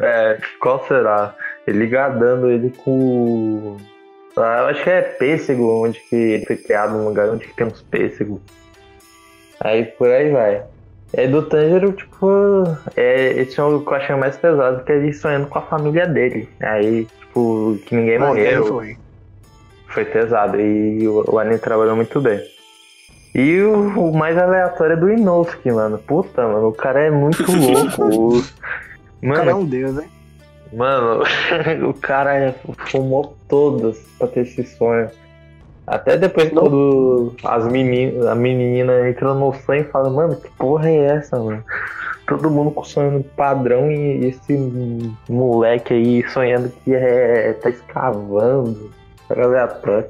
É, 0.00 0.38
qual 0.60 0.84
será? 0.86 1.34
Ele 1.66 1.86
gadando 1.86 2.50
ele 2.50 2.70
com. 2.70 3.78
Ah, 4.36 4.58
eu 4.60 4.66
acho 4.66 4.84
que 4.84 4.90
é 4.90 5.00
pêssego, 5.00 5.82
onde 5.82 5.98
que 6.00 6.14
ele 6.14 6.44
foi 6.44 6.56
criado, 6.56 6.92
num 6.92 7.08
lugar 7.08 7.30
onde 7.30 7.46
que 7.46 7.56
tem 7.56 7.66
uns 7.66 7.80
pêssegos. 7.82 8.40
Aí 9.60 9.86
por 9.86 10.10
aí 10.10 10.30
vai. 10.30 10.62
É 11.14 11.26
do 11.26 11.40
Tanjiro, 11.42 11.92
tipo, 11.92 12.64
é, 12.94 13.30
esse 13.40 13.58
é 13.58 13.62
o 13.62 13.80
que 13.80 13.88
eu 13.88 13.94
achei 13.94 14.14
mais 14.16 14.36
pesado, 14.36 14.84
que 14.84 14.92
é 14.92 14.96
ele 14.96 15.12
sonhando 15.14 15.46
com 15.46 15.58
a 15.58 15.62
família 15.62 16.06
dele. 16.06 16.46
Aí, 16.60 17.06
tipo, 17.20 17.78
que 17.86 17.94
ninguém 17.94 18.18
morreu. 18.18 18.66
foi. 18.66 18.98
Foi 19.88 20.04
pesado 20.04 20.60
e 20.60 21.08
o, 21.08 21.24
o 21.26 21.38
anime 21.38 21.58
trabalhou 21.58 21.96
muito 21.96 22.20
bem. 22.20 22.55
E 23.38 23.60
o, 23.60 24.08
o 24.10 24.16
mais 24.16 24.36
aleatório 24.38 24.94
é 24.94 24.96
do 24.96 25.10
Inosuke, 25.12 25.70
mano. 25.70 25.98
Puta, 25.98 26.46
mano, 26.48 26.68
o 26.68 26.72
cara 26.72 27.00
é 27.02 27.10
muito 27.10 27.44
louco. 27.52 28.04
O- 28.04 28.38
O 28.38 29.32
cara 29.32 29.50
é 29.50 29.54
Mano, 29.54 29.58
um 29.58 29.64
deus, 29.66 29.98
hein? 29.98 30.08
mano, 30.72 31.22
o 31.88 31.94
cara 31.94 32.54
fumou 32.90 33.36
todas 33.48 33.98
pra 34.18 34.26
ter 34.28 34.40
esse 34.40 34.64
sonho. 34.64 35.08
Até 35.86 36.16
depois 36.16 36.50
Não. 36.52 36.62
quando 36.62 37.34
as 37.44 37.66
meninas, 37.70 38.26
a 38.26 38.34
menina 38.34 39.08
entra 39.08 39.32
no 39.34 39.52
sonho 39.52 39.82
e 39.82 39.84
fala, 39.84 40.10
mano, 40.10 40.34
que 40.36 40.50
porra 40.52 40.88
é 40.88 40.96
essa, 41.16 41.38
mano? 41.38 41.62
Todo 42.26 42.50
mundo 42.50 42.70
com 42.72 42.82
sonho 42.84 43.22
padrão 43.36 43.90
e 43.90 44.26
esse 44.26 44.52
moleque 45.28 45.94
aí 45.94 46.28
sonhando 46.30 46.70
que 46.84 46.92
é, 46.94 47.52
tá 47.52 47.70
escavando. 47.70 48.90
Cara 49.28 49.44
aleatório. 49.44 50.06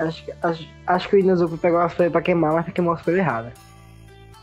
Acho, 0.00 0.24
que- 0.24 0.32
acho, 0.42 0.68
acho 0.86 1.08
que 1.08 1.16
o 1.16 1.18
Inozuka 1.18 1.56
pegou 1.58 1.78
uma 1.78 1.88
folha 1.88 2.10
pra 2.10 2.22
queimar, 2.22 2.52
mas 2.54 2.66
queimou 2.72 2.94
as 2.94 3.02
folhas 3.02 3.18
erradas. 3.20 3.52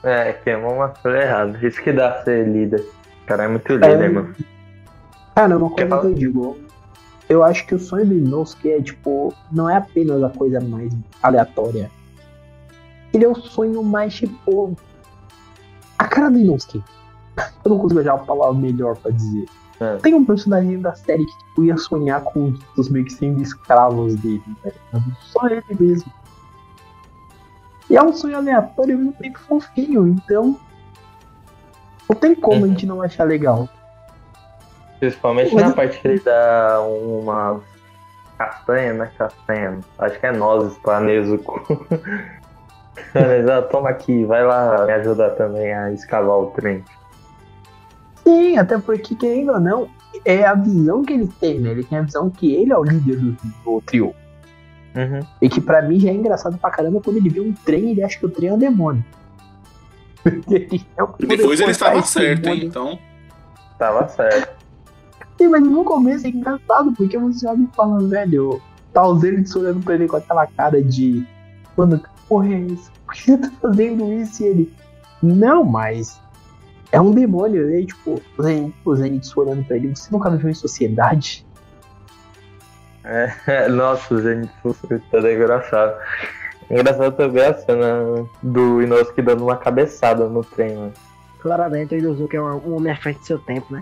É, 0.04 0.34
queimou 0.34 0.76
uma 0.76 0.90
folha 0.90 1.24
errada. 1.24 1.58
Isso 1.66 1.82
que 1.82 1.92
dá 1.92 2.24
ser 2.24 2.48
líder. 2.48 2.82
O 3.24 3.26
cara 3.28 3.44
é 3.46 3.48
muito 3.48 3.74
líder, 3.74 4.02
É. 4.04 4.10
mano. 4.10 4.36
Cara, 5.36 5.58
uma 5.58 5.70
coisa 5.70 5.84
que 5.86 5.90
falar? 5.90 6.04
eu 6.06 6.14
digo. 6.14 6.58
Eu 7.28 7.44
acho 7.44 7.66
que 7.68 7.76
o 7.76 7.80
sonho 7.80 8.06
do 8.06 8.14
Inosuke 8.14 8.72
é, 8.72 8.82
tipo, 8.82 9.34
não 9.52 9.70
é 9.70 9.76
apenas 9.78 10.24
a 10.24 10.30
coisa 10.30 10.62
mais 10.62 10.94
aleatória. 11.22 11.92
Ele 13.14 13.26
é 13.26 13.28
o 13.28 13.36
sonho 13.36 13.84
mais, 13.84 14.14
tipo. 14.14 14.78
A 15.98 16.06
cara 16.06 16.30
do 16.30 16.38
Inosuke. 16.38 16.84
Eu 17.66 17.72
não 17.72 17.80
consigo 17.80 18.00
achar 18.00 18.16
uma 18.16 18.26
palavra 18.26 18.54
melhor 18.54 18.96
pra 18.98 19.12
dizer. 19.12 19.46
É. 19.80 19.98
Tem 19.98 20.14
um 20.14 20.26
personagem 20.26 20.80
da 20.82 20.96
série 20.96 21.26
que 21.26 21.38
tipo, 21.38 21.64
ia 21.64 21.78
sonhar 21.78 22.22
com 22.22 22.54
os 22.76 22.90
meio 22.90 23.06
que 23.06 23.14
sendo 23.14 23.42
escravos 23.44 24.16
dele, 24.16 24.42
ligado? 24.64 25.16
Só 25.22 25.48
ele 25.48 25.64
mesmo. 25.80 26.12
E 27.90 27.96
é 27.96 28.04
um 28.04 28.12
sonho 28.12 28.38
aleatório 28.38 28.92
e 28.92 28.94
ao 28.94 29.00
mesmo 29.00 29.14
tempo 29.14 29.40
fofinho, 29.40 30.08
então. 30.08 30.58
Não 32.10 32.16
tem 32.16 32.34
como 32.36 32.66
a 32.66 32.68
gente 32.68 32.86
não 32.86 33.02
achar 33.02 33.24
legal. 33.26 33.70
Principalmente 35.00 35.54
Mas- 35.54 35.66
na 35.66 35.74
parte 35.74 36.00
que 36.00 36.08
ele 36.08 36.20
dá 36.20 36.82
uma 36.82 37.62
castanha, 38.38 38.94
né? 38.94 39.12
Castanha. 39.18 39.80
Acho 40.00 40.20
que 40.20 40.26
é 40.26 40.32
nozes 40.32 40.78
pra 40.80 41.00
Nezuko. 41.00 41.86
Mas, 43.14 43.48
ah, 43.48 43.62
toma 43.62 43.90
aqui, 43.90 44.26
vai 44.26 44.44
lá 44.44 44.86
me 44.86 44.92
ajudar 44.94 45.32
também 45.32 45.72
a 45.72 45.92
escavar 45.92 46.38
o 46.38 46.48
trem. 46.48 46.84
Sim, 48.28 48.58
até 48.58 48.78
porque, 48.78 49.16
querendo 49.16 49.54
ou 49.54 49.60
não, 49.60 49.88
é 50.26 50.44
a 50.44 50.54
visão 50.54 51.02
que 51.02 51.14
ele 51.14 51.30
tem, 51.40 51.62
né? 51.62 51.72
Ele 51.72 51.84
tem 51.86 51.98
a 51.98 52.02
visão 52.02 52.30
que 52.30 52.54
ele 52.54 52.74
é 52.74 52.78
o 52.78 52.84
líder 52.84 53.16
do, 53.16 53.38
do 53.64 53.82
trio. 53.86 54.14
Uhum. 54.94 55.26
E 55.42 55.48
que 55.48 55.62
pra 55.62 55.82
mim 55.82 55.98
já 55.98 56.10
é 56.10 56.14
engraçado 56.14 56.58
pra 56.58 56.70
caramba 56.70 57.00
quando 57.00 57.16
ele 57.16 57.30
vê 57.30 57.40
um 57.40 57.54
trem 57.54 57.86
e 57.86 57.92
ele 57.92 58.04
acha 58.04 58.20
que 58.20 58.26
o 58.26 58.30
trem 58.30 58.50
é 58.50 58.54
um 58.54 58.58
demônio. 58.58 59.06
Ele 60.52 60.86
é 60.98 61.04
E 61.20 61.26
depois 61.26 61.62
ele 61.62 61.72
estava 61.72 62.02
certo, 62.02 62.50
hein? 62.50 62.66
Então. 62.66 63.00
Tava 63.78 64.10
certo. 64.10 64.58
Sim, 65.38 65.48
mas 65.48 65.64
no 65.64 65.86
começo 65.86 66.26
é 66.26 66.30
engraçado, 66.30 66.92
porque 66.98 67.18
você 67.18 67.48
olha 67.48 67.62
e 67.62 67.76
fala, 67.76 68.04
velho, 68.04 68.62
tá 68.92 69.08
o 69.08 69.18
Zenitz 69.20 69.56
olhando 69.56 69.82
pra 69.82 69.96
ele 69.96 70.08
com 70.08 70.18
aquela 70.18 70.46
cara 70.48 70.82
de. 70.82 71.26
Mano, 71.78 72.00
que 72.00 72.10
porra 72.28 72.48
é 72.48 72.60
isso? 72.60 72.92
Por 73.06 73.14
que 73.14 73.22
você 73.22 73.38
tá 73.38 73.52
fazendo 73.62 74.12
isso? 74.12 74.44
E 74.44 74.48
ele. 74.48 74.74
Não, 75.24 75.64
mas. 75.64 76.20
É 76.92 77.02
um 77.02 77.12
demônio, 77.12 77.68
né? 77.68 77.82
E, 77.82 77.86
tipo, 77.86 78.22
o 78.86 78.96
Zenitz 78.96 79.36
olhando 79.36 79.64
pra 79.66 79.76
ele, 79.76 79.96
você 79.96 80.10
nunca 80.12 80.30
viveu 80.30 80.50
em 80.50 80.54
sociedade? 80.54 81.46
É, 83.04 83.68
nossa, 83.70 84.14
o 84.14 84.18
Zenitsu 84.20 84.76
tá 85.12 85.20
engraçado. 85.20 85.96
Engraçado 86.70 87.16
também 87.16 87.46
a 87.46 87.54
cena 87.54 88.26
do 88.44 88.82
Inosuke 88.82 89.22
dando 89.22 89.44
uma 89.44 89.56
cabeçada 89.56 90.28
no 90.28 90.44
trem, 90.44 90.76
mano. 90.76 90.94
Claramente 91.40 91.96
o 91.96 91.98
Inozuka 91.98 92.36
é 92.36 92.42
um, 92.42 92.76
homem 92.76 92.92
à 92.92 92.96
frente 92.96 93.20
do 93.20 93.26
seu 93.26 93.40
tempo, 93.40 93.74
né? 93.74 93.82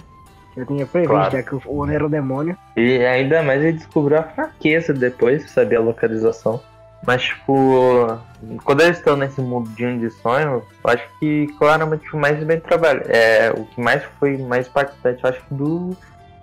Já 0.55 0.65
tinha 0.65 0.85
previsto, 0.85 1.13
Claro. 1.13 1.31
já 1.31 1.43
que 1.43 1.55
o 1.55 1.75
homem 1.75 1.95
era 1.95 2.05
o 2.05 2.09
demônio. 2.09 2.55
E 2.77 3.03
ainda 3.05 3.41
mais 3.41 3.61
ele 3.61 3.73
descobriu 3.73 4.19
a 4.19 4.23
fraqueza 4.23 4.93
depois, 4.93 5.49
saber 5.51 5.77
a 5.77 5.81
localização. 5.81 6.61
Mas, 7.05 7.23
tipo, 7.23 8.19
quando 8.63 8.81
eles 8.81 8.97
estão 8.97 9.15
nesse 9.15 9.39
mundinho 9.39 9.99
de 9.99 10.09
sonho, 10.09 10.63
eu 10.83 10.89
acho 10.89 11.07
que 11.19 11.47
claramente 11.57 12.13
o 12.15 12.17
mais 12.17 12.43
bem 12.43 12.59
trabalhado. 12.59 13.05
É, 13.09 13.51
o 13.51 13.65
que 13.65 13.79
mais 13.79 14.03
foi 14.19 14.37
mais 14.37 14.67
impactante, 14.67 15.23
eu 15.23 15.29
acho 15.29 15.41
que 15.41 15.53
do, 15.53 15.95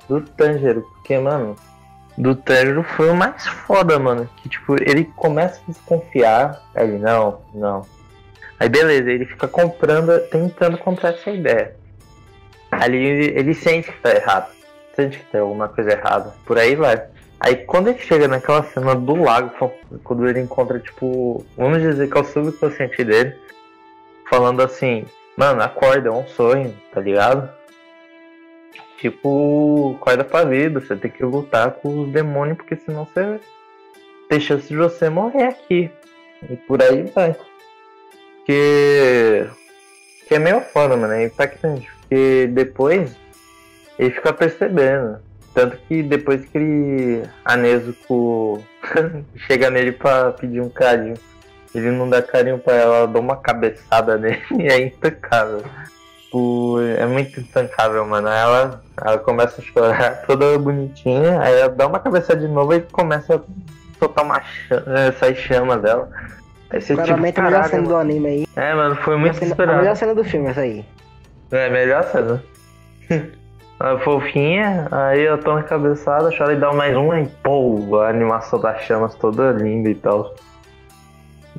do 0.09 0.21
Tanjiro. 0.21 0.83
Porque, 0.95 1.19
mano, 1.19 1.57
do 2.17 2.35
Tanjiro 2.37 2.83
foi 2.83 3.11
o 3.11 3.17
mais 3.17 3.47
foda, 3.47 3.99
mano. 3.99 4.29
Que, 4.37 4.49
tipo, 4.49 4.77
ele 4.81 5.05
começa 5.17 5.61
a 5.61 5.71
desconfiar. 5.71 6.63
Ele, 6.77 6.99
não, 6.99 7.41
não. 7.53 7.87
Aí, 8.61 8.69
beleza, 8.69 9.11
ele 9.11 9.27
fica 9.27 9.49
comprando, 9.49 10.17
tentando 10.29 10.79
comprar 10.79 11.11
essa 11.11 11.31
ideia. 11.31 11.75
Ali 12.71 12.97
ele, 12.97 13.39
ele 13.39 13.55
sente 13.55 13.91
que 13.91 14.01
tá 14.01 14.15
errado 14.15 14.63
sente 14.95 15.19
que 15.19 15.25
tem 15.27 15.41
alguma 15.41 15.69
coisa 15.69 15.93
errada. 15.93 16.35
Por 16.45 16.59
aí 16.59 16.75
vai. 16.75 17.03
Aí 17.45 17.57
quando 17.57 17.89
ele 17.89 17.99
chega 17.99 18.29
naquela 18.29 18.63
cena 18.63 18.95
do 18.95 19.17
lago, 19.17 19.51
quando 20.05 20.29
ele 20.29 20.39
encontra, 20.39 20.79
tipo, 20.79 21.45
vamos 21.57 21.83
dizer 21.83 22.09
que 22.09 22.17
é 22.17 22.21
o 22.21 22.25
subconsciente 22.25 23.03
dele, 23.03 23.35
falando 24.31 24.63
assim, 24.63 25.05
mano, 25.37 25.61
acorda, 25.61 26.09
é 26.09 26.13
um 26.13 26.25
sonho, 26.25 26.73
tá 26.95 27.01
ligado? 27.01 27.53
Tipo, 28.99 29.97
acorda 30.01 30.23
pra 30.23 30.45
vida, 30.45 30.79
você 30.79 30.95
tem 30.95 31.11
que 31.11 31.25
lutar 31.25 31.73
com 31.73 32.03
os 32.03 32.13
demônios, 32.13 32.59
porque 32.59 32.77
senão 32.77 33.05
você 33.13 33.41
tem 34.29 34.39
chance 34.39 34.69
de 34.69 34.77
você 34.77 35.11
morrer 35.11 35.49
aqui. 35.49 35.91
E 36.49 36.57
por 36.57 36.81
aí 36.81 37.03
vai. 37.13 37.35
Que. 38.47 39.49
Que 40.29 40.37
é 40.37 40.39
meio 40.39 40.61
foda, 40.61 40.97
mano, 40.97 41.13
é 41.13 41.25
impactante. 41.25 41.91
Porque 42.03 42.47
depois 42.53 43.17
ele 43.99 44.11
fica 44.13 44.33
percebendo. 44.33 45.32
Tanto 45.55 45.77
que 45.89 46.03
depois 46.03 46.45
que 46.47 46.57
ele, 46.59 47.23
a 47.45 47.57
Nezuko 47.57 48.63
chega 49.47 49.71
nele 49.71 49.93
pra 49.93 50.33
pedir 50.33 50.61
um 50.61 50.69
carinho, 50.71 51.15
ele 51.75 51.91
não 51.91 52.09
dá 52.09 52.23
carinho 52.23 52.59
pra 52.59 52.75
ela, 52.75 52.97
ela 52.99 53.07
dá 53.07 53.21
uma 53.21 53.37
cabeçada 53.37 54.17
nele 54.17 54.41
e 54.59 54.67
é 54.67 54.81
impecável. 54.81 55.63
tipo, 56.25 56.79
é 56.99 57.05
muito 57.07 57.39
intancável, 57.41 58.05
mano. 58.07 58.29
Aí 58.29 58.39
Ela, 58.39 58.83
ela 59.05 59.19
começa 59.19 59.61
a 59.61 59.65
chorar 59.65 60.23
toda 60.27 60.59
bonitinha, 60.59 61.41
aí 61.41 61.59
ela 61.61 61.69
dá 61.69 61.87
uma 61.87 61.99
cabeça 62.01 62.35
de 62.35 62.49
novo 62.49 62.75
e 62.75 62.81
começa 62.81 63.37
a 63.37 63.41
soltar 63.99 64.25
uma 64.25 64.41
chama, 64.43 65.13
sair 65.19 65.37
chama 65.37 65.77
dela. 65.77 66.09
Aí 66.71 66.81
você, 66.81 66.95
tipo, 66.95 67.05
Claramente 67.05 67.39
a 67.39 67.43
melhor 67.43 67.57
caralho, 67.63 67.71
cena 67.71 67.89
do 67.89 67.97
anime 67.97 68.27
aí. 68.29 68.47
É, 68.57 68.75
mano, 68.75 68.97
foi 68.97 69.15
A 69.15 69.19
muito 69.19 69.35
cena- 69.35 69.47
a 69.47 69.51
esperado. 69.51 69.79
melhor 69.81 69.97
cena 69.97 70.15
do 70.15 70.25
filme, 70.25 70.49
essa 70.49 70.63
aí. 70.63 70.83
É, 71.51 71.69
melhor 71.69 72.03
cena. 72.05 72.43
A 73.83 73.99
fofinha, 73.99 74.87
aí 74.93 75.23
eu 75.23 75.37
tô 75.39 75.55
na 75.55 75.65
cabeçada, 75.65 76.31
chora 76.39 76.53
e 76.53 76.57
dá 76.57 76.73
mais 76.73 76.97
uma 76.97 77.19
e 77.19 77.27
pô, 77.43 77.99
a 77.99 78.11
animação 78.11 78.61
das 78.61 78.81
chamas 78.83 79.13
toda 79.17 79.51
linda 79.51 79.91
e 79.91 79.95
tal. 79.97 80.37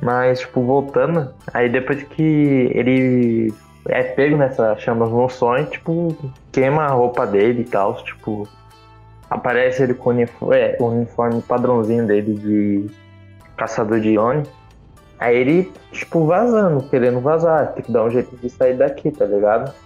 Mas, 0.00 0.40
tipo, 0.40 0.62
voltando, 0.62 1.34
aí 1.52 1.68
depois 1.68 2.02
que 2.02 2.70
ele 2.72 3.52
é 3.86 4.02
pego 4.02 4.38
nessas 4.38 4.80
chamas 4.80 5.10
no 5.10 5.28
sonho, 5.28 5.66
tipo, 5.66 6.16
queima 6.50 6.84
a 6.84 6.88
roupa 6.88 7.26
dele 7.26 7.60
e 7.60 7.64
tal, 7.66 8.02
tipo, 8.02 8.48
aparece 9.28 9.82
ele 9.82 9.92
com 9.92 10.08
o 10.08 10.12
uniforme, 10.14 10.56
é, 10.56 10.78
o 10.80 10.86
uniforme 10.86 11.42
padrãozinho 11.42 12.06
dele 12.06 12.32
de 12.36 12.86
caçador 13.54 14.00
de 14.00 14.16
Oni. 14.16 14.44
Aí 15.18 15.36
ele, 15.36 15.70
tipo, 15.92 16.24
vazando, 16.24 16.88
querendo 16.88 17.20
vazar, 17.20 17.74
tem 17.74 17.84
que 17.84 17.92
dar 17.92 18.02
um 18.02 18.10
jeito 18.10 18.34
de 18.34 18.48
sair 18.48 18.78
daqui, 18.78 19.10
tá 19.10 19.26
ligado? 19.26 19.83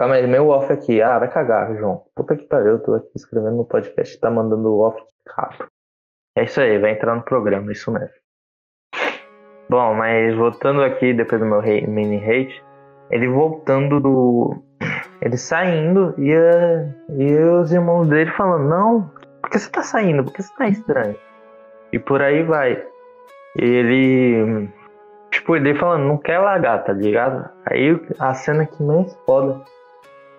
Calma 0.00 0.14
aí, 0.14 0.26
meu 0.26 0.48
off 0.48 0.72
aqui. 0.72 1.02
Ah, 1.02 1.18
vai 1.18 1.30
cagar, 1.30 1.76
João. 1.76 2.04
Puta 2.16 2.34
que 2.34 2.44
pariu, 2.44 2.68
eu 2.72 2.82
tô 2.82 2.94
aqui 2.94 3.10
escrevendo 3.14 3.56
no 3.56 3.66
podcast 3.66 4.18
tá 4.18 4.30
mandando 4.30 4.78
off 4.80 4.98
de. 5.26 5.68
É 6.38 6.44
isso 6.44 6.58
aí, 6.58 6.78
vai 6.78 6.92
entrar 6.92 7.14
no 7.14 7.20
programa, 7.22 7.70
isso 7.70 7.92
mesmo. 7.92 8.08
Bom, 9.68 9.92
mas 9.92 10.34
voltando 10.34 10.82
aqui, 10.82 11.12
depois 11.12 11.38
do 11.38 11.46
meu 11.46 11.60
mini 11.60 12.16
hate, 12.16 12.64
ele 13.10 13.28
voltando 13.28 14.00
do. 14.00 14.62
Ele 15.20 15.36
saindo 15.36 16.14
e, 16.16 16.32
a- 16.34 16.88
e 17.18 17.34
os 17.60 17.70
irmãos 17.70 18.08
dele 18.08 18.30
falando: 18.30 18.70
Não, 18.70 19.10
por 19.42 19.50
que 19.50 19.58
você 19.58 19.70
tá 19.70 19.82
saindo? 19.82 20.24
Por 20.24 20.32
que 20.32 20.42
você 20.42 20.54
tá 20.56 20.66
estranho? 20.66 21.14
E 21.92 21.98
por 21.98 22.22
aí 22.22 22.42
vai. 22.42 22.82
E 23.58 23.62
ele. 23.64 24.70
Tipo, 25.30 25.56
ele 25.56 25.74
falando: 25.74 26.06
Não 26.06 26.16
quer 26.16 26.38
largar, 26.38 26.82
tá 26.84 26.94
ligado? 26.94 27.50
Aí 27.66 28.00
a 28.18 28.32
cena 28.32 28.64
que 28.64 28.82
mais 28.82 29.14
foda. 29.26 29.60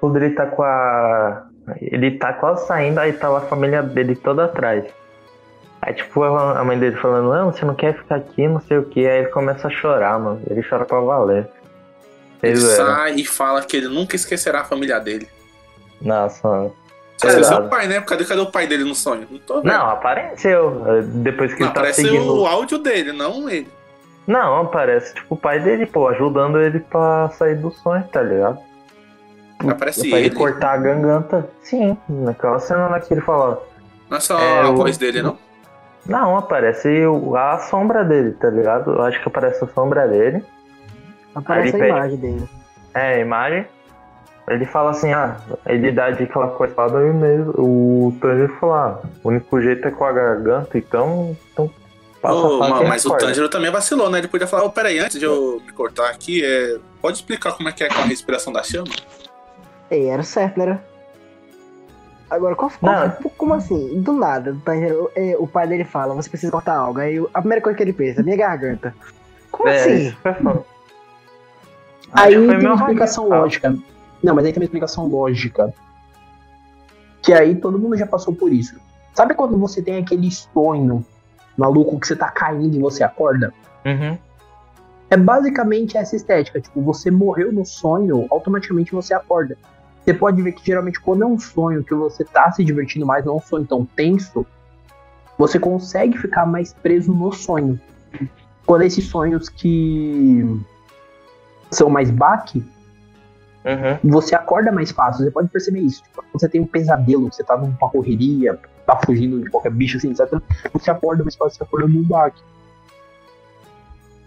Quando 0.01 0.17
ele 0.17 0.31
tá 0.31 0.47
com 0.47 0.63
a. 0.63 1.45
Ele 1.79 2.17
tá 2.17 2.33
quase 2.33 2.67
saindo, 2.67 2.99
aí 2.99 3.13
tá 3.13 3.35
a 3.37 3.41
família 3.41 3.81
dele 3.83 4.15
toda 4.15 4.45
atrás. 4.45 4.83
Aí, 5.81 5.93
tipo, 5.93 6.23
a 6.23 6.63
mãe 6.63 6.77
dele 6.77 6.95
falando, 6.97 7.29
não, 7.33 7.51
você 7.51 7.63
não 7.63 7.73
quer 7.73 7.95
ficar 7.95 8.15
aqui, 8.15 8.47
não 8.47 8.59
sei 8.59 8.77
o 8.79 8.83
que. 8.83 9.07
Aí 9.07 9.19
ele 9.19 9.27
começa 9.29 9.67
a 9.67 9.71
chorar, 9.71 10.19
mano. 10.19 10.41
Ele 10.49 10.61
chora 10.63 10.85
pra 10.85 10.99
valer. 10.99 11.47
Ele 12.43 12.53
Ele 12.53 12.61
sai 12.61 13.13
e 13.15 13.25
fala 13.25 13.61
que 13.61 13.77
ele 13.77 13.87
nunca 13.87 14.15
esquecerá 14.15 14.61
a 14.61 14.65
família 14.65 14.99
dele. 14.99 15.27
Nossa, 16.01 16.47
mano. 16.47 16.75
Exato. 17.23 17.67
o 17.67 17.69
pai, 17.69 17.87
né? 17.87 18.01
Cadê, 18.01 18.25
cadê 18.25 18.41
o 18.41 18.51
pai 18.51 18.65
dele 18.65 18.83
no 18.83 18.95
sonho? 18.95 19.27
Não 19.29 19.37
tô 19.39 19.61
vendo. 19.61 19.65
Não, 19.71 19.89
apareceu. 19.91 21.03
Depois 21.03 21.53
que 21.53 21.59
Não, 21.59 21.67
ele 21.67 21.73
tá 21.73 21.79
aparece 21.81 22.01
seguindo. 22.01 22.35
o 22.35 22.47
áudio 22.47 22.79
dele, 22.79 23.11
não 23.11 23.47
ele. 23.47 23.69
Não, 24.25 24.61
aparece, 24.61 25.13
tipo, 25.13 25.35
o 25.35 25.37
pai 25.37 25.59
dele, 25.59 25.85
pô, 25.85 26.07
ajudando 26.07 26.59
ele 26.59 26.79
pra 26.79 27.29
sair 27.29 27.55
do 27.55 27.71
sonho, 27.71 28.03
tá 28.11 28.21
ligado? 28.21 28.59
Aparece 29.69 30.09
pra 30.09 30.17
ele 30.19 30.27
ele. 30.27 30.35
cortar 30.35 30.73
a 30.73 30.77
garganta. 30.77 31.49
Sim, 31.61 31.97
naquela 32.09 32.59
cena 32.59 32.87
lá 32.87 32.99
que 32.99 33.13
ele 33.13 33.21
fala. 33.21 33.61
Não 34.09 34.17
é 34.17 34.19
só 34.19 34.39
É, 34.39 34.61
a 34.61 34.69
o- 34.69 34.75
voz 34.75 34.97
dele, 34.97 35.21
não? 35.21 35.37
Não, 36.05 36.35
aparece 36.37 37.05
o- 37.05 37.35
a 37.35 37.59
sombra 37.59 38.03
dele, 38.03 38.31
tá 38.31 38.49
ligado? 38.49 38.91
Eu 38.91 39.01
acho 39.03 39.21
que 39.21 39.27
aparece 39.27 39.63
a 39.63 39.67
sombra 39.67 40.07
dele. 40.07 40.43
Aparece 41.35 41.75
a 41.75 41.79
ele 41.79 41.87
imagem 41.89 42.17
dele. 42.17 42.49
É, 42.93 43.15
a 43.15 43.19
imagem. 43.19 43.65
Ele 44.49 44.65
fala 44.65 44.89
assim, 44.91 45.13
ah, 45.13 45.37
ele 45.67 45.91
dá 45.91 46.05
a 46.05 46.11
dica 46.11 46.37
lá 46.39 46.47
com 46.47 46.63
a 46.63 46.67
espada 46.67 46.97
aí 46.97 47.13
mesmo. 47.13 47.53
O 47.57 48.17
Tanjiro 48.19 48.53
fala, 48.59 48.99
ah, 49.03 49.07
o 49.23 49.29
único 49.29 49.61
jeito 49.61 49.87
é 49.87 49.91
com 49.91 50.03
a 50.03 50.11
garganta, 50.11 50.77
então. 50.77 51.37
então 51.53 51.71
passa 52.21 52.35
mano, 52.57 52.83
e 52.83 52.87
mas 52.87 53.05
o. 53.05 53.15
Tanjiro 53.15 53.47
também 53.47 53.71
vacilou, 53.71 54.09
né? 54.09 54.17
Ele 54.17 54.27
podia 54.27 54.47
falar, 54.47 54.63
ô, 54.65 54.71
peraí, 54.71 54.99
antes 54.99 55.19
de 55.19 55.25
eu 55.25 55.61
me 55.65 55.71
cortar 55.71 56.09
aqui, 56.09 56.43
é... 56.43 56.77
pode 57.01 57.17
explicar 57.17 57.53
como 57.53 57.69
é 57.69 57.71
que 57.71 57.83
é 57.83 57.87
com 57.87 58.01
a 58.01 58.05
respiração 58.05 58.51
da 58.51 58.63
chama? 58.63 58.87
Ei, 59.91 60.07
era 60.09 60.23
certo, 60.23 60.57
né? 60.57 60.63
era? 60.63 60.83
Agora, 62.29 62.55
qual, 62.55 62.71
qual 62.79 62.93
Não. 63.07 63.11
foi- 63.11 63.31
como 63.37 63.53
assim? 63.53 64.01
Do 64.01 64.13
nada, 64.13 64.53
o 64.53 64.59
Tanjiro- 64.61 65.11
é, 65.15 65.35
o 65.37 65.45
pai 65.45 65.67
dele 65.67 65.83
fala, 65.83 66.15
você 66.15 66.29
precisa 66.29 66.49
cortar 66.51 66.75
algo. 66.77 66.99
Aí 66.99 67.19
a 67.33 67.39
primeira 67.41 67.61
coisa 67.61 67.75
que 67.75 67.83
ele 67.83 67.91
pensa, 67.93 68.23
minha 68.23 68.37
garganta. 68.37 68.95
Como 69.51 69.67
É, 69.67 69.75
assim? 69.75 70.15
Aí 72.13 72.33
tem 72.33 72.65
uma 72.65 72.75
explicação 72.75 73.23
radical. 73.25 73.41
lógica. 73.41 73.77
Não, 74.23 74.33
mas 74.35 74.45
aí 74.45 74.53
tem 74.53 74.61
uma 74.61 74.65
explicação 74.65 75.07
lógica. 75.07 75.73
Que 77.21 77.33
aí 77.33 77.53
todo 77.55 77.77
mundo 77.77 77.97
já 77.97 78.07
passou 78.07 78.33
por 78.33 78.51
isso. 78.51 78.79
Sabe 79.13 79.33
quando 79.33 79.57
você 79.57 79.81
tem 79.81 79.97
aquele 79.97 80.31
sonho 80.31 81.05
maluco 81.57 81.99
que 81.99 82.07
você 82.07 82.15
tá 82.15 82.29
caindo 82.31 82.75
e 82.77 82.79
você 82.79 83.03
acorda? 83.03 83.53
Uhum. 83.85 84.17
É 85.09 85.17
basicamente 85.17 85.97
essa 85.97 86.15
estética. 86.15 86.61
Tipo, 86.61 86.81
você 86.81 87.11
morreu 87.11 87.51
no 87.51 87.65
sonho, 87.65 88.25
automaticamente 88.31 88.93
você 88.93 89.13
acorda. 89.13 89.57
Você 90.03 90.13
pode 90.13 90.41
ver 90.41 90.51
que 90.53 90.65
geralmente 90.65 90.99
quando 90.99 91.23
é 91.23 91.27
um 91.27 91.39
sonho 91.39 91.83
que 91.83 91.93
você 91.93 92.23
tá 92.23 92.51
se 92.51 92.63
divertindo 92.63 93.05
mais, 93.05 93.23
não 93.23 93.33
é 93.33 93.37
um 93.37 93.41
sonho 93.41 93.65
tão 93.65 93.85
tenso, 93.85 94.45
você 95.37 95.59
consegue 95.59 96.17
ficar 96.17 96.45
mais 96.45 96.73
preso 96.73 97.13
no 97.13 97.31
sonho. 97.31 97.79
Quando 98.65 98.81
é 98.81 98.87
esses 98.87 99.05
sonhos 99.05 99.49
que 99.49 100.43
são 101.69 101.89
mais 101.89 102.09
baque, 102.09 102.63
Uhum. 103.63 104.11
você 104.11 104.33
acorda 104.33 104.71
mais 104.71 104.89
fácil, 104.91 105.23
você 105.23 105.29
pode 105.29 105.47
perceber 105.49 105.81
isso. 105.81 106.01
Tipo, 106.01 106.23
quando 106.23 106.41
você 106.41 106.49
tem 106.49 106.61
um 106.61 106.65
pesadelo, 106.65 107.31
você 107.31 107.43
tá 107.43 107.55
numa 107.55 107.77
correria, 107.77 108.59
tá 108.87 108.99
fugindo 109.05 109.39
de 109.43 109.49
qualquer 109.51 109.71
bicho, 109.71 109.97
assim, 109.97 110.09
etc. 110.09 110.41
Você 110.73 110.89
acorda 110.89 111.23
mais 111.23 111.35
fácil, 111.35 111.57
você 111.57 111.63
acorda 111.63 111.87
num 111.87 112.03
baque. 112.03 112.41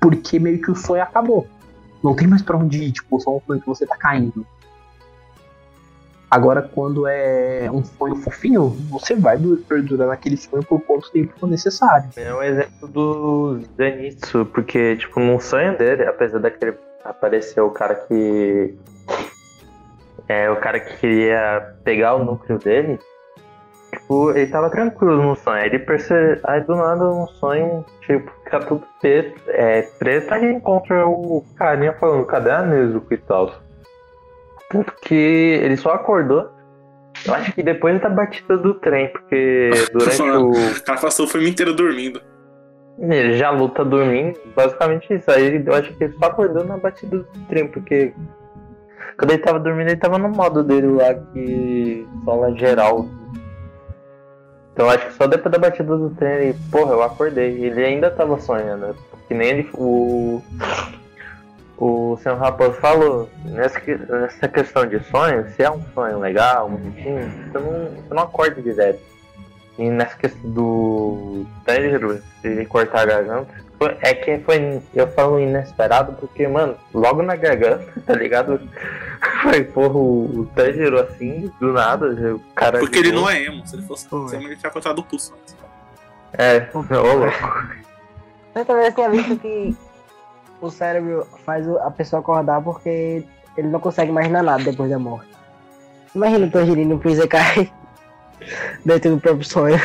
Porque 0.01 0.38
meio 0.38 0.60
que 0.60 0.70
o 0.70 0.76
sonho 0.76 1.02
acabou. 1.02 1.48
Não 2.02 2.14
tem 2.14 2.28
mais 2.28 2.42
pra 2.42 2.56
onde 2.56 2.82
ir, 2.84 2.92
tipo, 2.92 3.18
só 3.20 3.36
um 3.36 3.40
sonho 3.40 3.60
que 3.60 3.66
você 3.66 3.86
tá 3.86 3.96
caindo. 3.96 4.46
Agora, 6.35 6.62
quando 6.62 7.06
é 7.06 7.70
um 7.73 7.85
sonho 7.85 8.16
fofinho, 8.16 8.70
você 8.90 9.15
vai 9.15 9.39
du- 9.39 9.56
perdurar 9.69 10.09
naquele 10.09 10.36
sonho 10.36 10.65
por 10.65 10.81
quanto 10.81 11.09
tempo 11.12 11.47
necessário. 11.47 12.11
É 12.16 12.35
um 12.35 12.43
exemplo 12.43 12.89
do 12.89 13.61
Zenitsu, 13.77 14.44
porque, 14.47 14.97
tipo, 14.97 15.20
no 15.20 15.39
sonho 15.39 15.78
dele, 15.78 16.02
apesar 16.05 16.40
daquele 16.40 16.77
aparecer 17.05 17.61
o 17.61 17.70
cara 17.70 17.94
que. 17.94 18.77
É, 20.28 20.51
o 20.51 20.56
cara 20.56 20.81
que 20.81 20.97
queria 20.97 21.73
pegar 21.85 22.16
o 22.16 22.24
núcleo 22.24 22.59
dele, 22.59 22.98
tipo, 23.93 24.32
ele 24.32 24.48
tava 24.48 24.69
tranquilo 24.70 25.23
no 25.23 25.36
sonho. 25.36 25.65
Ele 25.65 25.78
percebe. 25.78 26.40
Aí 26.43 26.61
do 26.62 26.74
nada 26.74 27.12
um 27.12 27.28
sonho, 27.28 27.85
tipo, 28.01 28.28
fica 28.43 28.59
tudo 28.59 28.85
preto, 29.01 29.40
é, 29.51 29.82
preto, 29.82 30.35
aí 30.35 30.52
encontra 30.52 31.06
o 31.06 31.44
carinha 31.55 31.93
falando, 31.93 32.27
cadê 32.27 32.51
a 32.51 32.62
Nezuko 32.62 33.15
e 33.15 33.19
tal. 33.19 33.55
Tanto 34.74 34.92
que 35.02 35.14
ele 35.14 35.76
só 35.76 35.90
acordou. 35.92 36.51
Eu 37.24 37.32
acho 37.32 37.52
que 37.52 37.62
depois 37.62 38.02
da 38.02 38.09
batida 38.09 38.59
do 38.59 38.74
trem, 38.74 39.09
porque 39.12 39.70
durante 39.94 40.20
o. 40.20 40.51
O 40.51 40.82
cara 40.84 41.01
passou 41.01 41.26
o 41.26 41.28
filme 41.28 41.48
inteiro 41.48 41.72
dormindo. 41.72 42.20
Ele 42.98 43.36
já 43.36 43.51
luta 43.51 43.84
dormindo, 43.84 44.36
basicamente 44.55 45.14
isso. 45.14 45.30
Aí 45.30 45.64
eu 45.64 45.74
acho 45.74 45.94
que 45.94 46.05
ele 46.05 46.12
só 46.14 46.26
acordou 46.26 46.64
na 46.64 46.76
batida 46.76 47.18
do 47.18 47.24
trem, 47.48 47.68
porque 47.68 48.12
quando 49.16 49.30
ele 49.30 49.42
tava 49.42 49.60
dormindo, 49.60 49.90
ele 49.90 49.96
tava 49.96 50.18
no 50.18 50.28
modo 50.28 50.64
dele 50.64 50.88
lá 50.88 51.14
que 51.14 52.05
sola 52.24 52.52
geral. 52.56 53.06
Então 54.72 54.86
eu 54.86 54.90
acho 54.90 55.06
que 55.06 55.12
só 55.14 55.28
depois 55.28 55.52
da 55.52 55.59
batida 55.59 55.96
do 55.96 56.10
trem 56.10 56.32
ele, 56.32 56.59
porra, 56.72 56.94
eu 56.94 57.02
acordei. 57.02 57.64
Ele 57.64 57.84
ainda 57.84 58.10
tava 58.10 58.40
sonhando, 58.40 58.96
que 59.28 59.34
nem 59.34 59.51
ele, 59.51 59.70
o. 59.74 60.42
O 61.76 62.16
Sam 62.22 62.34
Raposo 62.36 62.74
falou, 62.74 63.28
nessa, 63.44 63.80
nessa 64.09 64.46
questão 64.48 64.86
de 64.86 65.02
sonho, 65.05 65.48
se 65.51 65.62
é 65.62 65.70
um 65.70 65.82
sonho 65.92 66.20
legal, 66.20 66.68
bonitinho, 66.68 67.28
você 67.52 67.59
não, 67.59 67.90
você 67.90 68.14
não 68.14 68.22
acorda 68.22 68.62
direto. 68.62 69.01
E 69.76 69.90
nessa 69.90 70.16
questão 70.16 70.51
do 70.51 71.44
Tanjiro, 71.64 72.22
se 72.40 72.46
ele 72.46 72.64
cortar 72.64 73.01
a 73.01 73.06
garganta, 73.06 73.52
foi- 73.76 73.96
é 74.02 74.14
que 74.14 74.38
foi, 74.38 74.80
eu 74.94 75.09
falo 75.09 75.40
inesperado 75.40 76.12
porque, 76.12 76.46
mano, 76.46 76.76
logo 76.94 77.22
na 77.24 77.34
garganta, 77.34 77.84
tá 78.06 78.14
ligado? 78.14 78.60
Foi, 79.42 79.64
porra, 79.64 79.96
o, 79.96 80.40
o 80.42 80.46
Tanjiro 80.55 81.01
assim, 81.01 81.51
do 81.59 81.72
nada, 81.72 82.06
o 82.34 82.38
cara. 82.55 82.78
Porque 82.78 82.98
ele 83.01 83.10
não 83.10 83.28
é 83.28 83.42
emo. 83.42 83.66
Se 83.66 83.74
ele 83.74 83.82
fosse 83.82 84.06
emo, 84.06 84.30
ele 84.30 84.55
tinha 84.56 84.70
cortado 84.70 85.01
o 85.01 85.05
pulso 85.05 85.34
antes. 85.34 85.56
É, 86.38 86.68
ô 86.72 86.78
louco. 87.16 87.64
Eu 88.55 88.92
tinha 88.94 89.10
visto 89.10 89.36
que 89.38 89.76
o 90.66 90.70
cérebro 90.70 91.27
faz 91.45 91.69
a 91.69 91.91
pessoa 91.91 92.20
acordar 92.20 92.61
porque 92.62 93.24
ele 93.57 93.69
não 93.69 93.81
consegue 93.81 94.11
imaginar 94.11 94.43
nada 94.43 94.65
depois 94.65 94.91
da 94.91 94.99
morte. 94.99 95.28
Imagina 96.15 96.47
o 96.47 96.51
Tangerino 96.51 96.99
pro 96.99 97.11
Izekai 97.11 97.73
dentro 98.85 99.11
do 99.11 99.20
próprio 99.20 99.45
sonho. 99.45 99.81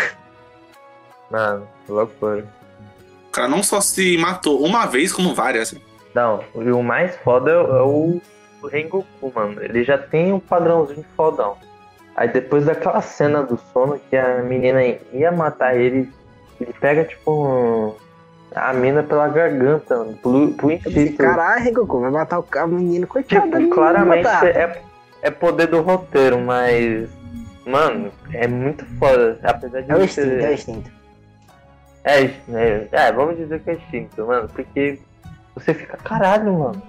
Mano, 1.29 1.67
loucura. 1.87 2.45
O 3.27 3.31
cara 3.31 3.47
não 3.47 3.61
só 3.61 3.79
se 3.81 4.17
matou 4.17 4.63
uma 4.63 4.85
vez, 4.85 5.13
como 5.13 5.35
várias. 5.35 5.75
Não, 6.13 6.43
e 6.55 6.71
o 6.71 6.81
mais 6.81 7.15
foda 7.17 7.51
é 7.51 7.81
o, 7.81 8.19
o 8.63 8.67
Rengoku, 8.67 9.31
mano, 9.33 9.61
ele 9.63 9.83
já 9.83 9.97
tem 9.97 10.33
um 10.33 10.39
padrãozinho 10.39 11.05
fodão. 11.15 11.55
Aí 12.15 12.27
depois 12.27 12.65
daquela 12.65 13.01
cena 13.01 13.43
do 13.43 13.57
sono 13.71 13.99
que 14.09 14.17
a 14.17 14.39
menina 14.41 14.83
ia 15.13 15.31
matar 15.31 15.75
ele, 15.77 16.11
ele 16.59 16.73
pega 16.81 17.03
tipo 17.05 17.31
um- 17.31 17.95
a 18.55 18.73
mina 18.73 19.03
pela 19.03 19.27
garganta, 19.27 19.97
mano, 19.97 20.13
pro, 20.15 20.51
pro 20.53 20.71
instinto. 20.71 21.17
caralho, 21.17 21.63
Rengoku, 21.63 21.99
vai 21.99 22.11
matar 22.11 22.39
o 22.39 22.43
ca- 22.43 22.65
o 22.65 22.67
menino, 22.67 23.05
coitado. 23.07 23.45
Tipo, 23.59 23.69
claramente 23.75 24.27
é, 24.47 24.81
é 25.21 25.31
poder 25.31 25.67
do 25.67 25.81
roteiro, 25.81 26.39
mas. 26.39 27.09
Mano, 27.65 28.11
é 28.33 28.47
muito 28.47 28.83
foda. 28.97 29.39
Apesar 29.43 29.81
de 29.81 29.91
É 29.91 29.95
o 29.95 30.03
instinto, 30.03 30.27
é 30.27 30.49
o 30.49 30.53
instinto. 30.53 30.91
É, 32.03 32.23
é, 32.23 32.87
é, 32.91 33.11
vamos 33.11 33.37
dizer 33.37 33.59
que 33.61 33.69
é 33.69 33.73
instinto, 33.75 34.25
mano, 34.25 34.47
porque 34.49 34.99
você 35.53 35.73
fica, 35.73 35.97
caralho, 35.97 36.53
mano. 36.53 36.81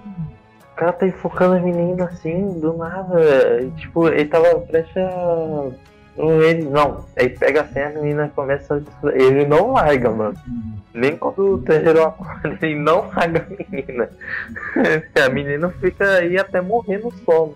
O 0.71 0.75
cara 0.75 0.93
tá 0.93 1.05
enfocando 1.05 1.55
a 1.55 1.59
menina 1.59 2.05
assim, 2.05 2.59
do 2.59 2.73
nada. 2.73 3.61
E, 3.61 3.69
tipo, 3.71 4.07
ele 4.07 4.25
tava 4.25 4.59
prestes 4.61 4.97
a. 4.97 5.69
Ele, 6.17 6.63
não, 6.65 7.05
aí 7.17 7.29
pega 7.29 7.61
assim, 7.61 7.79
a 7.79 7.89
menina 7.89 8.31
começa 8.35 8.75
a. 8.75 9.07
Ele 9.09 9.45
não 9.45 9.71
larga, 9.71 10.09
mano. 10.09 10.37
Nem 10.93 11.15
quando 11.15 11.53
o 11.53 11.57
Tanjiro 11.59 12.03
acorda, 12.03 12.57
ele 12.61 12.75
não 12.75 13.09
larga 13.15 13.47
a 13.47 13.71
menina. 13.71 14.09
a 15.25 15.29
menina 15.29 15.69
fica 15.79 16.17
aí 16.17 16.37
até 16.37 16.59
morrer 16.59 16.97
no 16.97 17.11
sono. 17.11 17.55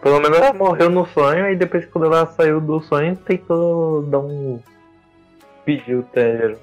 Pelo 0.00 0.20
menos 0.20 0.38
ela 0.38 0.52
morreu 0.52 0.88
no 0.88 1.06
sonho, 1.06 1.50
e 1.50 1.56
depois 1.56 1.84
quando 1.86 2.04
ela 2.04 2.26
saiu 2.26 2.60
do 2.60 2.80
sonho, 2.80 3.16
tentou 3.16 4.02
dar 4.02 4.20
um. 4.20 4.60
Pediu 5.64 6.00
o 6.00 6.02
Tanjiro. 6.04 6.58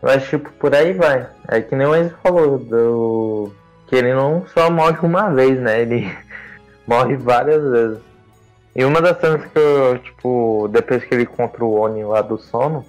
Mas 0.00 0.28
tipo, 0.28 0.52
por 0.52 0.72
aí 0.74 0.92
vai. 0.92 1.26
É 1.48 1.60
que 1.60 1.74
nem 1.74 1.86
o 1.86 1.96
Enzo 1.96 2.14
falou, 2.22 2.58
do. 2.58 3.50
Que 3.88 3.96
ele 3.96 4.14
não 4.14 4.46
só 4.46 4.70
morre 4.70 4.98
uma 5.02 5.30
vez, 5.30 5.58
né? 5.58 5.82
Ele 5.82 6.08
morre 6.86 7.16
várias 7.16 7.62
vezes. 7.62 7.98
E 8.76 8.84
uma 8.84 9.00
das 9.00 9.18
cenas 9.18 9.46
que 9.46 9.58
eu, 9.58 9.98
tipo, 9.98 10.68
depois 10.70 11.02
que 11.02 11.14
ele 11.14 11.22
encontra 11.22 11.64
o 11.64 11.80
Oni 11.80 12.04
lá 12.04 12.20
do 12.20 12.36
sono, 12.36 12.84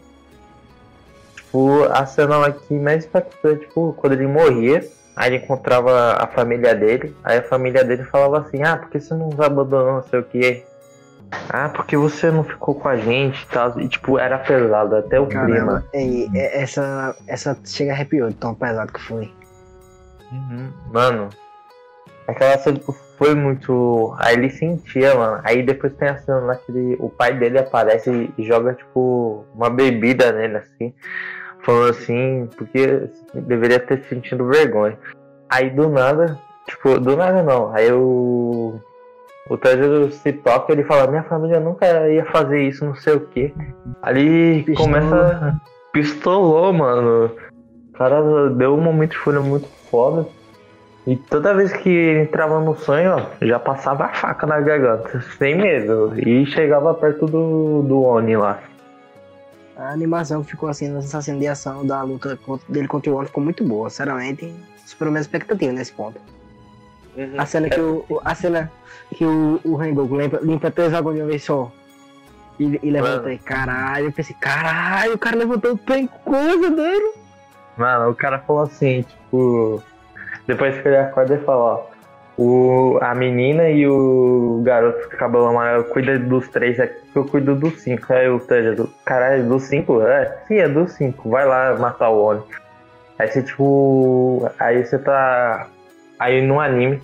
tipo, 1.33 1.83
a 1.85 2.05
cena 2.05 2.35
lá 2.37 2.51
que 2.51 2.73
mais 2.73 3.05
impactou 3.05 3.53
é, 3.53 3.55
tipo, 3.55 3.93
quando 3.93 4.11
ele 4.11 4.27
morria, 4.27 4.85
aí 5.15 5.29
ele 5.33 5.45
encontrava 5.45 6.11
a 6.21 6.27
família 6.27 6.75
dele, 6.75 7.15
aí 7.23 7.37
a 7.37 7.43
família 7.43 7.85
dele 7.85 8.03
falava 8.03 8.39
assim, 8.39 8.63
ah, 8.63 8.75
por 8.75 8.89
que 8.89 8.99
você 8.99 9.13
não 9.13 9.29
nos 9.29 9.39
abandonou, 9.39 9.93
não 9.93 10.03
sei 10.03 10.19
o 10.19 10.23
que. 10.23 10.65
Ah, 11.49 11.69
porque 11.69 11.95
você 11.95 12.31
não 12.31 12.43
ficou 12.43 12.75
com 12.75 12.89
a 12.89 12.97
gente 12.97 13.41
e 13.43 13.47
tal. 13.47 13.79
E 13.79 13.87
tipo, 13.87 14.19
era 14.19 14.37
pesado, 14.37 14.95
até 14.95 15.19
o 15.19 15.25
clima. 15.27 15.47
Caramba, 15.47 15.85
e, 15.93 16.27
e- 16.33 16.37
essa, 16.37 17.15
essa 17.27 17.57
chega 17.65 17.93
arrepiou 17.93 18.29
de 18.29 18.35
tão 18.35 18.53
pesado 18.53 18.91
que 18.91 19.01
foi. 19.01 19.33
Uhum. 20.31 20.69
Mano, 20.91 21.29
aquela 22.27 22.57
cena 22.57 22.77
tipo, 22.77 22.93
foi 23.17 23.33
muito. 23.35 24.15
Aí 24.19 24.35
ele 24.35 24.49
sentia, 24.49 25.15
mano. 25.15 25.41
Aí 25.43 25.63
depois 25.63 25.93
tem 25.93 26.07
a 26.07 26.17
cena 26.17 26.39
lá 26.39 26.55
que 26.55 26.71
ele- 26.71 26.95
o 26.99 27.09
pai 27.09 27.33
dele 27.37 27.59
aparece 27.59 28.31
e 28.37 28.43
joga, 28.43 28.73
tipo, 28.73 29.43
uma 29.53 29.69
bebida 29.69 30.31
nele, 30.31 30.57
assim. 30.57 30.93
Falando 31.63 31.89
assim, 31.89 32.47
porque 32.55 33.09
deveria 33.33 33.79
ter 33.79 34.01
sentido 34.07 34.47
vergonha. 34.47 34.97
Aí 35.49 35.69
do 35.69 35.89
nada, 35.89 36.37
tipo, 36.67 36.99
do 36.99 37.17
nada 37.17 37.43
não. 37.43 37.73
Aí 37.73 37.91
o. 37.91 38.79
O 39.49 39.57
Tanjiro 39.57 40.11
se 40.11 40.33
toca 40.33 40.73
ele 40.73 40.83
fala, 40.83 41.07
minha 41.07 41.23
família 41.23 41.57
nunca 41.59 41.85
ia 42.09 42.25
fazer 42.25 42.61
isso, 42.63 42.83
não 42.83 42.95
sei 42.95 43.13
o 43.15 43.21
que. 43.21 43.53
Ali 44.01 44.63
Pistolou. 44.63 44.91
começa. 44.93 45.61
Pistolou, 45.93 46.73
mano. 46.73 47.31
O 47.89 47.97
cara 47.97 48.49
deu 48.49 48.75
um 48.75 48.81
momento 48.81 49.11
de 49.11 49.17
fúria 49.17 49.39
muito 49.39 49.67
foda. 49.89 50.27
E 51.07 51.15
toda 51.15 51.53
vez 51.53 51.71
que 51.71 51.87
ele 51.87 52.23
entrava 52.23 52.59
no 52.59 52.75
sonho, 52.75 53.15
ó, 53.15 53.45
já 53.45 53.57
passava 53.57 54.03
a 54.03 54.09
faca 54.09 54.45
na 54.45 54.59
garganta, 54.59 55.21
sem 55.37 55.55
medo. 55.55 56.13
E 56.19 56.45
chegava 56.47 56.93
perto 56.93 57.25
do, 57.25 57.81
do 57.81 58.03
Oni 58.03 58.35
lá. 58.35 58.59
A 59.77 59.91
animação 59.91 60.43
que 60.43 60.51
ficou 60.51 60.67
assim 60.67 60.89
nessa 60.89 61.21
cena 61.21 61.39
de 61.39 61.47
ação 61.47 61.85
da 61.87 62.03
luta 62.03 62.37
dele 62.67 62.89
contra 62.89 63.09
o 63.09 63.15
Ono 63.15 63.25
ficou 63.25 63.41
muito 63.41 63.63
boa. 63.63 63.89
Sinceramente, 63.89 64.53
superou 64.85 65.13
minhas 65.13 65.25
expectativas 65.27 65.75
nesse 65.75 65.93
ponto. 65.93 66.19
A 67.37 67.45
cena 67.45 67.69
que 67.69 67.79
o, 67.79 68.05
a 68.25 68.35
cena 68.35 68.69
que 69.15 69.23
o, 69.23 69.61
o 69.63 69.75
Rengoku 69.77 70.17
limpa, 70.17 70.39
limpa 70.41 70.69
três 70.71 70.93
águas 70.93 71.15
de 71.15 71.21
uma 71.21 71.29
vez 71.29 71.41
só. 71.41 71.71
E, 72.59 72.79
e 72.83 72.91
levanta 72.91 73.29
aí, 73.29 73.37
caralho. 73.37 74.07
Eu 74.07 74.11
pensei, 74.11 74.35
caralho, 74.41 75.13
o 75.13 75.17
cara 75.17 75.37
levantou 75.37 75.79
bem 75.87 76.05
coisa 76.25 76.69
dele. 76.69 77.13
Mano, 77.77 78.09
o 78.09 78.15
cara 78.15 78.39
falou 78.39 78.63
assim, 78.63 79.03
tipo. 79.03 79.81
Depois 80.47 80.79
que 80.81 80.87
ele 80.87 80.97
acorda, 80.97 81.35
ele 81.35 81.43
fala, 81.43 81.63
ó. 81.63 81.97
O, 82.39 82.99
a 83.01 83.15
menina 83.15 83.67
e 83.67 83.87
o 83.87 84.61
garoto 84.63 85.09
de 85.09 85.17
cabelo 85.17 85.47
amarelo 85.47 85.85
cuida 85.85 86.19
dos 86.19 86.47
três 86.49 86.79
aqui, 86.79 86.95
eu 87.15 87.25
cuido 87.25 87.55
dos 87.55 87.81
cinco. 87.81 88.13
Aí 88.13 88.29
o 88.29 88.39
Tanjiro, 88.39 88.93
caralho, 89.03 89.43
dos 89.47 89.63
cinco? 89.63 90.01
É, 90.03 90.37
sim, 90.47 90.57
é 90.57 90.69
dos 90.69 90.91
cinco. 90.91 91.31
Vai 91.31 91.47
lá 91.47 91.75
matar 91.75 92.09
o 92.09 92.23
Oni. 92.23 92.43
Aí 93.17 93.27
você, 93.27 93.41
tipo. 93.41 94.47
Aí 94.59 94.85
você 94.85 94.99
tá. 94.99 95.67
Aí 96.19 96.45
no 96.45 96.59
anime. 96.59 97.01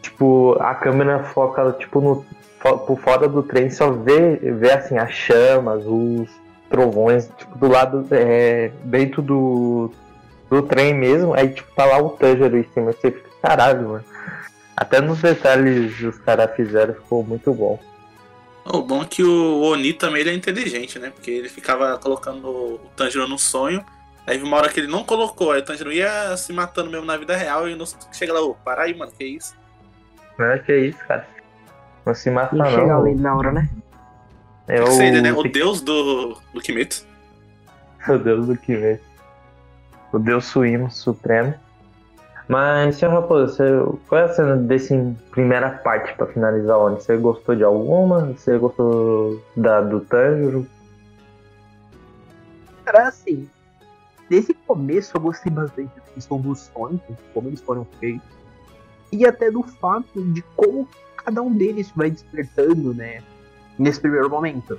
Tipo, 0.00 0.56
a 0.60 0.74
câmera 0.74 1.20
foca, 1.20 1.72
tipo, 1.78 2.00
no. 2.00 2.24
Por 2.86 2.98
fora 2.98 3.28
do 3.28 3.42
trem, 3.42 3.70
só 3.70 3.90
vê, 3.90 4.36
vê 4.36 4.70
assim, 4.72 4.96
as 4.96 5.12
chamas, 5.12 5.84
os 5.84 6.28
trovões, 6.70 7.28
tipo, 7.36 7.58
do 7.58 7.68
lado, 7.68 8.06
é, 8.12 8.70
dentro 8.84 9.20
do, 9.20 9.90
do 10.52 10.62
trem 10.62 10.92
mesmo, 10.92 11.32
aí 11.32 11.48
tipo, 11.48 11.72
tá 11.74 11.86
lá 11.86 11.98
o 11.98 12.10
Tanjiro 12.10 12.58
em 12.58 12.68
cima, 12.74 12.92
você 12.92 13.10
fica, 13.10 13.30
caralho, 13.40 13.88
mano. 13.88 14.04
Até 14.76 15.00
nos 15.00 15.20
detalhes 15.22 15.98
os 16.00 16.18
caras 16.18 16.54
fizeram, 16.54 16.92
ficou 16.92 17.24
muito 17.24 17.54
bom. 17.54 17.80
O 18.66 18.82
bom 18.82 19.02
é 19.02 19.06
que 19.06 19.24
o 19.24 19.62
Oni 19.62 19.94
também 19.94 20.20
ele 20.20 20.30
é 20.30 20.34
inteligente, 20.34 20.98
né? 20.98 21.10
Porque 21.10 21.30
ele 21.30 21.48
ficava 21.48 21.96
colocando 21.98 22.46
o 22.46 22.80
Tanjiro 22.94 23.26
no 23.26 23.38
sonho. 23.38 23.82
Aí 24.26 24.40
uma 24.42 24.58
hora 24.58 24.68
que 24.68 24.78
ele 24.78 24.86
não 24.86 25.02
colocou, 25.02 25.52
aí 25.52 25.60
o 25.60 25.64
Tanjiro 25.64 25.90
ia 25.90 26.36
se 26.36 26.52
matando 26.52 26.90
mesmo 26.90 27.06
na 27.06 27.16
vida 27.16 27.34
real 27.34 27.66
e 27.66 27.74
não 27.74 27.86
chega 28.12 28.34
lá, 28.34 28.42
ô, 28.42 28.54
para 28.54 28.82
aí, 28.82 28.94
mano, 28.94 29.10
que 29.10 29.24
isso? 29.24 29.56
Não 30.38 30.46
é 30.46 30.58
que 30.58 30.70
é 30.70 30.78
isso, 30.80 30.98
cara. 31.08 31.26
Não 32.04 32.14
se 32.14 32.30
mata 32.30 32.54
E 32.54 32.70
chega 32.70 32.86
não. 32.86 33.00
ali 33.00 33.14
na 33.14 33.34
hora, 33.34 33.52
né? 33.52 33.68
É 34.68 34.84
ser 34.86 35.06
ele, 35.06 35.22
né? 35.22 35.32
O 35.32 35.42
deus 35.44 35.80
do, 35.80 36.36
do 36.52 36.60
Kimetsu. 36.60 37.06
O 38.08 38.18
Deus 38.18 38.48
do 38.48 38.56
que 38.56 38.74
vê. 38.76 39.00
O 40.12 40.18
Deus 40.18 40.44
Suíno 40.44 40.90
Supremo. 40.90 41.54
Mas, 42.48 42.96
senhor 42.96 43.14
Raposo, 43.14 43.54
você, 43.54 43.64
qual 44.08 44.20
é 44.20 44.24
a 44.24 44.28
cena 44.28 44.56
desse 44.56 45.16
primeira 45.30 45.70
parte 45.70 46.14
pra 46.16 46.26
finalizar 46.26 46.76
onde? 46.76 47.02
Você 47.02 47.16
gostou 47.16 47.54
de 47.54 47.64
alguma? 47.64 48.26
Você 48.32 48.58
gostou 48.58 49.42
da 49.56 49.80
do 49.80 50.00
Tanjiro? 50.00 50.66
Cara, 52.84 53.08
assim, 53.08 53.48
desde 54.28 54.52
o 54.52 54.56
começo 54.66 55.16
eu 55.16 55.20
gostei 55.20 55.52
bastante 55.52 55.94
da 55.94 56.02
questão 56.14 56.40
dos 56.40 56.70
sonhos, 56.74 57.00
como 57.32 57.48
eles 57.48 57.60
foram 57.60 57.86
feitos, 57.98 58.26
e 59.10 59.24
até 59.24 59.50
do 59.50 59.62
fato 59.62 60.22
de 60.32 60.42
como 60.56 60.88
cada 61.16 61.40
um 61.40 61.52
deles 61.52 61.92
vai 61.94 62.10
despertando, 62.10 62.92
né, 62.92 63.22
nesse 63.78 64.00
primeiro 64.00 64.28
momento. 64.28 64.78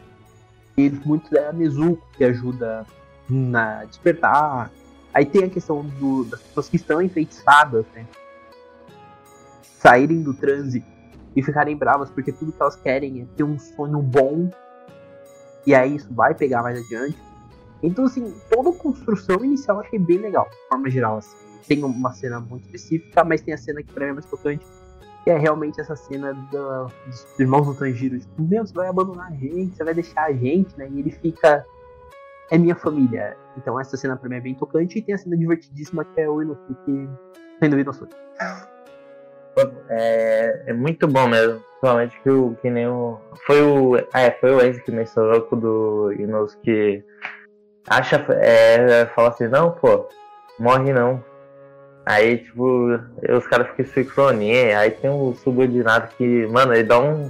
E 0.78 0.90
muitos 0.90 1.32
é 1.32 1.48
a 1.48 1.54
Nezuko 1.54 2.06
que 2.18 2.24
ajuda 2.24 2.86
na 3.30 3.86
despertar. 3.86 4.70
Aí 5.14 5.26
tem 5.26 5.44
a 5.44 5.50
questão 5.50 5.84
do- 5.86 6.26
das 6.26 6.42
pessoas 6.42 6.70
que 6.70 6.76
estão 6.76 7.02
enfeitiçadas, 7.02 7.86
né, 7.94 8.06
saírem 9.80 10.22
do 10.24 10.34
transe 10.34 10.84
e 11.36 11.44
ficarem 11.44 11.76
bravas 11.76 12.10
porque 12.10 12.32
tudo 12.32 12.52
que 12.52 12.62
elas 12.62 12.76
querem 12.76 13.22
é 13.22 13.26
ter 13.36 13.44
um 13.44 13.60
sonho 13.60 14.02
bom. 14.02 14.50
E 15.66 15.74
aí 15.76 15.96
isso 15.96 16.14
vai 16.14 16.34
pegar 16.34 16.62
mais 16.64 16.78
adiante. 16.78 17.18
Então, 17.82 18.06
assim, 18.06 18.34
toda 18.50 18.70
a 18.70 18.74
construção 18.74 19.44
inicial 19.44 19.78
eu 19.78 19.84
achei 19.84 20.00
bem 20.00 20.18
legal, 20.18 20.48
de 20.50 20.68
forma 20.70 20.90
geral. 20.90 21.18
Assim. 21.18 21.36
Tem 21.68 21.84
uma 21.84 22.12
cena 22.14 22.40
muito 22.40 22.66
específica, 22.66 23.24
mas 23.24 23.42
tem 23.42 23.54
a 23.54 23.58
cena 23.58 23.82
que 23.84 23.92
pra 23.92 24.06
mim 24.06 24.12
é 24.12 24.14
mais 24.14 24.26
tocante, 24.26 24.66
que 25.24 25.30
é 25.30 25.38
realmente 25.38 25.80
essa 25.80 25.96
cena 25.96 26.34
da- 26.52 26.84
dos 27.06 27.26
irmãos 27.40 27.66
do 27.66 27.74
Tanjiro. 27.76 28.20
Tipo, 28.20 28.42
meu, 28.42 28.66
você 28.66 28.74
vai 28.74 28.88
abandonar 28.88 29.28
a 29.32 29.36
gente, 29.36 29.76
você 29.76 29.84
vai 29.84 29.94
deixar 29.94 30.26
a 30.26 30.34
gente, 30.34 30.78
né? 30.78 30.90
E 30.92 31.00
ele 31.00 31.12
fica. 31.12 31.66
É 32.52 32.58
minha 32.58 32.76
família. 32.76 33.36
Então, 33.58 33.80
essa 33.80 33.98
cena 33.98 34.16
pra 34.18 34.30
mim 34.30 34.38
é 34.38 34.42
bem 34.42 34.56
tocante. 34.56 35.00
E 35.00 35.02
tem 35.02 35.16
a 35.16 35.18
cena 35.18 35.38
divertidíssima 35.38 36.06
que 36.06 36.22
é 36.22 36.30
o 36.30 36.42
Inosuke 36.42 37.10
sendo 37.60 37.80
Inosuke. 37.80 38.16
É, 39.90 40.64
é 40.68 40.74
muito 40.74 41.08
bom 41.08 41.28
mesmo. 41.28 41.60
Principalmente 41.60 42.22
que, 42.22 42.30
o, 42.30 42.58
que 42.62 42.70
nem 42.70 42.88
o. 42.88 43.20
Foi 43.46 43.62
o. 43.62 43.96
ah, 44.14 44.22
É, 44.22 44.32
foi 44.32 44.52
o 44.52 44.66
Enzo 44.66 44.82
que 44.84 44.92
mencionou 44.92 45.42
com 45.42 45.56
o 45.56 45.60
do 45.60 46.14
Inos 46.14 46.56
que 46.56 47.04
acha. 47.88 48.26
É, 48.40 49.06
fala 49.08 49.30
assim, 49.30 49.48
não, 49.48 49.72
pô, 49.72 50.08
morre 50.60 50.94
não. 50.94 51.24
Aí, 52.06 52.38
tipo, 52.38 53.00
os 53.30 53.48
caras 53.48 53.70
ficam 53.70 53.86
sincronia, 53.86 54.78
aí 54.78 54.92
tem 54.92 55.10
o 55.10 55.34
subordinado 55.36 56.10
que, 56.18 56.46
mano, 56.48 56.74
ele 56.74 56.84
dá 56.84 57.00
um, 57.00 57.30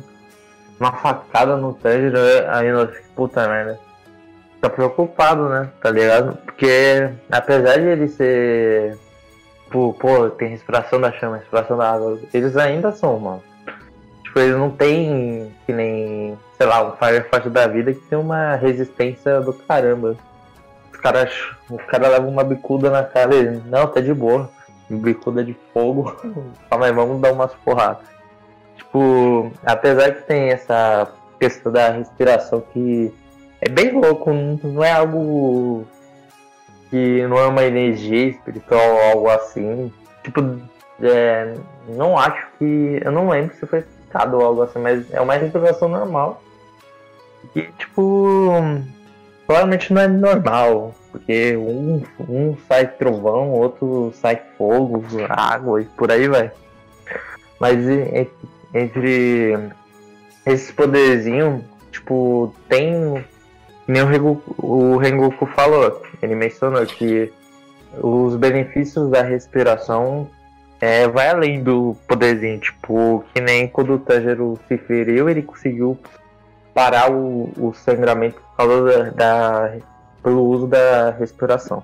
uma 0.79 0.91
facada 0.93 1.55
no 1.57 1.73
Tanjiro, 1.73 2.17
aí 2.47 2.71
nós 2.71 2.89
puta 3.15 3.47
merda. 3.47 3.79
Fica 4.63 4.69
preocupado, 4.69 5.49
né? 5.49 5.69
Tá 5.81 5.91
ligado? 5.91 6.37
Porque 6.37 7.09
apesar 7.29 7.79
de 7.79 7.85
ele 7.85 8.07
ser 8.07 8.97
tipo, 9.65 9.91
pô, 9.99 10.29
tem 10.29 10.47
respiração 10.47 11.01
da 11.01 11.11
chama, 11.11 11.35
respiração 11.35 11.77
da 11.77 11.91
água. 11.91 12.17
Eles 12.33 12.55
ainda 12.55 12.93
são, 12.93 13.19
mano. 13.19 13.43
Tipo, 14.23 14.39
eles 14.39 14.55
não 14.55 14.71
tem 14.71 15.53
que 15.65 15.73
nem, 15.73 16.39
sei 16.57 16.65
lá, 16.65 16.81
um 16.81 16.95
Firefight 16.95 17.49
da 17.49 17.67
vida 17.67 17.93
que 17.93 17.99
tem 18.01 18.17
uma 18.17 18.55
resistência 18.55 19.41
do 19.41 19.51
caramba. 19.51 20.15
Os 20.93 20.97
caras, 20.97 21.33
os 21.69 21.83
caras 21.83 22.11
levam 22.11 22.29
uma 22.29 22.45
bicuda 22.45 22.89
na 22.89 23.03
cara 23.03 23.35
e 23.35 23.59
não, 23.65 23.85
tá 23.87 23.99
de 23.99 24.13
boa. 24.13 24.49
Bicuda 24.89 25.43
de 25.43 25.57
fogo. 25.73 26.15
Calma 26.69 26.85
aí, 26.85 26.93
vamos 26.93 27.19
dar 27.19 27.33
umas 27.33 27.53
porradas. 27.65 28.07
Tipo, 28.77 29.51
apesar 29.65 30.13
que 30.13 30.21
tem 30.21 30.51
essa 30.51 31.11
questão 31.37 31.69
da 31.69 31.89
respiração 31.89 32.63
que 32.71 33.13
é 33.63 33.69
bem 33.69 33.91
louco, 33.93 34.31
não 34.31 34.83
é 34.83 34.91
algo 34.91 35.87
que 36.89 37.25
não 37.27 37.37
é 37.37 37.47
uma 37.47 37.63
energia 37.63 38.27
espiritual 38.27 38.81
ou 38.81 39.01
algo 39.01 39.29
assim. 39.29 39.91
Tipo, 40.21 40.59
é, 41.01 41.55
não 41.87 42.17
acho 42.17 42.45
que. 42.59 42.99
Eu 43.03 43.11
não 43.11 43.29
lembro 43.29 43.55
se 43.55 43.65
foi 43.65 43.81
citado 43.81 44.37
ou 44.37 44.45
algo 44.45 44.61
assim, 44.63 44.79
mas 44.79 45.11
é 45.13 45.21
uma 45.21 45.35
respiração 45.35 45.87
normal. 45.87 46.41
E 47.55 47.61
tipo. 47.79 48.51
Claramente 49.47 49.93
não 49.93 50.01
é 50.01 50.07
normal. 50.07 50.93
Porque 51.11 51.55
um, 51.55 52.03
um 52.27 52.57
sai 52.67 52.87
trovão, 52.87 53.51
outro 53.51 54.11
sai 54.15 54.41
fogo, 54.57 55.03
água 55.29 55.81
e 55.81 55.85
por 55.85 56.11
aí 56.11 56.27
vai. 56.27 56.51
Mas 57.59 57.77
entre 58.73 59.69
esses 60.45 60.71
poderzinhos, 60.71 61.63
tipo, 61.91 62.53
tem. 62.67 63.23
Nem 63.87 64.01
o 64.01 64.97
Rengoku, 64.97 65.45
falou, 65.47 66.01
ele 66.21 66.35
mencionou 66.35 66.85
que 66.85 67.31
os 68.01 68.35
benefícios 68.35 69.09
da 69.09 69.21
respiração 69.21 70.29
é, 70.79 71.07
vai 71.07 71.29
além 71.29 71.61
do 71.61 71.95
poderzinho, 72.07 72.59
tipo, 72.59 73.23
que 73.33 73.41
nem 73.41 73.67
quando 73.67 73.93
o 73.93 73.99
Tanjiro 73.99 74.59
se 74.67 74.77
feriu, 74.77 75.29
ele 75.29 75.41
conseguiu 75.41 75.97
parar 76.73 77.11
o, 77.11 77.51
o 77.57 77.73
sangramento 77.73 78.41
por 78.41 78.57
causa 78.57 78.81
da, 78.81 79.09
da, 79.11 79.77
pelo 80.23 80.43
uso 80.45 80.67
da 80.67 81.11
respiração. 81.11 81.83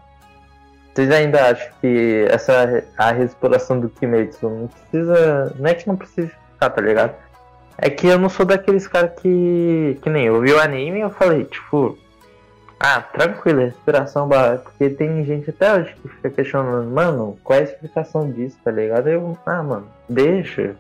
Vocês 0.94 1.12
ainda 1.12 1.52
acham 1.52 1.72
que 1.80 2.26
essa 2.30 2.84
a 2.98 3.12
respiração 3.12 3.80
do 3.80 3.90
Kimetsu 3.90 4.50
não 4.50 4.68
precisa. 4.68 5.54
Não 5.58 5.70
é 5.70 5.74
que 5.74 5.88
não 5.88 5.96
precisa 5.96 6.28
ficar, 6.28 6.70
tá 6.72 6.82
ligado? 6.82 7.16
É 7.82 7.90
que 7.90 8.08
eu 8.08 8.20
não 8.20 8.28
sou 8.30 8.46
daqueles 8.46 8.88
caras 8.88 9.12
que. 9.22 9.98
que 10.02 10.10
nem 10.10 10.26
eu 10.26 10.40
vi 10.42 10.52
o 10.52 10.60
anime 10.60 11.00
e 11.00 11.02
eu 11.02 11.10
falei, 11.10 11.46
tipo. 11.46 11.98
Ah, 12.80 13.02
tranquilo, 13.02 13.60
respiração 13.60 14.28
barra. 14.28 14.58
Porque 14.58 14.90
tem 14.90 15.24
gente 15.26 15.50
até 15.50 15.74
hoje 15.74 15.96
que 16.02 16.08
fica 16.10 16.30
questionando, 16.30 16.90
mano, 16.90 17.38
qual 17.44 17.58
é 17.60 17.62
a 17.62 17.66
explicação 17.66 18.30
disso, 18.32 18.58
tá 18.64 18.72
ligado? 18.72 19.08
Eu, 19.10 19.38
ah, 19.46 19.62
mano, 19.64 19.88
deixa. 20.08 20.76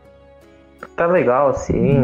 Tá 0.95 1.05
legal 1.07 1.49
assim. 1.49 1.97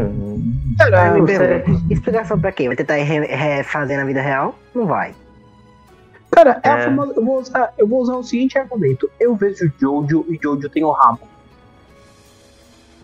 Ah, 0.80 1.10
me 1.12 1.20
você- 1.22 1.38
pergunta, 1.38 1.92
explicação 1.92 2.38
pra 2.38 2.52
quê? 2.52 2.66
Vai 2.66 2.76
tentar 2.76 2.94
re- 2.94 3.26
refazer 3.26 3.96
na 3.98 4.04
vida 4.04 4.20
real? 4.20 4.54
Não 4.74 4.86
vai. 4.86 5.14
Cara, 6.30 6.60
é 6.62 6.68
a 6.68 6.78
É. 6.78 6.84
famosa- 6.84 7.14
eu, 7.16 7.24
vou 7.24 7.38
usar, 7.40 7.72
eu 7.78 7.88
vou 7.88 8.00
usar 8.02 8.16
o 8.16 8.22
seguinte 8.22 8.58
argumento. 8.58 9.10
Eu 9.18 9.34
vejo 9.34 9.72
Jojo 9.80 10.26
e 10.28 10.38
Jojo 10.42 10.68
tem 10.68 10.84
o 10.84 10.90
Ramon. 10.90 11.18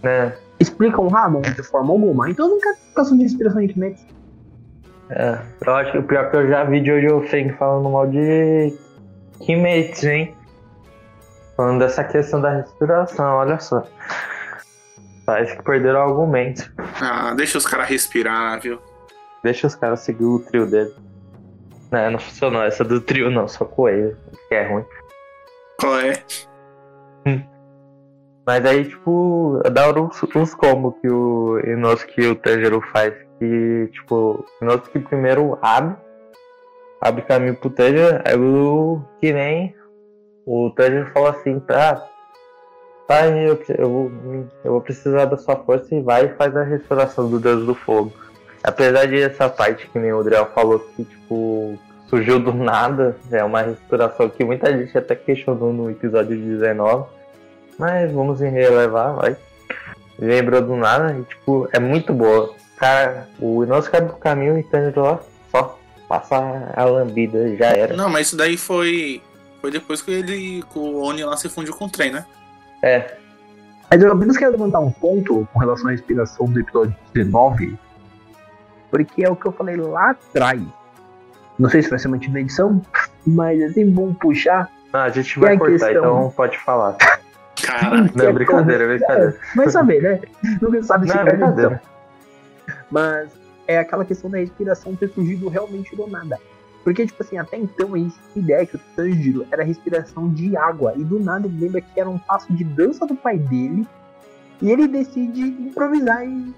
né? 0.02 0.34
Explicam 0.62 1.06
o 1.06 1.08
Ramon 1.08 1.40
de 1.40 1.62
forma 1.64 1.92
alguma. 1.92 2.30
Então 2.30 2.48
não 2.48 2.60
quero 2.60 2.76
explicação 2.76 3.16
de 3.18 3.24
respiração 3.24 3.60
de 3.60 3.72
Kimetsu. 3.72 4.06
É, 5.10 5.38
eu 5.66 5.74
acho 5.74 5.90
que 5.90 5.98
o 5.98 6.02
pior 6.04 6.30
que 6.30 6.36
eu 6.36 6.48
já 6.48 6.62
vi 6.62 6.84
Jojo 6.84 7.26
Feng 7.26 7.52
falando 7.58 7.90
mal 7.90 8.06
de 8.06 8.72
Kimetsu, 9.40 10.06
hein? 10.06 10.34
Falando 11.56 11.80
dessa 11.80 12.04
questão 12.04 12.40
da 12.40 12.50
respiração, 12.58 13.34
olha 13.34 13.58
só. 13.58 13.84
Parece 15.26 15.56
que 15.56 15.64
perderam 15.64 15.98
o 15.98 16.02
argumento. 16.02 16.72
Ah, 17.00 17.34
deixa 17.34 17.58
os 17.58 17.66
caras 17.66 17.88
respirar, 17.88 18.60
viu? 18.60 18.78
Deixa 19.42 19.66
os 19.66 19.74
caras 19.74 20.00
seguir 20.00 20.24
o 20.24 20.38
trio 20.38 20.66
dele. 20.66 20.94
Não, 21.90 22.12
não 22.12 22.18
funcionou 22.20 22.62
essa 22.62 22.84
do 22.84 23.00
trio 23.00 23.32
não, 23.32 23.48
só 23.48 23.64
com 23.64 23.88
ele, 23.88 24.16
que 24.48 24.54
é 24.54 24.68
ruim. 24.68 24.84
Qual 25.80 25.98
é? 25.98 26.12
Mas 28.44 28.64
aí, 28.66 28.84
tipo, 28.84 29.60
é 29.64 29.80
hora 29.80 30.02
os, 30.02 30.22
os 30.22 30.54
combos 30.54 30.94
que 31.00 31.08
o 31.08 31.60
Inosuke 31.60 32.22
e 32.22 32.28
o 32.28 32.34
Tanjiro 32.34 32.80
faz. 32.92 33.14
Que, 33.38 33.88
tipo, 33.92 34.14
o 34.60 34.64
Inosuke 34.64 34.98
primeiro 34.98 35.58
abre, 35.62 35.96
abre 37.00 37.22
caminho 37.22 37.54
pro 37.54 37.70
Tanjiro, 37.70 38.20
aí 38.24 38.36
o 38.36 39.00
que 39.20 39.32
nem 39.32 39.74
o 40.44 40.70
Tanjiro 40.70 41.10
fala 41.12 41.30
assim, 41.30 41.60
tá, 41.60 42.04
tá, 43.06 43.26
eu, 43.28 43.60
eu, 43.78 44.48
eu 44.64 44.72
vou 44.72 44.80
precisar 44.80 45.26
da 45.26 45.36
sua 45.36 45.56
força 45.56 45.94
e 45.94 46.00
vai 46.00 46.26
e 46.26 46.34
faz 46.34 46.56
a 46.56 46.64
restauração 46.64 47.30
do 47.30 47.38
Deus 47.38 47.64
do 47.64 47.74
Fogo. 47.74 48.12
Apesar 48.62 49.06
de 49.06 49.20
essa 49.20 49.48
parte 49.48 49.88
que 49.88 49.98
nem 49.98 50.12
o 50.12 50.20
Adriel 50.20 50.46
falou 50.46 50.78
que, 50.78 51.04
tipo, 51.04 51.78
surgiu 52.08 52.38
do 52.38 52.52
nada, 52.54 53.16
é 53.30 53.42
uma 53.42 53.62
restauração 53.62 54.28
que 54.28 54.44
muita 54.44 54.76
gente 54.76 54.96
até 54.96 55.14
questionou 55.14 55.72
no 55.72 55.90
episódio 55.90 56.36
19. 56.36 57.21
Mas 57.78 58.12
vamos 58.12 58.40
relevar, 58.40 59.12
vai. 59.12 59.36
Lembrou 60.18 60.62
do 60.62 60.76
nada 60.76 61.16
e, 61.18 61.22
tipo, 61.24 61.68
é 61.72 61.78
muito 61.78 62.12
boa. 62.12 62.54
Cara, 62.76 63.28
o 63.40 63.64
Inosuke 63.64 63.92
cai 63.92 64.00
do 64.02 64.12
caminho 64.14 64.58
e 64.58 64.62
Tanjiro 64.62 65.02
lá 65.02 65.20
só 65.50 65.78
passa 66.08 66.72
a 66.74 66.84
lambida, 66.84 67.56
já 67.56 67.68
era. 67.68 67.96
Não, 67.96 68.08
mas 68.08 68.28
isso 68.28 68.36
daí 68.36 68.56
foi. 68.56 69.22
Foi 69.60 69.70
depois 69.70 70.02
que 70.02 70.10
ele. 70.10 70.62
que 70.70 70.78
o 70.78 71.02
Oni 71.02 71.24
lá 71.24 71.36
se 71.36 71.48
fundiu 71.48 71.74
com 71.74 71.86
o 71.86 71.90
trem, 71.90 72.12
né? 72.12 72.26
É, 72.82 73.14
Mas 73.88 74.02
eu 74.02 74.12
apenas 74.12 74.36
quero 74.36 74.52
levantar 74.52 74.80
um 74.80 74.90
ponto 74.90 75.46
com 75.52 75.58
relação 75.60 75.88
à 75.88 75.94
inspiração 75.94 76.46
do 76.46 76.58
episódio 76.58 76.94
19. 77.14 77.78
Porque 78.90 79.24
é 79.24 79.30
o 79.30 79.36
que 79.36 79.46
eu 79.46 79.52
falei 79.52 79.76
lá 79.76 80.10
atrás. 80.10 80.60
Não 81.58 81.70
sei 81.70 81.82
se 81.82 81.88
vai 81.88 81.98
ser 81.98 82.08
mantido 82.08 82.34
na 82.34 82.40
edição, 82.40 82.82
mas 83.24 83.60
é 83.60 83.68
sempre 83.68 83.90
bom 83.90 84.12
puxar. 84.12 84.68
não, 84.92 85.00
a 85.00 85.08
gente 85.10 85.38
vai 85.38 85.56
cortar, 85.56 85.90
questão? 85.90 85.90
então 85.90 86.30
pode 86.36 86.58
falar. 86.58 86.96
Cara, 87.62 87.96
Não, 88.14 88.24
é 88.24 88.32
brincadeira, 88.32 88.44
como- 88.46 88.64
brincadeira. 88.98 89.36
Vai 89.56 89.70
saber, 89.70 90.02
né? 90.02 90.20
Nunca 90.60 90.82
sabe 90.82 91.08
se 91.08 91.14
Não, 91.14 91.22
é 91.22 91.24
na 91.24 91.30
edição. 91.30 91.48
brincadeira. 91.54 91.82
Mas 92.90 93.30
é 93.66 93.78
aquela 93.78 94.04
questão 94.04 94.30
da 94.30 94.38
respiração 94.38 94.94
ter 94.96 95.08
surgido 95.08 95.48
realmente 95.48 95.94
do 95.96 96.06
nada. 96.06 96.38
Porque, 96.84 97.06
tipo 97.06 97.22
assim, 97.22 97.38
até 97.38 97.56
então 97.56 97.94
a 97.94 97.98
gente 97.98 98.16
tinha 98.32 98.42
ideia 98.44 98.66
que 98.66 98.74
o 98.76 98.80
Tanjiro 98.96 99.46
era 99.52 99.62
respiração 99.62 100.28
de 100.28 100.56
água. 100.56 100.94
E 100.96 101.04
do 101.04 101.20
nada 101.20 101.46
ele 101.46 101.60
lembra 101.60 101.80
que 101.80 101.98
era 102.00 102.10
um 102.10 102.18
passo 102.18 102.52
de 102.52 102.64
dança 102.64 103.06
do 103.06 103.14
pai 103.14 103.38
dele. 103.38 103.86
E 104.60 104.70
ele 104.70 104.88
decide 104.88 105.40
improvisar 105.42 106.26
e 106.26 106.52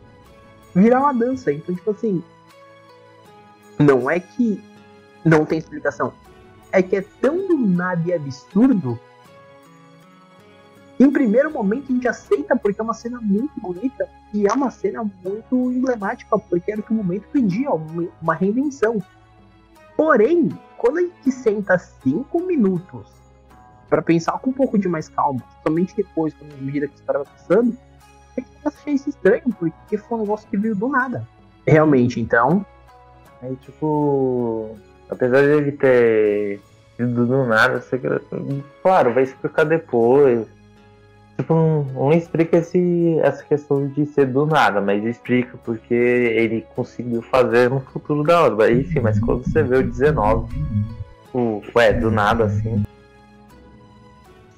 virar 0.74 1.00
uma 1.00 1.12
dança. 1.12 1.52
Então, 1.52 1.74
tipo 1.74 1.90
assim. 1.90 2.22
Não 3.78 4.08
é 4.10 4.18
que 4.20 4.62
não 5.24 5.44
tem 5.44 5.58
explicação. 5.58 6.12
É 6.72 6.82
que 6.82 6.96
é 6.96 7.04
tão 7.20 7.46
do 7.46 7.56
nada 7.58 8.02
e 8.08 8.12
absurdo. 8.14 8.98
Em 10.98 11.10
primeiro 11.10 11.50
momento 11.50 11.90
a 11.90 11.94
gente 11.94 12.08
aceita 12.08 12.54
porque 12.56 12.80
é 12.80 12.84
uma 12.84 12.94
cena 12.94 13.20
muito 13.20 13.60
bonita 13.60 14.08
e 14.32 14.46
é 14.46 14.52
uma 14.52 14.70
cena 14.70 15.04
muito 15.24 15.72
emblemática, 15.72 16.38
porque 16.38 16.70
era 16.70 16.80
o 16.80 16.84
que 16.84 16.92
o 16.92 16.96
momento 16.96 17.24
pedia, 17.32 17.70
uma, 17.70 18.34
reinvenção. 18.34 19.02
Porém, 19.96 20.50
quando 20.76 20.98
a 20.98 21.00
gente 21.02 21.32
senta 21.32 21.78
cinco 21.78 22.40
minutos 22.40 23.08
para 23.88 24.02
pensar 24.02 24.38
com 24.38 24.50
um 24.50 24.52
pouco 24.52 24.78
de 24.78 24.88
mais 24.88 25.08
calma, 25.08 25.42
somente 25.62 25.94
depois, 25.96 26.32
quando 26.34 26.52
a 26.52 26.62
medida 26.62 26.86
que 26.88 26.94
estava 26.94 27.24
passando, 27.24 27.76
é 28.36 28.40
que 28.40 28.48
eu 28.64 28.72
achei 28.72 28.94
isso 28.94 29.08
estranho, 29.08 29.44
porque 29.58 29.96
foi 29.96 30.18
um 30.18 30.20
negócio 30.22 30.48
que 30.48 30.56
veio 30.56 30.74
do 30.74 30.88
nada. 30.88 31.26
Realmente, 31.66 32.20
então, 32.20 32.64
Aí, 33.44 33.56
tipo, 33.56 34.74
apesar 35.10 35.42
de 35.42 35.48
ele 35.48 35.72
ter 35.72 36.60
ido 36.98 37.26
do 37.26 37.44
nada, 37.44 37.84
claro, 38.82 39.12
vai 39.12 39.24
explicar 39.24 39.64
depois. 39.64 40.46
Tipo, 41.36 41.54
não, 41.54 41.82
não 41.84 42.12
explica 42.12 42.58
esse, 42.58 43.18
essa 43.20 43.42
questão 43.42 43.88
de 43.88 44.06
ser 44.06 44.26
do 44.26 44.46
nada, 44.46 44.80
mas 44.80 45.04
explica 45.04 45.58
porque 45.64 45.94
ele 45.94 46.64
conseguiu 46.76 47.22
fazer 47.22 47.68
no 47.70 47.80
futuro 47.80 48.22
da 48.22 48.44
obra. 48.44 48.68
Sim, 48.84 49.00
mas 49.00 49.18
quando 49.18 49.44
você 49.44 49.62
vê 49.62 49.78
o 49.78 49.82
19, 49.82 50.54
o, 51.32 51.60
ué, 51.74 51.92
do 51.92 52.10
nada 52.10 52.44
assim. 52.44 52.84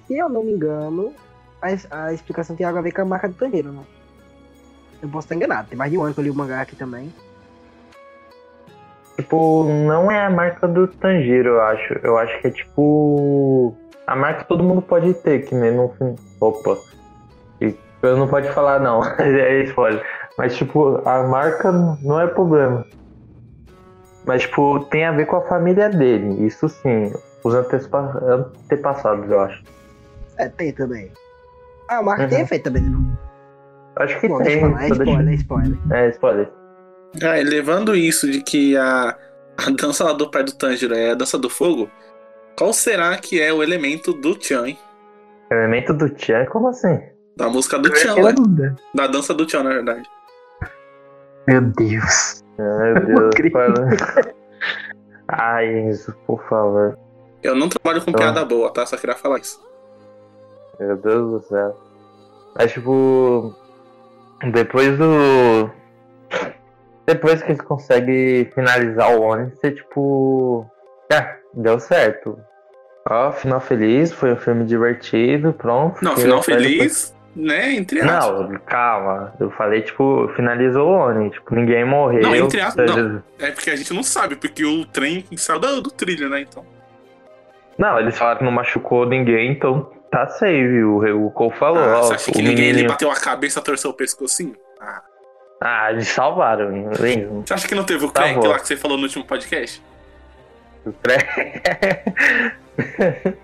Se 0.07 0.19
eu 0.19 0.29
não 0.29 0.45
me 0.45 0.53
engano, 0.53 1.13
a, 1.63 2.05
a 2.05 2.13
explicação 2.13 2.55
tem 2.55 2.67
algo 2.67 2.79
a 2.79 2.83
ver 2.83 2.93
com 2.93 3.03
a 3.03 3.07
marca 3.07 3.29
do 3.29 3.35
Tanjiro, 3.35 3.73
né? 3.73 3.83
Eu 5.03 5.09
posso 5.09 5.27
estar 5.27 5.35
enganado, 5.35 5.69
tem 5.69 5.79
mais 5.79 5.91
de 5.91 5.99
um 5.99 6.03
ano 6.03 6.15
que 6.15 6.21
eu 6.21 6.25
li 6.25 6.31
o 6.31 6.35
mangá 6.35 6.61
aqui 6.61 6.77
também. 6.77 7.13
Tipo, 9.17 9.65
não 9.65 10.11
é 10.11 10.27
a 10.27 10.31
marca 10.31 10.69
do 10.69 10.87
Tanjiro, 10.87 11.49
eu 11.49 11.63
acho. 11.63 11.95
Eu 12.03 12.19
acho 12.19 12.39
que 12.41 12.49
é 12.49 12.51
tipo. 12.51 13.75
A 14.07 14.15
marca 14.15 14.45
todo 14.45 14.63
mundo 14.63 14.83
pode 14.83 15.15
ter, 15.15 15.47
que 15.47 15.55
nem 15.55 15.73
no 15.73 15.89
fim. 15.89 16.15
Opa. 16.41 16.77
E 17.61 17.75
Eu 18.03 18.17
não 18.17 18.29
pode 18.29 18.49
falar 18.51 18.79
não, 18.81 19.03
é 19.19 19.63
spoiler. 19.65 20.05
Mas 20.39 20.57
tipo, 20.57 21.01
a 21.09 21.23
marca 21.25 21.73
não 21.73 22.21
é 22.21 22.27
problema. 22.27 22.85
Mas 24.27 24.43
tipo, 24.43 24.81
tem 24.91 25.05
a 25.05 25.13
ver 25.13 25.27
com 25.27 25.37
a 25.37 25.43
família 25.43 25.89
dele, 25.89 26.45
isso 26.47 26.69
sim. 26.69 27.13
Os 27.45 27.55
antepassados, 27.55 29.31
eu 29.31 29.41
acho. 29.41 29.63
É, 30.39 30.49
tem 30.49 30.73
também. 30.73 31.13
Ah, 31.89 32.03
mas 32.03 32.21
Uhum. 32.21 32.29
tem 32.29 32.41
efeito 32.41 32.65
também, 32.65 32.83
não. 32.83 33.17
Acho 33.97 34.21
que 34.21 34.29
Bom, 34.29 34.39
tem. 34.43 34.61
falar, 34.61 34.83
é 34.85 34.89
spoiler, 34.89 35.29
é 35.29 35.35
spoiler. 35.35 35.79
É, 35.93 36.09
spoiler. 36.11 36.49
Ah, 37.23 37.39
e 37.41 37.45
levando 37.45 37.95
isso 37.95 38.29
de 38.31 38.43
que 38.43 38.77
a, 38.77 39.17
a 39.57 39.71
dança 39.71 40.05
lá 40.05 40.13
do 40.13 40.31
pai 40.31 40.43
do 40.43 40.53
Tanjiro 40.53 40.95
é 40.95 41.13
a 41.13 41.15
dança 41.15 41.39
do 41.39 41.49
fogo, 41.49 41.89
qual 42.59 42.73
será 42.73 43.17
que 43.17 43.41
é 43.41 43.53
o 43.53 43.63
elemento 43.63 44.13
do 44.13 44.37
Chan, 44.43 44.67
hein? 44.69 44.79
Elemento 45.51 45.93
do 45.95 46.09
Tchan, 46.11 46.45
como 46.47 46.69
assim? 46.69 47.01
Da 47.37 47.49
música 47.49 47.79
do 47.79 47.95
Chan, 47.95 48.15
Pela 48.15 48.27
ué. 48.29 48.33
dúvida. 48.33 48.77
Da 48.95 49.07
dança 49.07 49.33
do 49.35 49.49
Chan, 49.49 49.63
na 49.63 49.71
verdade. 49.71 50.09
Meu 51.47 51.61
Deus. 51.61 52.43
Meu 52.59 53.31
Deus, 53.31 53.53
para. 53.53 54.35
Ai, 55.29 55.67
Enzo, 55.81 56.15
por 56.27 56.43
favor. 56.49 56.99
Eu 57.43 57.55
não 57.55 57.69
trabalho 57.69 58.03
com 58.03 58.11
Então. 58.11 58.21
piada 58.21 58.45
boa, 58.45 58.73
tá? 58.73 58.85
Só 58.87 58.97
queria 58.97 59.15
falar 59.17 59.39
isso. 59.39 59.61
Meu 60.81 60.97
Deus 60.97 61.31
do 61.43 61.49
céu. 61.49 61.77
Mas 62.57 62.73
tipo. 62.73 63.55
Depois 64.53 64.99
do. 64.99 65.71
Depois 67.07 67.41
que 67.43 67.53
eles 67.53 67.61
conseguem 67.63 68.47
finalizar 68.53 69.15
o 69.17 69.21
Oni, 69.23 69.51
você 69.51 69.71
tipo. 69.71 70.67
É, 71.13 71.37
deu 71.55 71.79
certo. 71.79 72.39
Ó, 73.09 73.31
final 73.33 73.61
feliz, 73.61 74.13
foi 74.13 74.33
um 74.33 74.37
filme 74.37 74.65
divertido, 74.65 75.53
pronto. 75.53 76.03
Não, 76.03 76.17
final 76.17 76.43
feliz, 76.43 77.15
né? 77.37 77.75
Entre 77.75 78.01
depois- 78.01 78.17
aspas. 78.19 78.51
Não, 78.51 78.59
calma. 78.61 79.33
Eu 79.39 79.51
falei, 79.51 79.83
tipo, 79.83 80.29
finalizou 80.35 80.89
o 80.89 80.93
Oni. 80.93 81.31
Tipo, 81.31 81.55
ninguém 81.55 81.85
morreu. 81.85 82.23
Não, 82.23 82.35
entre 82.35 82.61
aspas, 82.61 82.91
não. 82.91 82.99
Eles- 82.99 83.23
É 83.39 83.51
porque 83.53 83.71
a 83.71 83.77
gente 83.77 83.93
não 83.95 84.03
sabe, 84.03 84.35
porque 84.35 84.65
o 84.65 84.85
trem 84.87 85.25
saiu 85.37 85.61
do, 85.61 85.83
do 85.83 85.91
trilho, 85.91 86.29
né? 86.29 86.41
Então. 86.41 86.65
Não, 87.79 87.99
eles 88.01 88.17
falaram 88.19 88.39
que 88.39 88.45
não 88.45 88.51
machucou 88.53 89.07
ninguém, 89.07 89.53
então 89.53 89.89
tá 90.11 90.27
safe. 90.27 90.83
O, 90.83 91.27
o 91.27 91.31
Cole 91.31 91.53
falou, 91.53 91.79
Ah, 91.85 91.99
ó, 91.99 92.03
você 92.03 92.15
acha 92.15 92.33
que 92.33 92.39
ninguém 92.39 92.67
menininho. 92.69 92.89
bateu 92.89 93.11
a 93.11 93.15
cabeça, 93.17 93.61
torceu 93.63 93.91
o 93.91 93.95
pescocinho? 93.95 94.57
Ah. 94.81 95.03
Ah, 95.63 95.93
eles 95.93 96.09
salvaram. 96.09 96.71
Lembra? 96.99 97.43
Você 97.47 97.55
acha 97.55 97.69
que 97.69 97.75
não 97.75 97.85
teve 97.85 98.05
o 98.05 98.09
bom. 98.09 98.49
lá 98.49 98.59
que 98.59 98.67
você 98.67 98.77
falou 98.77 98.97
no 98.97 99.05
último 99.05 99.25
podcast? 99.25 99.81
O 100.87 100.95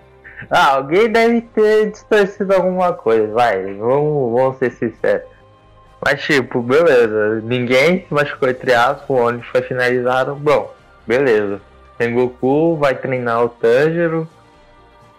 ah, 0.49 0.73
alguém 0.75 1.11
deve 1.11 1.41
ter 1.41 1.91
distorcido 1.91 2.53
alguma 2.53 2.93
coisa, 2.93 3.27
vai, 3.33 3.73
vamos, 3.73 4.39
vamos 4.39 4.57
ser 4.57 4.71
sinceros. 4.71 5.27
Mas 6.05 6.21
tipo, 6.21 6.61
beleza, 6.61 7.41
ninguém 7.43 8.05
se 8.07 8.13
machucou 8.13 8.49
entre 8.49 8.73
aspas, 8.73 9.09
o 9.09 9.13
ônibus 9.13 9.47
foi 9.47 9.61
finalizado, 9.61 10.35
bom, 10.35 10.73
beleza. 11.05 11.61
Sengoku 11.97 12.75
vai 12.77 12.95
treinar 12.95 13.43
o 13.43 13.49
Tanjiro, 13.49 14.27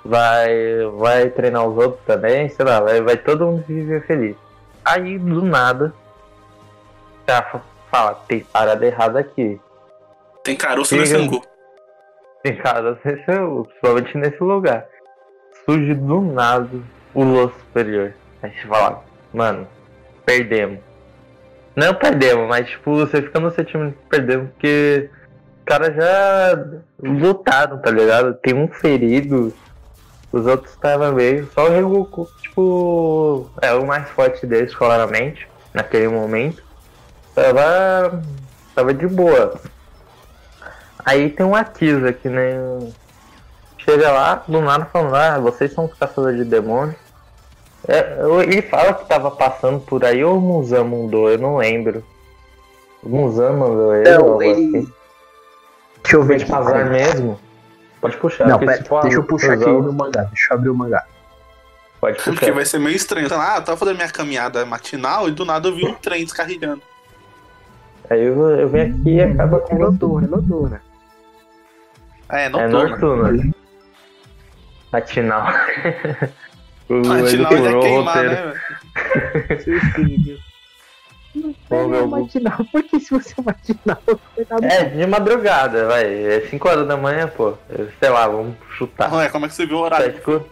vai, 0.04 0.48
vai 0.96 1.30
treinar 1.30 1.66
os 1.66 1.76
outros 1.76 2.04
também, 2.06 2.48
sei 2.48 2.64
lá, 2.64 2.80
vai, 2.80 3.00
vai 3.00 3.16
todo 3.16 3.46
mundo 3.46 3.64
viver 3.66 4.04
feliz. 4.06 4.36
Aí 4.84 5.18
do 5.18 5.42
nada, 5.42 5.94
já 7.26 7.42
fa- 7.42 7.62
fala, 7.90 8.14
tem 8.28 8.40
parada 8.40 8.84
errada 8.84 9.20
aqui. 9.20 9.58
Tem 10.42 10.56
caroço 10.56 10.94
no 10.96 11.06
Chega. 11.06 11.18
Sangu. 11.18 11.42
Em 12.44 12.56
casa, 12.56 12.98
nesse- 13.04 13.24
principalmente 13.68 14.18
nesse 14.18 14.42
lugar. 14.42 14.86
Surge 15.64 15.94
do 15.94 16.20
nada 16.20 16.68
o 17.14 17.22
Lua 17.24 17.50
Superior. 17.58 18.12
Aí 18.42 18.50
você 18.50 18.66
fala, 18.66 19.02
mano, 19.32 19.66
perdemos. 20.26 20.78
Não 21.74 21.94
perdemos, 21.94 22.46
mas 22.48 22.68
tipo, 22.68 22.94
você 22.94 23.22
fica 23.22 23.40
no 23.40 23.50
sentimento 23.50 23.96
que 23.96 24.08
perdemos 24.08 24.50
porque 24.50 25.10
os 25.58 25.64
caras 25.64 25.94
já 25.96 26.64
lutaram, 27.02 27.78
tá 27.78 27.90
ligado? 27.90 28.34
Tem 28.34 28.54
um 28.54 28.68
ferido, 28.68 29.52
os 30.30 30.46
outros 30.46 30.72
estavam 30.72 31.12
meio. 31.14 31.48
Só 31.52 31.66
o 31.66 31.70
Rengoku, 31.70 32.28
tipo, 32.42 33.50
é 33.62 33.72
o 33.72 33.86
mais 33.86 34.08
forte 34.10 34.46
deles, 34.46 34.74
claramente, 34.74 35.48
naquele 35.72 36.08
momento. 36.08 36.62
Tava, 37.34 38.22
tava 38.74 38.94
de 38.94 39.08
boa. 39.08 39.54
Aí 41.04 41.30
tem 41.30 41.44
um 41.44 41.54
Akiza 41.54 42.12
que 42.12 42.28
nem. 42.28 42.92
Chega 43.78 44.10
lá, 44.10 44.42
do 44.48 44.60
nada 44.62 44.86
falando, 44.86 45.14
ah, 45.14 45.38
vocês 45.38 45.72
são 45.72 45.84
os 45.84 45.92
caçadores 45.94 46.38
de 46.38 46.44
demônios. 46.44 46.96
É, 47.86 48.16
ele 48.42 48.62
fala 48.62 48.94
que 48.94 49.04
tava 49.06 49.30
passando 49.30 49.78
por 49.80 50.02
aí 50.06 50.24
ou 50.24 50.38
o 50.38 50.40
Muzan 50.40 50.84
mandou, 50.84 51.28
eu 51.30 51.36
não 51.36 51.58
lembro. 51.58 52.02
O 53.02 53.08
Muzan 53.10 53.52
mandou 53.52 53.94
ele, 53.94 54.10
Não, 54.10 54.40
ele- 54.42 54.78
assim. 54.78 54.92
Deixa 56.02 56.16
eu 56.16 56.22
ver 56.22 56.26
Foi 56.26 56.36
aqui. 56.36 56.44
de 56.46 56.52
azar 56.54 56.90
mesmo? 56.90 57.38
Pode 58.00 58.16
puxar. 58.16 58.48
Não, 58.48 58.58
porque 58.58 58.82
pera, 58.82 59.00
deixa 59.02 59.16
eu 59.18 59.22
a- 59.22 59.26
puxar 59.26 59.52
aqui 59.52 59.64
no 59.66 59.92
mangá. 59.92 60.22
Deixa 60.22 60.52
eu 60.52 60.56
abrir 60.56 60.68
o 60.70 60.74
mangá. 60.74 61.04
Pode 62.00 62.16
Porque 62.22 62.40
puxar. 62.40 62.52
vai 62.54 62.64
ser 62.64 62.78
meio 62.78 62.96
estranho. 62.96 63.28
Ah, 63.32 63.56
eu 63.56 63.62
tava 63.62 63.76
fazendo 63.76 63.96
minha 63.96 64.08
caminhada 64.10 64.64
matinal 64.64 65.28
e 65.28 65.32
do 65.32 65.44
nada 65.44 65.68
eu 65.68 65.74
vi 65.74 65.86
um 65.86 65.94
trem 65.94 66.24
descarregando. 66.24 66.80
Aí 68.08 68.22
eu, 68.24 68.50
eu 68.50 68.68
venho 68.68 68.94
aqui 68.94 69.10
e 69.16 69.22
acaba 69.22 69.58
É 69.58 69.60
com 69.60 69.76
noturna, 69.78 70.26
é 70.26 70.80
noturna. 72.28 72.38
É, 72.38 72.44
É 72.44 72.48
noturno. 72.48 72.90
noturno. 72.90 73.54
Matinal. 74.92 75.46
o, 76.88 76.94
Matinal 77.06 77.52
já 77.52 77.70
é 77.70 77.80
queimar, 77.80 78.24
né? 78.24 78.54
Suicídio. 79.62 80.38
Não 81.34 81.94
é 81.94 82.06
matinal, 82.06 82.58
porque 82.70 83.00
se 83.00 83.10
você 83.10 83.34
é 83.36 83.42
matinal. 83.42 83.98
É, 84.62 84.84
de 84.84 85.06
madrugada, 85.06 85.86
vai. 85.86 86.04
É 86.04 86.40
5 86.48 86.68
horas 86.68 86.86
da 86.86 86.96
manhã, 86.96 87.26
pô. 87.26 87.54
Sei 87.98 88.08
lá, 88.08 88.28
vamos 88.28 88.54
chutar. 88.70 89.12
Ué, 89.12 89.28
como 89.28 89.46
é 89.46 89.48
que 89.48 89.54
você 89.54 89.66
viu 89.66 89.78
o 89.78 89.80
horário? 89.80 90.12
Tático. 90.12 90.44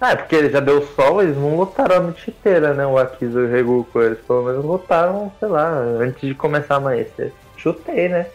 Ah, 0.00 0.12
é 0.12 0.16
porque 0.16 0.50
já 0.50 0.60
deu 0.60 0.86
sol, 0.88 1.22
eles 1.22 1.36
não 1.36 1.56
lutaram 1.56 1.96
a 1.96 2.00
noite 2.00 2.30
inteira, 2.30 2.74
né? 2.74 2.86
O 2.86 2.98
Akiza 2.98 3.40
e 3.40 3.62
o 3.62 3.86
eles 3.96 4.18
pelo 4.20 4.44
menos 4.44 4.64
lutaram, 4.64 5.32
sei 5.40 5.48
lá, 5.48 5.70
antes 5.70 6.20
de 6.20 6.34
começar 6.34 6.74
a 6.74 6.76
amanhecer. 6.76 7.32
Chutei, 7.56 8.08
né? 8.08 8.26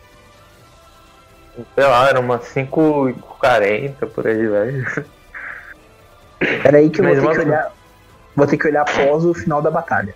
Sei 1.76 1.84
lá, 1.84 2.08
era 2.10 2.20
umas 2.20 2.44
5h40 2.46 4.06
por 4.08 4.28
aí, 4.28 4.48
velho. 4.48 4.86
Pera 6.64 6.78
aí 6.78 6.90
que 6.90 7.02
eu 7.02 7.06
vou 7.06 7.16
ter 7.16 7.22
que 7.42 7.48
olhar. 7.48 7.72
Vou 8.36 8.48
ter 8.48 8.58
que 8.58 8.68
olhar 8.68 8.82
após 8.82 9.26
o 9.26 9.34
final 9.34 9.62
da 9.62 9.70
batalha. 9.72 10.16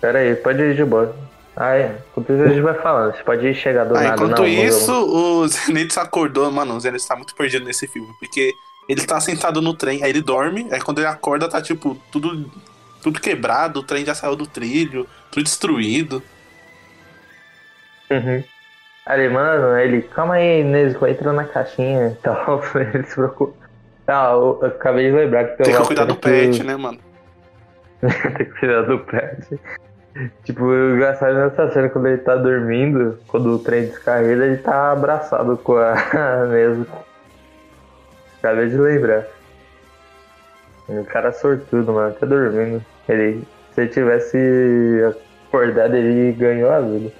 Pera 0.00 0.18
aí, 0.18 0.34
pode 0.36 0.60
ir 0.60 0.74
de 0.74 0.84
boa. 0.84 1.14
Ah, 1.56 1.76
é. 1.76 1.98
Enquanto 2.10 2.32
isso 2.32 2.42
a 2.42 2.48
gente 2.48 2.60
vai 2.60 2.74
falando. 2.74 3.14
Você 3.16 3.22
pode 3.22 3.46
ir 3.46 3.54
chegar 3.54 3.84
do 3.84 3.96
Ah, 3.96 4.02
nada, 4.02 4.14
enquanto 4.16 4.40
não. 4.40 4.46
isso, 4.48 4.86
vamos- 4.86 5.14
o 5.14 5.46
Zenitsu 5.66 6.00
acordou. 6.00 6.50
Mano, 6.50 6.74
o 6.74 6.80
Zenitsu 6.80 7.06
tá 7.06 7.14
muito 7.16 7.34
perdido 7.34 7.64
nesse 7.64 7.86
filme. 7.86 8.12
Porque 8.18 8.52
ele 8.88 9.04
tá 9.06 9.20
sentado 9.20 9.62
no 9.62 9.72
trem, 9.74 10.02
aí 10.02 10.10
ele 10.10 10.20
dorme, 10.20 10.66
aí 10.72 10.80
quando 10.80 10.98
ele 10.98 11.06
acorda 11.06 11.48
tá 11.48 11.62
tipo 11.62 11.96
tudo, 12.10 12.50
tudo 13.02 13.20
quebrado, 13.20 13.80
o 13.80 13.82
trem 13.84 14.04
já 14.04 14.14
saiu 14.14 14.34
do 14.34 14.46
trilho, 14.46 15.06
tudo 15.30 15.44
destruído. 15.44 16.20
Uhum. 18.10 18.44
Ali, 19.06 19.28
mano, 19.28 19.78
ele, 19.78 20.02
calma 20.02 20.34
aí, 20.34 20.64
Nesco, 20.64 21.06
entra 21.06 21.32
na 21.32 21.44
caixinha 21.44 22.08
e 22.08 22.14
tal. 22.22 22.62
Ele 22.74 23.04
se 23.04 23.14
preocupa. 23.14 23.52
Ah, 24.06 24.30
eu, 24.32 24.58
eu 24.62 24.68
acabei 24.68 25.10
de 25.10 25.16
lembrar 25.16 25.44
que 25.44 25.56
tem, 25.62 25.66
Tem 25.72 25.80
que 25.80 25.86
cuidar 25.86 26.04
do 26.06 26.16
que- 26.16 26.20
pet, 26.30 26.62
né, 26.64 26.76
mano? 26.76 26.98
Tem 28.00 28.46
que 28.46 28.58
cuidar 28.60 28.82
do 28.82 28.98
pet. 29.00 29.60
Tipo, 30.44 30.64
o 30.64 30.94
engraçado 30.94 31.34
nessa 31.34 31.70
cena 31.72 31.88
quando 31.90 32.06
ele 32.06 32.18
tá 32.18 32.36
dormindo, 32.36 33.18
quando 33.28 33.54
o 33.54 33.58
trem 33.58 33.86
descarrega, 33.86 34.44
ele 34.46 34.56
tá 34.58 34.92
abraçado 34.92 35.56
com 35.58 35.76
a 35.76 35.94
mesa. 36.48 36.86
Acabei 38.38 38.68
de 38.68 38.76
lembrar. 38.76 39.24
O 40.88 41.04
cara 41.04 41.28
é 41.28 41.32
sortudo, 41.32 41.92
mano, 41.92 42.14
tá 42.14 42.26
dormindo. 42.26 42.82
Ele, 43.08 43.42
se 43.72 43.80
ele 43.82 43.90
tivesse 43.90 44.38
acordado, 45.48 45.94
ele 45.94 46.32
ganhou 46.32 46.70
a 46.70 46.80
vida. 46.80 47.10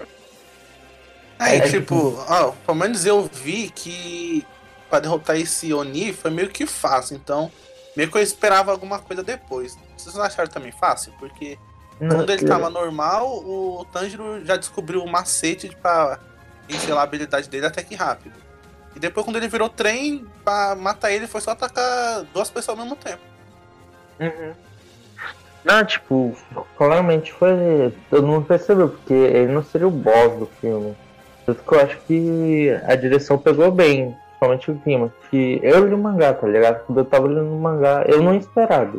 Aí, 1.44 1.58
É, 1.58 1.68
tipo, 1.68 2.24
ó, 2.28 2.52
pelo 2.52 2.78
menos 2.78 3.04
eu 3.04 3.22
vi 3.32 3.70
que 3.70 4.46
pra 4.88 5.00
derrotar 5.00 5.36
esse 5.36 5.72
Oni 5.74 6.12
foi 6.12 6.30
meio 6.30 6.48
que 6.48 6.66
fácil, 6.66 7.16
então 7.16 7.50
meio 7.96 8.10
que 8.10 8.16
eu 8.16 8.22
esperava 8.22 8.70
alguma 8.72 8.98
coisa 8.98 9.22
depois. 9.22 9.78
Vocês 9.96 10.14
não 10.14 10.24
acharam 10.24 10.50
também 10.50 10.72
fácil? 10.72 11.12
Porque 11.18 11.58
quando 11.98 12.30
ele 12.30 12.46
tava 12.46 12.70
normal, 12.70 13.26
o 13.44 13.86
Tanjiro 13.92 14.44
já 14.44 14.56
descobriu 14.56 15.02
o 15.02 15.10
macete 15.10 15.76
pra 15.80 16.18
encher 16.68 16.96
a 16.96 17.02
habilidade 17.02 17.48
dele 17.48 17.66
até 17.66 17.82
que 17.82 17.94
rápido. 17.94 18.34
E 18.96 18.98
depois 18.98 19.24
quando 19.24 19.36
ele 19.36 19.48
virou 19.48 19.68
trem, 19.68 20.26
pra 20.44 20.74
matar 20.74 21.12
ele 21.12 21.26
foi 21.26 21.40
só 21.40 21.50
atacar 21.50 22.22
duas 22.32 22.48
pessoas 22.50 22.78
ao 22.78 22.84
mesmo 22.84 22.96
tempo. 22.96 23.22
Uhum. 24.18 24.54
Não, 25.64 25.84
tipo, 25.84 26.36
claramente 26.76 27.32
foi. 27.32 27.92
Todo 28.10 28.26
mundo 28.26 28.46
percebeu, 28.46 28.90
porque 28.90 29.14
ele 29.14 29.52
não 29.52 29.64
seria 29.64 29.88
o 29.88 29.90
boss 29.90 30.38
do 30.38 30.46
filme. 30.60 30.94
Por 31.44 31.54
que 31.54 31.74
eu 31.74 31.80
acho 31.80 31.98
que 32.06 32.80
a 32.86 32.94
direção 32.94 33.38
pegou 33.38 33.70
bem, 33.70 34.16
principalmente 34.28 34.70
o 34.70 34.78
clima. 34.78 35.12
Que 35.30 35.60
eu 35.62 35.86
li 35.86 35.94
o 35.94 35.98
mangá, 35.98 36.32
tá 36.32 36.46
ligado? 36.46 36.84
Quando 36.86 36.98
eu 36.98 37.04
tava 37.04 37.26
lendo 37.26 37.54
o 37.54 37.60
mangá, 37.60 38.04
eu 38.06 38.22
não 38.22 38.34
esperava. 38.34 38.98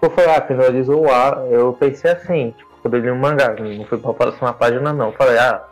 Eu 0.00 0.10
falei, 0.10 0.30
ah, 0.30 0.40
finalizou 0.42 1.06
o 1.06 1.10
ar, 1.10 1.44
eu 1.50 1.72
pensei 1.72 2.10
assim, 2.10 2.54
tipo, 2.56 2.70
quando 2.82 2.94
eu 2.94 3.00
li 3.00 3.10
o 3.10 3.16
mangá, 3.16 3.54
não 3.58 3.84
foi 3.86 3.98
pra 3.98 4.12
próxima 4.12 4.52
página 4.52 4.92
não. 4.92 5.06
Eu 5.06 5.12
falei, 5.12 5.38
ah, 5.38 5.62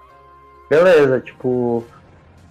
beleza, 0.69 1.21
tipo, 1.21 1.85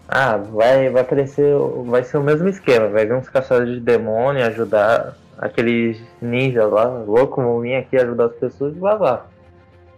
Ah, 0.08 0.38
vai, 0.38 0.90
vai 0.90 1.02
aparecer. 1.02 1.54
Vai 1.86 2.04
ser 2.04 2.18
o 2.18 2.24
mesmo 2.24 2.48
esquema. 2.48 2.88
Vai 2.90 3.06
vir 3.06 3.16
uns 3.16 3.28
caçadores 3.30 3.74
de 3.74 3.80
demônio 3.80 4.46
ajudar 4.46 5.16
aqueles 5.38 6.02
ninjas 6.22 6.72
lá, 6.72 6.86
louco, 6.86 7.42
vão 7.42 7.60
vir 7.60 7.76
aqui 7.76 7.98
ajudar 7.98 8.26
as 8.26 8.36
pessoas 8.36 8.76
e 8.76 8.80
lá. 8.80 9.26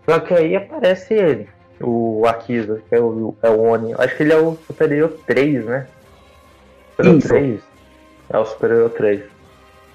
Só 0.06 0.20
que 0.20 0.34
aí 0.34 0.56
aparece 0.56 1.14
ele, 1.14 1.50
o 1.82 2.24
Akiza, 2.26 2.82
que 2.88 2.96
é 2.96 3.00
o, 3.00 3.36
é 3.42 3.50
o 3.50 3.62
Oni. 3.62 3.94
Acho 3.98 4.16
que 4.16 4.24
ele 4.24 4.34
é 4.34 4.38
o 4.38 4.58
superior 4.68 5.14
3, 5.26 5.66
né? 5.66 5.88
Superior 6.92 7.18
Isso. 7.18 7.28
3? 7.28 7.62
É 8.30 8.38
o 8.38 8.46
superior 8.46 8.90
3. 8.92 9.22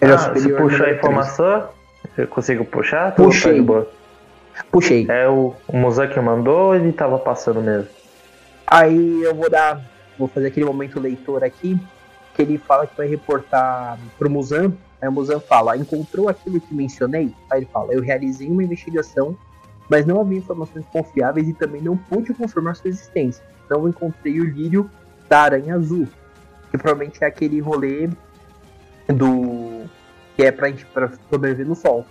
Ele 0.00 0.12
é 0.12 0.14
ah, 0.14 0.18
se 0.18 0.24
superior 0.24 0.60
puxar 0.60 0.74
a 0.74 0.78
número 0.78 0.96
informação, 0.96 1.68
eu 2.16 2.26
consigo 2.26 2.64
puxar? 2.64 3.14
Puxei. 3.14 3.52
tá 3.52 3.59
de 3.59 3.62
boa. 3.62 3.90
Puxei. 4.70 5.06
É 5.09 5.28
o, 5.28 5.54
o 5.68 5.76
Musan 5.76 6.09
que 6.09 6.20
mandou 6.20 6.74
ele 6.74 6.92
tava 6.92 7.18
passando 7.18 7.60
mesmo? 7.60 7.88
Aí 8.66 9.22
eu 9.22 9.34
vou 9.34 9.50
dar. 9.50 9.80
Vou 10.18 10.28
fazer 10.28 10.48
aquele 10.48 10.66
momento 10.66 11.00
leitor 11.00 11.42
aqui. 11.44 11.78
Que 12.34 12.42
ele 12.42 12.59
fala 12.59 12.86
que 12.86 12.96
vai 12.96 13.06
reportar 13.06 13.98
pro 14.18 14.30
Musan. 14.30 14.72
Aí 15.00 15.09
o 15.09 15.12
Musan 15.12 15.40
fala: 15.40 15.76
encontrou 15.76 16.28
aquilo 16.28 16.60
que 16.60 16.74
mencionei? 16.74 17.34
Aí 17.50 17.60
ele 17.60 17.68
fala: 17.72 17.92
eu 17.92 18.00
realizei 18.00 18.48
uma 18.48 18.62
investigação, 18.62 19.36
mas 19.88 20.06
não 20.06 20.20
havia 20.20 20.38
informações 20.38 20.84
confiáveis 20.92 21.48
e 21.48 21.52
também 21.52 21.80
não 21.82 21.96
pude 21.96 22.32
confirmar 22.34 22.76
sua 22.76 22.88
existência. 22.88 23.44
Então 23.66 23.80
eu 23.82 23.88
encontrei 23.88 24.40
o 24.40 24.44
lírio 24.44 24.90
da 25.28 25.42
Aranha 25.42 25.74
Azul, 25.76 26.09
que 26.70 26.78
provavelmente 26.78 27.22
é 27.22 27.26
aquele 27.26 27.60
rolê 27.60 28.09
do. 29.09 29.84
que 30.36 30.42
é 30.44 30.50
pra 30.52 30.68
gente 30.68 30.86
pra 30.86 31.10
sobreviver 31.30 31.66
no 31.66 31.74
sol. 31.74 32.06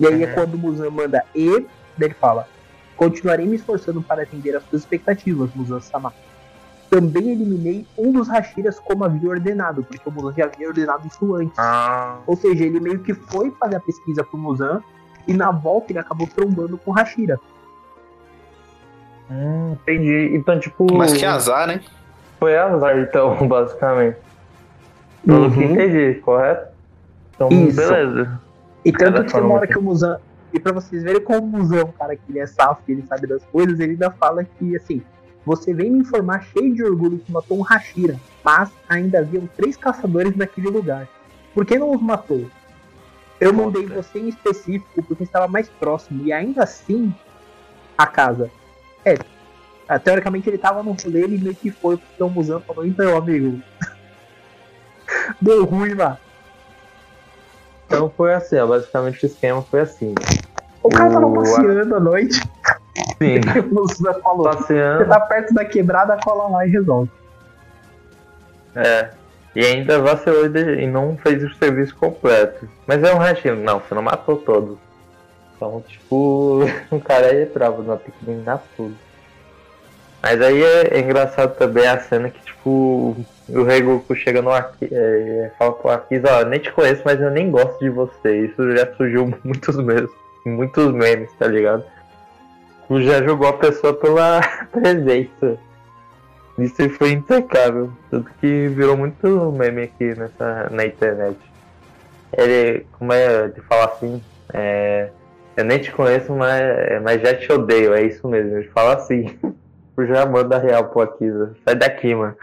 E 0.00 0.06
aí 0.06 0.22
é 0.22 0.26
Uhum. 0.28 0.34
quando 0.34 0.54
o 0.54 0.58
Musan 0.58 0.90
manda 0.90 1.24
E, 1.34 1.66
ele 2.00 2.14
fala: 2.14 2.46
Continuarei 2.96 3.46
me 3.46 3.56
esforçando 3.56 4.02
para 4.02 4.22
atender 4.22 4.56
às 4.56 4.62
suas 4.64 4.82
expectativas, 4.82 5.50
Musan-sama. 5.54 6.12
Também 6.88 7.30
eliminei 7.30 7.84
um 7.98 8.12
dos 8.12 8.28
Hashiras 8.28 8.78
como 8.78 9.04
havia 9.04 9.28
ordenado, 9.28 9.82
porque 9.82 10.08
o 10.08 10.12
Musan 10.12 10.32
já 10.36 10.44
havia 10.44 10.68
ordenado 10.68 11.06
isso 11.06 11.34
antes. 11.34 11.58
Ah, 11.58 12.20
Ou 12.26 12.36
seja, 12.36 12.64
ele 12.64 12.78
meio 12.80 13.00
que 13.00 13.12
foi 13.12 13.50
fazer 13.52 13.76
a 13.76 13.80
pesquisa 13.80 14.22
pro 14.22 14.38
Musan 14.38 14.80
e 15.26 15.34
na 15.34 15.50
volta 15.50 15.92
ele 15.92 15.98
acabou 15.98 16.26
trombando 16.26 16.78
com 16.78 16.90
o 16.90 16.94
Hashira. 16.94 17.38
hum, 19.30 19.72
entendi. 19.72 20.36
Então, 20.36 20.58
tipo. 20.60 20.86
Mas 20.94 21.12
que 21.12 21.24
azar, 21.24 21.66
né? 21.66 21.80
Foi 22.38 22.56
azar, 22.56 22.98
então, 22.98 23.36
basicamente. 23.48 24.16
Pelo 25.24 25.50
que 25.50 25.58
Uhum. 25.58 25.72
entendi, 25.72 26.20
correto? 26.20 26.68
Então, 27.34 27.48
Isso. 27.50 27.76
beleza. 27.76 28.40
E 28.84 28.92
tanto 28.92 29.24
que 29.24 29.32
tem 29.32 29.40
uma 29.42 29.54
hora 29.54 29.66
que- 29.66 29.72
que 29.72 29.78
o 29.78 29.82
Musan. 29.82 30.18
E 30.52 30.60
pra 30.60 30.72
vocês 30.72 31.02
verem 31.02 31.20
como 31.20 31.40
o 31.40 31.46
Musan 31.46 31.80
é 31.80 31.84
um 31.84 31.90
cara 31.92 32.14
que 32.14 32.22
ele 32.28 32.38
é 32.38 32.46
safo, 32.46 32.80
ele 32.88 33.04
sabe 33.06 33.26
das 33.26 33.44
coisas, 33.46 33.80
ele 33.80 33.92
ainda 33.92 34.10
fala 34.12 34.44
que, 34.44 34.76
assim, 34.76 35.02
você 35.44 35.74
vem 35.74 35.90
me 35.90 35.98
informar 35.98 36.44
cheio 36.44 36.72
de 36.74 36.84
orgulho 36.84 37.18
que 37.18 37.30
matou 37.32 37.58
um 37.58 37.62
Hashira, 37.62 38.16
mas 38.44 38.70
ainda 38.88 39.18
haviam 39.18 39.46
três 39.56 39.76
caçadores 39.76 40.36
naquele 40.36 40.68
lugar. 40.68 41.08
Por 41.52 41.66
que 41.66 41.76
não 41.78 41.90
os 41.90 42.00
matou? 42.00 42.46
Eu 43.40 43.52
mandei 43.52 43.86
você 43.86 44.18
em 44.18 44.28
específico 44.28 45.02
porque 45.02 45.24
estava 45.24 45.46
mais 45.46 45.68
próximo, 45.68 46.26
e 46.26 46.32
ainda 46.32 46.62
assim, 46.62 47.14
a 47.96 48.06
casa. 48.06 48.50
É, 49.04 49.16
ah, 49.88 49.98
teoricamente 49.98 50.48
ele 50.48 50.58
tava 50.58 50.82
no 50.82 50.92
rolê, 50.92 51.22
ele 51.22 51.38
meio 51.38 51.54
que 51.54 51.70
foi 51.70 51.96
porque 51.96 52.22
o 52.22 52.28
Musan 52.28 52.60
falou, 52.60 52.86
então, 52.86 53.16
amigo. 53.16 53.60
Deu 55.40 55.64
ruim 55.64 55.94
lá. 55.94 56.18
Então 57.86 58.10
foi 58.16 58.34
assim, 58.34 58.58
ó, 58.58 58.66
basicamente 58.66 59.24
o 59.24 59.26
esquema 59.26 59.62
foi 59.62 59.80
assim. 59.80 60.14
O 60.82 60.88
cara 60.88 61.10
tava 61.10 61.32
passeando 61.32 61.96
à 61.96 62.00
noite. 62.00 62.40
Sim, 63.18 63.40
o 63.70 63.74
Musa 63.74 64.14
falou: 64.22 64.44
Você 64.44 64.58
passeando. 64.58 65.06
tá 65.06 65.20
perto 65.20 65.54
da 65.54 65.64
quebrada, 65.64 66.16
cola 66.22 66.48
lá 66.48 66.66
e 66.66 66.70
resolve. 66.70 67.10
É. 68.74 69.10
E 69.56 69.64
ainda 69.64 69.98
vacilou 69.98 70.44
e 70.44 70.86
não 70.86 71.16
fez 71.16 71.42
o 71.42 71.54
serviço 71.54 71.96
completo. 71.96 72.68
Mas 72.86 73.02
é 73.02 73.14
um 73.14 73.16
ratinho. 73.16 73.56
Não, 73.56 73.80
você 73.80 73.94
não 73.94 74.02
matou 74.02 74.36
todos. 74.36 74.76
Então, 75.56 75.82
tipo, 75.88 76.62
o 76.90 77.00
cara 77.00 77.28
aí 77.28 77.40
é 77.40 77.46
bravo, 77.46 77.82
não 77.82 77.96
tem 77.96 78.12
que 78.12 78.30
eliminar 78.30 78.62
tudo. 78.76 78.94
Mas 80.22 80.42
aí 80.42 80.62
é, 80.62 80.98
é 80.98 81.00
engraçado 81.00 81.56
também 81.56 81.86
a 81.86 81.98
cena 81.98 82.28
que, 82.28 82.38
tipo, 82.44 83.16
o 83.48 83.62
Rei 83.62 83.80
Goku 83.80 84.14
chega 84.14 84.42
no 84.42 84.52
Aki, 84.52 84.90
é, 84.92 85.50
fala 85.58 85.72
pro 85.72 85.88
Akiza, 85.88 86.38
ó, 86.38 86.44
nem 86.44 86.60
te 86.60 86.70
conheço, 86.70 87.00
mas 87.06 87.18
eu 87.18 87.30
nem 87.30 87.50
gosto 87.50 87.78
de 87.78 87.88
você. 87.88 88.44
Isso 88.44 88.76
já 88.76 88.94
surgiu 88.94 89.32
muitos 89.42 89.76
memes, 89.76 90.10
muitos 90.44 90.92
memes, 90.92 91.30
tá 91.38 91.46
ligado? 91.46 91.82
Já 92.90 93.22
jogou 93.22 93.48
a 93.48 93.54
pessoa 93.54 93.94
pela 93.94 94.42
presença. 94.70 95.58
Isso 96.58 96.80
aí 96.80 96.88
foi 96.88 97.12
impecável. 97.12 97.92
Tanto 98.10 98.30
que 98.40 98.68
virou 98.68 98.96
muito 98.96 99.52
meme 99.52 99.82
aqui 99.82 100.14
nessa, 100.14 100.68
na 100.70 100.86
internet. 100.86 101.38
Ele, 102.32 102.86
como 102.92 103.12
é 103.12 103.48
de 103.48 103.60
falar 103.62 103.86
assim, 103.86 104.22
é, 104.52 105.10
eu 105.56 105.64
nem 105.64 105.78
te 105.78 105.90
conheço, 105.92 106.32
mas, 106.32 106.62
mas 107.02 107.22
já 107.22 107.34
te 107.34 107.50
odeio, 107.52 107.94
é 107.94 108.02
isso 108.02 108.26
mesmo. 108.28 108.56
Ele 108.56 108.68
fala 108.68 108.94
assim. 108.94 109.36
Já 109.98 110.26
manda 110.26 110.58
real 110.58 110.84
pro 110.90 111.00
Akiza. 111.00 111.56
Sai 111.64 111.74
daqui, 111.74 112.14
mano. 112.14 112.36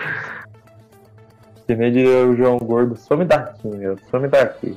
Que 1.68 1.76
nem 1.76 1.92
diria 1.92 2.26
o 2.26 2.36
João 2.36 2.58
Gordo, 2.58 2.98
some 2.98 3.24
daqui, 3.26 3.68
meu. 3.68 3.96
Some 4.10 4.28
daqui. 4.28 4.76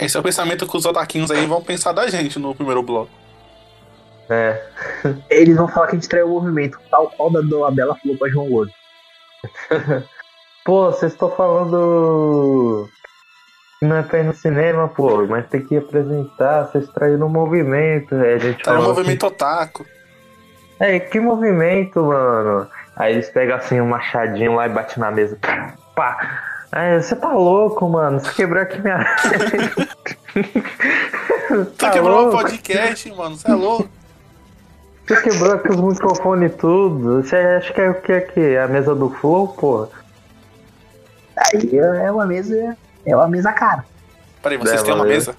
Esse 0.00 0.16
é 0.16 0.20
o 0.20 0.22
pensamento 0.22 0.66
que 0.66 0.76
os 0.76 0.86
otaquinhos 0.86 1.30
aí 1.30 1.44
vão 1.44 1.62
pensar 1.62 1.92
da 1.92 2.08
gente 2.08 2.38
no 2.38 2.54
primeiro 2.54 2.82
bloco. 2.82 3.10
É. 4.28 4.62
Eles 5.30 5.56
vão 5.56 5.68
falar 5.68 5.86
que 5.88 5.96
a 5.96 5.98
gente 5.98 6.08
traiu 6.08 6.26
o 6.28 6.40
movimento, 6.40 6.78
tal 6.90 7.08
qual 7.10 7.30
da 7.30 7.40
Dolabella 7.40 7.96
falou 8.02 8.18
pra 8.18 8.28
João 8.28 8.48
Gordo. 8.48 8.72
Pô, 10.64 10.86
vocês 10.90 11.12
estão 11.12 11.30
falando 11.30 12.88
que 13.78 13.84
não 13.86 13.96
é 13.96 14.02
pra 14.02 14.18
ir 14.18 14.24
no 14.24 14.34
cinema, 14.34 14.88
pô, 14.88 15.24
mas 15.26 15.46
tem 15.48 15.64
que 15.64 15.76
apresentar, 15.76 16.64
vocês 16.64 16.88
traíram 16.88 17.26
o 17.28 17.30
movimento, 17.30 18.14
é, 18.16 18.34
a 18.34 18.38
gente 18.38 18.58
no 18.58 18.64
falou 18.64 18.82
movimento 18.88 19.26
otaku. 19.26 19.82
assim, 19.82 19.90
É, 20.80 20.98
que 20.98 21.20
movimento, 21.20 22.02
mano? 22.02 22.68
Aí 22.96 23.12
eles 23.12 23.28
pegam 23.30 23.56
assim 23.56 23.80
um 23.80 23.86
machadinho 23.86 24.56
lá 24.56 24.66
e 24.66 24.70
batem 24.70 24.98
na 24.98 25.10
mesa. 25.12 25.38
Pá! 25.94 26.42
Aí, 26.72 27.00
você 27.00 27.14
tá 27.14 27.32
louco, 27.32 27.88
mano? 27.88 28.18
Você 28.18 28.32
quebrou 28.34 28.62
aqui 28.62 28.80
minha. 28.80 28.98
Tu 31.48 31.64
tá 31.78 31.90
quebrou 31.90 32.18
o 32.18 32.22
louco? 32.22 32.38
podcast, 32.42 33.10
mano. 33.12 33.36
Você 33.36 33.50
é 33.50 33.54
louco. 33.54 33.88
Você 35.06 35.22
quebrou 35.22 35.52
aqui 35.52 35.68
os 35.70 35.76
microfones 35.80 36.52
e 36.52 36.56
tudo. 36.56 37.22
Você 37.22 37.36
acha 37.36 37.72
que 37.72 37.80
é 37.80 37.90
o 37.90 38.00
que 38.00 38.12
aqui? 38.12 38.56
A 38.56 38.66
mesa 38.66 38.94
do 38.94 39.08
Flow, 39.10 39.48
pô? 39.48 39.88
Aí 41.36 41.78
é 41.78 42.10
uma 42.10 42.26
mesa. 42.26 42.76
É 43.04 43.14
uma 43.14 43.28
mesa 43.28 43.52
cara. 43.52 43.84
Peraí, 44.42 44.58
vocês 44.58 44.80
É, 44.80 44.84
têm 44.84 44.94
uma 44.94 45.04
mesa? 45.04 45.34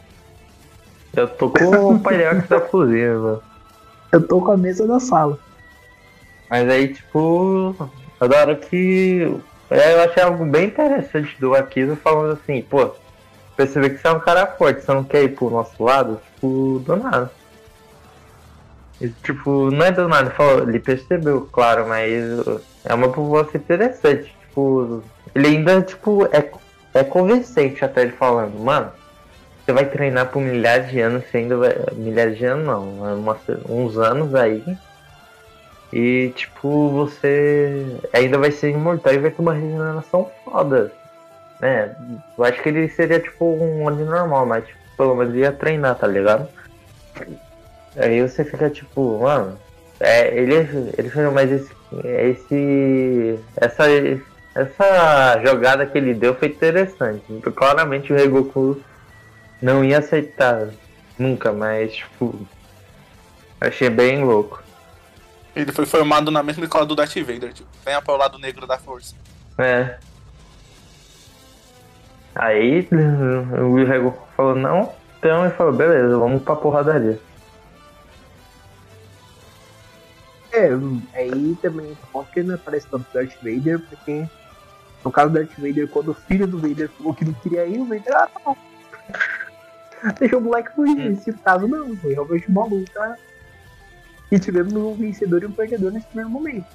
Eu 1.16 1.28
tô 1.28 1.50
com 1.50 1.96
o 1.96 2.00
palhaço 2.02 2.48
da 2.48 2.62
cozinha, 2.62 3.18
mano. 3.18 3.44
Eu 4.12 4.26
tô 4.26 4.40
com 4.40 4.52
a 4.52 4.58
mesa 4.58 4.88
da 4.88 5.00
sala. 5.00 5.38
Mas 6.50 6.70
aí, 6.70 6.94
tipo, 6.94 7.76
da 8.22 8.40
hora 8.40 8.56
que. 8.56 9.36
é, 9.70 9.94
Eu 9.96 10.02
achei 10.04 10.24
algo 10.24 10.46
bem 10.46 10.68
interessante 10.68 11.36
do 11.42 11.54
Akiza 11.56 11.98
falando 11.98 12.40
assim, 12.42 12.62
pô, 12.62 12.92
perceber 13.58 13.90
que 13.90 13.98
você 13.98 14.08
é 14.08 14.12
um 14.12 14.20
cara 14.22 14.48
forte, 14.48 14.82
você 14.82 14.94
não 14.94 15.04
quer 15.04 15.24
ir 15.24 15.36
pro 15.36 15.50
nosso 15.50 15.84
lado, 15.84 16.22
tipo, 16.36 16.82
do 16.86 16.96
nada. 16.96 17.30
Tipo, 19.24 19.70
não 19.70 19.86
é 19.86 19.92
do 19.92 20.08
nada, 20.08 20.32
falou, 20.32 20.68
ele 20.68 20.80
percebeu, 20.80 21.48
claro, 21.52 21.88
mas 21.88 22.12
é 22.84 22.94
uma 22.94 23.10
proposta 23.10 23.58
interessante. 23.58 24.36
Tipo, 24.48 25.04
ele 25.36 25.48
ainda, 25.48 25.82
tipo, 25.84 26.26
é, 26.32 26.50
é 26.96 27.04
convincente 27.04 27.86
até 27.86 28.02
ele 28.02 28.12
falando, 28.12 28.58
mano, 28.60 28.92
você 29.64 29.72
vai 29.72 29.86
treinar 29.86 30.28
por 30.28 30.42
milhares 30.42 30.90
de 30.90 31.00
anos, 31.00 31.26
você 31.30 31.38
ainda 31.38 31.58
vai. 31.58 31.76
Milhares 31.94 32.38
de 32.38 32.46
anos 32.46 32.66
não, 32.66 32.90
umas- 33.20 33.38
uns 33.70 33.98
anos 33.98 34.34
aí. 34.34 34.64
E 35.92 36.34
tipo, 36.36 36.90
você 36.90 37.86
ainda 38.14 38.38
vai 38.38 38.52
ser 38.52 38.72
imortal 38.72 39.14
e 39.14 39.20
vai 39.20 39.32
ter 39.32 39.42
uma 39.42 39.54
regeneração 39.54 40.30
foda. 40.44 40.92
Né? 41.62 41.96
Eu 42.38 42.44
acho 42.44 42.62
que 42.62 42.70
ele 42.70 42.88
seria 42.90 43.20
tipo 43.20 43.46
um 43.46 43.84
Oni 43.86 44.04
normal, 44.04 44.46
mas 44.46 44.66
tipo, 44.66 44.80
pelo 44.98 45.16
menos 45.16 45.36
ia 45.36 45.52
treinar, 45.52 45.96
tá 45.96 46.08
ligado? 46.08 46.48
Aí 47.98 48.22
você 48.22 48.46
fica 48.46 48.70
tipo, 48.70 49.20
mano, 49.20 49.58
é, 50.00 50.38
ele, 50.38 50.56
ele 50.98 51.10
falou, 51.10 51.32
mas 51.32 51.52
esse, 51.52 51.72
esse. 52.04 53.40
Essa. 53.56 53.84
Essa 54.56 55.40
jogada 55.46 55.86
que 55.86 55.96
ele 55.96 56.16
deu 56.16 56.34
foi 56.34 56.48
interessante. 56.48 57.24
Claramente 57.56 58.12
o 58.12 58.16
Rei 58.16 58.28
Goku 58.28 58.82
não 59.62 59.86
ia 59.86 60.00
aceitar 60.00 60.70
nunca, 61.18 61.54
mas 61.54 61.96
tipo. 61.96 62.40
Achei 63.62 63.90
bem 63.90 64.24
louco. 64.24 64.64
Ele 65.56 65.72
foi 65.72 65.86
formado 65.86 66.32
na 66.32 66.42
mesma 66.42 66.64
escola 66.64 66.88
do 66.88 66.96
Darth 66.96 67.16
Vader, 67.18 67.54
tipo. 67.54 67.70
Venha 67.86 68.02
para 68.02 68.14
o 68.14 68.18
lado 68.18 68.40
negro 68.40 68.66
da 68.66 68.80
força. 68.80 69.16
É. 69.60 69.98
Aí 72.36 72.88
o 73.62 73.84
Rego 73.84 74.18
falou 74.36 74.56
não, 74.56 74.94
então 75.18 75.46
ele 75.46 75.54
falou, 75.56 75.74
beleza, 75.74 76.18
vamos 76.18 76.44
pra 76.44 76.56
porradaria. 76.56 77.20
É, 80.58 80.72
aí 81.14 81.56
também 81.62 81.96
ponto 82.12 82.32
que 82.32 82.40
ele 82.40 82.48
não 82.48 82.56
aparece 82.56 82.88
tanto 82.88 83.06
Darth 83.14 83.36
Vader, 83.44 83.80
porque 83.80 84.28
no 85.06 85.12
caso 85.12 85.30
do 85.30 85.36
Darth 85.36 85.52
Vader, 85.58 85.88
quando 85.88 86.10
o 86.10 86.14
filho 86.14 86.48
do 86.48 86.58
Vader 86.58 86.90
falou 86.90 87.14
que 87.14 87.24
não 87.24 87.34
queria 87.34 87.66
ir, 87.66 87.80
o 87.80 87.86
Vader, 87.86 88.16
ah, 88.16 88.28
tá 88.28 88.40
bom. 88.44 88.58
Deixou 90.20 90.40
o 90.40 90.44
moleque 90.44 90.74
fugir. 90.74 90.96
Nesse 90.96 91.32
caso, 91.34 91.68
não, 91.68 91.96
foi 91.98 92.14
realmente 92.14 92.48
uma 92.50 92.66
luta. 92.66 93.18
E 94.32 94.40
tivemos 94.40 94.74
um 94.74 94.94
vencedor 94.96 95.44
e 95.44 95.46
um 95.46 95.52
perdedor 95.52 95.92
nesse 95.92 96.08
primeiro 96.08 96.30
momento. 96.30 96.66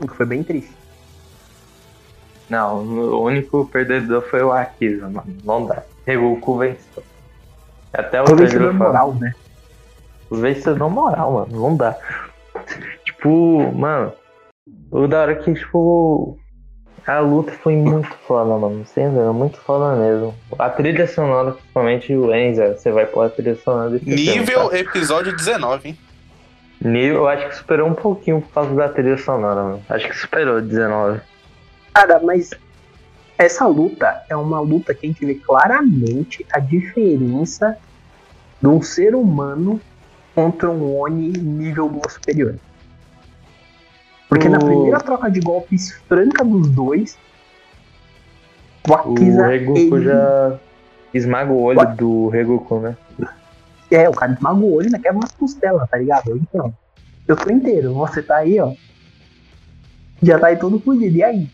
O 0.00 0.06
que 0.06 0.14
foi 0.14 0.26
bem 0.26 0.42
triste. 0.42 0.74
Não, 2.48 2.78
o 2.82 3.22
único 3.22 3.66
perdedor 3.66 4.22
foi 4.22 4.42
o 4.42 4.52
Akiza, 4.52 5.08
mano. 5.08 5.36
Não 5.44 5.66
dá. 5.66 5.82
Regoku 6.06 6.58
venceu. 6.58 7.02
Até 7.92 8.22
o 8.22 8.26
Foi 8.26 8.36
vencedor 8.36 8.72
Pedro 8.72 8.78
falou. 8.78 9.18
Moral, 10.30 10.42
né? 10.42 10.52
Vencedor 10.54 10.90
moral, 10.90 11.32
mano. 11.32 11.60
Não 11.60 11.76
dá. 11.76 11.96
Tipo, 13.04 13.72
mano. 13.72 14.12
O 14.90 15.06
da 15.06 15.22
hora 15.22 15.34
que, 15.36 15.54
tipo. 15.54 16.38
A 17.06 17.18
luta 17.18 17.52
foi 17.52 17.76
muito 17.76 18.08
foda, 18.26 18.56
mano. 18.56 18.86
Sem 18.86 19.10
dúvida, 19.10 19.32
muito 19.32 19.58
foda 19.58 19.94
mesmo. 19.94 20.34
A 20.58 20.70
trilha 20.70 21.06
sonora, 21.06 21.52
principalmente 21.52 22.14
o 22.14 22.34
Enza, 22.34 22.74
você 22.74 22.90
vai 22.90 23.04
pôr 23.04 23.26
a 23.26 23.28
trilha 23.28 23.54
sonora 23.56 23.90
desse 23.90 24.06
Nível 24.06 24.70
tá? 24.70 24.78
episódio 24.78 25.36
19, 25.36 25.88
hein? 25.88 25.98
Nível, 26.80 27.16
eu 27.16 27.28
acho 27.28 27.48
que 27.48 27.56
superou 27.56 27.88
um 27.88 27.94
pouquinho 27.94 28.40
por 28.40 28.52
causa 28.52 28.74
da 28.74 28.88
trilha 28.88 29.18
sonora, 29.18 29.62
mano. 29.62 29.82
Acho 29.86 30.08
que 30.08 30.16
superou 30.16 30.62
19. 30.62 31.20
Cara, 31.92 32.20
mas 32.20 32.52
essa 33.36 33.66
luta 33.66 34.22
é 34.28 34.36
uma 34.36 34.60
luta 34.60 34.94
que 34.94 35.06
a 35.06 35.08
gente 35.08 35.24
vê 35.26 35.34
claramente 35.34 36.46
a 36.52 36.58
diferença 36.58 37.76
de 38.60 38.68
um 38.68 38.80
ser 38.80 39.14
humano 39.14 39.80
contra 40.34 40.70
um 40.70 40.98
Oni 40.98 41.28
nível 41.32 41.86
Lua 41.86 42.08
superior. 42.08 42.56
Porque 44.28 44.48
na 44.48 44.58
O- 44.58 44.64
primeira 44.64 44.98
troca 45.00 45.30
de 45.30 45.40
golpes 45.40 45.92
franca 46.08 46.44
dos 46.44 46.68
dois, 46.70 47.16
o 48.86 48.90
O 48.90 48.94
Akiza, 48.94 49.46
Regoku 49.46 49.78
ele- 49.78 50.04
já 50.04 50.58
esmaga 51.12 51.52
o 51.52 51.62
olho 51.62 51.96
do 51.96 52.28
Regoku, 52.28 52.80
né? 52.80 52.96
É, 53.90 54.08
o 54.08 54.12
cara 54.12 54.32
esmaga 54.32 54.58
o 54.58 54.74
olho 54.74 54.88
e 54.88 54.90
quebra 54.98 55.12
umas 55.12 55.32
costelas, 55.32 55.88
tá 55.88 55.96
ligado? 55.98 56.36
Então, 56.36 56.72
eu 57.28 57.36
tô 57.36 57.50
inteiro, 57.52 57.94
você 57.94 58.22
tá 58.22 58.38
aí, 58.38 58.58
ó. 58.58 58.72
Já 60.22 60.38
tá 60.38 60.48
aí 60.48 60.56
todo 60.56 60.80
fudido. 60.80 61.16
E 61.16 61.22
aí? 61.22 61.46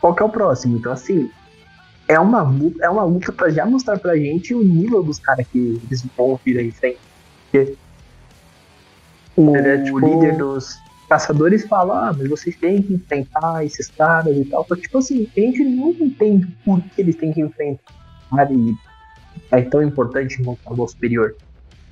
Qual 0.00 0.14
que 0.14 0.22
é 0.22 0.26
o 0.26 0.28
próximo? 0.28 0.76
Então, 0.76 0.92
assim, 0.92 1.30
é 2.08 2.18
uma 2.18 2.42
luta, 2.42 2.84
é 2.84 2.90
uma 2.90 3.04
luta 3.04 3.32
pra 3.32 3.48
já 3.48 3.64
mostrar 3.64 3.98
pra 3.98 4.16
gente 4.16 4.54
o 4.54 4.62
nível 4.62 5.02
dos 5.02 5.18
caras 5.18 5.46
que 5.48 5.58
eles 5.58 6.06
vão 6.16 6.38
vir 6.44 6.58
aí 6.58 6.68
em 6.68 6.72
frente. 6.72 6.98
Porque 7.50 7.74
o 9.40 9.52
Seria, 9.52 9.82
tipo- 9.82 9.98
líder 10.00 10.36
dos 10.36 10.76
caçadores 11.08 11.66
fala, 11.66 12.08
ah, 12.08 12.12
mas 12.16 12.28
vocês 12.28 12.54
têm 12.56 12.82
que 12.82 12.94
enfrentar 12.94 13.64
esses 13.64 13.88
caras 13.88 14.36
e 14.36 14.44
tal. 14.44 14.64
Só 14.66 14.74
que, 14.74 14.82
tipo 14.82 14.98
assim, 14.98 15.26
a 15.36 15.40
gente 15.40 15.64
não 15.64 15.90
entende 15.90 16.46
por 16.64 16.80
que 16.82 17.00
eles 17.00 17.16
têm 17.16 17.32
que 17.32 17.40
enfrentar. 17.40 17.94
E 18.50 18.74
é 19.50 19.62
tão 19.62 19.82
importante 19.82 20.42
montar 20.42 20.72
o 20.72 20.86
superior. 20.88 21.34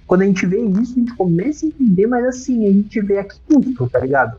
Quando 0.06 0.23
a 0.23 0.24
gente 0.27 0.44
vê 0.47 0.60
isso, 0.60 0.93
a 0.93 0.98
gente 1.01 1.14
começa 1.14 1.64
a 1.64 1.68
entender, 1.68 2.06
mas 2.06 2.24
assim, 2.27 2.66
a 2.68 2.70
gente 2.73 3.01
vê 3.01 3.18
aqui 3.18 3.39
muito, 3.51 3.89
tá 3.89 3.98
ligado? 4.01 4.36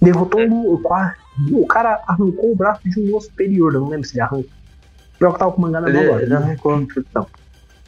Derrotou 0.00 0.40
um, 0.40 0.74
o, 0.74 0.78
qua- 0.80 1.14
o 1.50 1.66
cara 1.66 2.00
arrancou 2.06 2.52
o 2.52 2.56
braço 2.56 2.88
de 2.88 3.00
um 3.00 3.10
Lua 3.10 3.20
superior, 3.20 3.74
eu 3.74 3.80
não 3.80 3.88
lembro 3.88 4.06
se 4.06 4.14
ele 4.14 4.20
arranca. 4.22 4.48
O 5.14 5.18
pior 5.18 5.32
que 5.32 5.38
tava 5.40 5.50
com 5.52 5.58
o 5.58 5.62
mangá 5.62 5.80
na 5.80 5.88
mão 5.88 5.96
Ele- 6.00 6.08
agora. 6.08 6.22
ele 6.22 6.34
arrancou. 6.34 6.80
Então, 6.96 7.26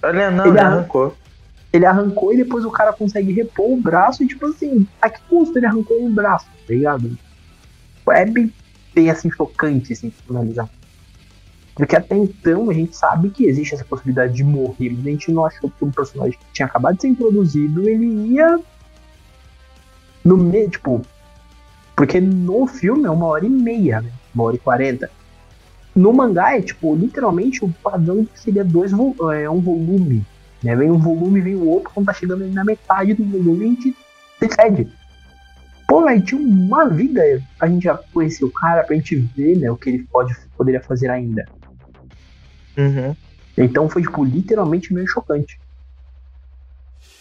Olha, 0.02 0.30
não, 0.30 0.44
Ele 0.46 0.52
ele 0.54 0.58
arran- 0.60 0.76
arrancou. 0.78 1.16
Ele 1.72 1.86
arrancou 1.86 2.32
e 2.32 2.38
depois 2.38 2.64
o 2.64 2.70
cara 2.70 2.92
consegue 2.92 3.32
repor 3.32 3.70
o 3.70 3.80
braço 3.80 4.22
e 4.22 4.26
tipo 4.26 4.46
assim, 4.46 4.86
a 5.00 5.08
que 5.08 5.20
custo 5.28 5.58
ele 5.58 5.66
arrancou 5.66 6.02
um 6.02 6.12
braço, 6.12 6.46
tá 6.46 6.74
ligado? 6.74 7.16
É 8.10 8.24
bem, 8.24 8.52
bem 8.92 9.10
assim, 9.10 9.30
chocante, 9.30 9.92
assim, 9.92 10.12
pra. 10.26 10.68
Porque 11.74 11.96
até 11.96 12.16
então 12.16 12.68
a 12.68 12.74
gente 12.74 12.96
sabe 12.96 13.30
que 13.30 13.46
existe 13.46 13.74
essa 13.74 13.84
possibilidade 13.84 14.34
de 14.34 14.42
morrer, 14.42 14.90
mas 14.90 15.06
a 15.06 15.10
gente 15.10 15.32
não 15.32 15.46
achou 15.46 15.70
que 15.70 15.84
um 15.84 15.90
personagem 15.90 16.38
que 16.38 16.52
tinha 16.52 16.66
acabado 16.66 16.96
de 16.96 17.02
ser 17.02 17.08
introduzido, 17.08 17.88
ele 17.88 18.34
ia 18.34 18.58
no 20.24 20.36
meio, 20.36 20.68
tipo, 20.68 21.00
porque 21.96 22.20
no 22.20 22.66
filme 22.66 23.04
é 23.04 23.10
uma 23.10 23.26
hora 23.26 23.46
e 23.46 23.48
meia, 23.48 24.00
né? 24.00 24.10
Uma 24.34 24.44
hora 24.44 24.56
e 24.56 24.58
quarenta. 24.58 25.10
No 25.94 26.12
mangá 26.12 26.56
é, 26.56 26.62
tipo, 26.62 26.94
literalmente 26.94 27.64
o 27.64 27.72
padrão 27.82 28.26
seria 28.34 28.64
dois 28.64 28.92
é, 28.92 29.48
um 29.48 29.60
volume. 29.60 30.24
Né? 30.62 30.76
Vem 30.76 30.90
um 30.90 30.98
volume, 30.98 31.40
vem 31.40 31.56
o 31.56 31.66
outro, 31.66 31.90
quando 31.94 32.06
tá 32.06 32.12
chegando 32.12 32.46
na 32.48 32.64
metade 32.64 33.14
do 33.14 33.24
volume, 33.24 33.64
a 33.64 33.68
gente 33.68 33.94
decide. 34.40 34.88
Pô, 35.88 36.04
velho, 36.04 36.22
tinha 36.22 36.40
uma 36.40 36.88
vida 36.88 37.22
pra 37.58 37.68
gente 37.68 37.82
já 37.84 37.98
conhecer 38.12 38.44
o 38.44 38.52
cara, 38.52 38.84
pra 38.84 38.94
gente 38.94 39.16
ver, 39.16 39.56
né, 39.56 39.70
o 39.70 39.76
que 39.76 39.90
ele 39.90 40.06
pode, 40.10 40.32
poderia 40.56 40.80
fazer 40.80 41.10
ainda. 41.10 41.48
Uhum. 42.78 43.16
Então 43.58 43.88
foi, 43.88 44.02
tipo, 44.02 44.24
literalmente 44.24 44.94
meio 44.94 45.06
chocante. 45.08 45.58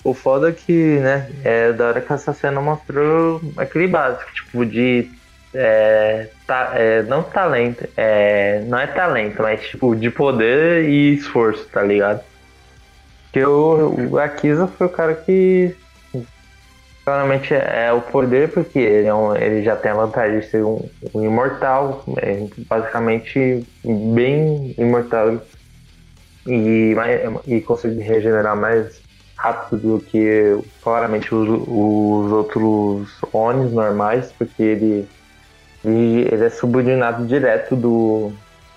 O 0.03 0.13
foda 0.13 0.49
é 0.49 0.53
que, 0.53 0.99
né, 0.99 1.29
é 1.43 1.73
da 1.73 1.87
hora 1.87 2.01
que 2.01 2.13
essa 2.13 2.31
cena 2.33 2.61
mostrou 2.61 3.41
aquele 3.57 3.87
básico, 3.87 4.31
tipo, 4.33 4.65
de. 4.65 5.09
É, 5.51 6.29
ta- 6.45 6.73
é, 6.75 7.01
não 7.01 7.23
talento, 7.23 7.87
é, 7.97 8.61
não 8.65 8.77
é 8.77 8.85
talento, 8.85 9.41
mas 9.41 9.67
tipo, 9.67 9.95
de 9.95 10.11
poder 10.11 10.87
e 10.87 11.15
esforço, 11.15 11.67
tá 11.69 11.81
ligado? 11.81 12.21
Porque 13.31 13.45
o, 13.45 14.11
o 14.11 14.19
Akiza 14.19 14.67
foi 14.67 14.87
o 14.87 14.89
cara 14.89 15.13
que 15.15 15.75
claramente 17.05 17.53
é 17.53 17.91
o 17.91 18.01
poder, 18.01 18.51
porque 18.51 18.77
ele, 18.79 19.07
é 19.07 19.13
um- 19.13 19.35
ele 19.35 19.63
já 19.63 19.75
tem 19.75 19.91
a 19.91 19.95
vantagem 19.95 20.39
de 20.39 20.45
ser 20.45 20.63
um, 20.63 20.87
um 21.13 21.23
imortal, 21.23 22.03
é, 22.17 22.45
basicamente 22.67 23.63
bem 23.83 24.73
imortal. 24.77 25.39
E, 26.47 26.95
e 27.47 27.61
consegue 27.61 28.01
regenerar 28.01 28.55
mais 28.55 29.01
rápido 29.37 29.77
do 29.97 29.99
que 30.05 30.57
claramente 30.81 31.33
os, 31.33 31.47
os 31.47 32.31
outros 32.31 33.09
Onis 33.31 33.71
normais, 33.71 34.31
porque 34.37 34.61
ele, 34.61 35.07
ele, 35.83 36.27
ele 36.31 36.45
é 36.45 36.49
subordinado 36.49 37.25
direto 37.25 37.75
do, 37.75 38.33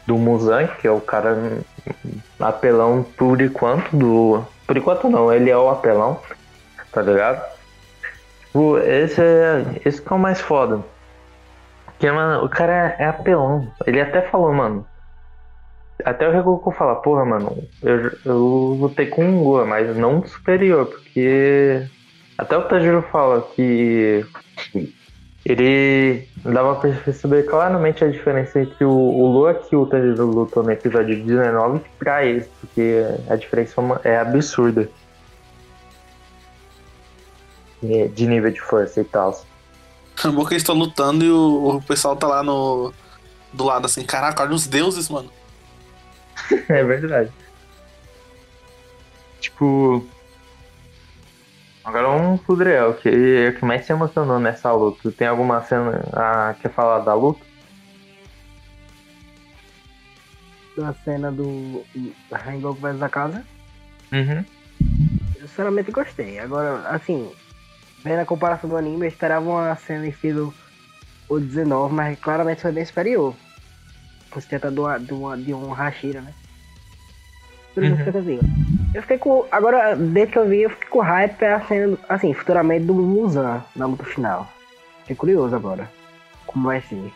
do 0.07 0.17
Muzan, 0.17 0.67
que 0.67 0.87
é 0.87 0.91
o 0.91 1.01
cara 1.01 1.61
apelão 2.41 3.05
por 3.17 3.41
enquanto 3.41 3.97
do. 3.97 4.45
Por 4.67 4.77
enquanto 4.77 5.09
não, 5.09 5.33
ele 5.33 5.51
é 5.51 5.57
o 5.57 5.69
apelão, 5.69 6.21
tá 6.93 7.03
ligado? 7.03 7.45
Tipo, 8.47 8.79
esse 8.79 9.21
é. 9.21 9.81
Esse 9.85 10.01
que 10.01 10.13
é 10.13 10.17
o 10.17 10.19
mais 10.19 10.41
foda. 10.41 10.81
Porque, 11.87 12.11
mano, 12.11 12.45
o 12.45 12.49
cara 12.49 12.97
é 12.99 13.07
apelão. 13.07 13.69
Ele 13.87 14.01
até 14.01 14.23
falou, 14.23 14.53
mano. 14.53 14.87
Até 16.05 16.29
o 16.29 16.33
Regoku 16.33 16.73
fala, 16.73 16.97
porra, 16.97 17.25
mano, 17.25 17.57
eu, 17.81 18.11
eu 18.25 18.37
lutei 18.81 19.07
com 19.07 19.25
um 19.25 19.45
Lua, 19.45 19.65
mas 19.65 19.97
não 19.97 20.25
superior, 20.27 20.87
porque. 20.87 21.87
Até 22.37 22.57
o 22.57 22.63
Tajiro 22.63 23.03
fala 23.03 23.43
que 23.55 24.27
ele 25.45 26.29
dava 26.45 26.77
pra 26.77 26.93
perceber 26.93 27.45
claramente 27.45 28.05
a 28.05 28.09
diferença 28.09 28.61
entre 28.61 28.85
o, 28.85 28.91
o 28.91 29.27
Lua 29.33 29.55
que 29.55 29.75
o 29.75 29.83
lutou 30.25 30.63
no 30.63 30.71
episódio 30.71 31.25
19 31.25 31.81
pra 31.99 32.25
esse, 32.25 32.49
porque 32.61 33.05
a 33.29 33.35
diferença 33.35 33.81
é 34.05 34.13
é 34.13 34.19
absurda. 34.19 34.89
É, 37.83 38.07
De 38.07 38.27
nível 38.29 38.53
de 38.53 38.61
força 38.61 39.01
e 39.01 39.05
tal. 39.05 39.45
É 40.25 40.29
bom 40.29 40.45
que 40.45 40.53
eles 40.53 40.63
estão 40.63 40.77
lutando 40.77 41.25
e 41.25 41.31
o, 41.31 41.77
o 41.77 41.83
pessoal 41.83 42.15
tá 42.15 42.29
lá 42.29 42.43
no. 42.43 42.93
Do 43.53 43.65
lado 43.65 43.85
assim, 43.87 44.05
caraca, 44.05 44.43
olha 44.43 44.55
os 44.55 44.67
deuses, 44.67 45.09
mano. 45.09 45.31
É 46.69 46.85
verdade. 46.85 47.31
Tipo. 49.41 50.07
Agora 51.85 52.11
um 52.11 52.39
Fudriel, 52.39 52.95
que 52.95 53.09
é 53.09 53.49
o 53.49 53.55
que 53.57 53.65
mais 53.65 53.85
se 53.85 53.93
emocionou 53.93 54.39
nessa 54.39 54.71
luta. 54.73 55.11
Tem 55.11 55.27
alguma 55.27 55.63
cena. 55.63 56.01
Ah, 56.13 56.55
quer 56.61 56.71
falar 56.71 57.01
da 57.01 57.13
luta? 57.15 57.45
Da 60.77 60.95
cena 61.05 61.31
do 61.31 61.85
Rengoku 62.33 62.81
vs 62.81 62.99
da 62.99 63.09
casa. 63.09 63.45
Uhum. 64.13 64.45
Eu 65.37 65.49
sinceramente 65.49 65.91
gostei. 65.91 66.39
Agora, 66.39 66.89
assim, 66.89 67.31
vendo 68.05 68.21
a 68.21 68.25
comparação 68.27 68.71
do 68.71 68.77
anime, 68.77 69.05
eu 69.05 69.09
esperava 69.09 69.45
uma 69.45 69.75
cena 69.77 70.07
estilo 70.07 70.55
o 71.29 71.39
19, 71.41 71.93
mas 71.95 72.19
claramente 72.21 72.63
foi 72.63 72.73
bem 72.73 72.85
superior. 72.85 73.35
Por 74.31 74.41
se 74.41 74.49
tratar 74.49 74.71
de, 74.71 75.13
uma, 75.13 75.37
de, 75.37 75.53
um 75.53 75.73
Hashira, 75.73 76.21
né? 76.23 76.33
Por 77.75 77.83
isso 77.83 77.97
Uhum. 77.97 78.13
que 78.13 78.17
eu 78.19 78.23
digo. 78.23 78.43
Eu 78.95 79.01
fiquei 79.03 79.19
com. 79.19 79.47
Agora, 79.51 79.97
desde 79.97 80.33
que 80.33 80.39
eu 80.39 80.47
vi, 80.47 80.63
eu 80.63 80.71
fiquei 80.71 80.89
com 80.89 81.01
hype 81.01 81.39
cena, 81.67 81.99
assim, 82.09 82.35
futuramente 82.35 82.85
do 82.85 82.95
Muzan 82.95 83.63
na 83.75 83.87
luta 83.87 84.05
final. 84.05 84.47
Fiquei 85.01 85.17
curioso 85.17 85.57
agora. 85.57 85.89
Como 86.47 86.67
vai 86.67 86.81
ser. 86.83 87.13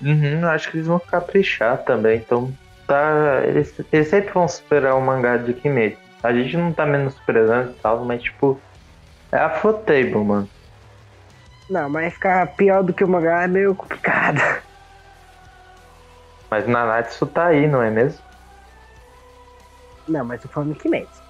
Uhum, 0.00 0.46
acho 0.46 0.70
que 0.70 0.78
eles 0.78 0.86
vão 0.86 0.98
caprichar 0.98 1.78
também. 1.84 2.18
Então, 2.18 2.50
tá. 2.86 3.42
Eles, 3.44 3.74
eles 3.92 4.08
sempre 4.08 4.32
vão 4.32 4.48
superar 4.48 4.96
o 4.96 5.02
mangá 5.02 5.36
de 5.36 5.52
Kimetsu. 5.52 6.00
A 6.22 6.32
gente 6.32 6.56
não 6.56 6.72
tá 6.72 6.86
menosprezando 6.86 7.72
e 7.72 7.74
tal, 7.74 8.04
mas 8.04 8.22
tipo. 8.22 8.58
É 9.30 9.38
a 9.38 9.50
Fotable, 9.50 10.14
mano. 10.16 10.48
Não, 11.68 11.88
mas 11.88 12.12
ficar 12.12 12.46
pior 12.48 12.82
do 12.82 12.92
que 12.92 13.04
o 13.04 13.08
mangá 13.08 13.44
é 13.44 13.46
meio 13.46 13.74
complicado. 13.74 14.40
Mas 16.50 16.66
Nanatsu 16.68 17.26
tá 17.26 17.46
aí, 17.46 17.66
não 17.66 17.82
é 17.82 17.90
mesmo? 17.90 18.22
Não, 20.08 20.24
mas 20.24 20.42
eu 20.42 20.48
tô 20.48 20.54
falando 20.54 20.74
Kimetsu. 20.74 21.22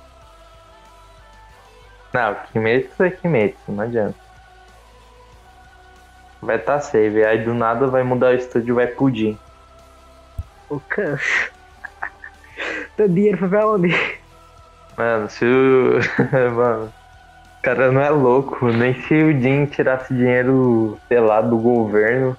Não, 2.12 2.34
Kimetsu 2.52 3.02
é 3.02 3.10
Kimetsu, 3.10 3.72
não 3.72 3.84
adianta. 3.84 4.16
Vai 6.40 6.58
tá 6.58 6.80
save, 6.80 7.24
aí 7.24 7.44
do 7.44 7.54
nada 7.54 7.86
vai 7.86 8.02
mudar 8.02 8.32
o 8.32 8.34
estúdio 8.34 8.74
vai 8.74 8.86
pudim. 8.86 9.38
O 10.68 10.80
canso. 10.80 11.50
Teu 12.96 13.08
dinheiro 13.08 13.38
foi 13.38 13.48
pra 13.48 13.68
onde? 13.68 14.18
Mano, 14.96 15.30
se 15.30 15.44
o. 15.44 16.00
Mano. 16.54 16.92
O 17.58 17.62
cara 17.62 17.92
não 17.92 18.00
é 18.00 18.10
louco, 18.10 18.66
nem 18.66 18.92
se 19.02 19.14
o 19.14 19.40
Jin 19.40 19.66
tirasse 19.66 20.12
dinheiro, 20.12 20.98
sei 21.06 21.20
lá, 21.20 21.40
do 21.40 21.56
governo 21.56 22.36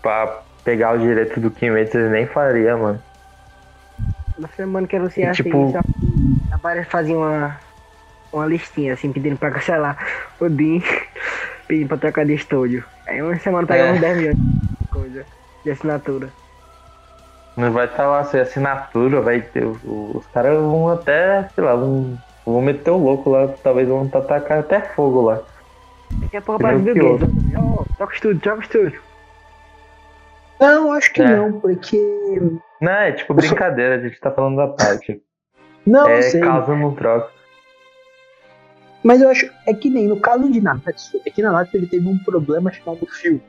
pra 0.00 0.42
pegar 0.62 0.92
o 0.92 0.98
direito 0.98 1.40
do 1.40 1.50
Kimetsu, 1.50 1.98
ele 1.98 2.10
nem 2.10 2.26
faria, 2.26 2.76
mano. 2.76 3.02
Na 4.38 4.48
semana 4.48 4.86
que 4.86 4.96
anunciasse 4.96 5.42
tipo- 5.42 5.68
isso, 5.68 5.78
a 6.52 6.58
Barra 6.58 6.84
fazia 6.84 7.16
uma, 7.16 7.56
uma 8.32 8.46
listinha, 8.46 8.92
assim, 8.94 9.12
pedindo 9.12 9.36
pra 9.36 9.50
cancelar 9.50 9.98
o 10.38 10.48
DIN, 10.48 10.82
pedindo 11.66 11.88
pra 11.88 11.96
trocar 11.96 12.24
de 12.24 12.34
estúdio. 12.34 12.84
Aí 13.06 13.20
uma 13.20 13.36
semana 13.38 13.66
pegava 13.66 13.90
É. 13.90 13.92
uns 13.94 14.00
10 14.00 14.16
milhões 14.16 14.36
de 14.36 14.90
coisa, 14.90 15.26
de 15.64 15.70
assinatura. 15.70 16.28
Não 17.56 17.72
vai 17.72 17.86
estar 17.86 18.06
lá 18.06 18.22
sem 18.24 18.40
assinatura, 18.40 19.20
vai 19.20 19.40
ter. 19.40 19.64
o- 19.64 20.12
Os 20.14 20.26
caras 20.28 20.56
vão 20.56 20.88
até, 20.88 21.48
sei 21.54 21.64
lá, 21.64 21.74
vão, 21.74 22.16
vão 22.46 22.62
meter 22.62 22.90
o 22.92 22.96
louco 22.96 23.30
lá, 23.30 23.48
talvez 23.62 23.88
vão 23.88 24.08
atacar 24.14 24.60
até 24.60 24.80
fogo 24.80 25.22
lá. 25.22 25.40
Daqui 26.12 26.36
a 26.36 26.42
pouco 26.42 26.62
aparece 26.64 26.88
é 26.88 26.94
Bill 26.94 27.14
o 27.14 27.18
Gates. 27.18 27.34
Ó, 27.56 27.84
troca 27.96 28.12
o 28.12 28.14
estúdio, 28.14 28.40
troca 28.40 28.58
o 28.60 28.62
estúdio. 28.62 29.00
Não, 30.60 30.92
acho 30.92 31.12
que 31.12 31.22
É. 31.22 31.36
não, 31.36 31.60
porque. 31.60 31.98
Não, 32.80 32.92
é 32.92 33.12
tipo 33.12 33.34
brincadeira, 33.34 33.96
a 33.96 34.00
gente 34.00 34.18
tá 34.20 34.30
falando 34.30 34.56
da 34.56 34.68
parte. 34.68 35.22
Não, 35.86 36.08
é 36.08 36.22
sei. 36.22 36.40
caso 36.40 36.74
não 36.74 36.94
troca. 36.94 37.30
Mas 39.02 39.20
eu 39.22 39.28
acho. 39.30 39.50
É 39.66 39.72
que 39.72 39.88
nem 39.88 40.08
no 40.08 40.20
caso 40.20 40.50
de 40.50 40.60
Nanatsu, 40.60 41.20
é 41.24 41.30
que 41.30 41.40
Nanatsu 41.42 41.76
ele 41.76 41.86
teve 41.86 42.06
um 42.08 42.18
problema 42.18 42.72
chamado 42.72 43.06
filme. 43.06 43.42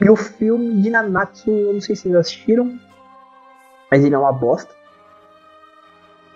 E 0.00 0.10
o 0.10 0.16
filme 0.16 0.82
de 0.82 0.90
Nanatsu, 0.90 1.48
eu 1.50 1.72
não 1.74 1.80
sei 1.80 1.94
se 1.94 2.02
vocês 2.02 2.14
assistiram, 2.16 2.76
mas 3.90 4.04
ele 4.04 4.14
é 4.14 4.18
uma 4.18 4.32
bosta. 4.32 4.74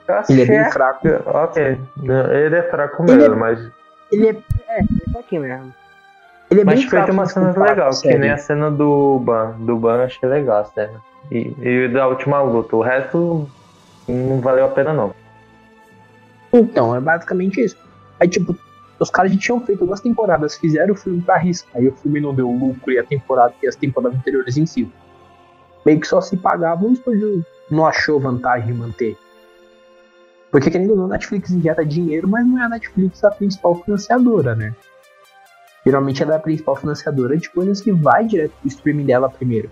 Eu 0.06 0.22
Ele 0.30 0.42
é 0.42 0.46
bem 0.46 0.70
fraco. 0.70 1.08
Ok, 1.26 1.80
ele 2.00 2.56
é 2.56 2.62
fraco 2.70 3.02
Ele 3.02 3.16
mesmo, 3.16 3.34
é- 3.34 3.38
mas, 3.38 3.70
Ele 4.12 4.28
é, 4.28 4.36
É, 4.68 4.80
é 5.16 5.18
aqui 5.18 5.36
mesmo. 5.36 5.74
Ele 6.50 6.60
é 6.60 6.64
mas 6.64 6.80
tipo, 6.80 6.90
tem 6.90 7.10
uma 7.10 7.26
cena 7.26 7.52
legal, 7.58 7.90
que 7.90 8.18
nem 8.18 8.30
a 8.30 8.38
cena 8.38 8.70
do 8.70 9.18
Ban. 9.20 9.56
Do 9.58 9.76
Ban 9.76 9.96
eu 9.96 10.04
achei 10.04 10.28
legal 10.28 10.60
a 10.60 10.64
cena. 10.64 11.02
E, 11.30 11.54
e 11.60 11.88
da 11.88 12.06
última 12.06 12.40
luta, 12.42 12.76
o 12.76 12.82
resto 12.82 13.48
não 14.08 14.40
valeu 14.40 14.64
a 14.64 14.68
pena 14.68 14.92
não. 14.92 15.14
Então, 16.52 16.94
é 16.94 17.00
basicamente 17.00 17.60
isso. 17.60 17.76
Aí, 18.20 18.28
tipo, 18.28 18.56
os 18.98 19.10
caras 19.10 19.32
já 19.32 19.38
tinham 19.38 19.60
feito 19.60 19.84
duas 19.84 20.00
temporadas, 20.00 20.56
fizeram 20.56 20.94
o 20.94 20.96
filme 20.96 21.20
pra 21.20 21.34
arriscar, 21.34 21.76
aí 21.76 21.88
o 21.88 21.92
filme 21.92 22.20
não 22.20 22.34
deu 22.34 22.50
lucro 22.50 22.92
e 22.92 22.98
a 22.98 23.04
temporada 23.04 23.52
e 23.62 23.66
as 23.66 23.76
temporadas 23.76 24.18
anteriores 24.18 24.56
em 24.56 24.64
si. 24.64 24.90
Meio 25.84 26.00
que 26.00 26.06
só 26.06 26.20
se 26.20 26.36
pagava, 26.36 26.84
o 26.84 26.92
estúdio 26.92 27.44
não 27.70 27.86
achou 27.86 28.20
vantagem 28.20 28.68
de 28.68 28.74
manter. 28.74 29.16
Porque 30.50 30.70
querendo 30.70 30.90
ou 30.90 30.96
não, 30.96 31.04
a 31.06 31.08
Netflix 31.08 31.50
injeta 31.50 31.84
dinheiro, 31.84 32.26
mas 32.28 32.46
não 32.46 32.58
é 32.58 32.64
a 32.64 32.68
Netflix 32.68 33.22
a 33.24 33.30
principal 33.30 33.74
financiadora, 33.82 34.54
né? 34.54 34.74
Geralmente 35.86 36.20
ela 36.20 36.32
é 36.32 36.36
a 36.36 36.40
principal 36.40 36.74
financiadora 36.74 37.36
de 37.36 37.48
coisas 37.48 37.80
que 37.80 37.92
vai 37.92 38.24
direto 38.24 38.52
pro 38.60 38.66
streaming 38.66 39.06
dela 39.06 39.30
primeiro. 39.30 39.70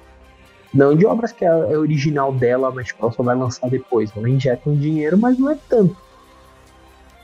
Não 0.73 0.95
de 0.95 1.05
obras 1.05 1.33
que 1.33 1.45
é 1.45 1.49
é 1.49 1.77
original 1.77 2.33
dela, 2.33 2.71
mas 2.71 2.87
tipo, 2.87 3.03
ela 3.03 3.13
só 3.13 3.25
vai 3.25 3.35
lançar 3.35 3.69
depois. 3.69 4.13
Ela 4.17 4.31
injeta 4.31 4.71
um 4.71 4.77
dinheiro, 4.77 5.19
mas 5.19 5.37
não 5.37 5.51
é 5.51 5.59
tanto. 5.69 5.97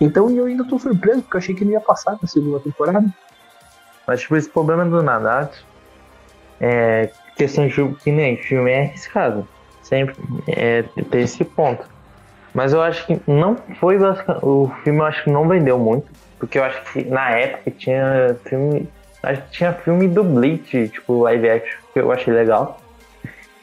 Então 0.00 0.28
eu 0.30 0.46
ainda 0.46 0.64
tô 0.64 0.76
surpreso, 0.76 1.22
porque 1.22 1.36
eu 1.36 1.38
achei 1.38 1.54
que 1.54 1.64
não 1.64 1.70
ia 1.70 1.80
passar 1.80 2.18
na 2.20 2.26
segunda 2.26 2.58
temporada. 2.58 3.06
Mas 4.08 4.22
tipo, 4.22 4.36
esse 4.36 4.50
problema 4.50 4.84
do 4.84 5.00
Nanatsu 5.00 5.64
é 6.60 7.10
questão 7.36 7.68
de 7.68 7.94
que 8.02 8.10
nem 8.10 8.36
filme 8.36 8.72
é 8.72 8.82
arriscado. 8.82 9.46
Sempre 9.82 10.16
é, 10.48 10.84
esse 11.12 11.44
ponto. 11.44 11.88
Mas 12.52 12.72
eu 12.72 12.82
acho 12.82 13.06
que 13.06 13.20
não 13.24 13.56
foi 13.78 13.98
o 14.42 14.68
filme 14.82 14.98
eu 14.98 15.04
acho 15.04 15.22
que 15.22 15.30
não 15.30 15.46
vendeu 15.46 15.78
muito. 15.78 16.10
Porque 16.40 16.58
eu 16.58 16.64
acho 16.64 16.82
que 16.92 17.04
na 17.04 17.30
época 17.30 17.70
tinha 17.70 18.36
filme. 18.44 18.88
Acho 19.22 19.42
que 19.42 19.50
tinha 19.50 19.72
filme 19.74 20.08
do 20.08 20.24
Bleach, 20.24 20.88
tipo 20.88 21.22
live 21.22 21.50
action, 21.50 21.78
que 21.92 22.00
eu 22.00 22.10
achei 22.10 22.32
legal. 22.32 22.80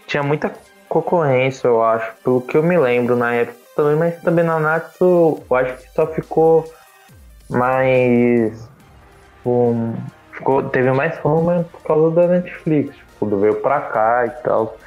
Tinha 0.06 0.22
muita 0.22 0.54
concorrência, 0.88 1.68
eu 1.68 1.84
acho, 1.84 2.14
pelo 2.24 2.40
que 2.40 2.56
eu 2.56 2.64
me 2.64 2.78
lembro 2.78 3.16
na 3.16 3.34
época 3.34 3.58
também, 3.76 3.96
mas 3.96 4.22
também 4.22 4.46
na 4.46 4.60
Natsu 4.60 5.42
eu 5.50 5.56
acho 5.58 5.78
que 5.78 5.90
só 5.94 6.06
ficou 6.08 6.72
mais. 7.50 8.70
um, 9.44 9.94
ficou, 10.32 10.64
teve 10.70 10.92
mais 10.92 11.18
fama 11.18 11.66
por 11.72 11.82
causa 11.82 12.16
da 12.16 12.28
Netflix, 12.28 12.96
tipo, 12.96 13.26
veio 13.38 13.56
pra 13.56 13.82
cá 13.82 14.26
e 14.28 14.30
tal. 14.44 14.78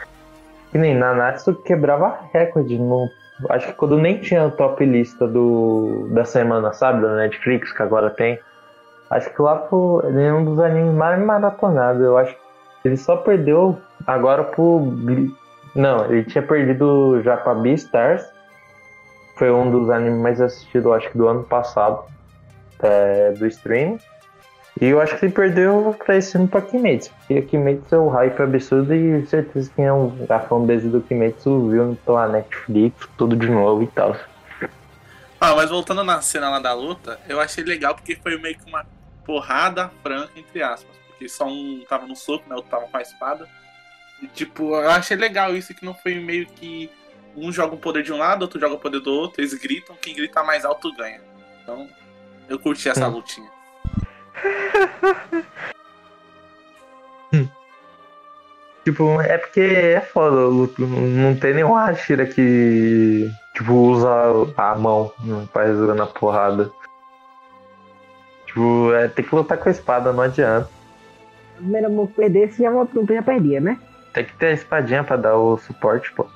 Que 0.71 0.79
nem 0.79 0.95
na 0.95 1.12
Natsu 1.12 1.55
quebrava 1.57 2.21
recorde. 2.33 2.79
No, 2.79 3.11
acho 3.49 3.69
que 3.69 3.73
quando 3.75 3.99
nem 3.99 4.21
tinha 4.21 4.47
a 4.47 4.51
top 4.51 4.85
lista 4.85 5.27
do, 5.27 6.09
da 6.12 6.25
semana, 6.25 6.73
sabe, 6.73 7.03
da 7.03 7.17
Netflix, 7.17 7.73
que 7.73 7.83
agora 7.83 8.11
tem. 8.11 8.39
Acho 9.11 9.35
que 9.35 9.43
lá 9.43 9.67
foi 9.69 10.12
um 10.33 10.45
dos 10.45 10.61
animes 10.61 10.95
mais 10.95 11.21
maratonados. 11.25 12.03
Eu 12.03 12.17
acho 12.17 12.35
que 12.35 12.89
ele 12.89 12.97
só 12.97 13.17
perdeu 13.17 13.79
agora 14.07 14.45
pro. 14.45 14.93
Não, 15.75 16.05
ele 16.07 16.25
tinha 16.25 16.43
perdido 16.43 17.21
já 17.23 17.37
pra 17.37 17.55
Beastars. 17.55 18.25
Foi 19.37 19.51
um 19.51 19.71
dos 19.71 19.91
animes 19.91 20.21
mais 20.21 20.41
assistidos, 20.41 20.93
acho 20.93 21.11
que 21.11 21.19
do 21.19 21.27
ano 21.27 21.45
passado. 21.45 22.05
é, 22.83 23.33
do 23.33 23.47
stream. 23.47 23.99
E 24.81 24.86
eu 24.86 25.01
acho 25.01 25.19
que 25.19 25.27
ele 25.27 25.32
perdeu 25.32 25.94
pra 26.05 26.16
esse 26.16 26.36
ano 26.39 26.48
pra 26.48 26.62
Kimetsu. 26.62 27.11
Porque 27.19 27.43
Kimetsu 27.43 27.94
é 27.94 27.98
um 27.98 28.09
hype 28.09 28.40
absurdo 28.40 28.94
e 28.94 29.27
certeza 29.27 29.70
que 29.74 29.82
é 29.82 29.93
um, 29.93 30.11
a 30.28 30.40
fanbase 30.40 30.89
do 30.89 31.02
Kimetsu 31.02 31.69
viu 31.69 31.98
pela 32.05 32.27
Netflix, 32.27 33.07
tudo 33.19 33.36
de 33.36 33.51
novo 33.51 33.82
e 33.82 33.86
tal. 33.89 34.16
Ah, 35.39 35.55
mas 35.55 35.70
voltando 35.70 36.02
na 36.02 36.20
cena 36.23 36.48
lá 36.48 36.59
da 36.59 36.73
luta, 36.73 37.19
eu 37.28 37.40
achei 37.40 37.62
legal 37.62 37.94
porque 37.94 38.16
foi 38.16 38.39
meio 38.39 38.57
que 38.57 38.66
uma 38.69 38.86
porrada 39.27 39.90
franca, 40.02 40.31
entre 40.36 40.62
aspas. 40.62 40.97
Porque 41.09 41.28
só 41.28 41.47
um 41.47 41.85
tava 41.89 42.07
no 42.07 42.16
soco, 42.16 42.48
né? 42.48 42.57
Outro 42.57 42.70
tava 42.70 42.86
com 42.86 42.97
a 42.97 43.02
espada. 43.02 43.47
E, 44.23 44.27
tipo, 44.27 44.74
eu 44.74 44.90
achei 44.90 45.16
legal 45.16 45.55
isso, 45.55 45.74
que 45.74 45.85
não 45.85 45.94
foi 45.94 46.15
meio 46.20 46.47
que 46.47 46.90
um 47.36 47.52
joga 47.52 47.74
o 47.74 47.78
poder 47.78 48.02
de 48.02 48.12
um 48.12 48.19
lado, 48.19 48.43
outro 48.43 48.59
joga 48.59 48.74
o 48.74 48.78
poder 48.78 49.01
do 49.01 49.12
outro, 49.12 49.40
eles 49.40 49.55
gritam, 49.55 49.97
quem 50.01 50.15
grita 50.15 50.43
mais 50.43 50.65
alto 50.65 50.93
ganha. 50.94 51.20
Então, 51.62 51.86
eu 52.48 52.59
curti 52.59 52.89
essa 52.89 53.07
Hum. 53.07 53.12
lutinha. 53.12 53.48
Tipo, 58.85 59.21
é 59.21 59.37
porque 59.37 59.61
é 59.61 60.01
foda, 60.01 60.37
luto. 60.37 60.87
Não 60.87 61.37
tem 61.37 61.55
nenhum 61.55 61.75
Hashira 61.75 62.27
que, 62.27 63.31
tipo, 63.55 63.73
usa 63.73 64.09
a 64.57 64.75
mão 64.75 65.12
pra 65.53 65.65
resolver 65.65 65.95
na 65.95 66.07
porrada. 66.07 66.71
Tipo, 68.47 68.93
é, 68.95 69.07
tem 69.09 69.25
que 69.25 69.35
lutar 69.35 69.59
com 69.59 69.69
a 69.69 69.73
espada, 69.73 70.12
não 70.12 70.23
adianta. 70.23 70.69
A 71.55 71.57
primeira 71.59 71.89
mão 71.89 72.07
perdesse, 72.07 72.62
já, 72.62 72.71
já 72.71 73.23
perdia, 73.23 73.61
né? 73.61 73.79
Tem 74.12 74.25
que 74.25 74.35
ter 74.35 74.47
a 74.47 74.53
espadinha 74.53 75.05
pra 75.05 75.17
dar 75.17 75.37
o 75.37 75.57
suporte, 75.59 76.11
pô. 76.12 76.27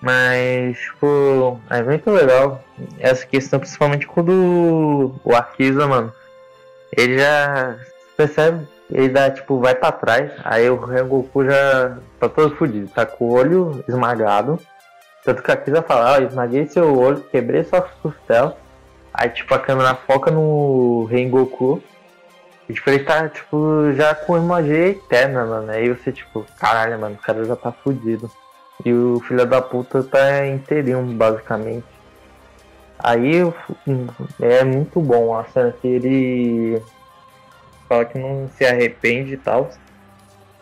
Mas, 0.00 0.78
tipo, 0.78 1.60
é 1.70 1.82
muito 1.82 2.10
legal 2.10 2.64
essa 2.98 3.24
questão, 3.26 3.60
principalmente 3.60 4.06
quando 4.06 5.14
o 5.24 5.34
Akiza, 5.36 5.86
mano, 5.86 6.12
ele 6.96 7.18
já 7.18 7.76
percebe, 8.16 8.66
ele 8.90 9.08
dá, 9.08 9.30
tipo, 9.30 9.60
vai 9.60 9.74
pra 9.74 9.92
trás, 9.92 10.30
aí 10.44 10.68
o 10.70 10.76
Rengoku 10.76 11.44
já 11.44 11.98
tá 12.18 12.28
todo 12.28 12.56
fudido, 12.56 12.88
tá 12.88 13.04
com 13.04 13.26
o 13.26 13.32
olho 13.32 13.84
esmagado. 13.88 14.58
Tanto 15.24 15.42
que 15.42 15.50
a 15.50 15.54
Akiza 15.54 15.82
fala, 15.82 16.12
ó, 16.12 16.22
esmaguei 16.22 16.66
seu 16.66 16.96
olho, 16.96 17.20
quebrei 17.20 17.64
sua 17.64 17.82
costela. 17.82 18.56
Aí, 19.12 19.28
tipo, 19.30 19.52
a 19.54 19.58
câmera 19.58 19.94
foca 19.94 20.30
no 20.30 21.04
Rengoku. 21.06 21.82
E, 22.68 22.74
tipo, 22.74 22.90
ele 22.90 23.02
tá, 23.02 23.28
tipo, 23.28 23.92
já 23.94 24.14
com 24.14 24.36
emoji 24.36 24.72
eterna, 24.72 25.44
mano. 25.44 25.70
Aí 25.72 25.88
você, 25.88 26.12
tipo, 26.12 26.44
caralho, 26.60 26.98
mano, 27.00 27.16
o 27.16 27.18
cara 27.18 27.44
já 27.44 27.56
tá 27.56 27.72
fudido. 27.72 28.30
E 28.84 28.92
o 28.92 29.20
filho 29.26 29.44
da 29.44 29.60
puta 29.60 30.02
tá 30.04 30.46
inteirinho, 30.46 31.02
basicamente. 31.02 31.95
Aí 33.06 33.36
eu- 33.36 33.54
é 34.40 34.64
muito 34.64 35.00
bom 35.00 35.32
a 35.38 35.44
cena 35.44 35.72
que 35.80 35.86
ele 35.86 36.82
fala 37.88 38.04
que 38.04 38.18
não 38.18 38.50
se 38.56 38.66
arrepende 38.66 39.34
e 39.34 39.36
tal. 39.36 39.70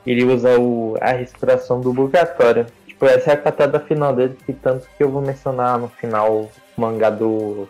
Ele 0.06 0.24
usa 0.24 0.60
o, 0.60 0.94
a 1.00 1.12
respiração 1.12 1.80
do 1.80 1.90
Burgatório. 1.90 2.66
Tipo, 2.86 3.06
essa 3.06 3.30
é 3.30 3.32
a 3.32 3.38
catada 3.38 3.80
final 3.80 4.14
dele, 4.14 4.36
que 4.44 4.52
tanto 4.52 4.86
que 4.94 5.02
eu 5.02 5.10
vou 5.10 5.22
mencionar 5.22 5.78
no 5.78 5.88
final 5.88 6.50
mangá 6.76 7.08
do 7.08 7.66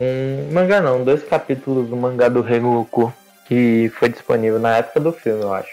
um 0.00 0.52
mangá 0.52 0.80
não, 0.80 1.04
dois 1.04 1.22
capítulos 1.22 1.86
do 1.88 1.96
mangá 1.96 2.28
do 2.28 2.40
Rengoku 2.40 3.12
que 3.46 3.92
foi 3.96 4.08
disponível 4.08 4.58
na 4.58 4.78
época 4.78 4.98
do 4.98 5.12
filme, 5.12 5.42
eu 5.42 5.52
acho. 5.52 5.70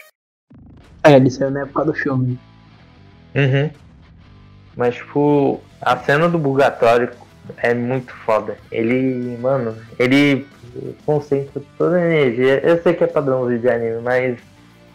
É, 1.04 1.14
ele 1.14 1.32
saiu 1.32 1.50
na 1.50 1.62
época 1.62 1.86
do 1.86 1.94
filme. 1.94 2.38
Uhum. 3.34 3.72
Mas, 4.76 4.96
tipo, 4.96 5.62
a 5.82 5.98
cena 5.98 6.28
do 6.28 6.38
Bugatório 6.38 7.10
é 7.58 7.74
muito 7.74 8.14
foda. 8.14 8.58
Ele, 8.72 9.38
mano, 9.38 9.76
ele 9.98 10.48
concentra 11.06 11.62
toda 11.78 11.98
a 11.98 12.06
energia. 12.06 12.60
Eu 12.64 12.82
sei 12.82 12.94
que 12.94 13.04
é 13.04 13.08
padrão 13.08 13.48
de 13.48 13.70
anime, 13.70 14.02
mas 14.02 14.38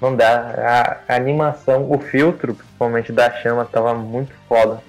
não 0.01 0.15
dá. 0.15 0.99
A, 1.09 1.17
animação, 1.17 1.91
o 1.91 1.99
filtro, 1.99 2.55
principalmente 2.55 3.13
da 3.13 3.31
chama, 3.31 3.65
tava 3.65 3.95
muito 3.95 4.33
foda. 4.49 4.81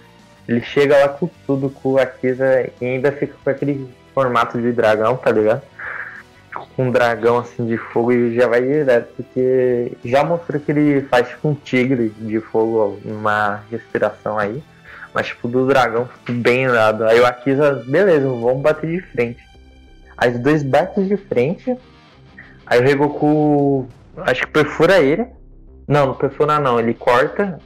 Ele 0.48 0.62
chega 0.62 0.98
lá 0.98 1.10
com 1.10 1.30
tudo, 1.46 1.70
com 1.70 1.98
a 1.98 2.06
Kisa 2.06 2.70
e 2.82 2.86
ainda 2.86 3.12
fica 3.12 3.36
com 3.44 3.50
aquele 3.50 3.90
formato 4.14 4.60
de 4.60 4.72
dragão, 4.72 5.18
tá 5.18 5.32
ligado? 5.32 5.62
Com 6.76 6.86
um 6.86 6.92
dragão 6.92 7.40
assim 7.40 7.66
de 7.68 7.78
fogo 7.78 8.14
e 8.14 8.36
já 8.36 8.48
vai 8.48 8.62
direto, 8.62 9.14
porque 9.16 9.92
já 10.06 10.24
mostrou 10.24 10.60
que 10.60 10.72
ele 10.72 11.02
faz 11.04 11.28
tipo 11.28 11.50
um 11.50 11.54
tigre 11.54 12.10
de 12.18 12.40
fogo, 12.40 13.00
uma 13.04 13.64
respiração 13.70 14.40
aí. 14.40 14.64
Mas 15.18 15.30
tipo 15.30 15.48
do 15.48 15.66
dragão 15.66 16.08
bem 16.30 16.66
irado. 16.66 17.04
Aí 17.04 17.20
o 17.20 17.26
Akisa, 17.26 17.84
beleza, 17.88 18.28
vamos 18.28 18.62
bater 18.62 18.88
de 18.88 19.02
frente. 19.02 19.44
Aí 20.16 20.32
os 20.32 20.40
dois 20.40 20.62
batem 20.62 21.08
de 21.08 21.18
frente. 21.18 21.76
Aí 22.68 22.80
o 22.80 22.84
Regoku 22.84 23.88
acho 24.18 24.46
que 24.46 24.52
perfura 24.52 25.00
ele. 25.00 25.26
Não, 25.88 26.06
não 26.06 26.14
perfura 26.14 26.60
não, 26.60 26.80
ele 26.80 26.94
corta 26.94 27.58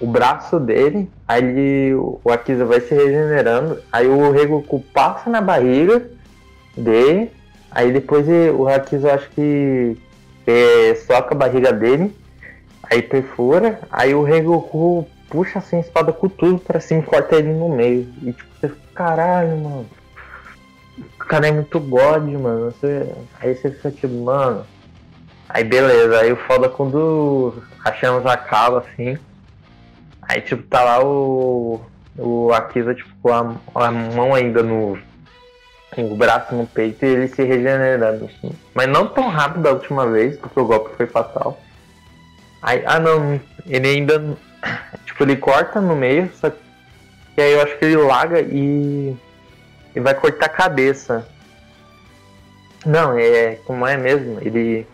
o 0.00 0.06
braço 0.06 0.58
dele, 0.58 1.10
aí 1.26 1.44
ele, 1.44 1.94
o 1.94 2.30
Akiza 2.30 2.64
vai 2.64 2.80
se 2.80 2.94
regenerando, 2.94 3.82
aí 3.92 4.06
o 4.06 4.30
Regoku 4.30 4.80
passa 4.94 5.28
na 5.28 5.42
barriga 5.42 6.08
dele, 6.74 7.30
aí 7.70 7.92
depois 7.92 8.26
o 8.56 8.66
Akiza 8.66 9.12
acho 9.12 9.28
que 9.30 9.98
é, 10.46 10.94
soca 11.06 11.34
a 11.34 11.36
barriga 11.36 11.70
dele, 11.70 12.16
aí 12.84 13.02
perfura, 13.02 13.80
aí 13.90 14.14
o 14.14 14.22
Regoku 14.22 15.04
puxa 15.28 15.58
assim 15.58 15.76
a 15.76 15.80
espada 15.80 16.12
com 16.12 16.28
tudo 16.28 16.58
pra 16.58 16.80
cima 16.80 17.00
e 17.00 17.04
corta 17.04 17.36
ele 17.36 17.52
no 17.52 17.68
meio. 17.68 18.08
E 18.22 18.32
tipo, 18.32 18.48
você 18.60 18.68
fica, 18.68 18.80
caralho, 18.94 19.56
mano. 19.56 19.86
O 20.98 21.24
cara 21.24 21.48
é 21.48 21.52
muito 21.52 21.78
god, 21.80 22.24
mano. 22.24 22.72
Você... 22.72 23.12
Aí 23.40 23.54
você 23.54 23.70
fica 23.70 23.90
tipo, 23.90 24.14
mano. 24.24 24.64
Aí 25.48 25.64
beleza, 25.64 26.20
aí 26.20 26.32
o 26.32 26.36
foda 26.36 26.66
é 26.66 26.68
quando 26.68 27.54
a 27.84 27.92
chamas 27.92 28.26
acaba 28.26 28.80
assim. 28.80 29.16
Aí 30.22 30.40
tipo, 30.40 30.62
tá 30.64 30.82
lá 30.82 31.04
o. 31.04 31.80
O 32.20 32.52
Akiza, 32.52 32.94
tipo, 32.94 33.10
com 33.22 33.32
a, 33.32 33.54
a 33.74 33.90
mão 33.92 34.34
ainda 34.34 34.62
no. 34.62 34.98
O 35.96 36.14
braço 36.16 36.54
no 36.54 36.66
peito 36.66 37.04
e 37.04 37.08
ele 37.08 37.28
se 37.28 37.42
regenerando, 37.42 38.26
assim. 38.26 38.52
Mas 38.74 38.88
não 38.88 39.06
tão 39.06 39.28
rápido 39.28 39.62
da 39.62 39.72
última 39.72 40.06
vez, 40.06 40.36
porque 40.36 40.60
o 40.60 40.66
golpe 40.66 40.94
foi 40.96 41.06
fatal. 41.06 41.58
Aí, 42.60 42.82
ah 42.86 42.98
não, 42.98 43.40
ele 43.66 43.88
ainda. 43.88 44.36
Tipo, 45.04 45.24
ele 45.24 45.36
corta 45.36 45.80
no 45.80 45.96
meio, 45.96 46.30
só 46.34 46.50
que 46.50 47.40
aí 47.40 47.52
eu 47.52 47.62
acho 47.62 47.76
que 47.78 47.84
ele 47.84 47.96
larga 47.96 48.40
e. 48.40 49.16
E 49.94 50.00
vai 50.00 50.14
cortar 50.14 50.46
a 50.46 50.50
cabeça. 50.50 51.26
Não, 52.86 53.18
é 53.18 53.56
como 53.66 53.86
é 53.86 53.96
mesmo, 53.96 54.38
ele 54.40 54.86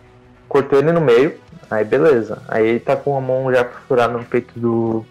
cortou 0.49 0.79
ele 0.79 0.93
no 0.93 1.01
meio, 1.01 1.39
aí 1.71 1.85
beleza. 1.85 2.43
Aí 2.49 2.67
ele 2.67 2.81
tá 2.81 2.97
com 2.97 3.17
a 3.17 3.21
mão 3.21 3.53
já 3.53 3.65
perfurada 3.65 4.13
no 4.13 4.25
peito 4.25 4.59
do. 4.59 5.05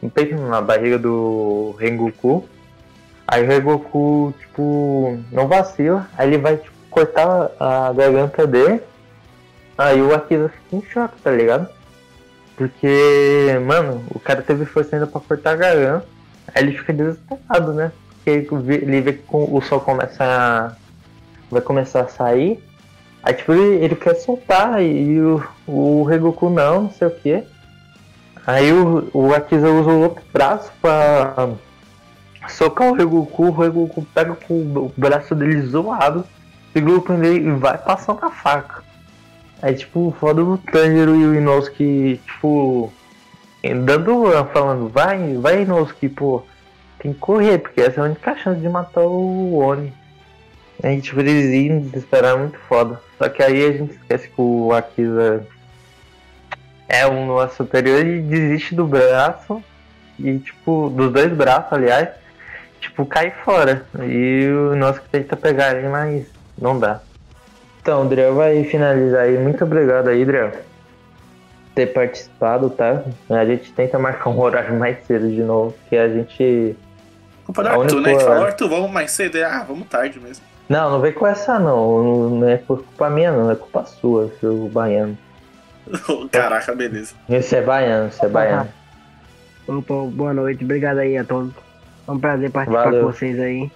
No 0.00 0.10
peito, 0.10 0.34
na 0.36 0.60
barriga 0.60 0.98
do 0.98 1.74
Rengoku. 1.78 2.48
Aí 3.26 3.44
o 3.44 3.46
Rengoku, 3.46 4.34
tipo, 4.38 5.18
não 5.30 5.46
vacila, 5.46 6.08
aí 6.16 6.28
ele 6.28 6.38
vai 6.38 6.56
tipo, 6.56 6.74
cortar 6.90 7.50
a 7.58 7.92
garganta 7.92 8.46
dele. 8.46 8.80
Aí 9.78 10.02
o 10.02 10.14
Akiza 10.14 10.48
fica 10.48 10.76
em 10.76 10.82
choque, 10.90 11.20
tá 11.22 11.30
ligado? 11.30 11.68
Porque, 12.60 13.58
mano, 13.66 14.04
o 14.14 14.20
cara 14.20 14.42
teve 14.42 14.66
força 14.66 14.94
ainda 14.94 15.06
pra 15.06 15.18
cortar 15.18 15.52
a 15.52 15.56
garganta. 15.56 16.06
Aí 16.54 16.62
ele 16.62 16.76
fica 16.76 16.92
desesperado, 16.92 17.72
né? 17.72 17.90
Porque 18.12 18.28
ele 18.28 19.00
vê 19.00 19.14
que 19.14 19.24
o 19.30 19.62
sol 19.62 19.80
começa 19.80 20.22
a. 20.22 20.72
Vai 21.50 21.62
começar 21.62 22.02
a 22.02 22.08
sair. 22.08 22.62
Aí 23.22 23.32
tipo, 23.32 23.54
ele, 23.54 23.82
ele 23.82 23.96
quer 23.96 24.14
soltar 24.16 24.82
e 24.82 25.18
o, 25.22 25.42
o 25.66 26.02
Regoku 26.02 26.50
não, 26.50 26.82
não 26.82 26.90
sei 26.90 27.08
o 27.08 27.10
que. 27.10 27.42
Aí 28.46 28.70
o, 28.74 29.08
o 29.14 29.34
Akiza 29.34 29.70
usa 29.70 29.88
o 29.88 30.02
outro 30.02 30.22
braço 30.30 30.70
pra 30.82 31.48
socar 32.46 32.90
o 32.90 32.94
Regoku, 32.94 33.46
o 33.46 33.52
Regoku 33.52 34.06
pega 34.14 34.34
com 34.34 34.54
o 34.54 34.92
braço 34.98 35.34
dele 35.34 35.62
zoado, 35.62 36.26
segura 36.74 36.98
o 36.98 37.16
dele 37.16 37.48
e 37.48 37.52
vai 37.52 37.78
passando 37.78 38.22
a 38.22 38.30
faca. 38.30 38.89
Aí 39.62 39.74
tipo, 39.74 40.14
foda 40.18 40.42
o 40.42 40.56
Tanjiro 40.56 41.14
e 41.14 41.26
o 41.26 41.34
Inosuke, 41.34 42.20
tipo, 42.26 42.92
dando, 43.84 44.24
falando, 44.52 44.88
vai, 44.88 45.34
vai 45.34 45.62
Inosuke, 45.62 46.08
pô, 46.08 46.42
tem 46.98 47.12
que 47.12 47.18
correr, 47.18 47.58
porque 47.58 47.80
essa 47.80 48.00
é 48.00 48.02
a 48.02 48.06
única 48.06 48.36
chance 48.36 48.60
de 48.60 48.68
matar 48.68 49.02
o 49.02 49.56
Oni. 49.58 49.92
Aí 50.82 51.00
tipo, 51.00 51.20
eles 51.20 51.46
iam 51.46 51.80
desesperar 51.80 52.38
muito 52.38 52.58
foda. 52.60 53.00
Só 53.18 53.28
que 53.28 53.42
aí 53.42 53.66
a 53.66 53.72
gente 53.72 53.92
esquece 53.92 54.28
que 54.28 54.40
o 54.40 54.72
Akiza 54.72 55.46
é 56.88 57.06
um 57.06 57.26
nosso 57.26 57.56
superior 57.56 58.04
e 58.04 58.20
desiste 58.20 58.74
do 58.74 58.86
braço. 58.86 59.62
E 60.18 60.38
tipo, 60.38 60.90
dos 60.90 61.12
dois 61.12 61.32
braços, 61.32 61.72
aliás, 61.72 62.08
tipo, 62.80 63.04
cai 63.04 63.30
fora. 63.44 63.84
E 64.02 64.48
o 64.50 64.94
que 64.94 65.08
tenta 65.10 65.36
pegar 65.36 65.76
ele, 65.76 65.88
mas 65.88 66.26
não 66.58 66.78
dá. 66.78 67.00
Então, 67.80 68.02
Adriel 68.02 68.34
vai 68.34 68.62
finalizar 68.64 69.22
aí. 69.22 69.38
Muito 69.38 69.64
obrigado 69.64 70.08
aí, 70.08 70.22
Adriel. 70.22 70.52
Ter 71.74 71.86
participado, 71.86 72.68
tá? 72.68 73.04
A 73.30 73.44
gente 73.44 73.72
tenta 73.72 73.98
marcar 73.98 74.30
um 74.30 74.38
horário 74.38 74.78
mais 74.78 75.04
cedo 75.06 75.28
de 75.28 75.42
novo, 75.42 75.74
que 75.88 75.96
a 75.96 76.08
gente. 76.08 76.76
Culpa 77.44 77.62
do 77.62 77.68
Arthur, 77.68 78.00
né? 78.00 78.14
Que 78.14 78.20
falou, 78.20 78.44
Arthur, 78.44 78.68
vamos 78.68 78.90
mais 78.90 79.10
cedo. 79.10 79.38
Ah, 79.42 79.64
vamos 79.66 79.88
tarde 79.88 80.20
mesmo. 80.20 80.44
Não, 80.68 80.90
não 80.90 81.00
vem 81.00 81.12
com 81.12 81.26
essa 81.26 81.58
não. 81.58 82.30
Não 82.30 82.48
é 82.48 82.58
culpa 82.58 83.10
minha 83.10 83.32
não, 83.32 83.50
é 83.50 83.56
culpa 83.56 83.84
sua, 83.84 84.30
seu 84.40 84.68
baiano. 84.68 85.18
Caraca, 86.30 86.74
beleza. 86.74 87.14
Esse 87.28 87.56
é 87.56 87.62
baiano, 87.62 88.08
esse 88.08 88.24
é 88.24 88.28
baiano. 88.28 88.68
Opa, 89.66 89.94
boa 90.12 90.32
noite, 90.32 90.62
obrigado 90.64 90.98
aí 90.98 91.16
a 91.16 91.24
todos. 91.24 91.52
É 92.06 92.10
um 92.10 92.18
prazer 92.18 92.50
participar 92.50 92.84
Valeu. 92.84 93.04
com 93.04 93.12
vocês 93.12 93.38
aí. 93.40 93.70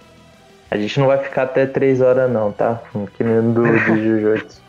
A 0.71 0.77
gente 0.77 0.99
não 0.99 1.07
vai 1.07 1.17
ficar 1.19 1.43
até 1.43 1.65
3 1.65 2.01
horas 2.01 2.29
não, 2.31 2.51
tá? 2.51 2.81
Que 3.17 3.23
nem 3.23 3.51
do 3.53 3.63
de 3.63 4.03
Jujutsu. 4.03 4.61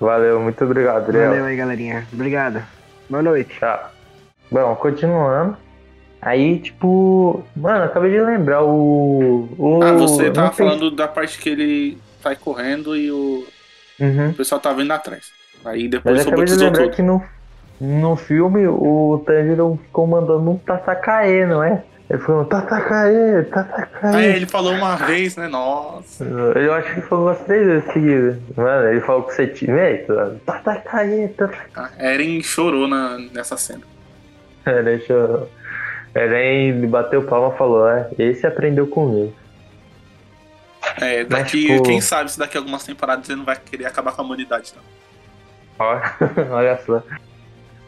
Valeu, 0.00 0.40
muito 0.40 0.62
obrigado, 0.64 1.04
Adriel. 1.04 1.28
Valeu 1.30 1.44
aí, 1.46 1.56
galerinha. 1.56 2.06
Obrigado. 2.12 2.62
Boa 3.08 3.22
noite. 3.22 3.58
Tchau. 3.58 3.90
Bom, 4.50 4.74
continuando. 4.76 5.56
Aí, 6.22 6.58
tipo. 6.60 7.44
Mano, 7.56 7.84
acabei 7.84 8.10
de 8.10 8.20
lembrar 8.20 8.62
o. 8.64 9.48
o 9.58 9.82
Ah, 9.82 9.92
você 9.92 10.30
tava 10.30 10.50
tem- 10.50 10.66
falando 10.66 10.90
da 10.90 11.08
parte 11.08 11.38
que 11.38 11.48
ele 11.48 11.98
sai 12.22 12.36
correndo 12.36 12.96
e 12.96 13.10
o, 13.10 13.44
Uhum. 14.00 14.30
o 14.30 14.34
pessoal 14.34 14.60
tá 14.60 14.72
vindo 14.72 14.90
atrás. 14.92 15.30
Aí 15.64 15.88
depois 15.88 16.16
eu 16.16 16.22
acabei 16.28 16.44
de 16.44 16.54
lembrar 16.56 16.84
tudo. 16.84 16.94
que 16.94 17.02
no, 17.02 17.22
no 17.80 18.14
filme 18.16 18.66
o 18.68 19.22
Tanjiro 19.26 19.78
ficou 19.84 20.06
mandando 20.06 20.50
um 20.50 20.56
Tatakae, 20.58 21.44
não 21.46 21.62
é? 21.62 21.82
Ele 22.10 22.18
falou 22.20 22.44
Tatakae, 22.46 23.44
Tatakae. 23.50 23.88
Ah, 24.02 24.22
é, 24.22 24.36
ele 24.36 24.46
falou 24.46 24.72
uma 24.72 24.96
vez, 24.96 25.36
né? 25.36 25.46
Nossa. 25.46 26.24
Eu 26.24 26.72
acho 26.72 26.94
que 26.94 27.00
falou 27.02 27.26
umas 27.26 27.38
três 27.40 27.66
vezes 27.66 27.92
seguidas. 27.92 28.36
Mano, 28.56 28.88
ele 28.88 29.00
falou 29.02 29.24
com 29.24 29.46
time, 29.46 29.98
Tatakae, 30.46 31.28
Tatakae. 31.28 31.68
Ah, 31.74 31.90
Eren 31.98 32.42
chorou 32.42 32.88
na, 32.88 33.18
nessa 33.18 33.56
cena. 33.58 33.82
É, 34.64 34.82
deixa 34.82 35.12
eu. 35.12 35.48
Ele 36.14 36.86
bateu 36.86 37.22
palma 37.24 37.54
e 37.54 37.58
falou, 37.58 37.88
é, 37.88 38.08
esse 38.18 38.46
aprendeu 38.46 38.86
comigo. 38.86 39.34
É, 41.00 41.18
Mas, 41.24 41.28
daqui, 41.28 41.66
tipo- 41.66 41.82
quem 41.82 42.00
sabe 42.00 42.30
se 42.32 42.38
daqui 42.38 42.56
a 42.56 42.60
algumas 42.60 42.84
temporadas 42.84 43.28
ele 43.28 43.38
não 43.38 43.44
vai 43.44 43.56
querer 43.56 43.84
acabar 43.86 44.12
com 44.12 44.22
a 44.22 44.24
humanidade, 44.24 44.72
não. 44.74 44.82
Ó, 45.86 46.00
Olha 46.56 46.78
só. 46.84 47.02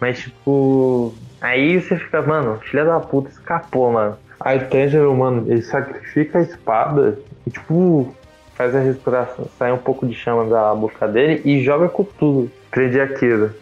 Mas 0.01 0.19
tipo. 0.21 1.15
Aí 1.41 1.81
você 1.81 1.97
fica, 1.97 2.21
mano, 2.23 2.61
filha 2.61 2.85
da 2.85 3.01
puta 3.01 3.31
escapou, 3.31 3.91
mano. 3.93 4.17
Aí 4.39 4.59
o 4.59 4.69
Tanjiro, 4.69 5.15
mano, 5.15 5.51
ele 5.51 5.63
sacrifica 5.63 6.39
a 6.39 6.43
espada 6.43 7.19
e 7.47 7.51
tipo. 7.51 8.15
Faz 8.55 8.77
a 8.77 8.81
respiração, 8.81 9.47
sai 9.59 9.73
um 9.73 9.79
pouco 9.79 10.07
de 10.07 10.13
chama 10.13 10.45
da 10.45 10.75
boca 10.75 11.09
dele 11.09 11.41
e 11.47 11.65
joga 11.65 11.89
com 11.89 12.05
tudo. 12.05 12.51
Prende 12.71 13.01
a 13.01 13.09
Kira. 13.09 13.55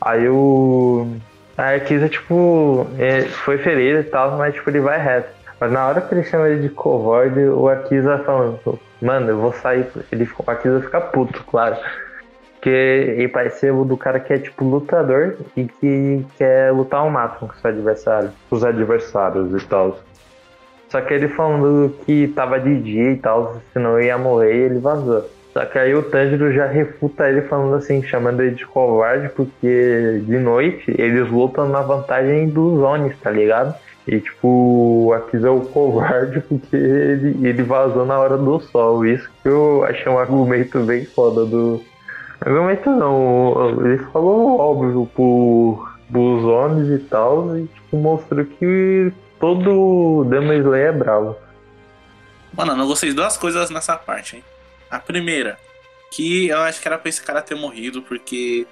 Aí 0.00 0.26
o. 0.26 1.06
Aí 1.54 1.76
a 1.76 1.80
Kira, 1.80 2.08
tipo, 2.08 2.86
é, 2.98 3.22
foi 3.22 3.58
ferido 3.58 4.00
e 4.00 4.04
tal, 4.04 4.38
mas 4.38 4.54
tipo, 4.54 4.70
ele 4.70 4.80
vai 4.80 4.98
reto. 4.98 5.28
Mas 5.60 5.72
na 5.72 5.86
hora 5.86 6.00
que 6.00 6.14
ele 6.14 6.24
chama 6.24 6.48
ele 6.48 6.62
de 6.62 6.68
covarde, 6.68 7.40
o 7.40 7.68
Akiza 7.68 8.18
falando, 8.18 8.78
mano, 9.00 9.30
eu 9.30 9.38
vou 9.38 9.52
sair. 9.52 9.86
Ele, 10.12 10.28
o 10.38 10.50
Akiza 10.50 10.80
fica 10.80 11.00
puto, 11.00 11.44
claro. 11.44 11.76
Porque 12.66 13.14
ele 13.16 13.28
parece 13.28 13.60
ser 13.60 13.72
o 13.72 13.84
do 13.84 13.96
cara 13.96 14.18
que 14.18 14.32
é 14.32 14.38
tipo 14.38 14.64
lutador 14.64 15.36
e 15.56 15.66
que 15.66 16.26
quer 16.36 16.72
lutar 16.72 16.98
ao 16.98 17.08
máximo 17.08 17.48
com 17.48 17.54
os 17.54 17.64
adversários. 17.64 18.32
Os 18.50 18.64
adversários 18.64 19.62
e 19.62 19.66
tal. 19.68 20.00
Só 20.88 21.00
que 21.00 21.14
ele 21.14 21.28
falando 21.28 21.94
que 22.04 22.26
tava 22.34 22.58
de 22.58 22.76
dia 22.80 23.12
e 23.12 23.16
tal, 23.18 23.62
senão 23.72 24.00
ia 24.00 24.18
morrer 24.18 24.52
e 24.52 24.62
ele 24.62 24.80
vazou. 24.80 25.30
Só 25.52 25.64
que 25.64 25.78
aí 25.78 25.94
o 25.94 26.02
Tanjiro 26.02 26.52
já 26.52 26.66
refuta 26.66 27.28
ele 27.28 27.42
falando 27.42 27.76
assim, 27.76 28.02
chamando 28.02 28.42
ele 28.42 28.56
de 28.56 28.66
covarde, 28.66 29.28
porque 29.28 30.22
de 30.26 30.38
noite 30.40 30.92
eles 30.98 31.30
lutam 31.30 31.68
na 31.68 31.82
vantagem 31.82 32.48
dos 32.48 32.82
Onis, 32.82 33.16
tá 33.20 33.30
ligado? 33.30 33.76
E 34.08 34.18
tipo, 34.18 35.12
Akiza 35.16 35.46
é 35.46 35.50
o 35.52 35.60
covarde 35.60 36.40
porque 36.50 36.74
ele, 36.74 37.46
ele 37.46 37.62
vazou 37.62 38.04
na 38.04 38.18
hora 38.18 38.36
do 38.36 38.58
sol. 38.58 39.06
Isso 39.06 39.30
que 39.40 39.48
eu 39.48 39.84
achei 39.84 40.10
um 40.10 40.18
argumento 40.18 40.80
bem 40.80 41.04
foda 41.04 41.46
do. 41.46 41.80
Argumento 42.40 42.90
não, 42.90 43.84
ele 43.84 43.98
falou 44.12 44.58
óbvio 44.60 45.10
por, 45.14 45.98
pros 46.10 46.44
Onis 46.44 47.00
e 47.00 47.04
tal, 47.04 47.56
e 47.58 47.66
tipo, 47.66 47.96
mostrou 47.96 48.44
que 48.44 49.12
todo 49.40 50.24
Demon 50.24 50.52
Slayer 50.52 50.88
é 50.88 50.92
bravo. 50.92 51.36
Mano, 52.52 52.82
eu 52.82 52.86
gostei 52.86 53.10
de 53.10 53.16
duas 53.16 53.36
coisas 53.36 53.70
nessa 53.70 53.96
parte, 53.96 54.36
hein? 54.36 54.44
A 54.90 54.98
primeira, 54.98 55.58
que 56.10 56.48
eu 56.48 56.58
acho 56.60 56.80
que 56.80 56.88
era 56.88 56.98
pra 56.98 57.08
esse 57.08 57.22
cara 57.22 57.42
ter 57.42 57.54
morrido, 57.54 58.02
porque. 58.02 58.66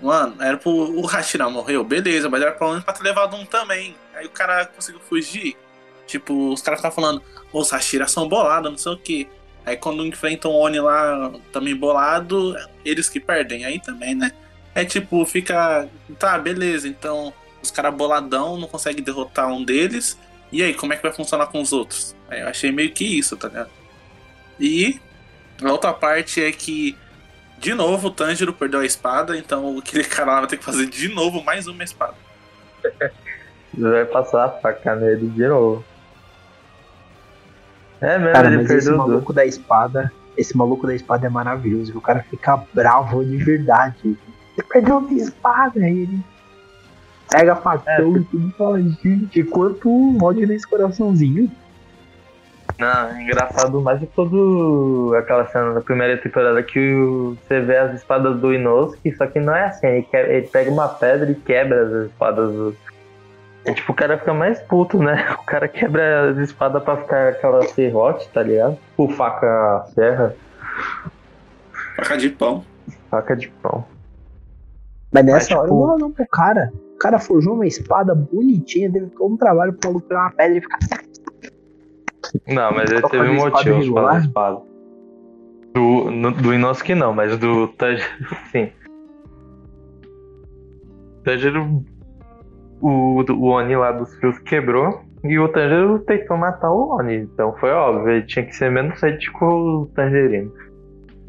Mano, 0.00 0.36
era 0.40 0.56
pro. 0.56 0.70
O 0.70 1.06
Hashira 1.06 1.48
morreu, 1.48 1.82
beleza, 1.82 2.28
mas 2.28 2.40
era 2.42 2.52
pelo 2.52 2.70
menos 2.70 2.84
pra 2.84 2.94
ter 2.94 3.02
levado 3.02 3.36
um 3.36 3.44
também. 3.44 3.96
Aí 4.14 4.26
o 4.26 4.30
cara 4.30 4.66
conseguiu 4.66 5.00
fugir. 5.00 5.56
Tipo, 6.06 6.52
os 6.52 6.62
caras 6.62 6.80
ficavam 6.80 6.94
falando, 6.94 7.22
os 7.52 7.70
Hashira 7.70 8.06
são 8.06 8.28
bolados, 8.28 8.70
não 8.70 8.78
sei 8.78 8.92
o 8.92 8.98
que. 8.98 9.28
Aí 9.68 9.76
quando 9.76 10.06
enfrentam 10.06 10.50
o 10.50 10.56
Oni 10.56 10.80
lá 10.80 11.30
também 11.52 11.76
bolado, 11.76 12.56
eles 12.84 13.08
que 13.08 13.20
perdem. 13.20 13.64
Aí 13.66 13.78
também, 13.78 14.14
né? 14.14 14.32
É 14.74 14.84
tipo, 14.84 15.24
fica. 15.26 15.86
Tá, 16.18 16.38
beleza, 16.38 16.88
então 16.88 17.32
os 17.62 17.70
caras 17.70 17.94
boladão 17.94 18.56
não 18.56 18.66
conseguem 18.66 19.02
derrotar 19.02 19.48
um 19.48 19.62
deles. 19.62 20.18
E 20.50 20.62
aí, 20.62 20.72
como 20.72 20.94
é 20.94 20.96
que 20.96 21.02
vai 21.02 21.12
funcionar 21.12 21.48
com 21.48 21.60
os 21.60 21.72
outros? 21.72 22.16
Aí 22.30 22.40
eu 22.40 22.48
achei 22.48 22.72
meio 22.72 22.90
que 22.90 23.04
isso, 23.04 23.36
tá 23.36 23.48
ligado? 23.48 23.70
E 24.58 24.98
a 25.62 25.70
outra 25.70 25.92
parte 25.92 26.42
é 26.42 26.50
que, 26.50 26.96
de 27.58 27.74
novo, 27.74 28.08
o 28.08 28.10
Tanjiro 28.10 28.54
perdeu 28.54 28.80
a 28.80 28.86
espada, 28.86 29.36
então 29.36 29.76
aquele 29.78 30.04
cara 30.04 30.32
lá 30.32 30.40
vai 30.40 30.48
ter 30.48 30.56
que 30.56 30.64
fazer 30.64 30.86
de 30.86 31.08
novo 31.08 31.44
mais 31.44 31.66
uma 31.66 31.84
espada. 31.84 32.14
Vai 33.74 34.06
passar 34.06 34.46
a 34.46 34.48
faca 34.48 34.96
nele 34.96 35.26
de 35.28 35.46
novo. 35.46 35.84
É 38.00 38.18
mesmo, 38.18 38.32
Cara, 38.32 38.48
ele 38.48 38.56
mas 38.58 38.70
esse 38.70 38.90
maluco 38.90 39.32
da 39.32 39.44
espada, 39.44 40.12
esse 40.36 40.56
maluco 40.56 40.86
da 40.86 40.94
espada 40.94 41.26
é 41.26 41.30
maravilhoso. 41.30 41.96
O 41.96 42.00
cara 42.00 42.24
fica 42.30 42.62
bravo 42.72 43.24
de 43.24 43.36
verdade. 43.38 43.96
Ele 44.56 44.66
perdeu 44.70 44.98
a 44.98 45.00
minha 45.00 45.22
espada, 45.22 45.80
aí 45.80 46.00
ele 46.02 46.20
pega 47.30 47.56
facão 47.56 48.16
É. 48.16 48.18
e 48.18 48.24
tudo 48.24 48.48
e 48.48 48.52
fala, 48.52 48.80
gente, 48.80 49.42
quanto 49.44 49.90
ódio 50.24 50.46
nesse 50.46 50.66
coraçãozinho. 50.68 51.50
Não, 52.78 53.08
é 53.08 53.22
engraçado 53.22 53.80
mais 53.80 53.98
de 53.98 54.06
todo 54.06 55.12
aquela 55.18 55.44
cena 55.46 55.74
da 55.74 55.80
primeira 55.80 56.16
temporada 56.16 56.62
que 56.62 56.78
você 57.42 57.60
vê 57.60 57.76
as 57.76 57.94
espadas 57.94 58.38
do 58.38 58.54
Inosuke, 58.54 59.16
só 59.16 59.26
que 59.26 59.40
não 59.40 59.54
é 59.56 59.64
assim, 59.66 59.86
ele, 59.88 60.02
que- 60.02 60.16
ele 60.16 60.46
pega 60.46 60.70
uma 60.70 60.88
pedra 60.88 61.28
e 61.30 61.34
quebra 61.34 61.82
as 61.82 62.06
espadas. 62.10 62.52
do- 62.52 62.76
É 62.86 62.87
tipo, 63.74 63.92
o 63.92 63.94
cara 63.94 64.18
fica 64.18 64.32
mais 64.34 64.60
puto, 64.62 64.98
né? 65.02 65.26
O 65.40 65.44
cara 65.44 65.68
quebra 65.68 66.30
as 66.30 66.38
espadas 66.38 66.82
pra 66.82 66.96
ficar 66.96 67.28
aquela 67.30 67.62
serrote, 67.62 68.28
tá 68.30 68.42
ligado? 68.42 68.76
Tipo, 68.90 69.08
faca 69.10 69.84
serra, 69.94 70.34
Faca 71.96 72.16
de 72.16 72.30
pão. 72.30 72.64
faca 73.10 73.36
de 73.36 73.48
pão. 73.62 73.84
Mas 75.12 75.24
nessa 75.24 75.50
Mas, 75.54 75.58
hora 75.58 75.68
tipo- 75.68 75.82
eu 75.82 75.86
não 75.88 75.98
não 75.98 76.12
pro 76.12 76.26
cara. 76.28 76.70
O 76.94 76.98
cara 76.98 77.18
forjou 77.18 77.54
uma 77.54 77.66
espada 77.66 78.14
bonitinha, 78.14 78.90
teve 78.92 79.06
todo 79.06 79.32
um 79.34 79.36
trabalho 79.36 79.72
pro 79.72 79.88
maluco 79.90 80.06
pegar 80.08 80.22
uma 80.22 80.30
pedra 80.32 80.58
e 80.58 80.60
ficar. 80.60 80.78
Não, 82.46 82.72
mas 82.72 82.90
ele 82.90 83.00
Pra 83.00 83.08
teve 83.10 83.24
fazer 83.24 83.36
espada 83.36 83.50
motivos 83.56 83.64
para 83.64 83.80
regular? 83.84 84.14
a 84.14 84.18
espada. 84.18 84.60
Do, 85.74 86.10
no- 86.10 86.32
do 86.32 86.52
Inosuke 86.54 86.94
não, 86.94 87.12
mas 87.14 87.38
do 87.38 87.68
Tanjiro, 87.68 88.08
sim. 88.52 88.70
Tanjiro, 91.24 91.84
o, 92.80 93.24
o 93.30 93.44
Oni 93.46 93.76
lá 93.76 93.92
dos 93.92 94.14
fios 94.16 94.38
quebrou 94.40 95.02
e 95.24 95.38
o 95.38 95.48
Tanjiro 95.48 95.98
tentou 96.00 96.36
matar 96.36 96.70
o 96.70 96.96
Oni, 96.96 97.16
então 97.16 97.54
foi 97.58 97.70
óbvio, 97.70 98.10
ele 98.10 98.26
tinha 98.26 98.44
que 98.44 98.54
ser 98.54 98.70
menos 98.70 98.98
cético 99.00 99.44
o 99.44 99.86
Tangerino. 99.94 100.52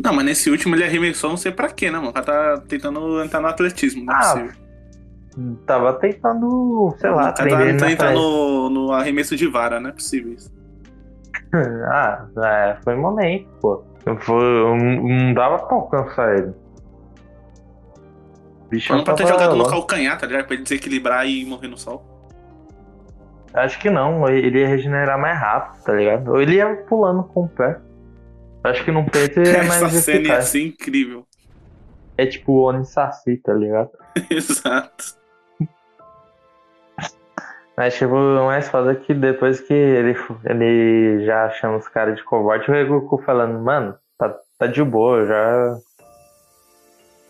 Não, 0.04 0.14
mas 0.14 0.26
nesse 0.26 0.50
último 0.50 0.76
ele 0.76 0.86
arremessou 0.86 1.30
não 1.30 1.38
sei 1.38 1.52
pra 1.52 1.70
quê, 1.70 1.92
né, 1.92 1.98
mano? 1.98 2.10
O 2.10 2.14
cara 2.14 2.26
tá 2.58 2.64
tentando 2.68 3.22
entrar 3.24 3.42
no 3.42 3.48
atletismo, 3.48 4.06
não 4.06 4.14
é 4.14 4.18
Ah, 4.18 4.20
possível. 4.20 4.52
Tava 5.66 5.94
tentando, 5.94 6.94
sei 6.98 7.10
lá, 7.10 7.30
o 7.32 7.34
cara 7.34 7.50
tá 7.50 7.70
entrar 7.70 8.08
frente. 8.08 8.14
no, 8.14 8.70
no 8.70 8.92
arremesso 8.92 9.36
de 9.36 9.48
vara, 9.48 9.80
não 9.80 9.90
é 9.90 9.94
possível 9.94 10.34
isso. 10.34 10.52
Ah, 11.92 12.26
é, 12.38 12.78
foi 12.84 12.96
momento, 12.96 13.48
pô. 13.60 13.84
Foi, 14.20 14.44
não, 14.44 14.78
não 14.78 15.34
dava 15.34 15.58
pra 15.60 15.76
alcançar 15.78 16.38
ele. 16.38 16.54
Bicho 18.70 18.94
Não 18.94 19.04
pra 19.04 19.16
ter 19.16 19.28
jogado 19.28 19.56
no 19.56 19.68
calcanhar, 19.68 20.18
tá 20.18 20.28
ligado? 20.28 20.46
Pra 20.46 20.54
ele 20.54 20.64
desequilibrar 20.64 21.28
e 21.28 21.44
morrer 21.46 21.68
no 21.68 21.78
sol. 21.78 22.06
Acho 23.54 23.80
que 23.80 23.90
não, 23.90 24.28
ele 24.30 24.60
ia 24.60 24.68
regenerar 24.68 25.20
mais 25.20 25.38
rápido, 25.38 25.84
tá 25.84 25.94
ligado? 25.94 26.32
Ou 26.32 26.42
ele 26.42 26.56
ia 26.56 26.76
pulando 26.88 27.24
com 27.24 27.46
o 27.46 27.50
pé. 27.50 27.80
Acho 28.64 28.86
que 28.86 28.92
no 28.92 29.06
peito 29.10 29.40
ele 29.40 29.50
é 29.58 29.64
mais 29.64 29.82
Essa 29.82 30.02
cena 30.02 30.28
ia 30.28 30.42
ser 30.42 30.62
incrível. 30.62 31.26
É 32.18 32.26
tipo 32.26 32.52
o 32.52 32.62
Oni 32.64 32.86
Saci, 32.86 33.38
tá 33.38 33.54
ligado? 33.54 33.90
Exato. 34.30 35.18
Mas 37.76 37.98
tipo, 37.98 38.14
o 38.14 38.46
mais 38.46 38.68
foda 38.68 38.92
é 38.92 38.96
que 38.96 39.14
depois 39.14 39.62
que 39.62 39.74
ele, 39.74 40.14
ele 40.46 41.26
já 41.26 41.50
chama 41.52 41.78
os 41.78 41.88
caras 41.88 42.18
de 42.18 42.24
covarde, 42.26 42.70
o 42.70 42.88
Goku 42.88 43.24
falando, 43.24 43.58
mano, 43.58 43.96
tá, 44.18 44.36
tá 44.58 44.68
de 44.68 44.84
boa, 44.84 45.26
já. 45.26 45.78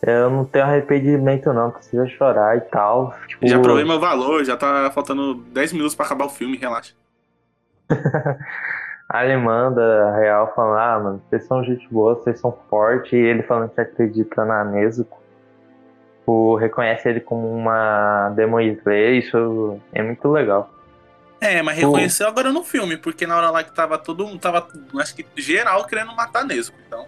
Eu 0.02 0.30
não 0.30 0.46
tenho 0.46 0.66
arrependimento 0.66 1.52
não, 1.52 1.72
precisa 1.72 2.08
chorar 2.08 2.58
e 2.58 2.62
tal. 2.62 3.16
Tipo, 3.28 3.48
Já 3.48 3.60
provei 3.60 3.84
meu 3.84 4.00
valor, 4.00 4.46
já 4.46 4.56
tá 4.56 4.90
faltando 4.92 5.36
10 5.36 5.74
minutos 5.74 5.96
pra 5.96 6.06
acabar 6.06 6.26
o 6.26 6.30
filme, 6.30 6.58
relaxa. 6.58 6.94
Aí 9.10 9.32
ele 9.32 9.38
manda 9.38 9.82
a 10.10 10.18
real 10.18 10.54
falando, 10.56 10.78
ah, 10.78 11.00
mano, 11.00 11.24
vocês 11.28 11.44
são 11.46 11.64
gente 11.64 11.88
boa, 11.90 12.14
vocês 12.14 12.40
são 12.40 12.56
fortes, 12.70 13.12
e 13.12 13.18
ele 13.18 13.42
falando 13.42 13.72
que 13.72 13.82
acredita 13.82 14.46
na 14.46 14.64
Nezuko. 14.64 15.20
Tipo, 16.30 16.56
reconhece 16.58 17.10
ele 17.10 17.20
como 17.20 17.52
uma 17.52 18.30
Demon 18.36 18.62
Slayer, 18.62 19.16
isso 19.16 19.80
é 19.92 20.04
muito 20.04 20.28
legal. 20.30 20.70
É, 21.42 21.62
mas 21.64 21.78
reconheceu 21.78 22.28
agora 22.28 22.52
no 22.52 22.64
filme, 22.64 22.98
porque 22.98 23.26
na 23.26 23.36
hora 23.36 23.50
lá 23.50 23.64
que 23.64 23.72
tava 23.72 23.98
todo 23.98 24.28
mundo, 24.28 24.40
tava, 24.40 24.68
acho 25.00 25.16
que 25.16 25.26
geral 25.38 25.88
querendo 25.88 26.16
matar 26.16 26.46
Nesco, 26.46 26.76
então. 26.86 27.08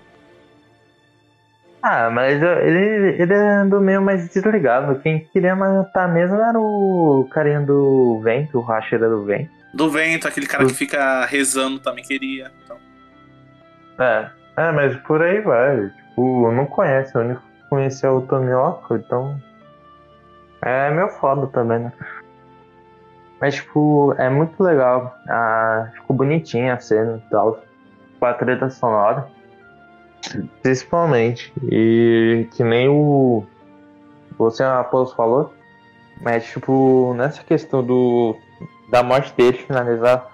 Ah, 1.82 2.10
mas 2.12 2.42
ele, 2.42 3.22
ele 3.22 3.34
andou 3.34 3.82
meio 3.82 4.02
mais 4.02 4.30
desligado. 4.30 5.00
Quem 5.00 5.26
queria 5.34 5.56
matar 5.56 6.08
mesmo 6.08 6.36
era 6.36 6.60
o 6.60 7.28
carinha 7.32 7.62
do 7.62 8.22
vento, 8.24 8.60
o 8.60 8.62
Rashira 8.62 9.10
do 9.10 9.26
vento. 9.26 9.50
Do 9.74 9.90
vento, 9.90 10.28
aquele 10.28 10.46
cara 10.46 10.66
que 10.66 10.74
fica 10.74 11.26
rezando 11.26 11.80
também 11.80 12.04
queria. 12.04 12.52
Então. 12.64 12.78
É, 14.00 14.30
é, 14.58 14.72
mas 14.72 14.96
por 14.98 15.22
aí 15.22 15.42
vai. 15.42 15.90
Tipo, 15.90 16.52
não 16.52 16.66
conhece, 16.66 17.18
o 17.18 17.22
único 17.22 17.42
que 17.42 17.70
conhecia 17.70 18.10
é 18.10 18.12
o 18.12 18.22
Tomioka, 18.22 18.96
então. 18.96 19.42
É 20.62 20.92
meio 20.92 21.10
foda 21.10 21.48
também, 21.48 21.80
né? 21.80 21.94
Mas, 23.40 23.56
tipo, 23.56 24.14
é 24.20 24.30
muito 24.30 24.62
legal. 24.62 25.18
Ah, 25.28 25.90
ficou 25.96 26.16
bonitinha 26.16 26.76
a 26.76 26.80
cena 26.80 27.18
e 27.18 27.30
tal. 27.32 27.64
Com 28.20 28.26
a 28.26 28.34
trilha 28.36 28.70
sonora. 28.70 29.28
Principalmente. 30.62 31.54
E 31.64 32.48
que 32.52 32.64
nem 32.64 32.88
o. 32.90 33.44
Você, 34.38 34.64
a 34.64 34.80
Apollo 34.80 35.08
falou. 35.08 35.54
Mas, 36.22 36.46
tipo, 36.46 37.14
nessa 37.16 37.44
questão 37.44 37.84
do. 37.84 38.36
Da 38.90 39.04
morte 39.04 39.34
dele 39.36 39.58
finalizar. 39.58 40.30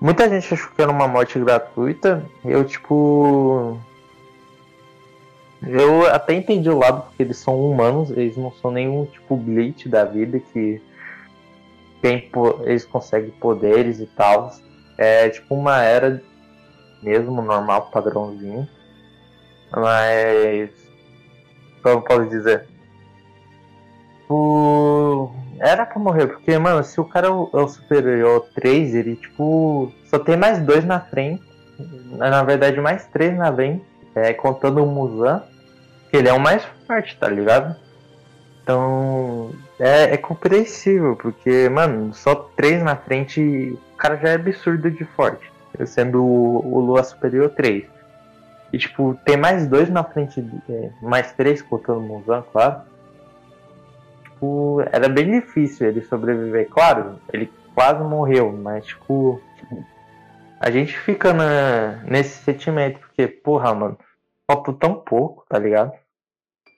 Muita 0.00 0.28
gente 0.28 0.52
achou 0.52 0.70
que 0.70 0.82
era 0.82 0.90
uma 0.90 1.08
morte 1.08 1.38
gratuita. 1.38 2.24
Eu, 2.44 2.64
tipo. 2.64 3.78
Eu 5.62 6.06
até 6.06 6.34
entendi 6.34 6.68
o 6.68 6.78
lado, 6.78 7.02
porque 7.02 7.22
eles 7.22 7.38
são 7.38 7.58
humanos, 7.58 8.10
eles 8.10 8.36
não 8.36 8.52
são 8.52 8.70
nenhum 8.70 9.06
tipo 9.06 9.36
Bleach 9.36 9.88
da 9.88 10.04
vida 10.04 10.38
que 10.38 10.80
tem, 12.00 12.30
eles 12.62 12.84
conseguem 12.84 13.30
poderes 13.30 13.98
e 13.98 14.06
tal. 14.06 14.52
É 14.98 15.28
tipo 15.30 15.54
uma 15.54 15.82
era 15.82 16.22
mesmo, 17.02 17.42
normal, 17.42 17.90
padrãozinho. 17.90 18.68
Mas. 19.70 20.70
Como 21.82 22.02
posso 22.02 22.28
dizer? 22.28 22.66
Tipo. 24.20 25.32
Era 25.58 25.86
pra 25.86 25.98
morrer, 25.98 26.26
porque, 26.26 26.58
mano, 26.58 26.84
se 26.84 27.00
o 27.00 27.04
cara 27.04 27.28
é 27.28 27.30
o, 27.30 27.48
é 27.54 27.56
o 27.56 27.68
superior 27.68 28.46
3, 28.54 28.94
ele, 28.94 29.16
tipo, 29.16 29.90
só 30.04 30.18
tem 30.18 30.36
mais 30.36 30.58
dois 30.60 30.84
na 30.84 31.00
frente. 31.00 31.42
Na 32.10 32.42
verdade, 32.42 32.78
mais 32.80 33.06
três 33.06 33.34
na 33.36 33.52
frente. 33.52 33.82
É, 34.14 34.34
contando 34.34 34.82
o 34.82 34.86
Muzan, 34.86 35.42
que 36.10 36.16
ele 36.18 36.28
é 36.28 36.32
o 36.32 36.40
mais 36.40 36.62
forte, 36.86 37.16
tá 37.18 37.28
ligado? 37.28 37.76
Então, 38.62 39.50
é, 39.78 40.14
é 40.14 40.16
compreensível, 40.16 41.16
porque, 41.16 41.68
mano, 41.68 42.12
só 42.12 42.34
três 42.34 42.82
na 42.82 42.96
frente 42.96 43.78
cara 43.96 44.16
já 44.16 44.28
é 44.30 44.34
absurdo 44.34 44.90
de 44.90 45.04
forte. 45.04 45.50
Sendo 45.84 46.22
o, 46.22 46.74
o 46.74 46.80
Lua 46.80 47.02
Superior 47.02 47.50
3. 47.50 47.84
E 48.72 48.78
tipo, 48.78 49.18
tem 49.24 49.36
mais 49.36 49.66
dois 49.66 49.88
na 49.88 50.02
frente, 50.04 50.44
é, 50.68 50.90
mais 51.00 51.32
três 51.32 51.62
contando 51.62 52.00
o 52.00 52.02
Muzan, 52.02 52.42
claro. 52.52 52.82
Tipo, 54.24 54.82
era 54.92 55.08
bem 55.08 55.40
difícil 55.40 55.88
ele 55.88 56.02
sobreviver. 56.02 56.68
Claro, 56.68 57.18
ele 57.32 57.50
quase 57.74 58.02
morreu, 58.02 58.52
mas 58.52 58.86
tipo. 58.86 59.40
A 60.58 60.70
gente 60.70 60.98
fica 60.98 61.34
na, 61.34 62.02
nesse 62.04 62.42
sentimento, 62.42 62.98
porque, 62.98 63.28
porra, 63.28 63.74
mano, 63.74 63.98
falta 64.50 64.72
tão 64.72 64.94
pouco, 64.94 65.44
tá 65.48 65.58
ligado? 65.58 65.92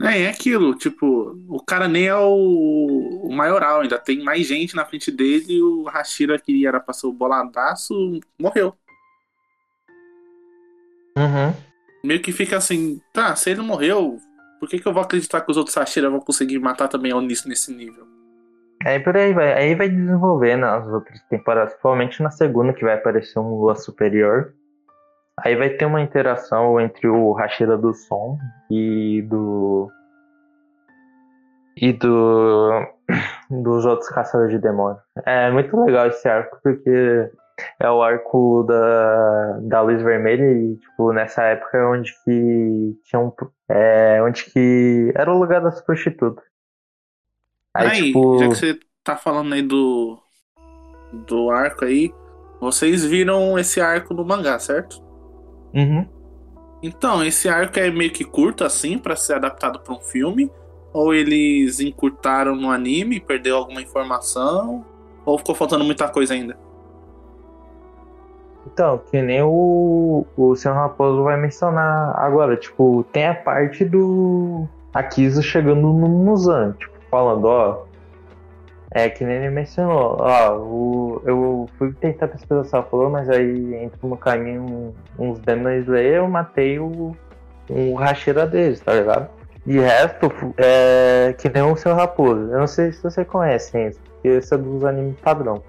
É, 0.02 0.22
é 0.22 0.28
aquilo, 0.28 0.76
tipo, 0.76 1.36
o 1.48 1.60
cara 1.60 1.88
nem 1.88 2.06
é 2.06 2.14
o, 2.14 3.20
o 3.24 3.32
maioral, 3.32 3.80
ainda 3.80 3.98
tem 3.98 4.22
mais 4.22 4.46
gente 4.46 4.76
na 4.76 4.84
frente 4.84 5.10
dele 5.10 5.54
e 5.54 5.62
o 5.62 5.84
Hashira, 5.84 6.38
que 6.38 6.64
era 6.66 6.78
pra 6.78 6.94
ser 6.94 7.08
o 7.08 7.12
boladaço, 7.12 7.94
morreu. 8.38 8.76
Uhum. 11.16 11.67
Meio 12.04 12.22
que 12.22 12.32
fica 12.32 12.56
assim, 12.56 13.00
tá, 13.12 13.34
se 13.34 13.50
ele 13.50 13.60
morreu, 13.60 14.18
por 14.60 14.68
que, 14.68 14.78
que 14.78 14.86
eu 14.86 14.92
vou 14.92 15.02
acreditar 15.02 15.40
que 15.40 15.50
os 15.50 15.56
outros 15.56 15.76
Hashira 15.76 16.10
vão 16.10 16.20
conseguir 16.20 16.58
matar 16.58 16.88
também 16.88 17.12
o 17.12 17.20
Nis 17.20 17.44
nesse 17.44 17.72
nível? 17.72 18.06
Aí 18.84 19.00
por 19.00 19.16
aí 19.16 19.32
vai, 19.32 19.52
aí 19.52 19.74
vai 19.74 19.88
desenvolvendo 19.88 20.64
as 20.64 20.86
outras 20.86 21.20
temporadas, 21.28 21.74
provavelmente 21.74 22.22
na 22.22 22.30
segunda 22.30 22.72
que 22.72 22.84
vai 22.84 22.94
aparecer 22.94 23.38
um 23.38 23.58
Lua 23.58 23.74
Superior. 23.74 24.54
Aí 25.40 25.56
vai 25.56 25.70
ter 25.70 25.84
uma 25.84 26.00
interação 26.00 26.80
entre 26.80 27.08
o 27.08 27.32
Hashira 27.32 27.76
do 27.76 27.92
Som 27.92 28.38
e 28.70 29.22
do. 29.22 29.90
E 31.76 31.92
do. 31.92 32.70
dos 33.50 33.84
outros 33.84 34.08
caçadores 34.10 34.52
de 34.52 34.60
demônios. 34.60 35.00
É 35.24 35.50
muito 35.50 35.76
legal 35.84 36.06
esse 36.08 36.28
arco, 36.28 36.58
porque 36.62 37.30
é 37.78 37.90
o 37.90 38.02
arco 38.02 38.64
da, 38.64 39.58
da 39.62 39.80
luz 39.80 40.02
vermelha 40.02 40.44
e, 40.44 40.76
tipo, 40.76 41.12
nessa 41.12 41.42
época 41.42 41.78
é 41.78 41.84
onde 41.84 42.12
que 42.24 42.96
tinha 43.04 43.20
um. 43.20 43.32
É, 43.68 44.22
onde 44.22 44.44
que. 44.44 45.12
Era 45.14 45.32
o 45.32 45.38
lugar 45.38 45.60
das 45.60 45.80
prostitutas. 45.80 46.44
Aí, 47.74 47.88
aí 47.88 48.02
tipo... 48.04 48.38
já 48.38 48.48
que 48.48 48.54
você 48.54 48.80
tá 49.04 49.16
falando 49.16 49.52
aí 49.52 49.62
do. 49.62 50.18
do 51.26 51.50
arco 51.50 51.84
aí, 51.84 52.12
vocês 52.60 53.04
viram 53.04 53.58
esse 53.58 53.80
arco 53.80 54.14
no 54.14 54.24
mangá, 54.24 54.58
certo? 54.58 55.02
Uhum. 55.74 56.06
Então, 56.82 57.24
esse 57.24 57.48
arco 57.48 57.78
é 57.78 57.90
meio 57.90 58.12
que 58.12 58.24
curto 58.24 58.64
assim 58.64 58.98
para 58.98 59.16
ser 59.16 59.34
adaptado 59.34 59.80
para 59.80 59.94
um 59.94 60.00
filme? 60.00 60.50
Ou 60.92 61.12
eles 61.12 61.80
encurtaram 61.80 62.54
no 62.54 62.70
anime, 62.70 63.20
perdeu 63.20 63.56
alguma 63.56 63.82
informação? 63.82 64.84
Ou 65.24 65.36
ficou 65.38 65.54
faltando 65.54 65.84
muita 65.84 66.08
coisa 66.08 66.34
ainda? 66.34 66.67
Então, 68.78 68.96
que 69.10 69.20
nem 69.20 69.42
o, 69.42 70.24
o 70.36 70.54
Senhor 70.54 70.76
Raposo 70.76 71.24
vai 71.24 71.36
mencionar 71.36 72.14
agora, 72.16 72.56
tipo, 72.56 73.04
tem 73.12 73.26
a 73.26 73.34
parte 73.34 73.84
do 73.84 74.68
Akiza 74.94 75.42
chegando 75.42 75.80
no 75.80 76.08
Musan, 76.08 76.76
tipo, 76.78 76.94
falando, 77.10 77.44
ó, 77.46 77.82
é 78.92 79.10
que 79.10 79.24
nem 79.24 79.34
ele 79.38 79.50
mencionou, 79.50 80.18
ó, 80.20 80.56
o, 80.58 81.22
eu 81.24 81.68
fui 81.76 81.92
tentar 81.92 82.28
pesquisar 82.28 82.60
essa 82.60 82.80
flor, 82.84 83.10
mas 83.10 83.28
aí 83.28 83.74
entrou 83.82 84.10
no 84.10 84.16
caminho 84.16 84.94
uns 85.18 85.40
Demon 85.40 85.70
Slayer, 85.80 86.18
eu 86.18 86.28
matei 86.28 86.78
o, 86.78 87.16
o 87.68 87.94
Hashira 87.96 88.46
deles, 88.46 88.78
tá 88.78 88.94
ligado? 88.94 89.28
De 89.66 89.80
resto, 89.80 90.30
é 90.56 91.34
que 91.36 91.48
nem 91.48 91.64
o 91.64 91.74
seu 91.74 91.96
Raposo. 91.96 92.42
Eu 92.42 92.60
não 92.60 92.68
sei 92.68 92.92
se 92.92 93.02
você 93.02 93.24
conhece 93.24 93.88
isso, 93.88 94.00
porque 94.04 94.28
esse 94.28 94.54
é 94.54 94.56
dos 94.56 94.84
animes 94.84 95.18
padrão. 95.20 95.64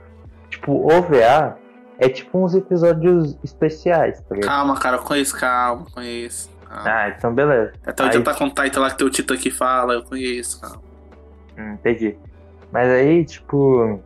Tipo, 0.51 0.93
OVA 0.95 1.57
é 1.99 2.09
tipo 2.09 2.43
uns 2.43 2.55
episódios 2.55 3.37
especiais, 3.43 4.21
tá 4.21 4.35
ligado? 4.35 4.49
Calma, 4.49 4.79
cara, 4.79 4.97
eu 4.97 5.03
conheço, 5.03 5.37
calma, 5.37 5.85
conheço. 5.93 6.49
Calma. 6.67 6.83
Ah, 6.85 7.09
então 7.09 7.33
beleza. 7.33 7.73
Até 7.85 8.03
o 8.03 8.05
aí... 8.05 8.11
dia 8.11 8.23
tá 8.23 8.33
com 8.33 8.45
o 8.45 8.49
Titan 8.49 8.79
lá 8.79 8.89
que 8.91 8.97
tem 8.97 9.07
o 9.07 9.09
Tito 9.09 9.33
aqui 9.33 9.51
fala, 9.51 9.93
eu 9.93 10.03
conheço, 10.03 10.61
calma. 10.61 10.81
Hum, 11.57 11.73
entendi. 11.73 12.17
Mas 12.71 12.89
aí, 12.89 13.25
tipo. 13.25 13.99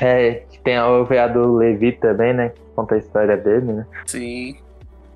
É, 0.00 0.44
tem 0.62 0.76
a 0.76 0.88
OVA 0.88 1.28
do 1.28 1.54
Levi 1.56 1.92
também, 1.92 2.34
né? 2.34 2.50
Que 2.50 2.60
conta 2.74 2.96
a 2.96 2.98
história 2.98 3.36
dele, 3.36 3.72
né? 3.72 3.86
Sim. 4.06 4.58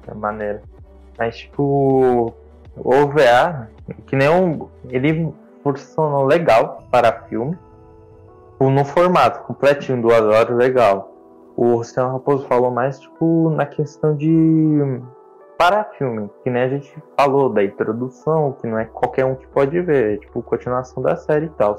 É 0.07 0.15
maneiro. 0.15 0.61
Mas, 1.19 1.39
tipo. 1.39 2.35
O 2.77 2.95
OVA, 2.95 3.69
que 4.07 4.15
nem 4.15 4.29
um. 4.29 4.69
Ele 4.89 5.35
funcionou 5.63 6.25
legal 6.25 6.85
para 6.91 7.25
filme. 7.25 7.59
Tipo, 8.53 8.71
no 8.71 8.85
formato 8.85 9.41
completinho, 9.41 10.01
duas 10.03 10.23
horas, 10.23 10.57
legal. 10.57 11.10
O 11.57 11.77
Luciano 11.77 12.13
Raposo 12.13 12.47
falou 12.47 12.71
mais, 12.71 12.99
tipo, 13.01 13.51
na 13.51 13.67
questão 13.67 14.17
de. 14.17 15.01
Para 15.59 15.85
filme, 15.85 16.31
que 16.43 16.49
nem 16.49 16.63
a 16.63 16.69
gente 16.69 16.97
falou 17.19 17.51
da 17.51 17.63
introdução, 17.63 18.53
que 18.53 18.67
não 18.67 18.79
é 18.79 18.87
qualquer 18.87 19.27
um 19.27 19.35
que 19.35 19.47
pode 19.49 19.79
ver, 19.83 20.15
é 20.15 20.17
tipo 20.17 20.43
continuação 20.43 21.03
da 21.03 21.17
série 21.17 21.47
e 21.47 21.51
tal 21.51 21.77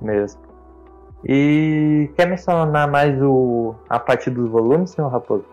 mesmo. 0.00 0.40
E 1.24 2.10
quer 2.16 2.26
mencionar 2.26 2.88
mais 2.88 3.20
o, 3.20 3.74
a 3.88 3.98
parte 3.98 4.30
dos 4.30 4.48
volumes, 4.48 4.90
senhor 4.90 5.08
Raposo? 5.08 5.44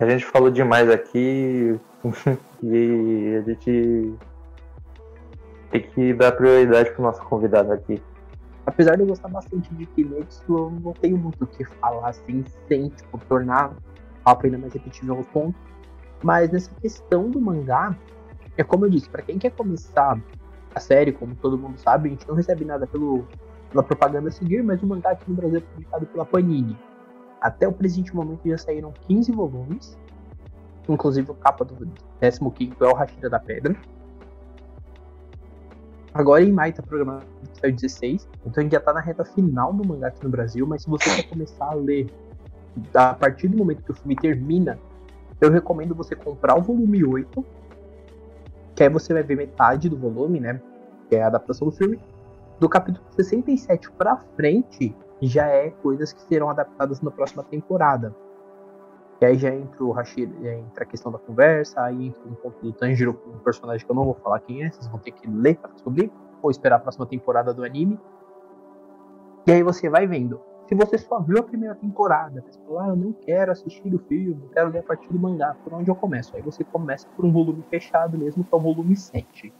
A 0.00 0.08
gente 0.08 0.24
falou 0.24 0.50
demais 0.50 0.88
aqui 0.88 1.78
e 2.62 3.36
a 3.36 3.42
gente 3.42 4.14
tem 5.70 5.82
que 5.82 6.14
dar 6.14 6.32
prioridade 6.32 6.92
pro 6.92 7.02
nosso 7.02 7.22
convidado 7.24 7.72
aqui. 7.72 8.00
Apesar 8.68 8.96
de 8.96 9.00
eu 9.02 9.06
gostar 9.06 9.28
bastante 9.28 9.74
de 9.74 9.86
Kimetsu, 9.86 10.44
eu 10.46 10.70
não 10.70 10.92
tenho 10.92 11.16
muito 11.16 11.42
o 11.42 11.46
que 11.46 11.64
falar 11.64 12.10
assim, 12.10 12.44
sem 12.68 12.90
tipo, 12.90 13.16
tornar 13.24 13.70
o 13.70 13.76
papo 14.22 14.44
ainda 14.44 14.58
mais 14.58 14.74
repetitivo 14.74 15.14
aos 15.14 15.26
pontos. 15.28 15.58
Mas 16.22 16.50
nessa 16.50 16.70
questão 16.74 17.30
do 17.30 17.40
mangá, 17.40 17.96
é 18.58 18.62
como 18.62 18.84
eu 18.84 18.90
disse, 18.90 19.08
para 19.08 19.22
quem 19.22 19.38
quer 19.38 19.52
começar 19.52 20.20
a 20.74 20.80
série, 20.80 21.12
como 21.12 21.34
todo 21.34 21.56
mundo 21.56 21.78
sabe, 21.78 22.10
a 22.10 22.12
gente 22.12 22.28
não 22.28 22.34
recebe 22.34 22.62
nada 22.66 22.86
pelo, 22.86 23.26
pela 23.70 23.82
propaganda 23.82 24.28
a 24.28 24.32
seguir, 24.32 24.62
mas 24.62 24.82
o 24.82 24.86
mangá 24.86 25.12
aqui 25.12 25.24
no 25.30 25.36
Brasil 25.36 25.60
é 25.60 25.62
publicado 25.62 26.04
pela 26.04 26.26
Panini. 26.26 26.76
Até 27.40 27.66
o 27.66 27.72
presente 27.72 28.14
momento 28.14 28.46
já 28.46 28.58
saíram 28.58 28.92
15 29.06 29.32
volumes, 29.32 29.98
inclusive 30.86 31.30
o 31.30 31.34
capa 31.34 31.64
do 31.64 31.74
15 31.74 32.74
é 32.80 32.84
o 32.84 32.92
Rashida 32.92 33.30
da 33.30 33.40
Pedra. 33.40 33.74
Agora 36.18 36.42
em 36.42 36.50
maio 36.50 36.74
tá 36.74 36.82
programado 36.82 37.24
saiu 37.60 37.72
16, 37.72 38.28
então 38.44 38.60
a 38.60 38.60
gente 38.62 38.72
já 38.72 38.80
tá 38.80 38.92
na 38.92 38.98
reta 38.98 39.24
final 39.24 39.72
do 39.72 39.86
mangá 39.86 40.08
aqui 40.08 40.24
no 40.24 40.28
Brasil, 40.28 40.66
mas 40.66 40.82
se 40.82 40.90
você 40.90 41.14
quer 41.14 41.28
começar 41.28 41.66
a 41.66 41.74
ler 41.74 42.10
a 42.92 43.14
partir 43.14 43.46
do 43.46 43.56
momento 43.56 43.84
que 43.84 43.92
o 43.92 43.94
filme 43.94 44.16
termina, 44.16 44.80
eu 45.40 45.48
recomendo 45.48 45.94
você 45.94 46.16
comprar 46.16 46.58
o 46.58 46.60
volume 46.60 47.04
8, 47.04 47.44
que 48.74 48.82
aí 48.82 48.88
você 48.88 49.14
vai 49.14 49.22
ver 49.22 49.36
metade 49.36 49.88
do 49.88 49.96
volume, 49.96 50.40
né? 50.40 50.60
Que 51.08 51.14
é 51.14 51.22
a 51.22 51.28
adaptação 51.28 51.68
do 51.68 51.72
filme. 51.72 52.00
Do 52.58 52.68
capítulo 52.68 53.06
67 53.14 53.88
pra 53.92 54.16
frente, 54.34 54.92
já 55.22 55.46
é 55.46 55.70
coisas 55.70 56.12
que 56.12 56.22
serão 56.22 56.50
adaptadas 56.50 57.00
na 57.00 57.12
próxima 57.12 57.44
temporada. 57.44 58.12
E 59.20 59.24
aí 59.24 59.36
já 59.36 59.52
entra 59.52 59.82
o 59.82 59.90
Hashira, 59.90 60.32
já 60.40 60.54
entra 60.54 60.84
a 60.84 60.86
questão 60.86 61.10
da 61.10 61.18
conversa, 61.18 61.82
aí 61.82 62.06
entra 62.06 62.28
um 62.28 62.34
ponto 62.34 62.60
do 62.62 62.72
Tanjiro, 62.72 63.20
um 63.26 63.38
personagem 63.38 63.84
que 63.84 63.90
eu 63.90 63.96
não 63.96 64.04
vou 64.04 64.14
falar 64.14 64.38
quem 64.40 64.64
é, 64.64 64.70
vocês 64.70 64.86
vão 64.86 65.00
ter 65.00 65.10
que 65.10 65.28
ler 65.28 65.56
pra 65.56 65.70
descobrir, 65.72 66.10
ou 66.40 66.50
esperar 66.50 66.76
a 66.76 66.80
próxima 66.80 67.06
temporada 67.06 67.52
do 67.52 67.64
anime. 67.64 67.98
E 69.46 69.52
aí 69.52 69.62
você 69.62 69.88
vai 69.88 70.06
vendo 70.06 70.40
se 70.68 70.74
você 70.74 70.98
só 70.98 71.18
viu 71.20 71.38
a 71.38 71.42
primeira 71.42 71.74
temporada, 71.74 72.44
você 72.46 72.60
falou, 72.60 72.80
ah, 72.80 72.88
eu 72.88 72.96
não 72.96 73.10
quero 73.10 73.50
assistir 73.50 73.94
o 73.94 73.98
filme, 74.00 74.50
quero 74.52 74.68
ler 74.68 74.80
a 74.80 74.82
partir 74.82 75.10
do 75.10 75.18
mangá, 75.18 75.56
por 75.64 75.72
onde 75.72 75.90
eu 75.90 75.96
começo? 75.96 76.36
Aí 76.36 76.42
você 76.42 76.62
começa 76.62 77.08
por 77.16 77.24
um 77.24 77.32
volume 77.32 77.64
fechado 77.70 78.18
mesmo, 78.18 78.44
que 78.44 78.54
é 78.54 78.56
o 78.56 78.60
volume 78.60 78.94
7. 78.94 79.50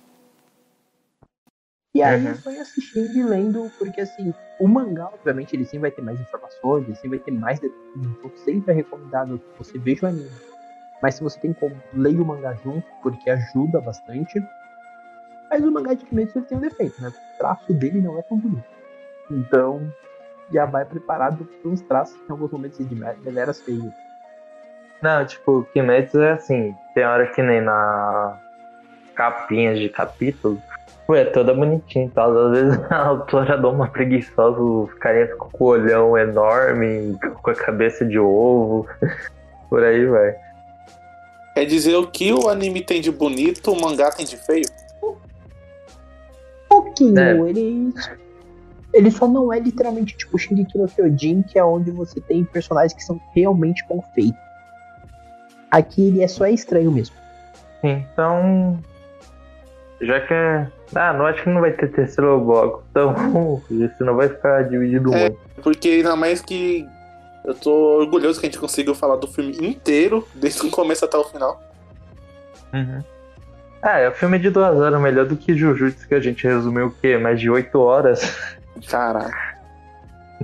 E 1.94 2.02
aí 2.02 2.27
uhum. 2.27 2.35
vai 2.35 2.59
assistindo 2.59 3.16
e 3.16 3.23
lendo, 3.23 3.70
porque 3.78 4.02
assim, 4.02 4.32
o 4.60 4.69
mangá, 4.69 5.06
obviamente, 5.06 5.56
ele 5.56 5.65
sempre 5.65 5.81
vai 5.81 5.90
ter 5.90 6.02
mais 6.02 6.20
informações, 6.20 6.85
ele 6.85 6.94
sempre 6.94 7.10
vai 7.10 7.19
ter 7.20 7.31
mais 7.31 7.59
detalhes, 7.59 7.86
então 7.97 8.31
sempre 8.36 8.73
é 8.73 8.77
recomendado 8.77 9.39
que 9.39 9.59
você 9.59 9.78
veja 9.78 10.06
o 10.06 10.09
anime. 10.09 10.31
Mas 11.02 11.15
se 11.15 11.23
você 11.23 11.39
tem 11.40 11.52
como, 11.52 11.77
leia 11.94 12.20
o 12.20 12.27
mangá 12.27 12.55
junto, 12.62 12.86
porque 13.02 13.31
ajuda 13.31 13.81
bastante. 13.81 14.43
Mas 15.51 15.65
o 15.65 15.70
mangá 15.70 15.94
de 15.94 16.05
Kimetsu 16.05 16.39
ele 16.39 16.47
tem 16.47 16.59
um 16.59 16.60
defeito, 16.60 17.01
né? 17.01 17.09
O 17.09 17.39
traço 17.39 17.73
dele 17.73 18.01
não 18.01 18.19
é 18.19 18.23
tão 18.23 18.36
bonito. 18.36 18.65
Então, 19.31 19.93
já 20.52 20.66
vai 20.66 20.85
preparado 20.85 21.44
para 21.44 21.70
uns 21.70 21.81
traços 21.82 22.16
que 22.16 22.28
em 22.28 22.32
alguns 22.32 22.51
momentos 22.51 22.78
de 22.78 22.94
deveras 23.23 23.60
feios. 23.60 23.93
Não, 25.01 25.24
tipo, 25.24 25.65
Kimetsu 25.73 26.20
é 26.20 26.32
assim, 26.32 26.74
tem 26.94 27.05
hora 27.05 27.28
que 27.28 27.43
nem 27.43 27.60
na 27.60 28.40
capinhas 29.15 29.78
de 29.78 29.89
capítulo, 29.89 30.60
é 31.14 31.24
toda 31.24 31.55
bonitinha 31.55 32.06
e 32.06 32.10
tal. 32.10 32.36
Às 32.36 32.51
vezes 32.52 32.80
a 32.90 33.06
autora 33.06 33.56
dá 33.56 33.68
uma 33.68 33.89
preguiçosa, 33.89 34.60
os 34.60 34.93
carinhas 34.94 35.35
com 35.35 35.64
o 35.64 35.68
olhão 35.68 36.16
enorme, 36.16 37.16
com 37.43 37.51
a 37.51 37.55
cabeça 37.55 38.05
de 38.05 38.18
ovo, 38.18 38.86
por 39.70 39.82
aí 39.82 40.06
vai. 40.06 40.35
Quer 41.55 41.64
dizer 41.64 41.97
o 41.97 42.06
que 42.06 42.32
o 42.32 42.48
anime 42.48 42.82
tem 42.82 43.01
de 43.01 43.10
bonito, 43.10 43.72
o 43.72 43.80
mangá 43.80 44.10
tem 44.10 44.24
de 44.24 44.36
feio? 44.36 44.64
Um 45.02 45.14
pouquinho, 46.68 47.18
é. 47.18 47.32
ele 47.51 47.93
Ele 48.93 49.10
só 49.10 49.26
não 49.26 49.52
é 49.52 49.59
literalmente 49.59 50.16
tipo 50.16 50.39
Shingeki 50.39 50.78
no 50.78 50.89
Kyojin, 50.89 51.43
que 51.43 51.59
é 51.59 51.64
onde 51.64 51.90
você 51.90 52.20
tem 52.20 52.44
personagens 52.44 52.93
que 52.93 53.02
são 53.02 53.20
realmente 53.35 53.85
bom 53.89 54.02
feitos. 54.14 54.40
Aqui 55.70 56.09
ele 56.09 56.22
é 56.22 56.28
só 56.28 56.47
estranho 56.47 56.90
mesmo. 56.90 57.14
Então, 57.82 58.78
já 60.01 60.20
que 60.20 60.32
é. 60.32 60.78
Ah, 60.94 61.12
não 61.12 61.27
acho 61.27 61.43
que 61.43 61.51
não 61.51 61.60
vai 61.60 61.73
ter 61.73 61.89
terceiro 61.90 62.40
bloco. 62.40 62.82
Então, 62.90 63.62
isso 63.70 64.05
não 64.05 64.16
vai 64.16 64.28
ficar 64.28 64.62
dividido 64.65 65.12
É. 65.15 65.20
muito. 65.20 65.39
Porque 65.62 65.89
ainda 65.89 66.16
mais 66.16 66.40
que 66.40 66.86
eu 67.44 67.55
tô 67.55 67.70
orgulhoso 67.98 68.40
que 68.40 68.47
a 68.47 68.48
gente 68.51 68.59
conseguiu 68.60 68.94
falar 68.94 69.16
do 69.16 69.27
filme 69.27 69.52
inteiro, 69.60 70.27
desde 70.35 70.66
o 70.66 70.70
começo 70.70 71.05
até 71.05 71.16
o 71.16 71.24
final. 71.24 71.60
Uhum. 72.73 73.02
Ah, 73.82 73.98
é 73.98 74.09
o 74.09 74.12
filme 74.12 74.39
de 74.39 74.51
duas 74.51 74.77
horas, 74.77 75.01
melhor 75.01 75.24
do 75.24 75.36
que 75.36 75.55
Jujutsu, 75.56 76.06
que 76.09 76.15
a 76.15 76.20
gente 76.20 76.47
resumiu 76.47 76.86
o 76.86 76.90
quê? 76.90 77.16
Mais 77.16 77.40
de 77.40 77.48
oito 77.51 77.78
horas. 77.81 78.36
Caraca. 78.89 79.36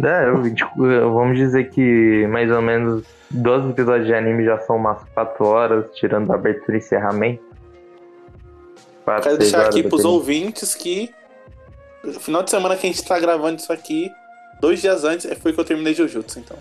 É, 0.02 0.28
eu- 0.28 0.52
tipo, 0.52 0.72
vamos 1.12 1.38
dizer 1.38 1.70
que 1.70 2.26
mais 2.26 2.50
ou 2.50 2.60
menos 2.60 3.04
12 3.30 3.70
episódios 3.70 4.08
de 4.08 4.12
anime 4.12 4.44
já 4.44 4.58
são 4.58 4.74
umas 4.74 4.98
4 5.14 5.46
horas, 5.46 5.84
tirando 5.94 6.32
a 6.32 6.34
abertura 6.34 6.76
e 6.76 6.80
encerramento. 6.80 7.43
Quatro, 9.04 9.24
Quero 9.24 9.38
deixar 9.38 9.58
horas, 9.58 9.68
aqui 9.68 9.82
pros 9.82 10.04
ouvintes 10.04 10.74
que 10.74 11.14
no 12.02 12.20
final 12.20 12.42
de 12.42 12.50
semana 12.50 12.76
que 12.76 12.86
a 12.86 12.90
gente 12.90 13.04
tá 13.04 13.18
gravando 13.18 13.60
isso 13.60 13.72
aqui, 13.72 14.12
dois 14.60 14.80
dias 14.80 15.04
antes, 15.04 15.30
foi 15.38 15.52
que 15.52 15.60
eu 15.60 15.64
terminei 15.64 15.94
Jujutsu, 15.94 16.38
então. 16.38 16.56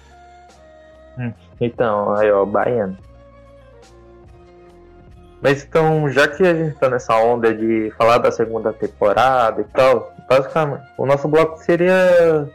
Então, 1.60 2.14
aí 2.16 2.32
ó, 2.32 2.46
baiano. 2.46 2.98
Mas 5.42 5.64
então, 5.64 6.10
já 6.10 6.28
que 6.28 6.42
a 6.44 6.54
gente 6.54 6.76
tá 6.78 6.90
nessa 6.90 7.18
onda 7.18 7.54
de 7.54 7.92
falar 7.98 8.18
da 8.18 8.32
segunda 8.32 8.72
temporada 8.72 9.62
e 9.62 9.66
tal, 9.66 10.14
basicamente, 10.30 10.84
o 10.98 11.06
nosso 11.06 11.28
bloco 11.28 11.58
seria 11.58 12.48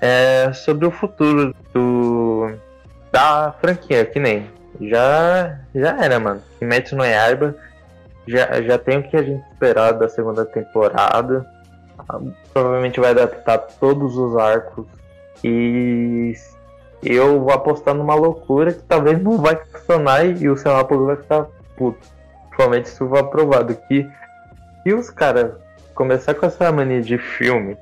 é, 0.00 0.52
sobre 0.52 0.86
o 0.86 0.90
futuro 0.90 1.54
do 1.72 2.52
da 3.10 3.54
franquia, 3.60 4.04
que 4.04 4.20
nem 4.20 4.50
já 4.82 5.58
já 5.74 6.04
era, 6.04 6.20
mano. 6.20 6.42
Kimetsu 6.58 6.94
no 6.96 7.04
Yaiba 7.04 7.56
já, 8.26 8.60
já 8.62 8.78
tem 8.78 8.98
o 8.98 9.02
que 9.02 9.16
a 9.16 9.22
gente 9.22 9.44
esperar 9.52 9.92
da 9.92 10.08
segunda 10.08 10.44
temporada. 10.44 11.46
Ah, 12.08 12.18
Provavelmente 12.52 13.00
vai 13.00 13.10
adaptar 13.10 13.58
todos 13.58 14.16
os 14.16 14.36
arcos 14.36 14.86
e 15.44 16.34
eu 17.02 17.40
vou 17.40 17.52
apostar 17.52 17.94
numa 17.94 18.14
loucura 18.14 18.72
que 18.72 18.82
talvez 18.82 19.22
não 19.22 19.38
vai 19.38 19.56
funcionar 19.56 20.24
e 20.24 20.48
o 20.48 20.56
Semápolis 20.56 21.06
vai 21.06 21.16
ficar 21.16 21.46
puto. 21.76 21.98
Principalmente 22.48 22.88
se 22.88 22.98
for 22.98 23.18
aprovado. 23.18 23.74
Que 23.88 24.08
se 24.82 24.94
os 24.94 25.10
caras 25.10 25.52
começar 25.94 26.34
com 26.34 26.46
essa 26.46 26.70
mania 26.72 27.02
de 27.02 27.18
filme, 27.18 27.76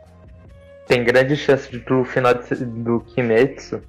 tem 0.87 1.05
grande 1.05 1.37
chance 1.37 1.71
de 1.71 1.79
do 1.79 2.05
final 2.05 2.35
de- 2.35 2.65
do 2.65 3.01
Kimetsu, 3.01 3.81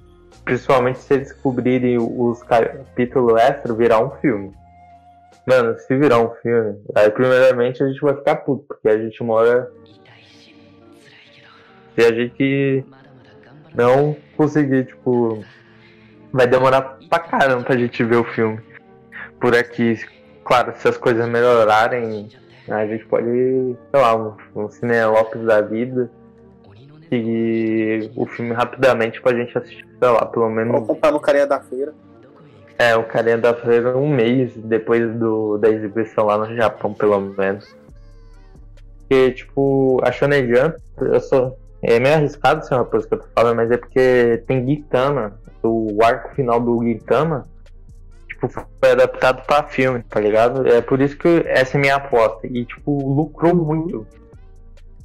principalmente 0.44 0.98
se 1.00 1.14
eles 1.14 1.32
cobrirem 1.32 1.98
os 1.98 2.42
capítulos 2.44 3.38
extra, 3.40 3.74
virar 3.74 4.00
um 4.00 4.10
filme. 4.20 4.52
Mano, 5.46 5.78
se 5.78 5.96
virar 5.96 6.18
um 6.18 6.34
filme, 6.42 6.76
aí 6.92 7.08
primeiramente 7.08 7.80
a 7.80 7.86
gente 7.86 8.00
vai 8.00 8.16
ficar 8.16 8.36
puto, 8.36 8.64
porque 8.66 8.88
a 8.88 8.98
gente 8.98 9.22
mora. 9.22 9.70
Se 11.94 12.04
a 12.04 12.12
gente 12.12 12.84
não 13.72 14.16
conseguir, 14.36 14.86
tipo. 14.86 15.44
Vai 16.32 16.48
demorar 16.48 16.98
pra 17.08 17.20
caramba 17.20 17.62
pra 17.62 17.76
gente 17.76 18.02
ver 18.02 18.16
o 18.16 18.24
filme. 18.24 18.60
Por 19.40 19.54
aqui, 19.54 19.98
claro, 20.44 20.74
se 20.76 20.88
as 20.88 20.98
coisas 20.98 21.28
melhorarem, 21.28 22.28
a 22.68 22.86
gente 22.86 23.06
pode, 23.06 23.26
sei 23.26 24.00
lá, 24.00 24.16
um, 24.16 24.36
um 24.54 24.68
Cine 24.68 25.04
Lopes 25.04 25.42
da 25.42 25.60
vida. 25.60 26.10
E 27.10 28.10
o 28.16 28.26
filme 28.26 28.52
rapidamente 28.52 29.22
pra 29.22 29.32
gente 29.32 29.56
assistir, 29.56 29.86
sei 29.98 30.08
lá, 30.08 30.26
pelo 30.26 30.50
menos. 30.50 30.72
Vou 30.72 30.86
comprar 30.86 31.12
no 31.12 31.20
carinha 31.20 31.46
da 31.46 31.60
feira. 31.60 31.94
É, 32.78 32.94
o 32.96 33.04
carinha 33.04 33.38
da 33.38 33.54
feira 33.54 33.96
um 33.96 34.08
mês 34.08 34.54
depois 34.56 35.14
do, 35.14 35.56
da 35.56 35.70
exibição 35.70 36.26
lá 36.26 36.36
no 36.36 36.54
Japão, 36.54 36.92
pelo 36.92 37.18
menos. 37.20 37.74
Porque, 38.98 39.32
tipo, 39.32 40.00
a 40.02 40.12
Shonen 40.12 40.46
Jump, 40.46 40.76
eu 41.00 41.20
sou. 41.20 41.58
É 41.82 42.00
meio 42.00 42.16
arriscado 42.16 42.66
ser 42.66 42.74
uma 42.74 42.84
coisa 42.84 43.06
que 43.06 43.14
eu 43.14 43.18
tô 43.20 43.26
falando, 43.34 43.56
mas 43.56 43.70
é 43.70 43.76
porque 43.76 44.42
tem 44.46 44.66
Gintama, 44.66 45.38
o 45.62 46.02
arco 46.02 46.34
final 46.34 46.60
do 46.60 46.82
Gintama, 46.82 47.46
tipo, 48.28 48.48
foi 48.48 48.90
adaptado 48.90 49.46
pra 49.46 49.62
filme, 49.62 50.02
tá 50.02 50.20
ligado? 50.20 50.66
É 50.66 50.80
por 50.80 51.00
isso 51.00 51.16
que 51.16 51.44
essa 51.46 51.76
é 51.76 51.80
minha 51.80 51.96
aposta. 51.96 52.46
E, 52.46 52.64
tipo, 52.64 53.14
lucrou 53.14 53.54
muito. 53.54 54.06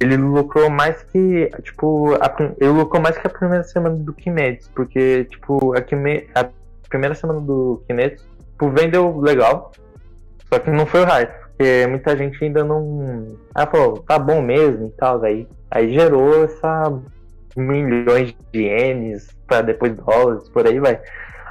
Ele 0.00 0.16
lucrou 0.16 0.68
mais 0.68 1.02
que, 1.04 1.48
tipo, 1.62 2.14
a, 2.14 2.34
ele 2.58 2.70
lucrou 2.70 3.00
mais 3.00 3.16
que 3.16 3.26
a 3.26 3.30
primeira 3.30 3.62
semana 3.62 3.94
do 3.94 4.12
Kimetsu, 4.12 4.68
porque, 4.74 5.24
tipo, 5.26 5.76
a, 5.76 5.80
Kime, 5.80 6.28
a 6.34 6.48
primeira 6.92 7.14
semana 7.14 7.40
do 7.40 7.82
Kimetsu, 7.86 8.24
tipo, 8.50 8.70
vendeu 8.70 9.18
legal, 9.18 9.72
só 10.52 10.58
que 10.58 10.70
não 10.70 10.84
foi 10.84 11.00
o 11.00 11.06
hype, 11.06 11.32
porque 11.48 11.86
muita 11.88 12.16
gente 12.16 12.44
ainda 12.44 12.62
não. 12.62 13.26
Ah, 13.54 13.66
falou, 13.66 13.98
tá 13.98 14.18
bom 14.18 14.42
mesmo 14.42 14.88
e 14.88 14.90
tal, 14.90 15.24
aí, 15.24 15.48
aí 15.70 15.92
gerou 15.94 16.44
essa 16.44 16.92
milhões 17.56 18.34
de 18.52 18.60
ienes 18.60 19.28
pra 19.46 19.62
depois 19.62 19.94
dólares, 19.94 20.48
por 20.50 20.66
aí 20.66 20.78
vai. 20.78 21.00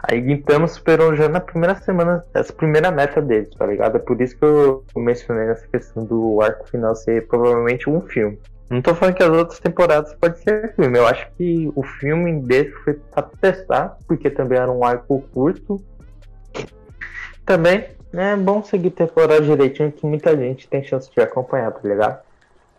Aí 0.03 0.23
Gintama 0.23 0.67
superou 0.67 1.15
já 1.15 1.29
na 1.29 1.39
primeira 1.39 1.75
semana 1.75 2.23
essa 2.33 2.51
primeira 2.51 2.89
meta 2.89 3.21
deles, 3.21 3.53
tá 3.55 3.67
ligado? 3.67 3.97
É 3.97 3.99
por 3.99 4.19
isso 4.19 4.35
que 4.37 4.43
eu 4.43 4.83
mencionei 4.95 5.45
nessa 5.45 5.67
questão 5.67 6.03
do 6.03 6.41
arco 6.41 6.67
final 6.67 6.95
ser 6.95 7.27
provavelmente 7.27 7.87
um 7.87 8.01
filme. 8.01 8.39
Não 8.71 8.81
tô 8.81 8.95
falando 8.95 9.15
que 9.15 9.23
as 9.23 9.29
outras 9.29 9.59
temporadas 9.59 10.13
pode 10.15 10.39
ser 10.39 10.73
filme, 10.75 10.97
eu 10.97 11.05
acho 11.05 11.29
que 11.33 11.69
o 11.75 11.83
filme 11.83 12.39
desse 12.39 12.71
foi 12.83 12.93
pra 12.93 13.23
testar, 13.23 13.97
porque 14.07 14.29
também 14.29 14.57
era 14.57 14.71
um 14.71 14.85
arco 14.85 15.21
curto. 15.33 15.83
Também 17.45 17.89
é 18.13 18.33
bom 18.37 18.63
seguir 18.63 18.91
temporada 18.91 19.41
direitinho 19.41 19.91
que 19.91 20.05
muita 20.05 20.37
gente 20.37 20.69
tem 20.69 20.81
chance 20.81 21.11
de 21.11 21.19
acompanhar, 21.19 21.73
tá 21.73 21.81
ligado? 21.83 22.21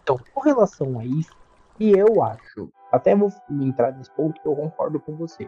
Então, 0.02 0.18
com 0.32 0.40
relação 0.40 0.98
a 0.98 1.04
isso, 1.04 1.36
e 1.78 1.92
eu 1.92 2.22
acho, 2.22 2.72
até 2.90 3.14
vou 3.14 3.30
entrar 3.60 3.92
nesse 3.92 4.10
ponto 4.12 4.40
que 4.40 4.48
eu 4.48 4.56
concordo 4.56 4.98
com 4.98 5.14
você. 5.14 5.46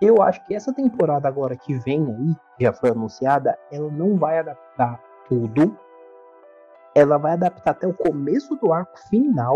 Eu 0.00 0.20
acho 0.20 0.44
que 0.44 0.56
essa 0.56 0.74
temporada 0.74 1.28
agora 1.28 1.54
que 1.54 1.78
vem 1.78 2.04
aí, 2.04 2.34
já 2.58 2.72
foi 2.72 2.90
anunciada, 2.90 3.56
ela 3.70 3.88
não 3.92 4.16
vai 4.16 4.40
adaptar 4.40 5.00
tudo. 5.28 5.78
Ela 6.94 7.16
vai 7.18 7.32
adaptar 7.32 7.70
até 7.70 7.86
o 7.86 7.94
começo 7.94 8.54
do 8.56 8.72
arco 8.72 8.98
final. 9.08 9.54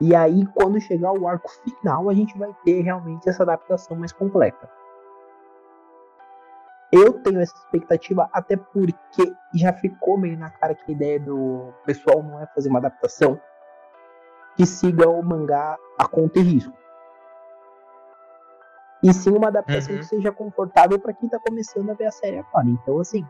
E 0.00 0.14
aí, 0.14 0.44
quando 0.54 0.80
chegar 0.80 1.12
o 1.12 1.26
arco 1.26 1.48
final, 1.50 2.10
a 2.10 2.14
gente 2.14 2.36
vai 2.36 2.54
ter 2.64 2.82
realmente 2.82 3.28
essa 3.28 3.42
adaptação 3.42 3.96
mais 3.96 4.12
completa. 4.12 4.68
Eu 6.92 7.12
tenho 7.22 7.40
essa 7.40 7.56
expectativa 7.56 8.28
até 8.32 8.56
porque 8.56 9.32
já 9.54 9.72
ficou 9.72 10.16
meio 10.18 10.38
na 10.38 10.50
cara 10.50 10.74
que 10.74 10.92
a 10.92 10.94
ideia 10.94 11.18
do 11.18 11.72
pessoal 11.84 12.22
não 12.22 12.40
é 12.40 12.46
fazer 12.48 12.68
uma 12.68 12.78
adaptação 12.78 13.40
que 14.56 14.64
siga 14.64 15.08
o 15.08 15.20
mangá 15.22 15.76
a 15.98 16.06
conta 16.06 16.38
e 16.38 16.42
risco. 16.42 16.72
E 19.02 19.12
sim 19.12 19.30
uma 19.36 19.48
adaptação 19.48 19.94
Uhum. 19.94 20.00
que 20.00 20.06
seja 20.06 20.30
confortável 20.32 20.98
para 20.98 21.12
quem 21.12 21.28
tá 21.28 21.38
começando 21.40 21.90
a 21.90 21.94
ver 21.94 22.06
a 22.06 22.12
série 22.12 22.38
agora. 22.38 22.66
Então, 22.68 23.00
assim, 23.00 23.26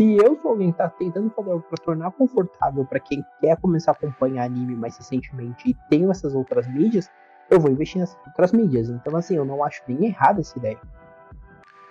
se 0.00 0.16
eu 0.16 0.34
sou 0.40 0.52
alguém 0.52 0.72
que 0.72 0.78
tá 0.78 0.88
tentando 0.88 1.28
fazer 1.28 1.50
algo 1.50 1.62
pra 1.68 1.76
tornar 1.84 2.10
confortável 2.12 2.86
para 2.86 2.98
quem 2.98 3.22
quer 3.38 3.54
começar 3.58 3.90
a 3.90 3.94
acompanhar 3.94 4.44
anime 4.44 4.74
mais 4.74 4.96
recentemente 4.96 5.68
e 5.68 5.76
tenho 5.90 6.10
essas 6.10 6.34
outras 6.34 6.66
mídias, 6.66 7.10
eu 7.50 7.60
vou 7.60 7.70
investir 7.70 8.00
nessas 8.00 8.16
outras 8.26 8.50
mídias. 8.50 8.88
Então, 8.88 9.14
assim, 9.14 9.36
eu 9.36 9.44
não 9.44 9.62
acho 9.62 9.82
nem 9.86 10.06
errada 10.06 10.40
essa 10.40 10.56
ideia. 10.58 10.78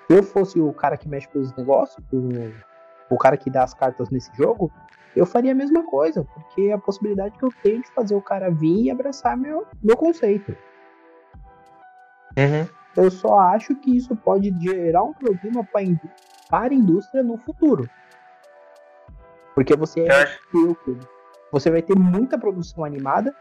Se 0.08 0.18
eu 0.18 0.24
fosse 0.24 0.60
o 0.60 0.74
cara 0.74 0.98
que 0.98 1.08
mexe 1.08 1.28
com 1.28 1.38
os 1.38 1.56
negócios, 1.56 2.04
o, 2.12 3.14
o 3.14 3.18
cara 3.20 3.38
que 3.38 3.48
dá 3.48 3.64
as 3.64 3.76
cartas 3.76 4.10
nesse 4.10 4.36
jogo, 4.36 4.72
eu 5.16 5.28
faria 5.28 5.52
a 5.52 5.56
mesma 5.56 5.84
coisa, 5.86 6.26
porque 6.34 6.72
a 6.72 6.80
possibilidade 6.80 7.38
que 7.38 7.46
eu 7.46 7.54
tenho 7.62 7.84
de 7.84 7.92
fazer 7.92 8.16
o 8.16 8.22
cara 8.24 8.50
vir 8.50 8.86
e 8.86 8.90
abraçar 8.90 9.38
meu, 9.38 9.68
meu 9.84 9.96
conceito. 9.96 10.58
Uhum. 12.36 12.68
Eu 12.98 13.12
só 13.12 13.38
acho 13.40 13.76
que 13.76 13.96
isso 13.96 14.16
pode 14.16 14.52
gerar 14.60 15.04
um 15.04 15.14
problema 15.14 15.64
para 15.64 16.74
a 16.74 16.74
indústria 16.74 17.22
no 17.22 17.38
futuro. 17.38 17.88
Porque 19.56 19.76
você 19.76 20.02
Eu 20.02 20.16
acho- 20.16 20.78
você 21.52 21.70
vai 21.72 21.82
ter 21.82 21.98
muita 21.98 22.38
produção 22.38 22.84
animada 22.86 23.34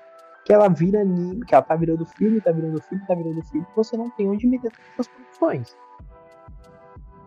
que 0.44 0.52
ela 0.52 0.68
vira 0.68 1.00
anime, 1.02 1.44
que 1.44 1.54
ela 1.54 1.62
tá 1.62 1.76
virando 1.76 2.06
filme, 2.06 2.40
tá 2.40 2.50
virando 2.50 2.80
filme, 2.82 3.04
tá 3.06 3.14
virando 3.14 3.42
filme, 3.44 3.66
você 3.76 3.96
não 3.96 4.08
tem 4.10 4.28
onde 4.30 4.46
meter 4.46 4.70
todas 4.70 4.86
essas 4.94 5.08
produções. 5.08 5.76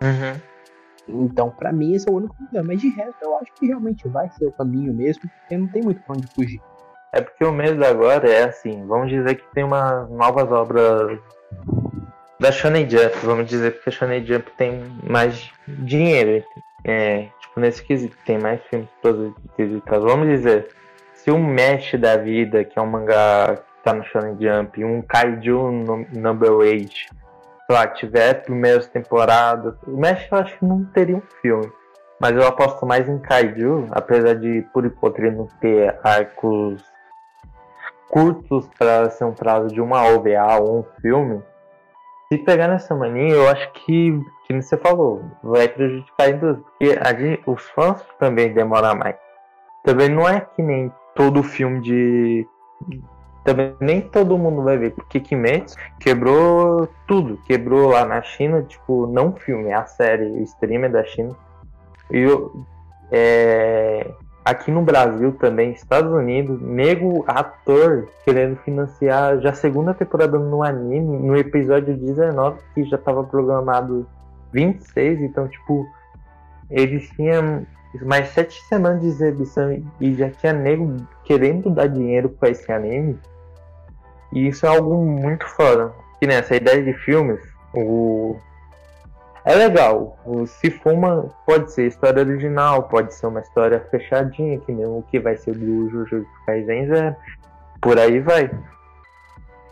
Uhum. 0.02 0.42
Então, 1.26 1.50
pra 1.52 1.72
mim, 1.72 1.94
esse 1.94 2.08
é 2.10 2.12
o 2.12 2.16
único 2.16 2.36
problema. 2.36 2.68
Mas 2.70 2.82
de 2.82 2.90
resto, 2.90 3.18
eu 3.22 3.38
acho 3.38 3.54
que 3.54 3.68
realmente 3.68 4.08
vai 4.08 4.30
ser 4.32 4.46
o 4.48 4.52
caminho 4.52 4.94
mesmo, 4.94 5.22
porque 5.22 5.58
não 5.58 5.68
tem 5.68 5.84
muito 5.84 6.02
pra 6.02 6.16
onde 6.16 6.28
fugir. 6.28 6.62
É 7.14 7.22
porque 7.22 7.44
o 7.44 7.52
mês 7.52 7.80
agora 7.82 8.30
é 8.30 8.46
assim, 8.46 8.86
vamos 8.88 9.10
dizer 9.10 9.36
que 9.36 9.44
tem 9.54 9.64
umas 9.66 10.10
novas 10.10 10.50
obras 10.52 11.20
da 12.40 12.52
Shonen 12.52 12.90
Jump, 12.90 13.16
vamos 13.24 13.48
dizer 13.48 13.74
porque 13.74 13.90
a 13.90 13.92
Shonen 13.92 14.26
Jump 14.26 14.50
tem 14.58 14.82
mais 15.08 15.52
dinheiro, 15.68 16.44
é, 16.86 17.28
tipo 17.52 17.60
nesse 17.60 17.84
quesito, 17.84 18.18
tem 18.26 18.40
mais 18.40 18.62
filmes 18.66 18.90
produzidos. 19.02 19.82
Vamos 19.86 20.28
dizer, 20.28 20.70
se 21.14 21.32
um 21.32 21.44
Mesh 21.44 21.94
da 22.00 22.16
vida, 22.18 22.64
que 22.64 22.80
é 22.80 22.82
um 22.82 22.88
mangá 22.88 23.58
que 23.58 23.84
tá 23.84 23.94
no 23.94 24.04
Shonen 24.06 24.38
Jump, 24.40 24.84
um 24.84 25.02
Kaiju 25.02 25.72
no, 25.72 26.06
Number 26.14 26.52
8, 26.52 26.90
sei 26.90 27.10
lá, 27.70 27.88
tiver 27.88 28.44
primeiras 28.44 28.88
temporadas, 28.88 29.76
o 29.86 29.98
Mesh 29.98 30.28
eu 30.32 30.38
acho 30.38 30.58
que 30.58 30.66
não 30.66 30.86
teria 30.86 31.18
um 31.18 31.24
filme. 31.42 31.72
Mas 32.20 32.36
eu 32.36 32.46
aposto 32.46 32.86
mais 32.86 33.10
em 33.10 33.18
Kaiju, 33.20 33.88
apesar 33.92 34.36
de 34.36 34.62
por 34.74 34.84
Puripotri 34.84 35.32
não 35.32 35.48
ter 35.60 36.00
arcos 36.04 36.84
curtos 38.10 38.70
para 38.78 39.10
ser 39.10 39.24
um 39.24 39.34
prazo 39.34 39.70
de 39.70 39.82
uma 39.82 40.04
OVA 40.04 40.60
ou 40.60 40.80
um 40.80 41.02
filme. 41.02 41.42
Se 42.28 42.38
pegar 42.38 42.68
nessa 42.68 42.94
mania, 42.94 43.34
eu 43.34 43.50
acho 43.50 43.72
que, 43.72 44.22
que 44.60 44.66
você 44.66 44.78
falou, 44.78 45.24
vai 45.44 45.68
prejudicar 45.68 46.26
a 46.26 46.30
indústria, 46.30 46.64
porque 46.64 47.00
a 47.00 47.14
gente, 47.14 47.42
os 47.46 47.64
fãs 47.70 48.04
também 48.20 48.54
demoram 48.54 48.96
mais. 48.96 49.16
Também 49.84 50.10
não 50.10 50.28
é 50.28 50.42
que 50.42 50.62
nem 50.62 50.92
todo 51.16 51.44
filme 51.44 51.82
de. 51.82 52.48
Também 53.44 53.76
nem 53.80 54.02
todo 54.02 54.38
mundo 54.38 54.62
vai 54.62 54.78
ver, 54.78 54.92
porque 54.92 55.20
Kimetsu 55.20 55.76
quebrou 56.00 56.88
tudo. 57.08 57.38
Quebrou 57.48 57.90
lá 57.90 58.06
na 58.06 58.22
China, 58.22 58.62
tipo, 58.62 59.08
não 59.08 59.34
filme, 59.34 59.74
a 59.74 59.86
série, 59.86 60.26
o 60.26 60.44
streamer 60.44 60.92
da 60.92 61.04
China. 61.04 61.36
E 62.12 62.28
é, 63.12 64.12
aqui 64.46 64.72
no 64.72 64.82
Brasil 64.82 65.34
também, 65.34 65.72
Estados 65.72 66.12
Unidos, 66.12 66.62
nego 66.62 67.24
ator 67.28 68.08
querendo 68.24 68.58
financiar 68.58 69.40
já 69.40 69.50
a 69.50 69.54
segunda 69.54 69.94
temporada 69.94 70.38
no 70.38 70.64
anime, 70.64 71.18
no 71.18 71.36
episódio 71.36 71.98
19, 71.98 72.60
que 72.74 72.84
já 72.86 72.98
estava 72.98 73.24
programado 73.24 74.06
26, 74.52 75.22
então, 75.22 75.48
tipo, 75.48 75.86
eles 76.70 77.10
tinham 77.12 77.66
mais 78.04 78.30
sete 78.30 78.62
semanas 78.64 79.02
de 79.02 79.08
exibição 79.08 79.84
e 80.00 80.14
já 80.14 80.30
tinha 80.30 80.54
nego 80.54 80.96
querendo 81.24 81.70
dar 81.70 81.88
dinheiro 81.88 82.30
para 82.30 82.50
esse 82.50 82.72
anime. 82.72 83.20
E 84.34 84.48
isso 84.48 84.66
é 84.66 84.70
algo 84.70 84.96
muito 85.06 85.46
foda. 85.48 85.94
Que 86.20 86.28
nessa 86.28 86.56
ideia 86.56 86.82
de 86.82 86.94
filmes, 86.94 87.42
o 87.74 88.38
é 89.44 89.56
legal. 89.56 90.18
Se 90.46 90.70
for 90.70 90.94
uma. 90.94 91.30
Pode 91.46 91.72
ser 91.72 91.88
história 91.88 92.22
original, 92.22 92.84
pode 92.84 93.14
ser 93.14 93.28
uma 93.28 93.40
história 93.40 93.80
fechadinha, 93.90 94.60
que 94.60 94.72
nem 94.72 94.86
o 94.86 95.04
que 95.10 95.20
vai 95.20 95.36
ser 95.36 95.56
do 95.56 95.90
Jujutsu 95.90 96.28
Kaisen 96.46 96.88
Zero. 96.88 97.16
Por 97.82 97.98
aí 97.98 98.20
vai. 98.20 98.52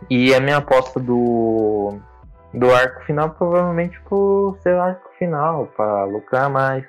E 0.10 0.34
a 0.34 0.40
minha 0.40 0.58
aposta 0.58 1.00
do. 1.00 2.00
Do 2.54 2.74
arco 2.74 3.04
final 3.06 3.30
provavelmente 3.32 4.00
por 4.02 4.58
ser 4.62 4.76
o 4.76 4.82
arco 4.82 5.10
final, 5.18 5.68
para 5.78 6.06
lucrar 6.06 6.50
mais. 6.50 6.84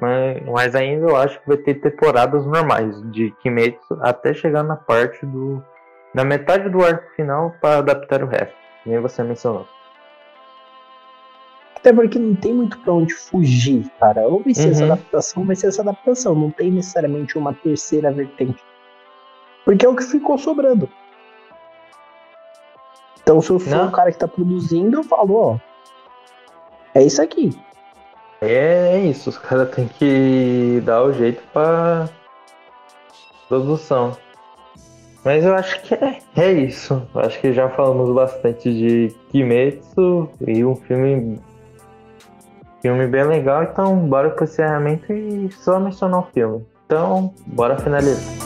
Mas, 0.00 0.44
mas 0.44 0.74
ainda 0.74 1.06
eu 1.06 1.16
acho 1.16 1.40
que 1.40 1.48
vai 1.48 1.56
ter 1.56 1.74
temporadas 1.74 2.44
normais 2.44 3.00
de 3.12 3.30
Kimetsu 3.42 3.98
até 4.00 4.34
chegar 4.34 4.62
na 4.62 4.76
parte 4.76 5.24
do. 5.24 5.62
Na 6.12 6.24
metade 6.24 6.68
do 6.68 6.84
arco 6.84 7.08
final 7.14 7.54
para 7.60 7.78
adaptar 7.78 8.22
o 8.22 8.26
resto. 8.26 8.54
Nem 8.84 8.98
você 9.00 9.22
mencionou. 9.22 9.66
Até 11.76 11.92
porque 11.92 12.18
não 12.18 12.34
tem 12.34 12.52
muito 12.52 12.78
pra 12.80 12.92
onde 12.92 13.14
fugir, 13.14 13.88
cara. 14.00 14.22
Ou 14.22 14.42
vai 14.42 14.54
ser 14.54 14.66
uhum. 14.66 14.70
essa 14.72 14.84
adaptação, 14.84 15.44
vai 15.44 15.54
ser 15.54 15.68
essa 15.68 15.82
adaptação. 15.82 16.34
Não 16.34 16.50
tem 16.50 16.70
necessariamente 16.70 17.38
uma 17.38 17.52
terceira 17.52 18.10
vertente. 18.10 18.62
Porque 19.64 19.86
é 19.86 19.88
o 19.88 19.94
que 19.94 20.02
ficou 20.02 20.36
sobrando. 20.36 20.88
Então, 23.26 23.42
se 23.42 23.50
eu 23.50 23.58
for 23.58 23.70
não. 23.70 23.88
o 23.88 23.90
cara 23.90 24.12
que 24.12 24.18
tá 24.18 24.28
produzindo, 24.28 24.98
eu 24.98 25.02
falo, 25.02 25.34
ó. 25.34 25.58
É 26.94 27.02
isso 27.02 27.20
aqui. 27.20 27.58
É, 28.40 28.94
é 28.94 29.00
isso, 29.00 29.30
os 29.30 29.36
caras 29.36 29.68
têm 29.74 29.88
que 29.88 30.80
dar 30.84 31.02
o 31.02 31.12
jeito 31.12 31.42
pra 31.52 32.08
produção. 33.48 34.16
Mas 35.24 35.44
eu 35.44 35.56
acho 35.56 35.82
que 35.82 35.94
é, 35.94 36.20
é 36.36 36.52
isso. 36.52 37.02
Acho 37.16 37.40
que 37.40 37.52
já 37.52 37.68
falamos 37.68 38.14
bastante 38.14 38.72
de 38.72 39.12
Kimetsu 39.32 40.30
e 40.46 40.64
um 40.64 40.76
filme 40.76 41.40
filme 42.80 43.08
bem 43.08 43.24
legal, 43.24 43.64
então 43.64 43.96
bora 44.06 44.30
pro 44.30 44.44
encerramento 44.44 45.12
e 45.12 45.50
só 45.50 45.80
mencionar 45.80 46.20
o 46.20 46.26
filme. 46.32 46.64
Então, 46.86 47.34
bora 47.44 47.76
finalizar. 47.76 48.45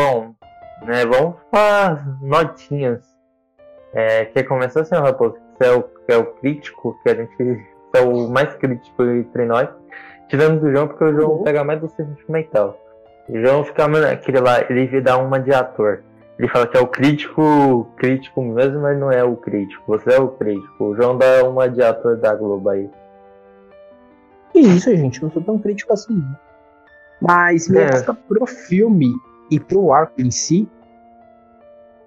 Bom, 0.00 0.34
né, 0.86 1.04
vamos 1.04 1.36
para 1.50 2.02
notinhas. 2.22 3.04
É, 3.92 4.24
quer 4.24 4.44
começar, 4.44 4.82
senhor 4.82 5.04
Raposo? 5.04 5.36
Você 5.58 5.68
é 5.68 5.76
o, 5.76 5.84
é 6.08 6.16
o 6.16 6.24
crítico, 6.36 6.98
que 7.02 7.10
a 7.10 7.14
gente 7.16 7.36
é 7.92 8.00
o 8.00 8.26
mais 8.30 8.54
crítico 8.54 9.02
entre 9.02 9.44
nós. 9.44 9.68
Tirando 10.28 10.62
do 10.62 10.72
João, 10.72 10.88
porque 10.88 11.04
o 11.04 11.12
João 11.12 11.32
uhum. 11.32 11.42
pega 11.42 11.62
mais 11.64 11.82
do 11.82 11.88
sentimental. 11.88 12.80
O 13.28 13.38
João 13.42 13.62
fica 13.62 13.84
aquele 14.10 14.40
lá, 14.40 14.62
ele 14.70 15.02
dá 15.02 15.18
uma 15.18 15.38
de 15.38 15.52
ator. 15.52 16.02
Ele 16.38 16.48
fala 16.48 16.66
que 16.66 16.78
é 16.78 16.80
o 16.80 16.86
crítico, 16.86 17.86
crítico 17.98 18.40
mesmo, 18.40 18.80
mas 18.80 18.98
não 18.98 19.12
é 19.12 19.22
o 19.22 19.36
crítico. 19.36 19.82
Você 19.86 20.14
é 20.14 20.18
o 20.18 20.28
crítico. 20.28 20.82
O 20.82 20.96
João 20.96 21.18
dá 21.18 21.44
uma 21.44 21.68
de 21.68 21.82
ator 21.82 22.16
da 22.16 22.34
Globo 22.34 22.70
aí. 22.70 22.88
Que 24.50 24.60
isso, 24.60 24.96
gente, 24.96 25.22
não 25.22 25.30
sou 25.30 25.42
tão 25.42 25.58
crítico 25.58 25.92
assim. 25.92 26.24
Mas 27.20 27.68
minha 27.68 27.84
é. 27.84 28.02
pro 28.26 28.46
filme 28.46 29.12
e 29.50 29.58
pro 29.58 29.92
arco 29.92 30.20
em 30.20 30.30
si, 30.30 30.68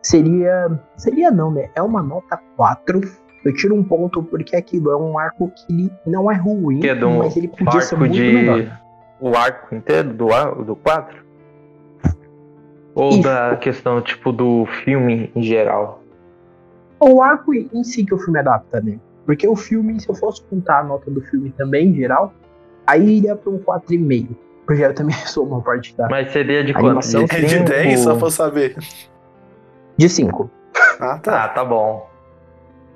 seria. 0.01 0.79
Seria 0.95 1.31
não, 1.31 1.51
né? 1.51 1.69
É 1.75 1.81
uma 1.81 2.01
nota 2.01 2.39
4. 2.55 3.01
Eu 3.43 3.53
tiro 3.53 3.75
um 3.75 3.83
ponto 3.83 4.23
porque 4.23 4.55
aquilo 4.55 4.89
é 4.91 4.95
um 4.95 5.17
arco 5.17 5.51
que 5.51 5.91
não 6.05 6.31
é 6.31 6.35
ruim, 6.35 6.79
que 6.79 6.87
é 6.87 6.95
do 6.95 7.09
mas 7.09 7.35
ele 7.35 7.49
podia 7.49 7.81
ser 7.81 7.97
muito 7.97 8.13
de... 8.13 8.21
melhor. 8.21 8.79
O 9.19 9.35
arco 9.35 9.75
inteiro 9.75 10.13
do, 10.13 10.27
do 10.63 10.75
4? 10.77 11.23
Ou 12.95 13.09
Isso. 13.09 13.23
da 13.23 13.55
questão, 13.57 14.01
tipo, 14.01 14.31
do 14.31 14.65
filme 14.83 15.31
em 15.35 15.41
geral? 15.41 16.01
O 16.99 17.21
arco 17.21 17.53
em 17.53 17.83
si 17.83 18.05
que 18.05 18.13
o 18.13 18.17
filme 18.17 18.39
adapta, 18.39 18.79
né? 18.79 18.99
Porque 19.25 19.47
o 19.47 19.55
filme, 19.55 19.99
se 19.99 20.09
eu 20.09 20.15
fosse 20.15 20.41
contar 20.43 20.79
a 20.79 20.83
nota 20.83 21.09
do 21.09 21.21
filme 21.21 21.51
também, 21.57 21.89
em 21.89 21.95
geral, 21.95 22.33
aí 22.85 23.17
iria 23.17 23.35
para 23.35 23.51
um 23.51 23.59
4,5. 23.59 24.35
Porque 24.65 24.83
eu 24.83 24.93
também 24.93 25.15
sou 25.25 25.45
uma 25.45 25.61
parte 25.61 25.95
da. 25.95 26.07
Mas 26.09 26.31
seria 26.31 26.63
de 26.63 26.73
quanto? 26.73 27.07
De 27.07 27.35
é 27.35 27.39
de 27.39 27.59
10, 27.59 27.99
só 27.99 28.15
pra 28.15 28.29
saber. 28.29 28.75
De 29.97 30.09
5. 30.09 30.49
Ah, 30.99 31.19
tá. 31.19 31.43
Ah, 31.43 31.47
tá 31.49 31.65
bom. 31.65 32.09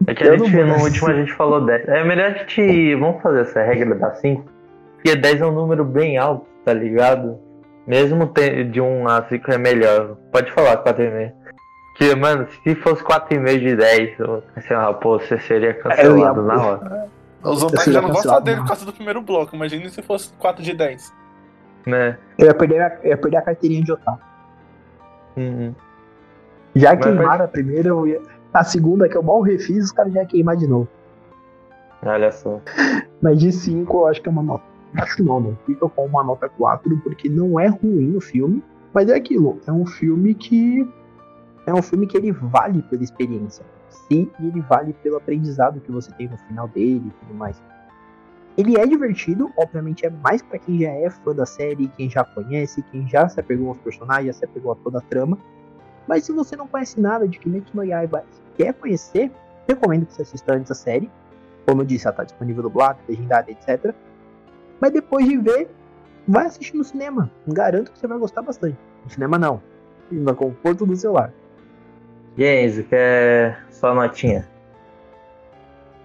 É 0.06 0.14
que 0.14 0.24
a 0.24 0.38
gente, 0.38 0.56
no 0.56 0.84
último 0.84 1.10
a 1.10 1.14
gente 1.14 1.34
falou 1.34 1.66
10. 1.66 1.88
É 1.88 2.04
melhor 2.04 2.32
a 2.32 2.38
gente. 2.38 2.96
Vamos 2.96 3.22
fazer 3.22 3.42
essa 3.42 3.64
regra 3.64 3.96
da 3.96 4.14
5. 4.16 4.44
Porque 4.96 5.16
10 5.16 5.42
é 5.42 5.46
um 5.46 5.52
número 5.52 5.84
bem 5.84 6.18
alto, 6.18 6.46
tá 6.64 6.74
ligado? 6.74 7.40
Mesmo 7.86 8.32
de 8.72 8.82
1 8.82 9.08
a 9.08 9.24
5 9.28 9.52
é 9.52 9.58
melhor. 9.58 10.16
Pode 10.32 10.52
falar 10.52 10.84
4,5. 10.84 11.32
Porque, 11.98 12.16
mano, 12.16 12.48
se 12.64 12.76
fosse 12.76 13.04
4,5 13.04 13.60
de 13.60 13.76
10, 13.76 14.18
assim, 14.56 14.74
ah, 14.74 14.94
pô, 14.94 15.18
você 15.18 15.40
seria 15.40 15.74
cancelado 15.74 16.44
na 16.44 16.66
hora. 16.66 17.10
Os 17.44 17.64
otakus 17.64 17.94
já 17.94 18.02
não 18.02 18.10
gostam 18.10 18.42
dele 18.42 18.58
por 18.58 18.68
causa 18.68 18.86
do 18.86 18.94
primeiro 18.94 19.22
bloco. 19.22 19.56
Imagina 19.56 19.90
se 19.90 20.02
fosse 20.04 20.32
4 20.38 20.64
de 20.64 20.74
10 20.74 21.12
né? 21.88 22.18
Eu 22.38 22.48
ia 22.48 22.54
perder 22.54 22.82
a, 22.82 23.00
ia 23.04 23.18
perder 23.18 23.38
a 23.38 23.42
carteirinha 23.42 23.84
de 23.84 23.92
otaku. 23.92 24.22
Uhum. 25.38 25.74
Já 26.76 26.94
Mas 26.94 27.06
queimaram 27.06 27.46
a 27.46 27.48
primeira, 27.48 27.90
eu 27.90 28.08
ia... 28.08 28.22
a 28.54 28.64
segunda 28.64 29.08
que 29.08 29.16
eu 29.16 29.24
mal 29.24 29.42
refiz, 29.42 29.86
os 29.86 29.92
caras 29.92 30.14
já 30.14 30.26
queimar 30.26 30.56
de 30.58 30.68
novo. 30.68 30.88
Olha 32.04 32.32
só. 32.32 32.62
Mas 33.22 33.40
de 33.40 33.52
5 33.52 33.98
eu 33.98 34.08
acho 34.08 34.22
que 34.22 34.30
é 34.30 34.32
uma 34.32 34.44
nota. 34.44 34.64
Acho 34.96 35.24
não, 35.24 35.40
não. 35.40 35.58
Fica 35.66 35.88
com 35.90 36.06
uma 36.06 36.24
nota 36.24 36.48
4, 36.48 36.98
porque 37.04 37.30
não 37.30 37.60
é 37.60 37.68
ruim 37.68 38.16
o 38.16 38.22
filme, 38.22 38.64
mas 38.94 39.10
é 39.10 39.16
aquilo. 39.16 39.60
É 39.66 39.72
um 39.72 39.86
filme 39.86 40.34
que. 40.34 40.88
É 41.66 41.74
um 41.74 41.82
filme 41.82 42.08
que 42.08 42.16
ele 42.16 42.32
vale 42.32 42.82
pela 42.84 43.04
experiência. 43.04 43.66
Sim, 43.90 44.30
e 44.40 44.48
ele 44.48 44.62
vale 44.62 44.94
pelo 44.94 45.18
aprendizado 45.18 45.82
que 45.82 45.92
você 45.92 46.12
tem 46.14 46.30
no 46.30 46.38
final 46.38 46.68
dele 46.68 47.04
e 47.08 47.26
tudo 47.26 47.34
mais. 47.34 47.62
Ele 48.58 48.76
é 48.76 48.88
divertido, 48.88 49.52
obviamente 49.56 50.04
é 50.06 50.10
mais 50.10 50.42
para 50.42 50.58
quem 50.58 50.80
já 50.80 50.90
é 50.90 51.10
fã 51.12 51.34
da 51.34 51.46
série, 51.46 51.88
quem 51.90 52.10
já 52.10 52.24
conhece, 52.24 52.82
quem 52.92 53.08
já 53.08 53.30
se 53.30 53.40
apegou 53.40 53.70
aos 53.70 53.78
personagens, 53.78 54.26
já 54.28 54.34
se 54.34 54.46
apegou 54.46 54.72
a 54.72 54.76
toda 54.76 54.98
a 54.98 55.02
trama. 55.02 55.38
Mas 56.08 56.24
se 56.26 56.32
você 56.32 56.56
não 56.56 56.68
conhece 56.68 57.00
nada 57.00 57.28
de 57.28 57.38
Kimetsu 57.38 57.76
no 57.76 57.84
Yaiba 57.84 58.24
e 58.24 58.64
quer 58.64 58.74
conhecer, 58.74 59.32
recomendo 59.68 60.08
que 60.08 60.14
você 60.14 60.24
assista 60.24 60.54
antes 60.54 60.72
a 60.72 60.76
série. 60.76 61.12
Como 61.68 61.82
eu 61.82 61.86
disse, 61.86 62.08
ela 62.08 62.14
está 62.14 62.24
disponível 62.24 62.64
dublado, 62.64 62.98
legendada, 63.08 63.52
etc. 63.52 63.94
Mas 64.80 64.92
depois 64.92 65.28
de 65.28 65.38
ver, 65.38 65.70
vai 66.28 66.48
assistir 66.48 66.76
no 66.76 66.84
cinema. 66.84 67.30
Garanto 67.48 67.92
que 67.92 68.00
você 68.00 68.08
vai 68.08 68.18
gostar 68.18 68.42
bastante. 68.42 68.78
No 69.04 69.10
cinema 69.12 69.38
não, 69.38 69.62
no 70.10 70.34
conforto 70.34 70.86
do 70.86 70.96
celular. 70.96 71.32
Quer 72.36 73.66
só 73.70 73.94
notinha? 73.94 74.48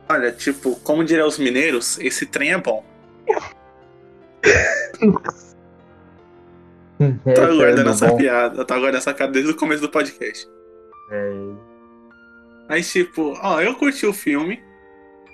Olha, 0.09 0.33
tipo, 0.33 0.77
como 0.81 1.05
diriam 1.05 1.27
os 1.27 1.39
mineiros, 1.39 1.99
esse 1.99 2.27
trem 2.27 2.53
é 2.53 2.59
bom. 2.59 2.85
Tô 7.25 7.31
é 7.31 7.45
aguardando 7.45 7.85
do 7.85 7.91
essa 7.91 8.07
bom. 8.07 8.17
piada. 8.17 8.61
Eu 8.61 8.65
tô 8.65 8.75
aguardando 8.75 8.99
essa 8.99 9.15
piada 9.15 9.33
desde 9.33 9.51
o 9.51 9.57
começo 9.57 9.83
do 9.83 9.89
podcast. 9.89 10.49
É, 11.11 11.33
Mas, 12.69 12.91
tipo, 12.93 13.37
ó, 13.43 13.61
eu 13.61 13.75
curti 13.75 14.07
o 14.07 14.13
filme. 14.13 14.63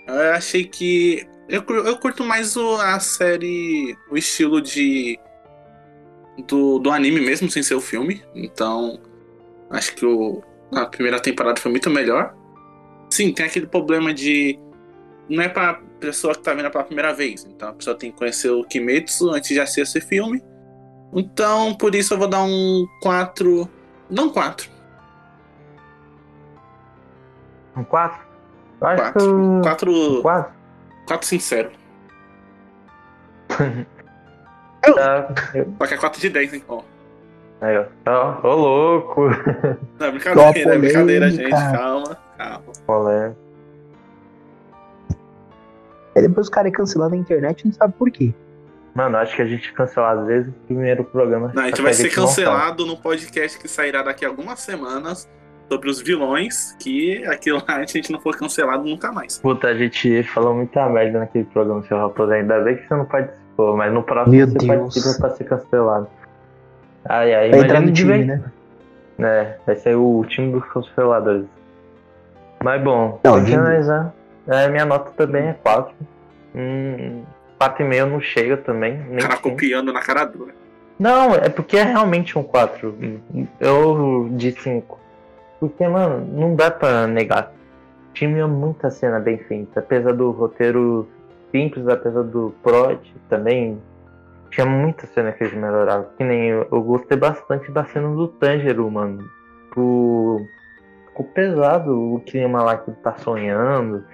Eu 0.07 0.33
achei 0.33 0.65
que. 0.65 1.27
Eu, 1.49 1.63
eu 1.63 1.97
curto 1.99 2.25
mais 2.25 2.57
o, 2.57 2.77
a 2.77 2.99
série. 3.01 3.97
O 4.11 4.17
estilo 4.17 4.61
de. 4.61 5.19
Do, 6.47 6.79
do 6.79 6.91
anime 6.91 7.21
mesmo, 7.21 7.51
sem 7.51 7.63
ser 7.63 7.75
o 7.75 7.81
filme. 7.81 8.23
Então. 8.35 9.01
Acho 9.71 9.95
que 9.95 10.07
o, 10.07 10.43
a 10.73 10.87
primeira 10.87 11.21
temporada 11.21 11.61
foi 11.61 11.71
muito 11.71 11.91
melhor. 11.91 12.35
Sim, 13.11 13.33
tem 13.33 13.47
aquele 13.47 13.67
problema 13.67 14.13
de. 14.13 14.59
Não 15.29 15.43
é 15.43 15.49
pra 15.49 15.81
pessoa 16.01 16.35
que 16.35 16.41
tá 16.41 16.55
vendo 16.55 16.71
pela 16.71 16.85
primeira 16.85 17.13
vez. 17.13 17.45
Então 17.45 17.71
a 17.71 17.73
pessoa 17.73 17.97
tem 17.97 18.11
que 18.11 18.19
conhecer 18.19 18.51
o 18.51 18.65
Kimetsu 18.65 19.31
antes 19.31 19.51
de 19.51 19.61
assistir 19.61 19.81
esse 19.83 20.01
filme. 20.01 20.43
Então, 21.13 21.75
por 21.75 21.95
isso 21.95 22.15
eu 22.15 22.19
vou 22.19 22.29
dar 22.29 22.43
um 22.43 22.87
4. 23.03 23.69
Não 24.11 24.31
4. 24.31 24.71
Um 27.77 27.85
4? 27.85 28.27
Eu 28.81 28.87
acho 28.87 29.03
Quatro. 29.03 29.21
que. 29.21 29.63
4. 29.63 30.23
4? 30.23 30.53
4 31.07 31.27
sincero. 31.27 31.71
Tá. 34.81 35.35
Só 35.79 35.87
que 35.87 35.95
é 35.95 35.97
4 35.97 36.21
de 36.21 36.31
10, 36.31 36.55
hein? 36.55 36.65
Ó. 36.69 36.83
Aí, 37.61 37.77
ó. 37.77 37.85
Ó, 38.07 38.49
Ô, 38.49 38.55
louco. 38.55 39.23
Não, 39.99 40.07
é 40.07 40.11
brincadeira, 40.11 40.75
é 40.75 40.79
brincadeira, 40.79 41.31
gente. 41.31 41.51
Calma, 41.51 42.17
calma. 42.89 43.01
Olé. 43.01 43.33
Aí 46.17 46.23
depois 46.23 46.47
os 46.47 46.51
caras 46.51 46.73
é 46.73 46.75
cancelado 46.75 47.11
na 47.11 47.17
internet 47.21 47.61
e 47.61 47.67
não 47.67 47.73
sabe 47.73 47.95
por 47.95 48.11
quê. 48.11 48.35
Mano, 48.95 49.19
acho 49.19 49.37
que 49.37 49.43
a 49.43 49.47
gente 49.47 49.73
cancelar 49.73 50.19
às 50.19 50.27
vezes 50.27 50.49
o 50.49 50.67
primeiro 50.67 51.05
programa. 51.05 51.53
Não, 51.55 51.63
a 51.63 51.67
gente 51.67 51.83
vai 51.83 51.93
ser 51.93 52.11
cancelado 52.11 52.85
no 52.85 52.97
podcast 52.97 53.59
que 53.59 53.69
sairá 53.69 54.03
daqui 54.03 54.25
a 54.25 54.29
algumas 54.29 54.59
semanas 54.59 55.29
sobre 55.71 55.91
os 55.91 56.01
vilões, 56.01 56.75
que 56.81 57.25
aquilo 57.27 57.63
lá, 57.69 57.77
a 57.77 57.85
gente 57.87 58.11
não 58.11 58.19
for 58.19 58.37
cancelado 58.37 58.85
nunca 58.85 59.13
mais. 59.13 59.39
Puta, 59.39 59.69
a 59.69 59.75
gente 59.75 60.23
falou 60.25 60.55
muita 60.55 60.89
merda 60.89 61.21
naquele 61.21 61.45
programa, 61.45 61.83
seu 61.85 61.97
Raposo. 61.99 62.33
Ainda 62.33 62.59
bem 62.61 62.77
que 62.77 62.89
você 62.89 62.95
não 62.97 63.05
participou, 63.05 63.77
mas 63.77 63.93
no 63.93 64.03
próximo 64.03 64.35
Meu 64.35 64.47
você 64.49 64.59
Deus. 64.59 64.67
participa 64.67 65.19
pra 65.21 65.31
ser 65.37 65.45
cancelado. 65.45 66.09
Ai, 67.05 67.35
ai, 67.35 67.51
Vai 67.51 67.61
entrar 67.61 67.83
é 67.83 67.87
no 67.87 67.93
time, 67.93 68.25
né? 68.25 68.53
É, 69.21 69.59
vai 69.67 69.77
ser 69.77 69.95
o 69.95 70.25
time 70.27 70.53
dos 70.53 70.65
canceladores. 70.73 71.47
Mas 72.63 72.83
bom, 72.83 73.21
Não, 73.25 73.45
finalizar, 73.45 74.13
é, 74.47 74.69
minha 74.69 74.85
nota 74.85 75.11
também 75.13 75.49
é 75.49 75.53
4. 75.53 75.95
Hum, 76.55 77.23
4,5 77.61 78.05
não 78.07 78.21
chega 78.21 78.57
também. 78.57 78.99
Nem 79.09 79.19
Cara 79.19 79.37
cinco. 79.37 79.51
copiando 79.51 79.93
na 79.93 80.01
cara 80.01 80.25
dura. 80.25 80.53
Não, 80.99 81.35
é 81.35 81.49
porque 81.49 81.77
é 81.77 81.85
realmente 81.85 82.37
um 82.39 82.43
4. 82.43 82.95
Eu 83.61 84.29
de 84.33 84.51
5. 84.53 84.99
Porque, 85.61 85.87
mano, 85.87 86.25
não 86.27 86.55
dá 86.57 86.71
pra 86.71 87.07
negar. 87.07 87.53
Tinha 88.13 88.49
muita 88.49 88.91
cena 88.91 89.21
bem 89.21 89.39
feita. 89.39 89.79
Apesar 89.81 90.13
do 90.13 90.31
roteiro 90.31 91.09
simples, 91.53 91.87
apesar 91.87 92.23
do 92.23 92.53
prod 92.63 92.99
também. 93.29 93.81
Tinha 94.51 94.67
muita 94.67 95.07
cena 95.07 95.31
que 95.31 95.45
eles 95.45 95.55
melhoraram. 95.55 96.07
Que 96.17 96.25
nem 96.25 96.49
eu, 96.49 96.67
eu 96.73 96.83
gostei 96.83 97.17
bastante 97.17 97.71
da 97.71 97.85
cena 97.85 98.09
do 98.09 98.27
Tanjiro, 98.27 98.91
mano. 98.91 99.29
Ficou, 99.69 100.41
ficou 101.19 101.27
pesado 101.27 102.15
o 102.15 102.21
clima 102.21 102.63
lá 102.63 102.77
que 102.77 102.91
ele 102.91 102.99
tá 103.03 103.17
sonhando. 103.19 104.05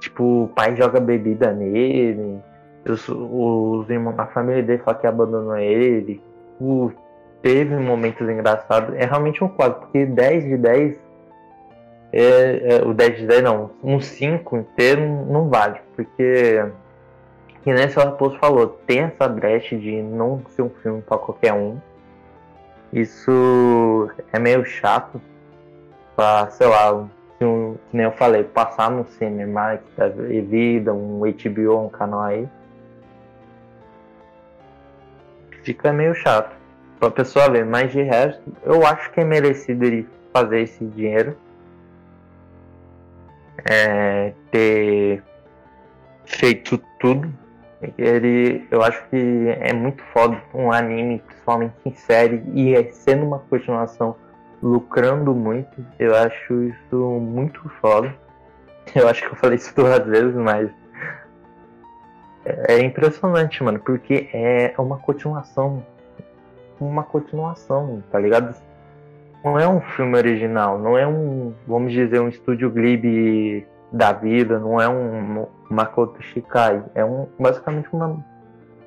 Tipo, 0.00 0.44
o 0.44 0.48
pai 0.48 0.74
joga 0.74 0.98
bebida 0.98 1.52
nele. 1.52 2.40
Os, 2.88 3.08
os 3.08 3.88
irmãos, 3.88 4.18
a 4.18 4.26
família 4.26 4.62
dele 4.62 4.82
fala 4.82 4.98
que 4.98 5.06
abandonou 5.06 5.56
ele. 5.58 6.20
O, 6.60 6.90
teve 7.42 7.76
momentos 7.76 8.28
engraçados. 8.28 8.94
É 8.96 9.04
realmente 9.04 9.44
um 9.44 9.48
4, 9.48 9.80
porque 9.80 10.06
10 10.06 10.44
de 10.44 10.56
10. 10.56 11.00
É, 12.14 12.76
é, 12.76 12.86
o 12.86 12.92
10 12.92 13.18
de 13.20 13.26
10 13.26 13.42
não, 13.42 13.70
um 13.82 14.00
5 14.00 14.56
inteiro 14.56 15.02
não 15.26 15.48
vale. 15.48 15.80
Porque, 15.94 16.64
que 17.62 17.72
nem 17.72 17.86
o 17.86 17.90
Raposo 17.90 18.38
falou, 18.38 18.68
tem 18.86 19.00
essa 19.00 19.28
brecha 19.28 19.76
de 19.76 20.02
não 20.02 20.42
ser 20.48 20.62
um 20.62 20.70
filme 20.82 21.02
pra 21.02 21.18
qualquer 21.18 21.52
um. 21.52 21.78
Isso 22.92 24.10
é 24.32 24.38
meio 24.38 24.64
chato. 24.64 25.20
Pra, 26.22 26.48
sei 26.50 26.68
lá, 26.68 26.94
um, 26.94 27.08
que 27.82 27.96
nem 27.96 28.04
eu 28.04 28.12
falei, 28.12 28.44
passar 28.44 28.92
no 28.92 29.04
Cinemax 29.04 29.82
da 29.96 30.06
vida, 30.08 30.94
um 30.94 31.18
HBO, 31.18 31.86
um 31.86 31.88
canal 31.88 32.20
aí. 32.20 32.48
Fica 35.64 35.92
meio 35.92 36.14
chato 36.14 36.54
pra 37.00 37.10
pessoa 37.10 37.50
ver, 37.50 37.66
mas 37.66 37.90
de 37.90 38.02
resto, 38.02 38.40
eu 38.62 38.86
acho 38.86 39.10
que 39.10 39.18
é 39.18 39.24
merecido 39.24 39.84
ele 39.84 40.08
fazer 40.32 40.60
esse 40.60 40.84
dinheiro. 40.84 41.36
É, 43.68 44.32
ter 44.52 45.24
feito 46.24 46.80
tudo. 47.00 47.28
Ele, 47.98 48.64
eu 48.70 48.80
acho 48.80 49.04
que 49.08 49.56
é 49.58 49.72
muito 49.72 50.04
foda 50.12 50.40
um 50.54 50.70
anime, 50.70 51.18
principalmente 51.26 51.74
em 51.84 51.94
série, 51.94 52.44
e 52.54 52.76
é 52.76 52.92
sendo 52.92 53.26
uma 53.26 53.40
continuação, 53.40 54.14
lucrando 54.62 55.34
muito. 55.34 55.84
Eu 55.98 56.14
acho 56.14 56.62
isso 56.62 56.96
muito 57.20 57.68
foda. 57.80 58.14
Eu 58.94 59.08
acho 59.08 59.22
que 59.22 59.28
eu 59.28 59.36
falei 59.36 59.56
isso 59.56 59.74
duas 59.74 60.04
vezes, 60.06 60.34
mas 60.34 60.70
é 62.44 62.80
impressionante, 62.80 63.62
mano, 63.62 63.78
porque 63.78 64.28
é 64.32 64.74
uma 64.78 64.98
continuação. 64.98 65.84
Uma 66.80 67.04
continuação, 67.04 68.02
tá 68.10 68.18
ligado? 68.18 68.54
Não 69.44 69.58
é 69.58 69.68
um 69.68 69.80
filme 69.80 70.16
original, 70.16 70.78
não 70.78 70.96
é 70.96 71.06
um, 71.06 71.54
vamos 71.66 71.92
dizer, 71.92 72.20
um 72.20 72.28
estúdio 72.28 72.70
Ghibli 72.70 73.66
da 73.92 74.12
vida, 74.12 74.58
não 74.58 74.80
é 74.80 74.88
um 74.88 75.46
Makoto 75.68 76.22
Shikai, 76.22 76.82
é 76.94 77.04
um, 77.04 77.28
basicamente 77.38 77.88
uma 77.92 78.24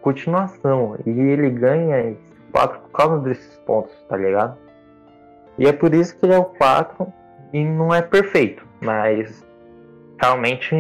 continuação. 0.02 0.98
E 1.06 1.10
ele 1.10 1.50
ganha 1.50 2.16
4 2.52 2.80
por 2.80 2.92
causa 2.92 3.20
desses 3.20 3.58
pontos, 3.60 3.94
tá 4.10 4.18
ligado? 4.18 4.58
E 5.58 5.68
é 5.68 5.72
por 5.72 5.94
isso 5.94 6.18
que 6.18 6.26
ele 6.26 6.34
é 6.34 6.38
o 6.38 6.46
4 6.46 7.12
e 7.54 7.64
não 7.64 7.94
é 7.94 8.02
perfeito, 8.02 8.66
mas 8.82 9.46
realmente 10.20 10.76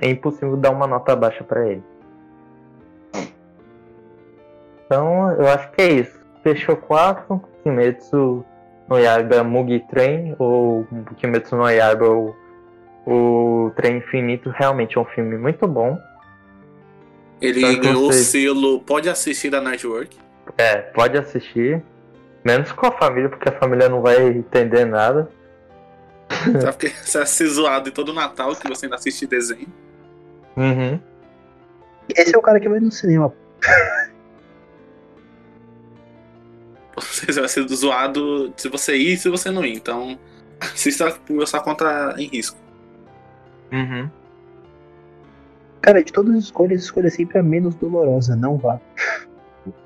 é 0.00 0.08
impossível 0.08 0.56
dar 0.56 0.70
uma 0.70 0.86
nota 0.86 1.14
baixa 1.16 1.44
pra 1.44 1.66
ele. 1.66 1.82
Então, 4.84 5.30
eu 5.32 5.46
acho 5.48 5.70
que 5.72 5.82
é 5.82 5.92
isso. 5.92 6.20
Fechou 6.42 6.76
4, 6.76 7.40
Kimetsu 7.62 8.44
no 8.88 8.98
Yaiba 8.98 9.44
Mugi 9.44 9.80
Train, 9.88 10.34
ou 10.38 10.86
Kimetsu 11.16 11.56
no 11.56 11.68
Yaiba 11.70 12.08
o, 12.08 12.34
o 13.06 13.70
Trem 13.76 13.98
Infinito, 13.98 14.50
realmente 14.50 14.98
é 14.98 15.00
um 15.00 15.04
filme 15.04 15.38
muito 15.38 15.66
bom. 15.68 15.96
Ele 17.40 17.76
ganhou 17.76 18.08
o 18.08 18.12
selo 18.12 18.80
Pode 18.80 19.08
Assistir 19.08 19.48
da 19.48 19.60
Network. 19.60 20.18
É, 20.58 20.78
pode 20.78 21.16
assistir, 21.16 21.82
menos 22.44 22.72
com 22.72 22.86
a 22.86 22.92
família, 22.92 23.28
porque 23.28 23.48
a 23.48 23.58
família 23.58 23.88
não 23.88 24.00
vai 24.00 24.28
entender 24.28 24.84
nada. 24.84 25.30
Sabe 26.30 26.72
porque 26.72 26.88
você 26.88 27.18
vai 27.18 27.26
ser 27.26 27.46
zoado 27.48 27.88
em 27.88 27.92
todo 27.92 28.12
Natal 28.12 28.54
que 28.54 28.68
você 28.68 28.86
ainda 28.86 28.96
assiste 28.96 29.26
desenho. 29.26 29.68
Uhum. 30.56 31.00
Esse 32.08 32.34
é 32.34 32.38
o 32.38 32.42
cara 32.42 32.60
que 32.60 32.68
vai 32.68 32.80
no 32.80 32.90
cinema. 32.90 33.32
Você 36.96 37.32
vai 37.32 37.48
ser 37.48 37.66
zoado 37.68 38.52
se 38.56 38.68
você 38.68 38.96
ir 38.96 39.14
e 39.14 39.16
se 39.16 39.28
você 39.28 39.50
não 39.50 39.64
ir. 39.64 39.74
Então, 39.74 40.18
assista 40.60 41.10
por 41.26 41.46
sua 41.46 41.60
conta 41.60 42.14
em 42.18 42.28
risco. 42.28 42.58
Uhum. 43.72 44.10
Cara, 45.80 46.04
de 46.04 46.12
todas 46.12 46.34
as 46.34 46.44
escolhas, 46.44 46.82
escolha 46.82 47.08
sempre 47.08 47.38
a 47.38 47.42
menos 47.42 47.74
dolorosa, 47.74 48.36
não 48.36 48.58
vá. 48.58 48.78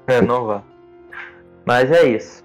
É, 0.07 0.20
não 0.20 0.47
vá. 0.47 0.62
Mas 1.65 1.91
é 1.91 2.05
isso. 2.05 2.43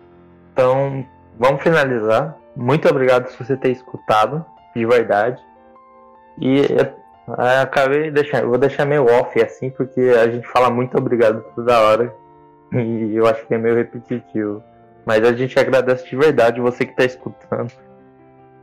Então, 0.60 1.06
vamos 1.40 1.64
finalizar. 1.64 2.38
Muito 2.54 2.86
obrigado 2.90 3.32
por 3.32 3.46
você 3.46 3.56
ter 3.56 3.72
escutado, 3.72 4.46
de 4.76 4.86
verdade. 4.86 5.42
E 6.38 6.64
acabei 7.62 8.04
de 8.04 8.12
deixar, 8.12 8.44
eu 8.44 8.50
vou 8.50 8.58
deixar 8.58 8.84
meio 8.84 9.06
off 9.06 9.42
assim, 9.42 9.70
porque 9.70 10.02
a 10.22 10.30
gente 10.30 10.46
fala 10.46 10.70
muito 10.70 10.98
obrigado 10.98 11.46
toda 11.56 11.80
hora. 11.80 12.14
E 12.74 13.16
eu 13.16 13.26
acho 13.26 13.48
que 13.48 13.54
é 13.54 13.58
meio 13.58 13.74
repetitivo. 13.74 14.62
Mas 15.06 15.24
a 15.24 15.32
gente 15.32 15.58
agradece 15.58 16.10
de 16.10 16.18
verdade 16.18 16.60
você 16.60 16.84
que 16.84 16.92
está 16.92 17.06
escutando. 17.06 17.72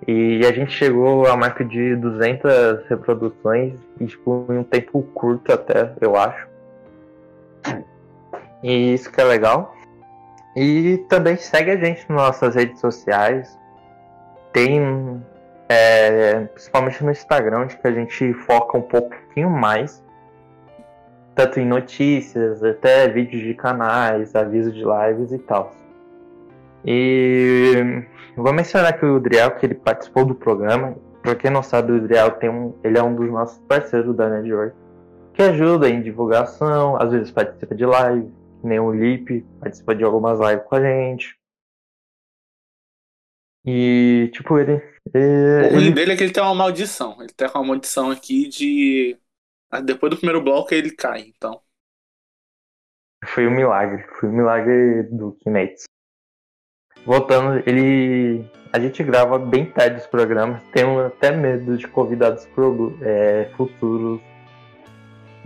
E 0.07 0.45
a 0.45 0.53
gente 0.53 0.73
chegou 0.73 1.27
à 1.27 1.35
marca 1.35 1.65
de 1.65 1.97
200 1.97 2.87
reproduções, 2.91 3.81
e, 3.99 4.05
tipo, 4.05 4.45
em 4.51 4.59
um 4.59 4.65
tempo 4.65 5.01
curto 5.15 5.51
até, 5.51 5.95
eu 5.99 6.15
acho. 6.15 6.47
E 8.63 8.93
isso 8.93 9.11
que 9.11 9.19
é 9.19 9.25
legal. 9.25 9.76
E 10.57 11.05
também 11.09 11.37
segue 11.37 11.71
a 11.71 11.77
gente 11.77 12.07
nas 12.09 12.19
nossas 12.19 12.55
redes 12.55 12.81
sociais. 12.81 13.57
Tem 14.53 15.23
É, 15.69 16.47
principalmente 16.55 17.03
no 17.05 17.11
Instagram, 17.11 17.63
onde 17.63 17.77
a 17.83 17.91
gente 17.91 18.33
foca 18.35 18.79
um 18.79 18.83
pouquinho 18.83 19.51
mais. 19.51 20.03
Tanto 21.35 21.59
em 21.61 21.67
notícias, 21.67 22.63
até 22.63 23.09
vídeos 23.09 23.43
de 23.43 23.53
canais, 23.53 24.35
avisos 24.35 24.73
de 24.73 24.85
lives 24.85 25.33
e 25.33 25.39
tal. 25.39 25.73
E 26.85 28.05
vou 28.37 28.53
mencionar 28.53 28.97
que 28.97 29.05
o 29.05 29.19
Driel, 29.19 29.51
que 29.57 29.67
ele 29.67 29.75
participou 29.75 30.25
do 30.25 30.35
programa. 30.35 30.95
Pra 31.21 31.35
quem 31.35 31.51
não 31.51 31.63
sabe, 31.63 31.93
o 31.93 32.01
Driel 32.01 32.31
tem 32.31 32.49
um, 32.49 32.73
ele 32.85 32.97
é 32.97 33.03
um 33.03 33.15
dos 33.15 33.29
nossos 33.29 33.59
parceiros 33.67 34.15
da 34.15 34.29
Network, 34.29 34.75
que 35.35 35.43
ajuda 35.43 35.89
em 35.89 36.01
divulgação, 36.01 36.97
às 36.97 37.11
vezes 37.11 37.33
participa 37.33 37.75
de 37.75 37.85
live, 37.85 38.33
nem 38.65 38.79
o 38.81 38.93
Lip, 38.93 39.43
participa 39.61 39.95
de 39.95 40.05
algumas 40.05 40.39
lives 40.41 40.65
com 40.67 40.75
a 40.77 40.81
gente. 40.81 41.37
E, 43.65 44.31
tipo, 44.33 44.59
ele. 44.59 44.75
ele 45.13 45.67
O 45.67 45.73
ruim 45.75 45.87
ele- 45.87 45.95
dele 45.95 46.13
é 46.13 46.17
que 46.17 46.23
ele 46.23 46.33
tem 46.33 46.43
uma 46.43 46.55
maldição. 46.55 47.21
Ele 47.21 47.33
tem 47.33 47.49
uma 47.49 47.65
maldição 47.65 48.11
aqui 48.11 48.49
de. 48.49 49.19
ah, 49.71 49.81
Depois 49.81 50.11
do 50.11 50.17
primeiro 50.17 50.43
bloco 50.43 50.73
ele 50.73 50.91
cai, 50.95 51.23
então. 51.37 51.61
Foi 53.25 53.47
um 53.47 53.51
milagre. 53.51 54.07
Foi 54.21 54.29
um 54.29 54.33
milagre 54.33 55.03
do 55.05 55.33
Kinetis. 55.33 55.85
Voltando, 57.05 57.63
ele. 57.69 58.49
A 58.73 58.79
gente 58.79 59.03
grava 59.03 59.39
bem 59.39 59.71
tarde 59.73 60.01
os 60.01 60.07
programas. 60.07 60.63
Tenho 60.71 61.07
até 61.07 61.33
medo 61.33 61.77
de 61.77 61.89
convidados 61.89 62.47
pro- 62.47 62.97
é, 63.03 63.51
futuros. 63.57 64.21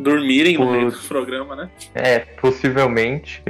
Dormirem 0.02 0.54
no 0.58 0.64
Por- 0.66 0.72
meio 0.72 0.90
do 0.90 0.98
programa, 1.08 1.56
né? 1.56 1.70
É, 1.94 2.18
possivelmente. 2.40 3.42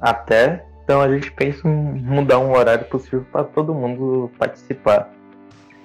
Até. 0.00 0.64
Então 0.84 1.00
a 1.00 1.08
gente 1.08 1.30
pensa 1.32 1.66
em 1.66 1.72
mudar 2.02 2.38
um 2.38 2.52
horário 2.52 2.84
possível 2.86 3.24
para 3.32 3.44
todo 3.44 3.72
mundo 3.74 4.30
participar. 4.38 5.10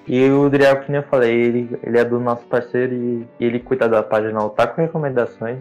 E 0.06 0.28
o 0.30 0.48
Driel, 0.50 0.80
que 0.80 0.90
nem 0.90 1.00
eu 1.00 1.06
falei, 1.08 1.32
ele, 1.32 1.78
ele 1.82 1.98
é 1.98 2.04
do 2.04 2.18
nosso 2.18 2.44
parceiro 2.46 2.92
e 2.94 3.26
ele 3.38 3.60
cuida 3.60 3.88
da 3.88 4.02
página 4.02 4.42
Otaku 4.44 4.80
Recomendações. 4.80 5.58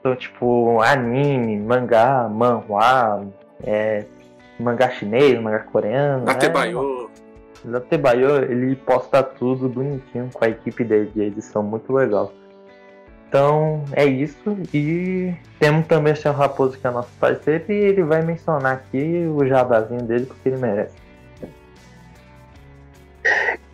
Então, 0.00 0.14
tipo, 0.16 0.80
anime, 0.82 1.58
mangá, 1.58 2.28
manhwa, 2.28 3.26
é, 3.64 4.04
mangá 4.58 4.90
chinês, 4.90 5.40
mangá 5.40 5.60
coreano. 5.60 6.28
é, 6.28 6.32
Atebayo. 6.32 7.10
da 7.64 7.80
Tebayo, 7.80 8.36
ele 8.50 8.74
posta 8.76 9.22
tudo 9.22 9.68
bonitinho 9.68 10.28
com 10.32 10.44
a 10.44 10.48
equipe 10.48 10.82
dele 10.84 11.10
de 11.14 11.22
edição 11.22 11.62
muito 11.62 11.92
legal. 11.92 12.32
Então 13.28 13.84
é 13.92 14.06
isso. 14.06 14.56
E 14.72 15.34
temos 15.58 15.86
também 15.86 16.12
o 16.12 16.16
Sr. 16.16 16.30
Raposo, 16.30 16.78
que 16.78 16.86
é 16.86 16.90
nosso 16.90 17.10
parceiro, 17.20 17.64
e 17.68 17.74
ele 17.74 18.02
vai 18.02 18.22
mencionar 18.22 18.72
aqui 18.72 19.26
o 19.26 19.46
jabazinho 19.46 20.02
dele 20.02 20.26
porque 20.26 20.48
ele 20.48 20.58
merece. 20.58 20.96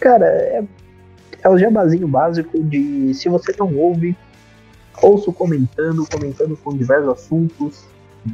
Cara, 0.00 0.26
é, 0.26 0.64
é 1.42 1.48
o 1.48 1.56
jabazinho 1.56 2.08
básico 2.08 2.62
de 2.62 3.14
se 3.14 3.28
você 3.28 3.54
não 3.58 3.74
ouve, 3.76 4.16
ouço 5.00 5.32
comentando, 5.32 6.06
comentando 6.10 6.56
com 6.56 6.76
diversos 6.76 7.08
assuntos 7.08 7.84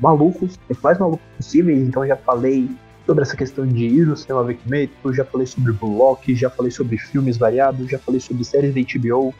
malucos, 0.01 0.59
os 0.69 0.81
mais 0.81 0.99
malucos 0.99 1.27
possíveis. 1.37 1.87
Então 1.87 2.07
já 2.07 2.17
falei 2.17 2.69
sobre 3.05 3.23
essa 3.23 3.37
questão 3.37 3.67
de 3.67 3.87
ir 3.87 4.07
no 4.07 4.17
cinema 4.17 4.45
ver 4.45 4.91
já 5.13 5.25
falei 5.25 5.47
sobre 5.47 5.73
Blue 5.73 5.97
Lock, 5.97 6.35
já 6.35 6.49
falei 6.49 6.71
sobre 6.71 6.97
filmes 6.97 7.37
variados, 7.37 7.91
já 7.91 7.99
falei 7.99 8.21
sobre 8.21 8.45
séries 8.45 8.75
da 8.75 8.81
HBO. 8.81 9.35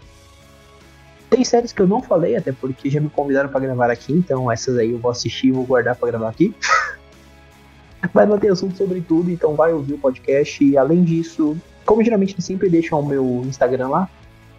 Tem 1.31 1.45
séries 1.45 1.73
que 1.73 1.81
eu 1.81 1.87
não 1.87 2.03
falei, 2.03 2.37
até 2.37 2.51
porque 2.53 2.91
já 2.91 3.01
me 3.01 3.09
convidaram 3.09 3.49
pra 3.49 3.61
gravar 3.61 3.89
aqui, 3.89 4.13
então 4.13 4.51
essas 4.51 4.77
aí 4.77 4.91
eu 4.91 4.99
vou 4.99 5.13
assistir 5.13 5.47
e 5.47 5.53
vou 5.53 5.65
guardar 5.65 5.95
pra 5.95 6.11
gravar 6.11 6.29
aqui. 6.29 6.53
Mas 8.13 8.29
não 8.29 8.39
tem 8.39 8.51
assunto 8.51 8.77
sobre 8.77 9.01
tudo, 9.01 9.31
então 9.31 9.55
vai 9.55 9.73
ouvir 9.73 9.95
o 9.95 9.99
podcast. 9.99 10.65
E 10.65 10.77
além 10.77 11.05
disso, 11.05 11.57
como 11.87 12.03
geralmente 12.03 12.35
eles 12.35 12.45
sempre 12.45 12.69
deixam 12.69 12.99
o 12.99 13.07
meu 13.07 13.43
Instagram 13.47 13.89
lá, 13.89 14.11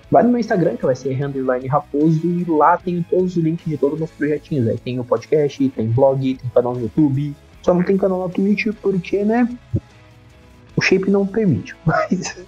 vai 0.10 0.24
no 0.24 0.30
meu 0.30 0.40
Instagram, 0.40 0.78
que 0.78 0.86
vai 0.86 0.96
ser 0.96 1.22
underline 1.22 1.68
raposo, 1.68 2.26
e 2.26 2.46
lá 2.46 2.78
tem 2.78 3.04
todos 3.10 3.36
os 3.36 3.44
links 3.44 3.66
de 3.66 3.78
todos 3.78 3.96
os 3.96 4.00
meus 4.00 4.12
projetinhos. 4.12 4.68
Aí 4.70 4.78
tem 4.78 5.00
o 5.00 5.04
podcast, 5.04 5.70
tem 5.70 5.88
blog, 5.88 6.36
tem 6.36 6.50
canal 6.52 6.74
no 6.74 6.82
YouTube. 6.82 7.36
Só 7.62 7.74
não 7.74 7.84
tem 7.84 7.98
canal 7.98 8.28
na 8.28 8.34
Twitch 8.34 8.68
porque, 8.82 9.24
né? 9.26 9.48
O 10.76 10.82
shape 10.82 11.12
não 11.12 11.26
permite. 11.28 11.76
Mas, 11.86 12.46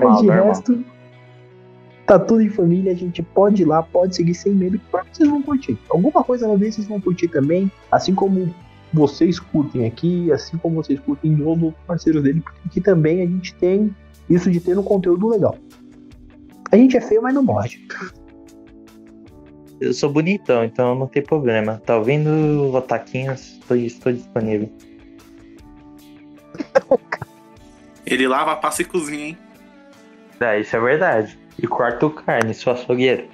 mas 0.00 0.20
de 0.20 0.28
resto, 0.28 0.84
tá 2.10 2.18
tudo 2.18 2.42
em 2.42 2.48
família. 2.48 2.90
A 2.90 2.96
gente 2.96 3.22
pode 3.22 3.62
ir 3.62 3.66
lá, 3.66 3.84
pode 3.84 4.16
seguir 4.16 4.34
sem 4.34 4.52
medo, 4.52 4.78
que 4.78 5.16
vocês 5.16 5.28
vão 5.28 5.40
curtir. 5.40 5.78
Alguma 5.88 6.24
coisa 6.24 6.48
na 6.48 6.56
vez 6.56 6.74
vocês 6.74 6.88
vão 6.88 7.00
curtir 7.00 7.28
também. 7.28 7.70
Assim 7.88 8.16
como 8.16 8.52
vocês 8.92 9.38
curtem 9.38 9.86
aqui, 9.86 10.32
assim 10.32 10.58
como 10.58 10.82
vocês 10.82 10.98
curtem 10.98 11.36
de 11.36 11.42
outros 11.42 11.72
parceiros 11.86 12.24
dele, 12.24 12.40
porque 12.40 12.58
aqui 12.66 12.80
também 12.80 13.22
a 13.22 13.26
gente 13.26 13.54
tem 13.54 13.94
isso 14.28 14.50
de 14.50 14.58
ter 14.58 14.76
um 14.76 14.82
conteúdo 14.82 15.28
legal. 15.28 15.56
A 16.72 16.76
gente 16.76 16.96
é 16.96 17.00
feio, 17.00 17.22
mas 17.22 17.32
não 17.32 17.44
morde. 17.44 17.86
Eu 19.80 19.94
sou 19.94 20.12
bonitão, 20.12 20.64
então 20.64 20.96
não 20.96 21.06
tem 21.06 21.22
problema. 21.22 21.80
Tá 21.86 21.96
ouvindo, 21.96 22.74
Otaquinhos? 22.74 23.52
Estou, 23.60 23.76
estou 23.76 24.12
disponível. 24.12 24.68
Ele 28.04 28.26
lava, 28.26 28.56
passa 28.56 28.82
e 28.82 28.84
cozinha, 28.84 29.26
hein? 29.26 29.38
É, 30.40 30.58
isso 30.58 30.74
é 30.74 30.80
verdade. 30.80 31.38
E 31.62 31.66
corto 31.66 32.08
carne, 32.10 32.54
sou 32.54 32.72
açougueiro. 32.72 33.28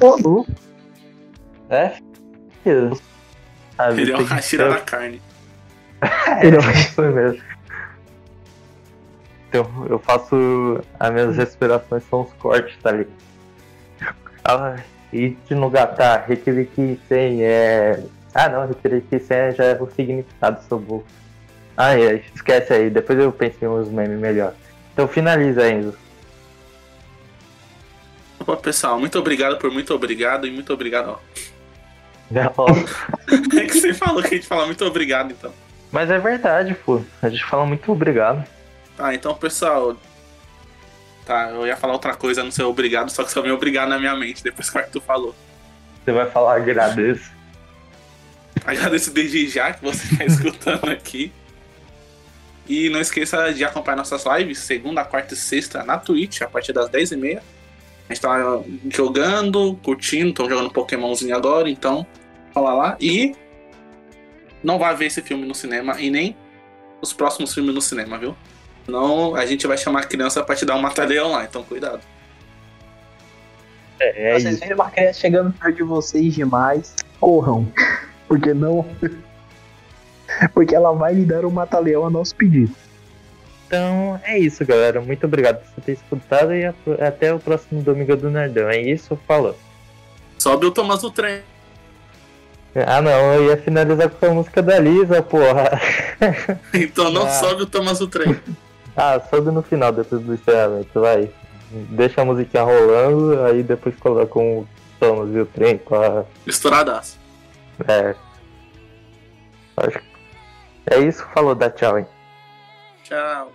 Ô, 0.00 0.46
É? 1.68 1.96
filho. 2.62 2.98
A 3.78 3.90
Ele 3.90 4.04
vida 4.06 4.12
é 4.12 4.20
o 4.20 4.24
Hashira 4.24 4.70
da 4.70 4.80
carne. 4.80 5.20
É, 6.02 6.48
isso 6.80 7.00
mesmo. 7.00 7.40
Então, 9.48 9.86
eu 9.88 9.98
faço. 10.00 10.82
As 10.98 11.12
minhas 11.12 11.36
respirações 11.36 12.02
são 12.10 12.22
os 12.22 12.32
cortes, 12.34 12.76
tá 12.82 12.90
ligado? 12.90 13.12
Ah, 14.44 14.76
e 15.12 15.30
de 15.46 15.54
no 15.54 15.70
gatar, 15.70 16.24
requeriki 16.26 16.98
sem 17.08 17.44
é. 17.44 18.02
Ah 18.34 18.48
não, 18.48 18.66
requeriki 18.66 19.20
sem 19.20 19.52
já 19.52 19.64
é 19.64 19.80
o 19.80 19.88
significado, 19.90 20.60
sou 20.68 20.80
burro. 20.80 21.04
Ah, 21.76 21.96
é, 21.96 22.22
esquece 22.34 22.72
aí, 22.72 22.90
depois 22.90 23.18
eu 23.18 23.30
penso 23.30 23.64
em 23.64 23.68
uns 23.68 23.88
memes 23.88 24.18
melhor. 24.18 24.54
Então 24.92 25.08
finaliza, 25.08 25.70
Enzo. 25.70 25.96
Opa, 28.38 28.56
pessoal, 28.56 28.98
muito 28.98 29.18
obrigado 29.18 29.56
por 29.58 29.70
muito 29.70 29.94
obrigado 29.94 30.46
e 30.46 30.50
muito 30.50 30.72
obrigado. 30.72 31.10
Ó. 31.10 31.18
Não. 32.30 32.52
É 33.56 33.66
que 33.66 33.80
você 33.80 33.94
falou 33.94 34.20
que 34.22 34.28
a 34.28 34.36
gente 34.36 34.46
fala 34.46 34.66
muito 34.66 34.84
obrigado, 34.84 35.30
então. 35.30 35.52
Mas 35.90 36.10
é 36.10 36.18
verdade, 36.18 36.74
pô. 36.74 37.02
A 37.22 37.28
gente 37.28 37.44
fala 37.44 37.64
muito 37.64 37.90
obrigado. 37.92 38.44
Tá, 38.96 39.14
então, 39.14 39.34
pessoal. 39.34 39.96
Tá, 41.24 41.50
eu 41.50 41.66
ia 41.66 41.76
falar 41.76 41.92
outra 41.92 42.14
coisa, 42.14 42.42
não 42.42 42.50
ser 42.50 42.64
obrigado, 42.64 43.10
só 43.10 43.22
que 43.22 43.30
só 43.30 43.42
me 43.42 43.50
obrigado 43.50 43.90
na 43.90 43.98
minha 43.98 44.16
mente 44.16 44.42
depois 44.42 44.68
que 44.68 44.76
o 44.76 44.80
Arthur 44.80 45.00
falou. 45.00 45.34
Você 46.04 46.12
vai 46.12 46.28
falar 46.28 46.56
agradeço. 46.56 47.30
Agradeço 48.64 49.12
desde 49.12 49.48
já 49.48 49.72
que 49.72 49.82
você 49.82 50.04
está 50.12 50.24
escutando 50.26 50.90
aqui. 50.90 51.32
E 52.72 52.88
não 52.88 53.02
esqueça 53.02 53.52
de 53.52 53.62
acompanhar 53.66 53.96
nossas 53.96 54.24
lives, 54.24 54.60
segunda, 54.60 55.04
quarta 55.04 55.34
e 55.34 55.36
sexta, 55.36 55.84
na 55.84 55.98
Twitch, 55.98 56.40
a 56.40 56.48
partir 56.48 56.72
das 56.72 56.88
10h30. 56.88 57.36
A 58.08 58.14
gente 58.14 58.22
tá 58.22 58.62
jogando, 58.88 59.78
curtindo, 59.82 60.30
estão 60.30 60.48
jogando 60.48 60.72
Pokémonzinho 60.72 61.36
agora, 61.36 61.68
então 61.68 62.06
fala 62.50 62.72
lá. 62.72 62.96
E 62.98 63.36
não 64.64 64.78
vai 64.78 64.96
ver 64.96 65.04
esse 65.04 65.20
filme 65.20 65.44
no 65.46 65.54
cinema 65.54 66.00
e 66.00 66.10
nem 66.10 66.34
os 67.02 67.12
próximos 67.12 67.52
filmes 67.52 67.74
no 67.74 67.82
cinema, 67.82 68.16
viu? 68.16 68.34
Não, 68.88 69.36
a 69.36 69.44
gente 69.44 69.66
vai 69.66 69.76
chamar 69.76 70.00
a 70.00 70.04
criança 70.04 70.42
pra 70.42 70.56
te 70.56 70.64
dar 70.64 70.74
um 70.74 70.80
mata-leão 70.80 71.32
lá, 71.32 71.44
então 71.44 71.62
cuidado. 71.62 72.00
É, 74.00 74.30
é 74.30 74.40
Vocês 74.40 74.58
verem 74.58 74.74
uma 74.74 74.90
criança 74.90 75.20
chegando 75.20 75.52
perto 75.52 75.76
de 75.76 75.82
vocês 75.82 76.32
demais, 76.32 76.96
corram. 77.20 77.70
Porque 78.26 78.54
não. 78.54 78.86
Porque 80.54 80.74
ela 80.74 80.92
vai 80.92 81.14
lhe 81.14 81.24
dar 81.24 81.44
um 81.44 81.50
mata-leão 81.50 82.06
a 82.06 82.10
nosso 82.10 82.34
pedido. 82.36 82.74
Então 83.66 84.20
é 84.24 84.38
isso, 84.38 84.64
galera. 84.66 85.00
Muito 85.00 85.24
obrigado 85.26 85.58
por 85.60 85.66
você 85.74 85.80
ter 85.80 85.92
escutado 85.92 86.54
e 86.54 86.64
até 87.00 87.32
o 87.32 87.38
próximo 87.38 87.82
domingo 87.82 88.14
do 88.16 88.30
Nerdão. 88.30 88.68
É 88.68 88.80
isso, 88.80 89.18
falou. 89.26 89.56
Sobe 90.38 90.66
o 90.66 90.70
Thomas 90.70 91.00
do 91.02 91.10
trem. 91.10 91.40
Ah 92.86 93.00
não, 93.02 93.10
eu 93.34 93.44
ia 93.50 93.56
finalizar 93.56 94.08
com 94.10 94.26
a 94.26 94.30
música 94.30 94.62
da 94.62 94.78
Lisa, 94.78 95.22
porra. 95.22 95.80
Então 96.74 97.10
não 97.10 97.26
Ah. 97.26 97.30
sobe 97.30 97.62
o 97.62 97.66
Thomas 97.66 97.98
do 97.98 98.06
trem. 98.08 98.36
Ah, 98.96 99.20
sobe 99.30 99.50
no 99.50 99.62
final 99.62 99.92
depois 99.92 100.22
do 100.22 100.34
encerramento, 100.34 101.00
vai. 101.00 101.30
Deixa 101.70 102.20
a 102.20 102.24
musiquinha 102.24 102.62
rolando, 102.62 103.42
aí 103.44 103.62
depois 103.62 103.94
coloca 103.96 104.38
um 104.38 104.66
Thomas 105.00 105.34
e 105.34 105.38
o 105.38 105.46
trem 105.46 105.78
com 105.78 105.94
a. 105.96 106.24
Misturadaço. 106.46 107.18
É. 107.88 108.14
Acho 109.78 109.98
que. 109.98 110.11
É 110.86 110.98
isso, 110.98 111.24
falou, 111.32 111.54
dá 111.54 111.70
tchau, 111.70 111.98
hein. 111.98 112.06
Tchau. 113.04 113.52